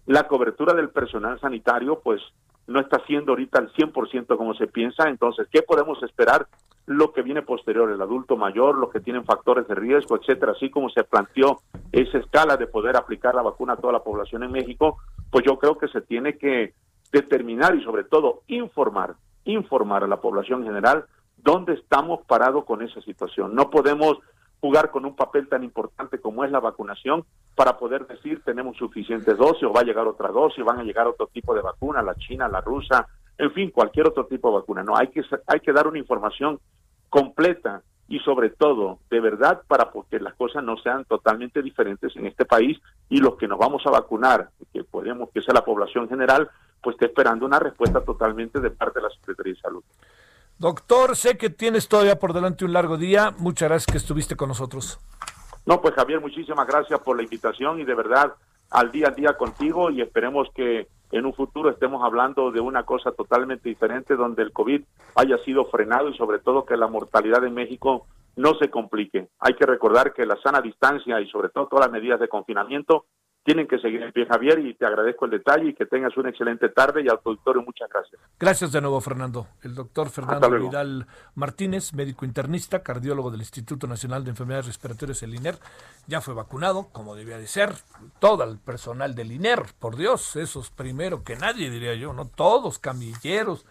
la 0.07 0.29
cobertura 0.29 0.73
del 0.73 0.89
personal 0.91 1.39
sanitario 1.41 2.01
pues 2.03 2.23
no 2.69 2.81
está 2.81 3.01
siendo 3.07 3.33
ahorita 3.33 3.59
al 3.59 3.73
100% 3.73 4.37
como 4.37 4.55
se 4.55 4.67
piensa, 4.67 5.09
entonces, 5.09 5.47
¿qué 5.51 5.63
podemos 5.63 6.03
esperar? 6.03 6.47
Lo 6.87 7.13
que 7.13 7.23
viene 7.23 7.43
posterior, 7.43 7.91
el 7.91 8.01
adulto 8.01 8.37
mayor, 8.37 8.77
los 8.77 8.91
que 8.91 9.01
tienen 9.01 9.25
factores 9.25 9.67
de 9.69 9.75
riesgo, 9.75 10.17
etcétera, 10.17 10.53
así 10.53 10.71
como 10.71 10.89
se 10.91 11.05
planteó 11.05 11.61
esa 11.93 12.19
escala 12.19 12.57
de 12.57 12.67
poder 12.67 12.97
aplicar 12.97 13.35
la 13.35 13.43
vacuna 13.43 13.75
a 13.75 13.77
toda 13.77 13.93
la 13.93 14.03
población 14.03 14.45
en 14.45 14.53
México, 14.53 14.99
pues 15.31 15.45
yo 15.45 15.59
creo 15.59 15.77
que 15.79 15.89
se 15.89 16.01
tiene 16.01 16.39
que 16.39 16.75
determinar 17.13 17.75
y 17.75 17.85
sobre 17.85 18.05
todo 18.05 18.43
informar, 18.49 19.15
informar 19.45 20.05
a 20.05 20.09
la 20.09 20.21
población 20.21 20.65
general 20.65 21.05
dónde 21.37 21.75
estamos 21.75 22.25
parados 22.27 22.65
con 22.65 22.83
esa 22.83 23.01
situación. 23.03 23.55
No 23.55 23.71
podemos 23.71 24.19
jugar 24.61 24.91
con 24.91 25.05
un 25.05 25.15
papel 25.15 25.49
tan 25.49 25.63
importante 25.65 26.19
como 26.19 26.45
es 26.45 26.51
la 26.51 26.61
vacunación 26.61 27.25
para 27.55 27.79
poder 27.79 28.07
decir 28.07 28.43
tenemos 28.45 28.77
suficientes 28.77 29.37
dosis 29.37 29.65
o 29.65 29.73
va 29.73 29.81
a 29.81 29.85
llegar 29.85 30.07
otra 30.07 30.29
dosis, 30.29 30.65
van 30.65 30.81
a 30.81 30.85
llegar 30.85 31.07
otro 31.07 31.29
tipo 31.29 31.55
de 31.55 31.63
vacuna, 31.63 32.03
la 32.03 32.15
china, 32.17 32.49
la 32.49 32.61
rusa, 32.61 33.07
en 33.39 33.53
fin, 33.53 33.71
cualquier 33.71 34.09
otro 34.09 34.27
tipo 34.27 34.49
de 34.49 34.57
vacuna. 34.57 34.83
No, 34.83 34.97
hay 34.97 35.09
que, 35.09 35.23
hay 35.47 35.61
que 35.61 35.73
dar 35.73 35.87
una 35.87 35.99
información 35.99 36.59
completa 37.09 37.83
y 38.09 38.19
sobre 38.21 38.51
todo 38.51 38.99
de 39.11 39.21
verdad 39.21 39.63
para 39.67 39.91
que 40.11 40.21
las 40.21 40.35
cosas 40.35 40.63
no 40.63 40.77
sean 40.77 41.05
totalmente 41.05 41.63
diferentes 41.63 42.15
en 42.17 42.27
este 42.27 42.45
país 42.45 42.79
y 43.09 43.19
los 43.19 43.37
que 43.37 43.49
nos 43.49 43.59
vamos 43.59 43.83
a 43.87 43.91
vacunar, 43.91 44.51
que 44.73 44.85
podemos 44.85 45.31
que 45.31 45.43
sea 45.43 45.55
la 45.55 45.65
población 45.65 46.09
general, 46.09 46.49
pues 46.87 46.95
esté 46.95 47.07
esperando 47.07 47.45
una 47.45 47.59
respuesta 47.59 48.01
totalmente 48.01 48.61
de 48.61 48.71
parte 48.71 49.01
de 49.01 49.09
la 49.09 49.11
Secretaría 49.11 49.55
de 49.55 49.61
Salud. 49.61 49.83
Doctor, 50.57 51.17
sé 51.17 51.37
que 51.37 51.51
tienes 51.51 51.89
todavía 51.89 52.17
por 52.17 52.33
delante 52.33 52.65
un 52.65 52.73
largo 52.73 52.97
día. 52.97 53.35
Muchas 53.39 53.69
gracias 53.69 53.87
que 53.91 53.99
estuviste 53.99 54.37
con 54.37 54.51
nosotros. 54.51 55.01
No, 55.65 55.81
pues 55.81 55.95
Javier, 55.95 56.21
muchísimas 56.21 56.65
gracias 56.65 57.01
por 57.01 57.17
la 57.17 57.25
invitación 57.25 57.81
y 57.81 57.85
de 57.85 57.93
verdad 57.93 58.35
al 58.71 58.93
día 58.93 59.09
a 59.09 59.11
día 59.11 59.37
contigo 59.37 59.91
y 59.91 60.01
esperemos 60.01 60.47
que 60.55 60.87
en 61.11 61.27
un 61.27 61.35
futuro 61.35 61.71
estemos 61.71 62.05
hablando 62.05 62.53
de 62.53 62.61
una 62.61 62.85
cosa 62.85 63.11
totalmente 63.11 63.69
diferente 63.69 64.15
donde 64.15 64.45
el 64.45 64.53
COVID 64.53 64.85
haya 65.17 65.39
sido 65.39 65.65
frenado 65.65 66.09
y 66.09 66.17
sobre 66.17 66.39
todo 66.39 66.65
que 66.65 66.77
la 66.77 66.87
mortalidad 66.87 67.43
en 67.45 67.55
México 67.55 68.07
no 68.37 68.55
se 68.61 68.71
complique. 68.71 69.27
Hay 69.41 69.55
que 69.55 69.67
recordar 69.67 70.13
que 70.13 70.25
la 70.25 70.41
sana 70.41 70.61
distancia 70.61 71.21
y 71.21 71.29
sobre 71.31 71.49
todo 71.49 71.67
todas 71.67 71.87
las 71.87 71.93
medidas 71.93 72.21
de 72.21 72.29
confinamiento 72.29 73.07
tienen 73.47 73.69
que 73.69 73.79
seguir 73.79 74.03
en 74.03 74.13
pie, 74.13 74.27
Javier, 74.27 74.59
y 74.59 74.75
te 74.75 74.85
agradezco 74.85 75.25
el 75.25 75.31
detalle 75.31 75.69
y 75.69 75.75
que 75.75 75.87
tengas 75.87 76.17
una 76.17 76.31
excelente 76.31 76.69
tarde 76.69 77.03
y 77.05 77.09
al 77.09 77.21
auditorio 77.25 77.63
muchas 77.63 77.89
gracias. 77.89 78.21
Gracias 78.41 78.73
de 78.73 78.81
nuevo, 78.81 79.01
Fernando. 79.01 79.47
El 79.63 79.77
doctor 79.77 80.11
Fernando 80.11 80.51
Vidal 80.51 81.07
Martínez, 81.37 81.95
médico 81.95 82.25
internista, 82.25 82.83
cardiólogo 82.83 83.31
del 83.31 83.41
Instituto 83.41 83.87
Nacional 83.87 84.25
de 84.25 84.31
Enfermedades 84.31 84.67
Respiratorias, 84.67 85.23
el 85.23 85.37
INER, 85.37 85.55
ya 86.09 86.21
fue 86.21 86.35
vacunado, 86.35 86.89
como 86.91 87.15
debía 87.15 87.39
de 87.39 87.47
ser. 87.47 87.73
Todo 88.19 88.43
el 88.43 88.59
personal 88.59 89.15
del 89.15 89.31
INER, 89.31 89.63
por 89.79 89.95
Dios, 89.95 90.35
esos 90.35 90.71
primero 90.71 91.23
que 91.23 91.37
nadie, 91.37 91.71
diría 91.71 91.95
yo, 91.95 92.13
¿no? 92.13 92.27
Todos, 92.27 92.81
camilleros, 92.81 93.65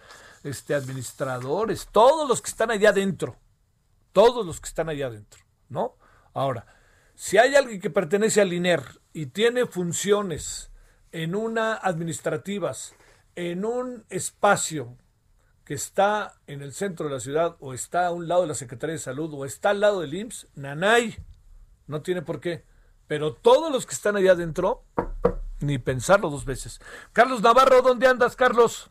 este, 0.46 0.74
administradores, 0.74 1.90
todos 1.92 2.30
los 2.30 2.42
que 2.42 2.50
están 2.50 2.72
allá 2.72 2.92
adentro, 2.92 3.36
todos 4.14 4.46
los 4.46 4.62
que 4.62 4.70
están 4.70 4.88
allá 4.88 5.08
adentro, 5.08 5.42
¿no? 5.68 5.98
Ahora, 6.34 6.66
si 7.16 7.38
hay 7.38 7.56
alguien 7.56 7.80
que 7.80 7.90
pertenece 7.90 8.42
al 8.42 8.54
INER 8.54 8.84
y 9.14 9.28
tiene 9.28 9.66
funciones 9.66 10.72
en 11.12 11.34
una 11.34 11.76
administrativas, 11.76 12.94
en 13.36 13.64
un 13.66 14.06
espacio 14.10 14.98
que 15.64 15.74
está 15.74 16.36
en 16.46 16.62
el 16.62 16.74
centro 16.74 17.08
de 17.08 17.14
la 17.14 17.20
ciudad 17.20 17.56
o 17.60 17.74
está 17.74 18.08
a 18.08 18.12
un 18.12 18.28
lado 18.28 18.42
de 18.42 18.50
la 18.50 18.54
Secretaría 18.54 18.94
de 18.94 19.00
Salud 19.00 19.34
o 19.34 19.46
está 19.46 19.72
al 19.72 19.80
lado 19.80 20.02
del 20.02 20.14
IMSS, 20.14 20.48
Nanay, 20.56 21.18
no 21.88 22.02
tiene 22.02 22.22
por 22.22 22.40
qué. 22.40 22.66
Pero 23.08 23.34
todos 23.34 23.72
los 23.72 23.86
que 23.86 23.94
están 23.94 24.16
allá 24.16 24.34
adentro, 24.34 24.84
ni 25.60 25.78
pensarlo 25.78 26.30
dos 26.30 26.46
veces. 26.46 26.80
Carlos 27.14 27.42
Navarro, 27.42 27.82
¿dónde 27.82 28.08
andas, 28.08 28.36
Carlos? 28.36 28.90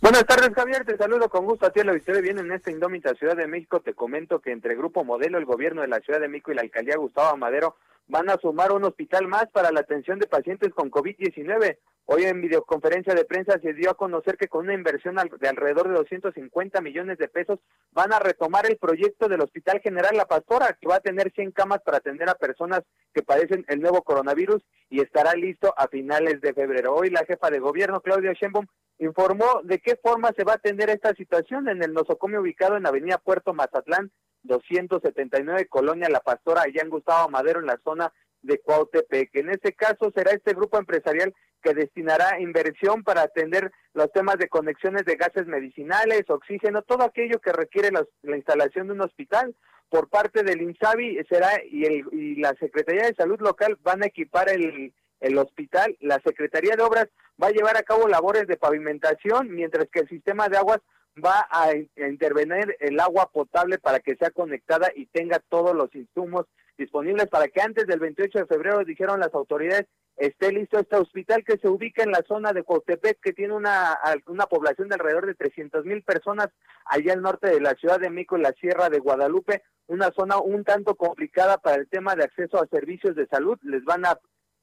Buenas 0.00 0.24
tardes, 0.26 0.54
Javier. 0.54 0.84
Te 0.84 0.96
saludo 0.96 1.28
con 1.28 1.44
gusto 1.44 1.66
a 1.66 1.70
ti. 1.70 1.82
La 1.82 1.96
historia 1.96 2.20
viene 2.20 2.40
en 2.40 2.52
esta 2.52 2.70
indómita 2.70 3.14
Ciudad 3.14 3.36
de 3.36 3.48
México. 3.48 3.80
Te 3.80 3.94
comento 3.94 4.38
que 4.38 4.52
entre 4.52 4.76
Grupo 4.76 5.02
Modelo, 5.02 5.38
el 5.38 5.44
gobierno 5.44 5.82
de 5.82 5.88
la 5.88 5.98
Ciudad 5.98 6.20
de 6.20 6.28
México 6.28 6.52
y 6.52 6.54
la 6.54 6.62
alcaldía 6.62 6.96
Gustavo 6.96 7.30
Amadero 7.30 7.74
van 8.06 8.30
a 8.30 8.36
sumar 8.36 8.70
un 8.70 8.84
hospital 8.84 9.26
más 9.26 9.48
para 9.50 9.72
la 9.72 9.80
atención 9.80 10.20
de 10.20 10.28
pacientes 10.28 10.72
con 10.72 10.92
COVID-19. 10.92 11.78
Hoy 12.10 12.24
en 12.24 12.40
videoconferencia 12.40 13.14
de 13.14 13.26
prensa 13.26 13.60
se 13.60 13.74
dio 13.74 13.90
a 13.90 13.94
conocer 13.94 14.38
que 14.38 14.48
con 14.48 14.64
una 14.64 14.72
inversión 14.72 15.16
de 15.16 15.46
alrededor 15.46 15.88
de 15.88 15.94
250 15.96 16.80
millones 16.80 17.18
de 17.18 17.28
pesos 17.28 17.58
van 17.92 18.14
a 18.14 18.18
retomar 18.18 18.64
el 18.64 18.78
proyecto 18.78 19.28
del 19.28 19.42
Hospital 19.42 19.82
General 19.82 20.16
La 20.16 20.24
Pastora, 20.24 20.78
que 20.80 20.88
va 20.88 20.94
a 20.96 21.00
tener 21.00 21.30
100 21.30 21.52
camas 21.52 21.82
para 21.82 21.98
atender 21.98 22.26
a 22.30 22.34
personas 22.34 22.80
que 23.12 23.22
padecen 23.22 23.66
el 23.68 23.82
nuevo 23.82 24.00
coronavirus 24.04 24.62
y 24.88 25.02
estará 25.02 25.34
listo 25.34 25.74
a 25.76 25.86
finales 25.88 26.40
de 26.40 26.54
febrero. 26.54 26.94
Hoy 26.94 27.10
la 27.10 27.26
jefa 27.26 27.50
de 27.50 27.58
gobierno, 27.58 28.00
Claudia 28.00 28.32
Sheinbaum, 28.32 28.64
informó 29.00 29.60
de 29.64 29.78
qué 29.78 30.00
forma 30.02 30.32
se 30.34 30.44
va 30.44 30.52
a 30.52 30.56
atender 30.56 30.88
esta 30.88 31.12
situación 31.12 31.68
en 31.68 31.82
el 31.82 31.92
nosocomio 31.92 32.40
ubicado 32.40 32.78
en 32.78 32.86
Avenida 32.86 33.18
Puerto 33.18 33.52
Mazatlán, 33.52 34.10
279, 34.44 35.66
Colonia 35.68 36.08
La 36.08 36.20
Pastora, 36.20 36.62
allá 36.62 36.80
en 36.80 36.88
Gustavo 36.88 37.28
Madero, 37.28 37.60
en 37.60 37.66
la 37.66 37.78
zona 37.84 38.10
de 38.48 38.58
Cuautepec. 38.58 39.30
En 39.34 39.50
este 39.50 39.74
caso 39.74 40.10
será 40.14 40.32
este 40.32 40.54
grupo 40.54 40.78
empresarial 40.78 41.32
que 41.62 41.74
destinará 41.74 42.40
inversión 42.40 43.04
para 43.04 43.22
atender 43.22 43.70
los 43.92 44.10
temas 44.12 44.38
de 44.38 44.48
conexiones 44.48 45.04
de 45.04 45.16
gases 45.16 45.46
medicinales, 45.46 46.24
oxígeno, 46.28 46.82
todo 46.82 47.04
aquello 47.04 47.40
que 47.40 47.52
requiere 47.52 47.90
la, 47.92 48.36
instalación 48.36 48.88
de 48.88 48.94
un 48.94 49.02
hospital. 49.02 49.54
Por 49.88 50.08
parte 50.08 50.42
del 50.42 50.62
INSABI 50.62 51.24
será 51.28 51.50
y, 51.70 51.84
el, 51.84 52.04
y 52.12 52.36
la 52.36 52.54
Secretaría 52.54 53.06
de 53.06 53.14
Salud 53.14 53.40
local 53.40 53.78
van 53.82 54.02
a 54.02 54.06
equipar 54.06 54.48
el, 54.50 54.92
el 55.20 55.38
hospital. 55.38 55.96
La 56.00 56.20
Secretaría 56.24 56.74
de 56.76 56.82
Obras 56.82 57.08
va 57.42 57.48
a 57.48 57.52
llevar 57.52 57.76
a 57.76 57.82
cabo 57.82 58.08
labores 58.08 58.46
de 58.46 58.56
pavimentación, 58.56 59.50
mientras 59.54 59.88
que 59.90 60.00
el 60.00 60.08
sistema 60.08 60.48
de 60.48 60.58
aguas 60.58 60.80
va 61.24 61.48
a 61.50 61.72
intervenir 62.08 62.76
el 62.80 63.00
agua 63.00 63.30
potable 63.32 63.78
para 63.78 64.00
que 64.00 64.14
sea 64.16 64.30
conectada 64.30 64.92
y 64.94 65.06
tenga 65.06 65.40
todos 65.48 65.74
los 65.74 65.92
insumos 65.94 66.46
disponibles 66.78 67.26
para 67.28 67.48
que 67.48 67.60
antes 67.60 67.86
del 67.86 68.00
28 68.00 68.38
de 68.38 68.46
febrero, 68.46 68.84
dijeron 68.84 69.20
las 69.20 69.34
autoridades, 69.34 69.86
esté 70.16 70.52
listo 70.52 70.78
este 70.78 70.96
hospital 70.96 71.44
que 71.44 71.58
se 71.58 71.68
ubica 71.68 72.02
en 72.02 72.10
la 72.10 72.22
zona 72.26 72.52
de 72.52 72.64
Cotepec, 72.64 73.20
que 73.20 73.32
tiene 73.32 73.54
una, 73.54 73.98
una 74.26 74.46
población 74.46 74.88
de 74.88 74.94
alrededor 74.94 75.26
de 75.26 75.34
300 75.34 75.84
mil 75.84 76.02
personas 76.02 76.48
allá 76.86 77.12
al 77.12 77.22
norte 77.22 77.48
de 77.48 77.60
la 77.60 77.74
Ciudad 77.74 78.00
de 78.00 78.10
México, 78.10 78.36
en 78.36 78.42
la 78.42 78.52
Sierra 78.52 78.88
de 78.88 78.98
Guadalupe, 78.98 79.62
una 79.86 80.10
zona 80.12 80.38
un 80.38 80.64
tanto 80.64 80.94
complicada 80.94 81.58
para 81.58 81.76
el 81.76 81.88
tema 81.88 82.14
de 82.14 82.24
acceso 82.24 82.60
a 82.62 82.66
servicios 82.66 83.16
de 83.16 83.26
salud. 83.26 83.58
Les 83.62 83.84
van 83.84 84.06
a 84.06 84.18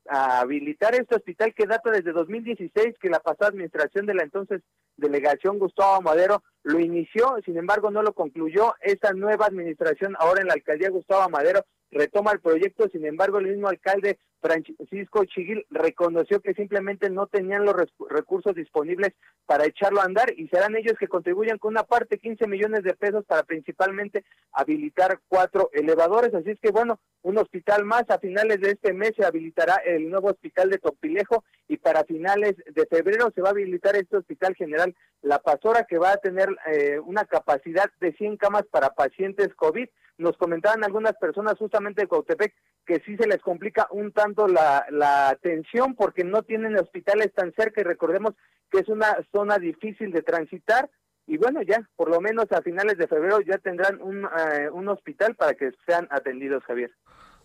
a 0.08 0.40
habilitar 0.40 0.96
este 0.96 1.16
hospital 1.16 1.54
que 1.54 1.66
data 1.66 1.92
desde 1.92 2.12
2016, 2.12 2.96
que 3.00 3.10
la 3.10 3.20
pasada 3.20 3.50
administración 3.50 4.06
de 4.06 4.14
la 4.14 4.24
entonces 4.24 4.62
delegación 4.98 5.60
Gustavo 5.60 6.02
Madero 6.02 6.44
lo 6.64 6.80
inició, 6.80 7.36
sin 7.44 7.58
embargo 7.58 7.92
no 7.92 8.02
lo 8.04 8.14
concluyó. 8.14 8.74
Esta 8.82 9.14
nueva 9.14 9.48
administración, 9.48 10.16
ahora 10.20 10.42
en 10.42 10.48
la 10.48 10.54
alcaldía 10.54 10.90
Gustavo 10.90 11.30
Madero, 11.30 11.66
retoma 11.92 12.32
el 12.32 12.40
proyecto, 12.40 12.88
sin 12.90 13.06
embargo 13.06 13.40
el 13.40 13.48
mismo 13.48 13.68
alcalde 13.68 14.20
Francisco 14.46 15.26
Chiguil 15.26 15.66
reconoció 15.72 16.40
que 16.40 16.54
simplemente 16.54 17.10
no 17.10 17.26
tenían 17.26 17.66
los 17.66 17.76
recursos 18.10 18.54
disponibles 18.54 19.14
para 19.48 19.66
echarlo 19.66 20.02
a 20.02 20.06
andar 20.06 20.32
y 20.38 20.48
serán 20.50 20.76
ellos 20.76 20.94
que 21.00 21.08
contribuyan 21.08 21.58
con 21.58 21.72
una 21.72 21.84
parte, 21.84 22.20
15 22.20 22.46
millones 22.46 22.84
de 22.84 22.94
pesos 22.94 23.26
para 23.26 23.42
principalmente 23.42 24.24
habilitar 24.52 25.20
cuatro 25.28 25.72
elevadores. 25.74 26.34
Así 26.36 26.52
es 26.52 26.60
que 26.60 26.70
bueno, 26.70 27.00
un 27.24 27.40
hospital 27.40 27.86
más. 27.86 28.04
A 28.10 28.20
finales 28.20 28.62
de 28.62 28.72
este 28.72 28.94
mes 28.94 29.14
se 29.18 29.26
habilitará 29.26 29.78
el 29.84 30.10
nuevo 30.12 30.28
hospital 30.28 30.70
de 30.70 30.78
Topilejo 30.78 31.44
y 31.68 31.78
para 31.78 32.04
finales 32.04 32.56
de 32.58 32.86
febrero 32.86 33.32
se 33.34 33.42
va 33.42 33.50
a 33.50 33.52
habilitar 33.52 33.96
este 33.96 34.18
hospital 34.18 34.54
general 34.56 34.96
La 35.24 35.40
Pasora 35.40 35.86
que 35.90 35.98
va 35.98 36.12
a 36.12 36.18
tener 36.18 36.50
eh, 36.68 37.00
una 37.00 37.26
capacidad 37.26 37.90
de 38.00 38.14
100 38.14 38.38
camas 38.38 38.66
para 38.70 38.92
pacientes 38.92 39.56
COVID. 39.56 39.88
Nos 40.18 40.38
comentaban 40.38 40.84
algunas 40.84 41.14
personas 41.18 41.58
justamente 41.58 42.02
de 42.02 42.08
Cautepec 42.08 42.54
que 42.86 43.02
sí 43.06 43.18
se 43.18 43.28
les 43.28 43.42
complica 43.42 43.88
un 43.92 44.12
tanto 44.12 44.48
la, 44.48 44.86
la 44.90 45.30
atención 45.30 45.96
porque 45.96 46.24
no 46.24 46.44
tienen 46.44 46.78
hospitales 46.78 47.34
tan 47.34 47.54
cerca 47.54 47.82
y 47.82 47.84
recordemos 47.84 48.34
que 48.72 48.80
es 48.80 48.90
una 48.90 49.18
zona 49.32 49.58
difícil 49.58 50.12
de 50.12 50.22
transitar 50.22 50.90
y 51.28 51.38
bueno, 51.38 51.62
ya 51.64 51.88
por 51.96 52.10
lo 52.10 52.22
menos 52.22 52.46
a 52.52 52.62
finales 52.62 52.98
de 52.98 53.08
febrero 53.08 53.42
ya 53.42 53.58
tendrán 53.58 54.02
un, 54.02 54.26
eh, 54.26 54.70
un 54.72 54.88
hospital 54.90 55.36
para 55.36 55.56
que 55.56 55.72
sean 55.86 56.08
atendidos, 56.12 56.64
Javier. 56.66 56.92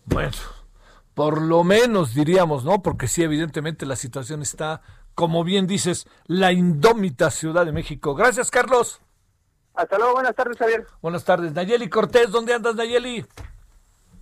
Bueno, 0.05 0.37
por 1.15 1.41
lo 1.41 1.65
menos 1.65 2.15
diríamos, 2.15 2.65
¿no? 2.65 2.83
Porque 2.83 3.07
sí, 3.07 3.23
evidentemente 3.23 3.87
la 3.87 3.97
situación 3.97 4.43
está, 4.43 4.83
como 5.15 5.45
bien 5.45 5.67
dices, 5.67 6.07
la 6.27 6.53
indómita 6.53 7.31
Ciudad 7.31 7.65
de 7.65 7.73
México. 7.73 8.15
Gracias, 8.15 8.51
Carlos. 8.51 9.01
Hasta 9.81 9.97
luego, 9.97 10.13
buenas 10.13 10.35
tardes, 10.35 10.59
Javier. 10.59 10.87
Buenas 11.01 11.25
tardes, 11.25 11.55
Nayeli 11.55 11.89
Cortés, 11.89 12.31
¿dónde 12.31 12.53
andas, 12.53 12.75
Nayeli? 12.75 13.25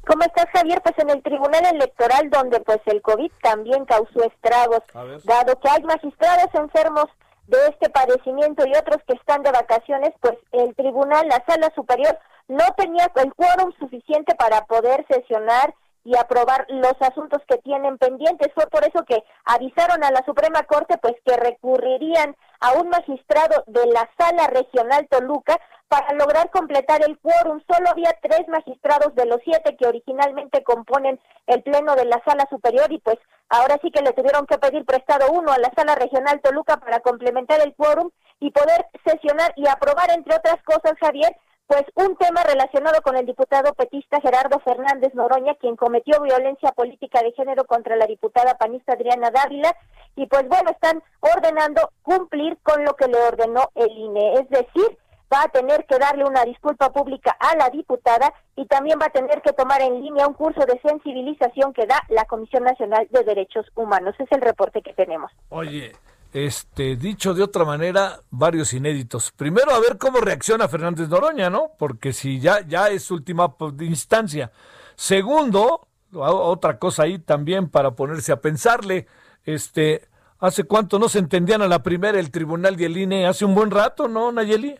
¿Cómo 0.07 0.23
estás, 0.23 0.47
Javier? 0.53 0.81
Pues 0.85 0.97
en 0.99 1.11
el 1.11 1.21
Tribunal 1.21 1.67
Electoral, 1.75 2.31
donde 2.31 2.61
pues 2.61 2.79
el 2.87 3.03
COVID 3.03 3.33
también 3.43 3.85
causó 3.85 4.23
estragos, 4.23 4.79
dado 5.25 5.59
que 5.59 5.69
hay 5.69 5.83
magistrados 5.83 6.55
enfermos 6.55 7.07
de 7.49 7.59
este 7.71 7.91
padecimiento 7.91 8.65
y 8.69 8.77
otros 8.77 8.99
que 9.09 9.15
están 9.15 9.43
de 9.43 9.51
vacaciones, 9.51 10.13
pues 10.21 10.39
el 10.53 10.77
tribunal, 10.77 11.27
la 11.27 11.43
sala 11.45 11.73
superior, 11.75 12.17
no 12.47 12.65
tenía 12.77 13.11
el 13.17 13.35
quórum 13.35 13.73
suficiente 13.81 14.37
para 14.37 14.65
poder 14.67 15.05
sesionar 15.11 15.75
y 16.05 16.17
aprobar 16.17 16.67
los 16.69 16.95
asuntos 17.01 17.43
que 17.49 17.59
tienen 17.59 17.99
pendientes. 17.99 18.53
Fue 18.55 18.67
por 18.69 18.85
eso 18.85 19.05
que 19.05 19.23
avisaron 19.45 20.03
a 20.05 20.11
la 20.11 20.25
Suprema 20.25 20.63
Corte 20.65 20.99
pues 20.99 21.15
que 21.25 21.37
recurrirían 21.37 22.37
a 22.61 22.73
un 22.73 22.89
magistrado 22.89 23.65
de 23.67 23.87
la 23.87 24.09
Sala 24.19 24.47
Regional 24.49 25.07
Toluca 25.09 25.59
para 25.89 26.13
lograr 26.15 26.51
completar 26.51 27.01
el 27.07 27.19
quórum. 27.19 27.61
Solo 27.71 27.91
había 27.91 28.15
tres 28.23 28.47
magistrados 28.49 29.15
de 29.15 29.27
los 29.27 29.39
siete 29.45 29.77
que 29.77 29.87
originalmente 29.87 30.63
componen 30.63 31.19
el 31.47 31.63
Pleno 31.63 31.95
de 31.97 32.05
la 32.05 32.23
Sala 32.25 32.47
Superior 32.51 32.93
y 32.93 32.99
pues 32.99 33.19
ahora 33.49 33.79
sí 33.83 33.91
que 33.91 34.03
le 34.03 34.13
tuvieron 34.13 34.47
que 34.47 34.59
pedir 34.59 34.85
prestado 34.85 35.33
uno 35.33 35.53
a 35.53 35.59
la 35.59 35.73
Sala 35.75 35.95
Regional 35.95 36.41
Toluca 36.43 36.77
para 36.77 37.01
complementar 37.01 37.61
el 37.61 37.75
quórum 37.75 38.11
y 38.41 38.51
poder 38.51 38.87
sesionar 39.05 39.53
y 39.57 39.67
aprobar, 39.67 40.11
entre 40.13 40.37
otras 40.37 40.63
cosas, 40.63 40.93
Javier, 41.01 41.35
pues 41.69 41.85
un 41.97 42.17
tema 42.17 42.43
relacionado 42.45 43.03
con 43.03 43.15
el 43.17 43.27
diputado 43.27 43.75
petista 43.75 44.23
Gerardo 44.23 44.59
Fernández 44.61 45.15
Noroña, 45.15 45.55
quien 45.57 45.77
cometió 45.77 46.21
violencia 46.23 46.73
política 46.73 47.23
de 47.23 47.33
género 47.33 47.67
contra 47.67 47.95
la 47.95 48.07
diputada 48.07 48.57
panista 48.57 48.95
Adriana 48.95 49.31
Dávila, 49.31 49.77
y 50.17 50.27
pues 50.27 50.49
bueno, 50.49 50.71
están 50.71 51.03
ordenando 51.21 51.93
cumplir 52.03 52.57
con 52.63 52.83
lo 52.85 52.97
que 52.97 53.07
le 53.07 53.19
ordenó 53.19 53.69
el 53.75 53.91
INE, 53.91 54.33
es 54.41 54.49
decir, 54.49 54.99
va 55.31 55.43
a 55.43 55.49
tener 55.49 55.85
que 55.85 55.99
darle 55.99 56.25
una 56.25 56.43
disculpa 56.45 56.91
pública 56.91 57.37
a 57.39 57.55
la 57.55 57.69
diputada 57.69 58.33
y 58.57 58.65
también 58.65 58.99
va 58.99 59.07
a 59.07 59.11
tener 59.11 59.43
que 59.43 59.53
tomar 59.53 59.83
en 59.83 60.01
línea 60.01 60.27
un 60.27 60.33
curso 60.33 60.61
de 60.65 60.81
sensibilización 60.81 61.75
que 61.75 61.87
da 61.87 62.03
la 62.09 62.25
Comisión 62.25 62.65
Nacional 62.65 63.07
de 63.11 63.25
Derechos 63.25 63.67
Humanos. 63.75 64.15
Es 64.19 64.33
el 64.33 64.41
reporte 64.41 64.81
que 64.81 64.95
tenemos. 64.95 65.31
Oye, 65.51 65.93
este, 66.33 66.97
dicho 66.97 67.35
de 67.35 67.43
otra 67.43 67.65
manera, 67.65 68.21
varios 68.31 68.73
inéditos. 68.73 69.33
Primero, 69.33 69.73
a 69.73 69.81
ver 69.81 69.99
cómo 69.99 70.21
reacciona 70.21 70.69
Fernández 70.69 71.09
Noroña, 71.09 71.51
¿no? 71.51 71.73
Porque 71.79 72.13
si 72.13 72.41
ya, 72.41 72.61
ya 72.67 72.89
es 72.89 73.11
última 73.11 73.55
instancia. 73.81 74.53
Segundo, 74.95 75.89
otra 76.13 76.79
cosa 76.79 77.05
ahí 77.05 77.19
también 77.19 77.69
para 77.69 77.93
ponerse 77.93 78.33
a 78.33 78.41
pensarle, 78.41 79.07
este, 79.45 80.09
¿hace 80.39 80.65
cuánto 80.65 80.99
no 80.99 81.09
se 81.09 81.19
entendían 81.19 81.63
a 81.63 81.69
la 81.69 81.83
primera 81.83 82.19
el 82.19 82.31
tribunal 82.31 82.81
y 82.81 82.85
el 82.85 82.97
INE? 82.97 83.27
Hace 83.27 83.45
un 83.45 83.55
buen 83.55 83.71
rato, 83.71 84.09
¿no, 84.09 84.33
Nayeli? 84.33 84.79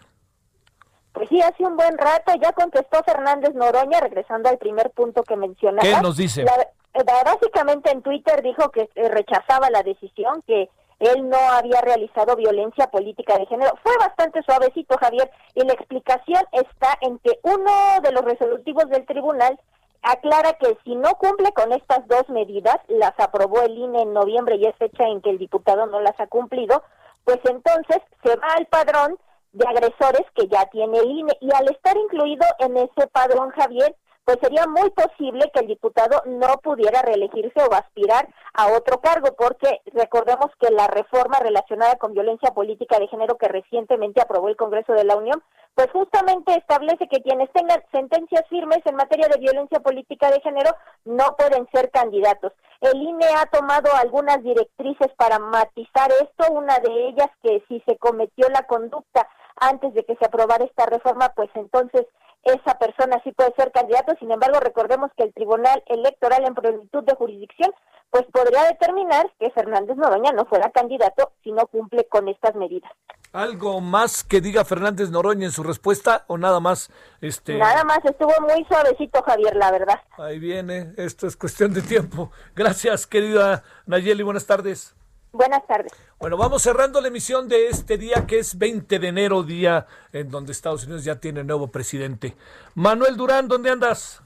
Pues 1.13 1.29
sí, 1.31 1.41
hace 1.41 1.65
un 1.65 1.77
buen 1.77 1.97
rato. 1.99 2.33
Ya 2.41 2.53
contestó 2.53 3.03
Fernández 3.05 3.55
Noroña, 3.55 4.01
regresando 4.01 4.49
al 4.49 4.59
primer 4.59 4.91
punto 4.91 5.23
que 5.23 5.37
mencionaba. 5.37 5.83
¿Qué 5.83 6.01
nos 6.01 6.17
dice? 6.17 6.43
Eh, 6.43 7.05
básicamente 7.25 7.91
en 7.91 8.03
Twitter 8.03 8.43
dijo 8.43 8.71
que 8.71 8.89
eh, 8.95 9.09
rechazaba 9.09 9.71
la 9.71 9.83
decisión, 9.83 10.43
que 10.47 10.69
él 10.99 11.29
no 11.29 11.39
había 11.53 11.81
realizado 11.81 12.37
violencia 12.37 12.89
política 12.89 13.39
de 13.39 13.47
género. 13.47 13.73
Fue 13.83 13.97
bastante 13.99 14.43
suavecito, 14.43 14.97
Javier, 14.99 15.31
y 15.55 15.65
la 15.65 15.75
explicación 15.75 16.43
está 16.53 16.99
en 17.01 17.19
que 17.21 17.39
uno 17.43 18.01
de 18.03 18.13
los 18.13 18.25
resolutivos 18.25 18.89
del 18.91 19.07
tribunal 19.07 19.59
aclara 20.03 20.53
que 20.55 20.77
si 20.85 20.95
no 20.95 21.11
cumple 21.15 21.53
con 21.53 21.73
estas 21.73 22.07
dos 22.09 22.29
medidas, 22.29 22.77
las 22.89 23.13
aprobó 23.19 23.63
el 23.63 23.77
INE 23.77 24.03
en 24.03 24.13
noviembre 24.13 24.57
y 24.57 24.67
es 24.67 24.77
fecha 24.77 25.05
en 25.05 25.21
que 25.21 25.31
el 25.31 25.39
diputado 25.39 25.87
no 25.87 26.01
las 26.01 26.19
ha 26.21 26.27
cumplido, 26.27 26.83
pues 27.25 27.39
entonces 27.45 27.99
se 28.25 28.37
va 28.37 28.49
al 28.57 28.67
padrón 28.67 29.19
de 29.53 29.67
agresores 29.67 30.23
que 30.35 30.47
ya 30.49 30.67
tiene 30.67 30.99
el 30.99 31.11
INE 31.11 31.37
y 31.41 31.55
al 31.55 31.69
estar 31.71 31.97
incluido 31.97 32.47
en 32.59 32.77
ese 32.77 33.07
padrón, 33.13 33.51
Javier, 33.51 33.95
pues 34.29 34.41
sería 34.43 34.67
muy 34.67 34.91
posible 34.91 35.51
que 35.55 35.61
el 35.61 35.69
diputado 35.69 36.21
no 36.27 36.59
pudiera 36.59 37.01
reelegirse 37.01 37.63
o 37.63 37.73
aspirar 37.73 38.29
a 38.53 38.67
otro 38.77 39.01
cargo, 39.01 39.29
porque 39.39 39.81
recordemos 39.95 40.51
que 40.61 40.71
la 40.71 40.87
reforma 40.87 41.39
relacionada 41.41 41.97
con 41.97 42.13
violencia 42.13 42.51
política 42.51 42.99
de 42.99 43.09
género 43.09 43.39
que 43.39 43.49
recientemente 43.49 44.21
aprobó 44.21 44.51
el 44.51 44.57
Congreso 44.57 44.93
de 44.93 45.05
la 45.05 45.17
Unión, 45.17 45.43
pues 45.75 45.91
justamente 45.93 46.53
establece 46.53 47.09
que 47.09 47.23
quienes 47.23 47.51
tengan 47.53 47.83
sentencias 47.91 48.43
firmes 48.51 48.81
en 48.85 48.97
materia 48.97 49.29
de 49.29 49.41
violencia 49.41 49.81
política 49.81 50.31
de 50.31 50.43
género 50.43 50.77
no 51.07 51.35
pueden 51.39 51.67
ser 51.73 51.91
candidatos. 51.91 52.53
El 52.83 53.01
INE 53.01 53.29
ha 53.35 53.47
tomado 53.47 53.89
algunas 53.95 54.43
directrices 54.43 55.09
para 55.17 55.39
matizar 55.39 56.11
esto, 56.21 56.53
una 56.53 56.79
de 56.81 57.09
ellas 57.09 57.31
que 57.43 57.65
si 57.67 57.81
se 57.89 57.97
cometió 57.97 58.47
la 58.51 58.65
conducta 58.65 59.27
antes 59.57 59.95
de 59.95 60.05
que 60.05 60.17
se 60.17 60.27
aprobara 60.27 60.67
esta 60.67 60.85
reforma, 60.85 61.31
pues 61.35 61.49
entonces 61.55 62.07
esa 62.45 62.79
persona 62.79 63.21
sí 63.25 63.33
puede 63.33 63.53
ser 63.57 63.73
candidato. 63.73 64.15
Sin 64.19 64.31
embargo, 64.31 64.61
recordemos 64.61 65.11
que 65.17 65.25
el 65.25 65.35
Tribunal 65.35 65.83
Electoral 65.87 66.45
en 66.47 66.55
plenitud 66.55 67.05
de 67.05 67.15
jurisdicción, 67.15 67.73
pues 68.11 68.25
podría 68.33 68.65
determinar 68.65 69.31
que 69.39 69.51
Fernández 69.51 69.97
Noroña 69.97 70.33
no 70.33 70.47
fuera 70.47 70.71
candidato 70.71 71.33
si 71.43 71.53
no 71.53 71.67
cumple 71.67 72.07
con 72.09 72.29
estas 72.29 72.55
medidas. 72.55 72.91
¿Algo 73.33 73.81
más 73.83 74.25
que 74.25 74.41
diga 74.41 74.65
Fernández 74.65 75.11
Noroña 75.11 75.45
en 75.45 75.53
su 75.53 75.63
respuesta 75.63 76.25
o 76.29 76.39
nada 76.39 76.61
más? 76.61 76.91
este 77.21 77.59
Nada 77.59 77.85
más, 77.85 77.99
estuvo 78.05 78.33
muy 78.41 78.65
suavecito 78.65 79.23
Javier, 79.23 79.55
la 79.57 79.71
verdad. 79.71 80.01
Ahí 80.17 80.39
viene, 80.39 80.93
esto 80.97 81.27
es 81.27 81.37
cuestión 81.37 81.75
de 81.75 81.83
tiempo. 81.83 82.31
Gracias, 82.57 83.07
querida 83.07 83.63
Nayeli, 83.85 84.23
buenas 84.23 84.47
tardes. 84.47 84.95
Buenas 85.39 85.65
tardes. 85.69 85.93
Bueno, 86.19 86.37
vamos 86.37 86.63
cerrando 86.63 87.01
la 87.01 87.07
emisión 87.07 87.49
de 87.49 87.69
este 87.69 87.97
día 87.97 88.27
que 88.27 88.41
es 88.41 88.59
20 88.59 88.99
de 88.99 89.07
enero, 89.07 89.45
día 89.45 89.87
en 90.13 90.33
donde 90.33 90.51
Estados 90.51 90.83
Unidos 90.83 91.05
ya 91.05 91.21
tiene 91.21 91.45
nuevo 91.45 91.69
presidente. 91.69 92.37
Manuel 92.75 93.17
Durán, 93.17 93.47
¿dónde 93.47 93.71
andas? 93.71 94.21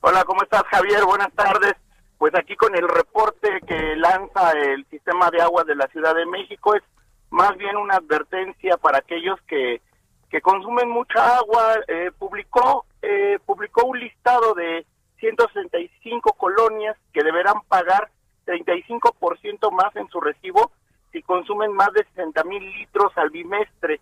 Hola, 0.00 0.24
¿cómo 0.24 0.42
estás 0.42 0.62
Javier? 0.70 1.04
Buenas 1.04 1.30
tardes. 1.34 1.74
Pues 2.16 2.34
aquí 2.34 2.56
con 2.56 2.74
el 2.74 2.88
reporte 2.88 3.60
que 3.68 3.94
lanza 3.96 4.52
el 4.52 4.86
sistema 4.86 5.30
de 5.30 5.42
agua 5.42 5.64
de 5.64 5.76
la 5.76 5.86
Ciudad 5.88 6.14
de 6.14 6.24
México 6.24 6.74
es 6.76 6.82
más 7.28 7.54
bien 7.58 7.76
una 7.76 7.96
advertencia 7.96 8.78
para 8.78 9.00
aquellos 9.00 9.38
que, 9.46 9.82
que 10.30 10.40
consumen 10.40 10.88
mucha 10.88 11.36
agua. 11.36 11.74
Eh, 11.88 12.10
publicó, 12.18 12.86
eh, 13.02 13.38
publicó 13.44 13.84
un 13.84 14.00
listado 14.00 14.54
de 14.54 14.86
165 15.18 16.32
colonias 16.38 16.96
que 17.12 17.22
deberán 17.22 17.60
pagar 17.68 18.08
35% 18.46 19.70
más 19.70 19.94
en 19.96 20.08
su 20.08 20.20
recibo 20.20 20.72
si 21.12 21.22
consumen 21.22 21.72
más 21.72 21.92
de 21.92 22.04
60 22.04 22.44
mil 22.44 22.64
litros 22.72 23.12
al 23.16 23.30
bimestre. 23.30 24.00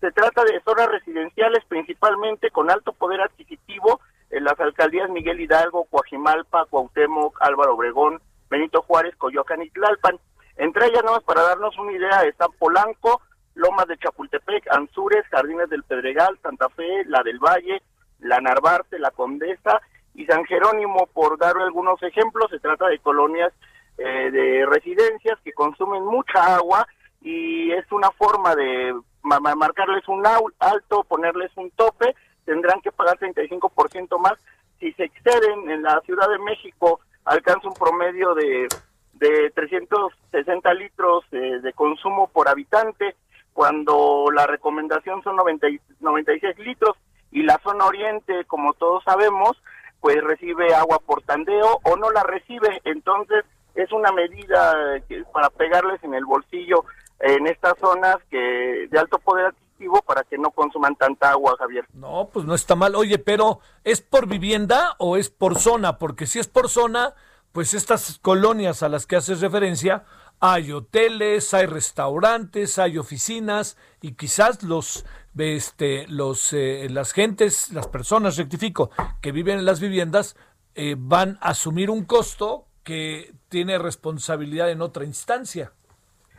Se 0.00 0.12
trata 0.12 0.44
de 0.44 0.60
zonas 0.60 0.88
residenciales 0.88 1.64
principalmente 1.66 2.50
con 2.50 2.70
alto 2.70 2.92
poder 2.92 3.20
adquisitivo 3.20 4.00
en 4.30 4.44
las 4.44 4.58
alcaldías 4.60 5.10
Miguel 5.10 5.40
Hidalgo, 5.40 5.84
Coajimalpa, 5.84 6.66
Cuauhtémoc, 6.66 7.40
Álvaro 7.40 7.74
Obregón, 7.74 8.20
Benito 8.50 8.82
Juárez, 8.82 9.14
Coyoacán 9.16 9.62
y 9.62 9.70
Tlalpan. 9.70 10.18
Entre 10.56 10.86
ellas, 10.86 11.02
nada 11.02 11.16
más 11.16 11.24
para 11.24 11.42
darnos 11.42 11.76
una 11.78 11.92
idea, 11.92 12.22
están 12.22 12.52
Polanco, 12.58 13.20
Lomas 13.54 13.86
de 13.86 13.98
Chapultepec, 13.98 14.66
Anzures, 14.72 15.26
Jardines 15.30 15.68
del 15.70 15.82
Pedregal, 15.84 16.38
Santa 16.42 16.68
Fe, 16.70 17.04
La 17.06 17.22
del 17.22 17.38
Valle, 17.38 17.82
La 18.20 18.40
Narvarte, 18.40 18.98
La 18.98 19.10
Condesa 19.10 19.80
y 20.14 20.26
San 20.26 20.44
Jerónimo, 20.44 21.08
por 21.12 21.38
dar 21.38 21.56
algunos 21.56 22.02
ejemplos. 22.02 22.50
Se 22.50 22.58
trata 22.58 22.88
de 22.88 22.98
colonias 22.98 23.52
eh, 23.98 24.30
de 24.30 24.66
residencias 24.66 25.38
que 25.44 25.52
consumen 25.52 26.04
mucha 26.04 26.56
agua 26.56 26.86
y 27.20 27.70
es 27.72 27.90
una 27.92 28.10
forma 28.12 28.54
de 28.54 28.94
marcarles 29.22 30.06
un 30.08 30.22
alto, 30.26 31.04
ponerles 31.04 31.50
un 31.56 31.70
tope, 31.70 32.14
tendrán 32.44 32.80
que 32.80 32.92
pagar 32.92 33.18
35% 33.18 34.18
más. 34.18 34.34
Si 34.78 34.92
se 34.92 35.04
exceden 35.04 35.70
en 35.70 35.82
la 35.82 36.00
Ciudad 36.02 36.28
de 36.28 36.38
México, 36.38 37.00
alcanza 37.24 37.68
un 37.68 37.74
promedio 37.74 38.34
de, 38.34 38.68
de 39.14 39.50
360 39.54 40.74
litros 40.74 41.24
de 41.30 41.72
consumo 41.72 42.28
por 42.28 42.48
habitante, 42.48 43.16
cuando 43.54 44.26
la 44.34 44.46
recomendación 44.46 45.22
son 45.22 45.36
90, 45.36 45.68
96 46.00 46.58
litros 46.58 46.96
y 47.30 47.42
la 47.42 47.58
zona 47.62 47.86
oriente, 47.86 48.44
como 48.46 48.74
todos 48.74 49.02
sabemos, 49.04 49.56
pues 50.00 50.22
recibe 50.22 50.74
agua 50.74 50.98
por 50.98 51.22
tandeo 51.22 51.80
o 51.84 51.96
no 51.96 52.10
la 52.10 52.24
recibe. 52.24 52.82
Entonces, 52.84 53.44
es 53.74 53.92
una 53.92 54.12
medida 54.12 55.00
para 55.32 55.50
pegarles 55.50 56.02
en 56.04 56.14
el 56.14 56.24
bolsillo 56.24 56.84
en 57.20 57.46
estas 57.46 57.74
zonas 57.78 58.16
que 58.30 58.88
de 58.90 58.98
alto 58.98 59.18
poder 59.18 59.46
adquisitivo 59.46 60.02
para 60.02 60.24
que 60.24 60.38
no 60.38 60.50
consuman 60.50 60.96
tanta 60.96 61.30
agua, 61.30 61.56
Javier. 61.58 61.86
No, 61.92 62.28
pues 62.32 62.44
no 62.44 62.54
está 62.54 62.74
mal. 62.74 62.94
Oye, 62.94 63.18
pero 63.18 63.60
¿es 63.82 64.00
por 64.00 64.26
vivienda 64.26 64.94
o 64.98 65.16
es 65.16 65.30
por 65.30 65.58
zona? 65.58 65.98
Porque 65.98 66.26
si 66.26 66.38
es 66.38 66.48
por 66.48 66.68
zona, 66.68 67.14
pues 67.52 67.74
estas 67.74 68.18
colonias 68.18 68.82
a 68.82 68.88
las 68.88 69.06
que 69.06 69.16
haces 69.16 69.40
referencia, 69.40 70.04
hay 70.40 70.72
hoteles, 70.72 71.54
hay 71.54 71.66
restaurantes, 71.66 72.78
hay 72.78 72.98
oficinas 72.98 73.78
y 74.00 74.14
quizás 74.14 74.62
los 74.62 75.06
este 75.38 76.06
los 76.08 76.52
eh, 76.52 76.88
las 76.90 77.12
gentes, 77.12 77.72
las 77.72 77.86
personas, 77.88 78.36
rectifico, 78.36 78.90
que 79.20 79.32
viven 79.32 79.60
en 79.60 79.64
las 79.64 79.80
viviendas 79.80 80.36
eh, 80.74 80.96
van 80.98 81.38
a 81.40 81.50
asumir 81.50 81.90
un 81.90 82.04
costo 82.04 82.66
que 82.84 83.32
tiene 83.48 83.78
responsabilidad 83.78 84.70
en 84.70 84.82
otra 84.82 85.04
instancia. 85.04 85.72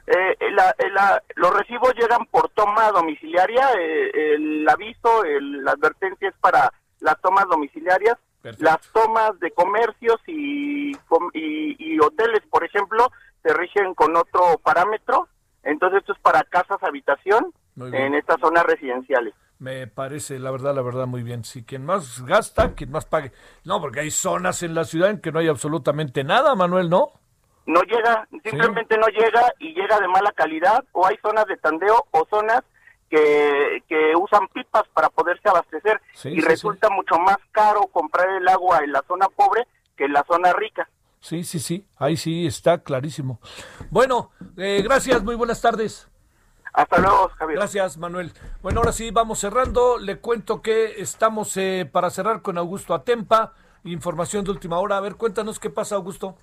Eh, 0.08 0.38
los 1.36 1.54
recibos 1.54 1.94
llegan 1.96 2.26
por 2.28 2.50
toma 2.50 2.92
domiciliaria, 2.92 3.72
eh, 3.74 4.36
el 4.36 4.70
aviso, 4.70 5.24
la 5.42 5.72
advertencia 5.72 6.30
es 6.30 6.36
para 6.40 6.72
las 7.00 7.20
tomas 7.22 7.46
domiciliarias, 7.50 8.18
las 8.60 8.80
tomas 8.94 9.40
de 9.40 9.50
comercios 9.52 10.22
y, 10.28 10.92
y, 11.34 12.00
hoteles, 12.00 12.42
por 12.52 12.64
ejemplo, 12.64 13.12
se 13.42 13.52
rigen 13.54 13.96
con 13.96 14.16
otro 14.16 14.60
parámetro, 14.64 15.28
Entonces 15.64 16.02
esto 16.02 16.14
es 16.14 16.20
para 16.20 16.44
casas 16.44 16.78
habitación 16.84 17.52
en 17.92 18.14
estas 18.14 18.40
zonas 18.40 18.64
residenciales. 18.66 19.34
Me 19.58 19.88
parece, 19.88 20.38
la 20.38 20.52
verdad, 20.52 20.76
la 20.76 20.82
verdad, 20.82 21.08
muy 21.08 21.24
bien. 21.24 21.44
Si 21.46 21.64
quien 21.64 21.86
más 21.86 22.26
gasta, 22.26 22.74
quien 22.74 22.92
más 22.92 23.06
pague. 23.06 23.32
No, 23.64 23.80
porque 23.80 24.02
hay 24.02 24.12
zonas 24.12 24.64
en 24.64 24.76
la 24.76 24.84
ciudad 24.84 25.10
en 25.10 25.22
que 25.22 25.32
no 25.32 25.40
hay 25.40 25.48
absolutamente 25.48 26.24
nada, 26.24 26.56
Manuel, 26.56 26.90
¿no? 26.90 27.14
No 27.66 27.82
llega, 27.82 28.28
simplemente 28.44 28.98
no 28.98 29.08
llega 29.08 29.54
y 29.60 29.74
llega 29.74 30.00
de 30.00 30.08
mala 30.08 30.32
calidad 30.34 30.84
o 30.92 31.08
hay 31.08 31.18
zonas 31.22 31.48
de 31.48 31.58
tandeo 31.58 32.06
o 32.12 32.28
zonas 32.30 32.62
que, 33.10 33.82
que 33.88 34.14
usan 34.16 34.48
pipas 34.50 34.84
para 34.94 35.10
poderse 35.10 35.50
abastecer 35.50 36.00
Sí, 36.14 36.30
y 36.30 36.42
resulta 36.42 36.90
mucho 36.90 37.18
más 37.18 37.38
caro 37.52 37.88
comprar 37.88 38.30
el 38.30 38.48
agua 38.48 38.80
en 38.84 38.92
la 38.92 39.04
zona 39.08 39.28
pobre 39.30 39.66
que 39.96 40.06
en 40.06 40.14
la 40.14 40.24
zona 40.28 40.54
rica. 40.54 40.88
Sí, 41.22 41.44
sí, 41.44 41.60
sí. 41.60 41.88
Ahí 41.98 42.18
sí 42.18 42.46
está 42.46 42.84
clarísimo. 42.84 43.40
Bueno, 43.90 44.30
eh, 44.58 44.82
gracias, 44.84 45.24
muy 45.24 45.34
buenas 45.34 45.60
tardes. 45.60 46.08
Hasta 46.76 47.00
luego, 47.00 47.30
Javier. 47.38 47.58
Gracias, 47.60 47.98
Manuel. 47.98 48.32
Bueno, 48.62 48.82
ahora 48.82 48.92
sí, 48.92 49.10
vamos 49.10 49.40
cerrando. 49.40 49.98
Le 49.98 50.18
cuento 50.18 50.62
que 50.62 51.02
estamos 51.02 51.56
eh, 51.56 51.90
para 51.90 52.10
cerrar 52.10 52.42
con 52.42 52.58
Augusto 52.58 52.94
Atempa. 52.94 53.54
Información 53.86 54.44
de 54.44 54.52
última 54.52 54.80
hora. 54.80 54.98
A 54.98 55.02
ver, 55.02 55.16
cuéntanos 55.16 55.60
qué 55.60 55.70
pasa, 55.70 55.96
Augusto. 55.96 56.36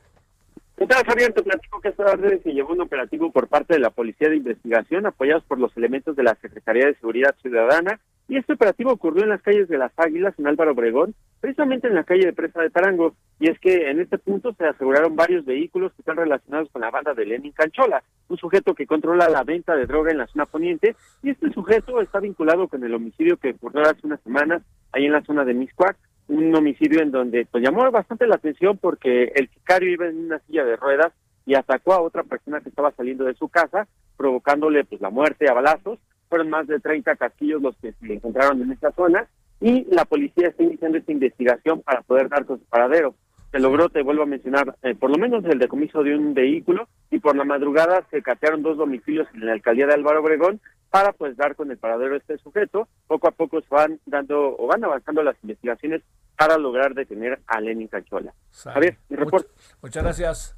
¿Qué 0.76 0.86
tal, 0.86 1.04
Javier? 1.04 1.34
Te 1.34 1.42
platico 1.42 1.80
que 1.80 1.88
esta 1.88 2.04
tarde 2.06 2.40
se 2.42 2.52
llevó 2.52 2.72
un 2.72 2.80
operativo 2.80 3.30
por 3.30 3.46
parte 3.48 3.74
de 3.74 3.80
la 3.80 3.90
Policía 3.90 4.30
de 4.30 4.36
Investigación, 4.36 5.04
apoyados 5.06 5.44
por 5.44 5.58
los 5.58 5.76
elementos 5.76 6.16
de 6.16 6.22
la 6.22 6.34
Secretaría 6.36 6.86
de 6.86 6.94
Seguridad 6.94 7.34
Ciudadana. 7.42 8.00
Y 8.32 8.38
este 8.38 8.54
operativo 8.54 8.90
ocurrió 8.90 9.24
en 9.24 9.28
las 9.28 9.42
calles 9.42 9.68
de 9.68 9.76
Las 9.76 9.92
Águilas, 9.98 10.32
en 10.38 10.46
Álvaro 10.46 10.72
Obregón, 10.72 11.14
precisamente 11.42 11.86
en 11.86 11.94
la 11.94 12.04
calle 12.04 12.24
de 12.24 12.32
Presa 12.32 12.62
de 12.62 12.70
Tarango. 12.70 13.14
Y 13.38 13.50
es 13.50 13.58
que 13.60 13.90
en 13.90 14.00
este 14.00 14.16
punto 14.16 14.54
se 14.54 14.64
aseguraron 14.64 15.14
varios 15.14 15.44
vehículos 15.44 15.92
que 15.92 16.00
están 16.00 16.16
relacionados 16.16 16.70
con 16.70 16.80
la 16.80 16.90
banda 16.90 17.12
de 17.12 17.26
Lenin 17.26 17.52
Canchola, 17.52 18.02
un 18.30 18.38
sujeto 18.38 18.74
que 18.74 18.86
controla 18.86 19.28
la 19.28 19.44
venta 19.44 19.76
de 19.76 19.84
droga 19.84 20.12
en 20.12 20.16
la 20.16 20.26
zona 20.28 20.46
poniente. 20.46 20.96
Y 21.22 21.28
este 21.28 21.50
sujeto 21.52 22.00
está 22.00 22.20
vinculado 22.20 22.68
con 22.68 22.82
el 22.82 22.94
homicidio 22.94 23.36
que 23.36 23.50
ocurrió 23.50 23.82
hace 23.82 24.06
unas 24.06 24.22
semanas 24.22 24.62
ahí 24.92 25.04
en 25.04 25.12
la 25.12 25.22
zona 25.24 25.44
de 25.44 25.52
Miscuac 25.52 25.98
un 26.28 26.54
homicidio 26.54 27.02
en 27.02 27.10
donde 27.10 27.44
pues 27.44 27.62
llamó 27.62 27.90
bastante 27.90 28.26
la 28.26 28.36
atención 28.36 28.78
porque 28.78 29.32
el 29.34 29.50
sicario 29.50 29.92
iba 29.92 30.06
en 30.06 30.24
una 30.24 30.38
silla 30.46 30.64
de 30.64 30.76
ruedas 30.76 31.12
y 31.44 31.54
atacó 31.54 31.92
a 31.92 32.00
otra 32.00 32.22
persona 32.22 32.62
que 32.62 32.70
estaba 32.70 32.92
saliendo 32.92 33.24
de 33.24 33.34
su 33.34 33.50
casa, 33.50 33.86
provocándole 34.16 34.84
pues 34.84 35.02
la 35.02 35.10
muerte 35.10 35.50
a 35.50 35.52
balazos. 35.52 35.98
Fueron 36.32 36.48
más 36.48 36.66
de 36.66 36.80
30 36.80 37.14
casquillos 37.16 37.60
los 37.60 37.76
que 37.76 37.92
se 37.92 38.14
encontraron 38.14 38.62
en 38.62 38.72
esa 38.72 38.90
zona 38.92 39.28
y 39.60 39.84
la 39.94 40.06
policía 40.06 40.48
está 40.48 40.62
iniciando 40.62 40.96
esta 40.96 41.12
investigación 41.12 41.82
para 41.82 42.00
poder 42.00 42.30
dar 42.30 42.46
con 42.46 42.58
su 42.58 42.64
paradero. 42.64 43.14
Se 43.50 43.58
logró, 43.58 43.90
te 43.90 44.02
vuelvo 44.02 44.22
a 44.22 44.26
mencionar, 44.26 44.74
eh, 44.82 44.94
por 44.94 45.10
lo 45.10 45.18
menos 45.18 45.44
el 45.44 45.58
decomiso 45.58 46.02
de 46.02 46.16
un 46.16 46.32
vehículo 46.32 46.88
y 47.10 47.18
por 47.18 47.36
la 47.36 47.44
madrugada 47.44 48.06
se 48.10 48.22
catearon 48.22 48.62
dos 48.62 48.78
domicilios 48.78 49.28
en 49.34 49.44
la 49.44 49.52
alcaldía 49.52 49.86
de 49.86 49.92
Álvaro 49.92 50.22
Obregón 50.22 50.58
para 50.88 51.12
pues 51.12 51.36
dar 51.36 51.54
con 51.54 51.70
el 51.70 51.76
paradero 51.76 52.12
de 52.12 52.20
este 52.20 52.38
sujeto. 52.38 52.88
Poco 53.06 53.28
a 53.28 53.32
poco 53.32 53.60
se 53.60 53.68
van 53.68 54.00
dando 54.06 54.56
o 54.58 54.66
van 54.66 54.82
avanzando 54.82 55.22
las 55.22 55.36
investigaciones 55.42 56.00
para 56.38 56.56
lograr 56.56 56.94
detener 56.94 57.40
a 57.46 57.60
Lenin 57.60 57.88
Cachola. 57.88 58.32
Javier, 58.54 58.96
mi 59.10 59.18
reporte. 59.18 59.50
Muchas 59.82 60.02
gracias. 60.02 60.56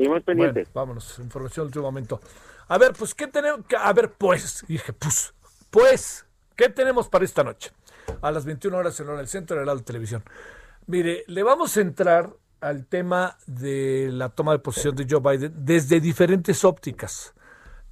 Seguimos 0.00 0.22
pendientes. 0.22 0.72
Bueno, 0.72 0.86
vámonos, 0.86 1.18
información 1.18 1.64
del 1.64 1.68
último 1.68 1.84
momento. 1.84 2.22
A 2.68 2.78
ver, 2.78 2.94
pues, 2.94 3.14
¿qué 3.14 3.26
tenemos? 3.26 3.60
A 3.78 3.92
ver, 3.92 4.10
pues, 4.12 4.64
dije, 4.66 4.94
pues, 4.94 5.34
pues, 5.70 6.24
¿qué 6.56 6.70
tenemos 6.70 7.06
para 7.08 7.26
esta 7.26 7.44
noche? 7.44 7.70
A 8.22 8.30
las 8.30 8.46
21 8.46 8.78
horas 8.78 8.98
en 8.98 9.08
hora 9.08 9.18
del 9.18 9.28
centro 9.28 9.60
de 9.60 9.66
la 9.66 9.76
televisión. 9.76 10.24
Mire, 10.86 11.24
le 11.26 11.42
vamos 11.42 11.76
a 11.76 11.82
entrar 11.82 12.34
al 12.62 12.86
tema 12.86 13.36
de 13.46 14.08
la 14.10 14.30
toma 14.30 14.52
de 14.52 14.60
posición 14.60 14.96
de 14.96 15.06
Joe 15.06 15.20
Biden 15.20 15.52
desde 15.66 16.00
diferentes 16.00 16.64
ópticas. 16.64 17.34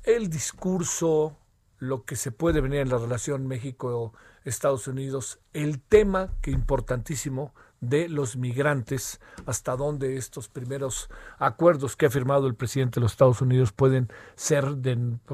El 0.02 0.30
discurso, 0.30 1.36
lo 1.76 2.06
que 2.06 2.16
se 2.16 2.32
puede 2.32 2.62
venir 2.62 2.80
en 2.80 2.88
la 2.88 2.96
relación 2.96 3.46
México-Estados 3.46 4.88
Unidos, 4.88 5.40
el 5.52 5.82
tema 5.82 6.30
que 6.40 6.52
importantísimo 6.52 7.52
de 7.80 8.08
los 8.08 8.36
migrantes, 8.36 9.20
hasta 9.46 9.76
dónde 9.76 10.16
estos 10.16 10.48
primeros 10.48 11.08
acuerdos 11.38 11.96
que 11.96 12.06
ha 12.06 12.10
firmado 12.10 12.46
el 12.46 12.54
presidente 12.54 12.98
de 12.98 13.02
los 13.02 13.12
Estados 13.12 13.40
Unidos 13.40 13.72
pueden 13.72 14.08
ser 14.34 14.64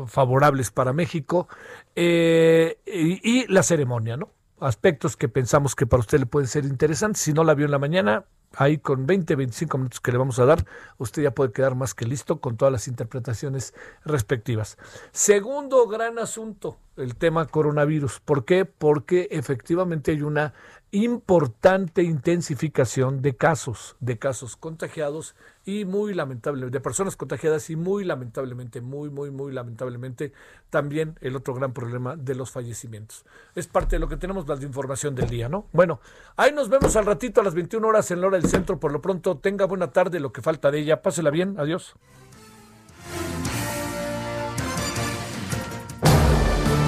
favorables 0.07 0.71
para 0.71 0.93
México, 0.93 1.49
eh, 1.97 2.79
y, 2.87 3.41
y 3.41 3.47
la 3.49 3.63
ceremonia, 3.63 4.17
¿no? 4.17 4.31
Aspectos 4.61 5.17
que 5.17 5.29
pensamos 5.29 5.75
que 5.75 5.87
para 5.87 6.01
usted 6.01 6.21
le 6.21 6.27
pueden 6.27 6.49
ser 6.49 6.65
interesantes. 6.65 7.23
Si 7.23 7.33
no 7.33 7.45
la 7.45 7.55
vio 7.55 7.67
en 7.67 7.73
la 7.73 7.79
mañana, 7.79 8.25
ahí 8.57 8.79
con 8.79 9.07
20, 9.07 9.37
25 9.37 9.79
minutos 9.79 10.01
que 10.01 10.13
le 10.13 10.19
vamos 10.19 10.39
a 10.39 10.45
dar, 10.45 10.65
usted 10.99 11.23
ya 11.23 11.31
puede 11.33 11.53
quedar 11.53 11.75
más 11.75 11.95
que 11.95 12.07
listo 12.07 12.41
con 12.41 12.57
todas 12.57 12.73
las 12.73 12.89
interpretaciones 12.89 13.75
respectivas. 14.05 14.79
Segundo 15.13 15.87
gran 15.87 16.19
asunto, 16.19 16.79
el 16.97 17.17
tema 17.17 17.47
coronavirus. 17.47 18.21
¿Por 18.21 18.45
qué? 18.45 18.65
Porque 18.65 19.29
efectivamente 19.31 20.13
hay 20.13 20.23
una 20.23 20.55
importante 20.91 22.03
intensificación 22.03 23.21
de 23.21 23.37
casos, 23.37 23.97
de 24.01 24.19
casos 24.19 24.57
contagiados 24.57 25.35
y 25.65 25.85
muy 25.85 26.15
lamentable, 26.15 26.69
de 26.71 26.81
personas 26.81 27.17
contagiadas 27.17 27.71
y 27.71 27.77
muy 27.77 28.05
lamentablemente, 28.05 28.81
muy, 28.81 29.11
muy, 29.11 29.31
muy 29.31 29.53
lamentablemente, 29.53 30.33
también 30.71 31.19
el 31.21 31.37
otro 31.37 31.55
gran 31.55 31.73
problema 31.73 32.17
de 32.17 32.35
los 32.35 32.51
fallecimientos. 32.51 33.25
Es 33.55 33.67
parte 33.67 33.97
de 33.97 34.01
lo 34.01 34.09
que 34.09 34.17
tenemos 34.17 34.47
la 34.47 34.57
información 34.57 35.15
del 35.15 35.29
día, 35.29 35.49
¿no? 35.49 35.67
Bueno, 35.73 36.01
ahí 36.37 36.53
nos 36.53 36.69
vemos 36.69 36.97
al 36.97 37.07
ratito 37.07 37.41
a 37.41 37.45
las 37.45 37.55
21 37.55 37.87
horas 37.87 38.11
en 38.11 38.21
la 38.21 38.27
hora 38.27 38.39
del 38.39 38.49
centro. 38.49 38.79
Por 38.79 38.93
lo 38.93 39.01
pronto, 39.01 39.39
tenga 39.39 39.67
buena 39.67 39.93
tarde, 39.93 40.21
lo 40.21 40.33
que 40.33 40.43
falta 40.43 40.71
de 40.71 40.81
ella. 40.81 41.03
Pásela 41.03 41.31
bien, 41.31 41.57
adiós. 41.59 41.95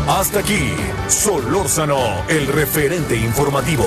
Hasta 0.09 0.39
aquí, 0.39 0.73
Solórzano, 1.09 2.24
el 2.28 2.47
referente 2.47 3.16
informativo. 3.16 3.86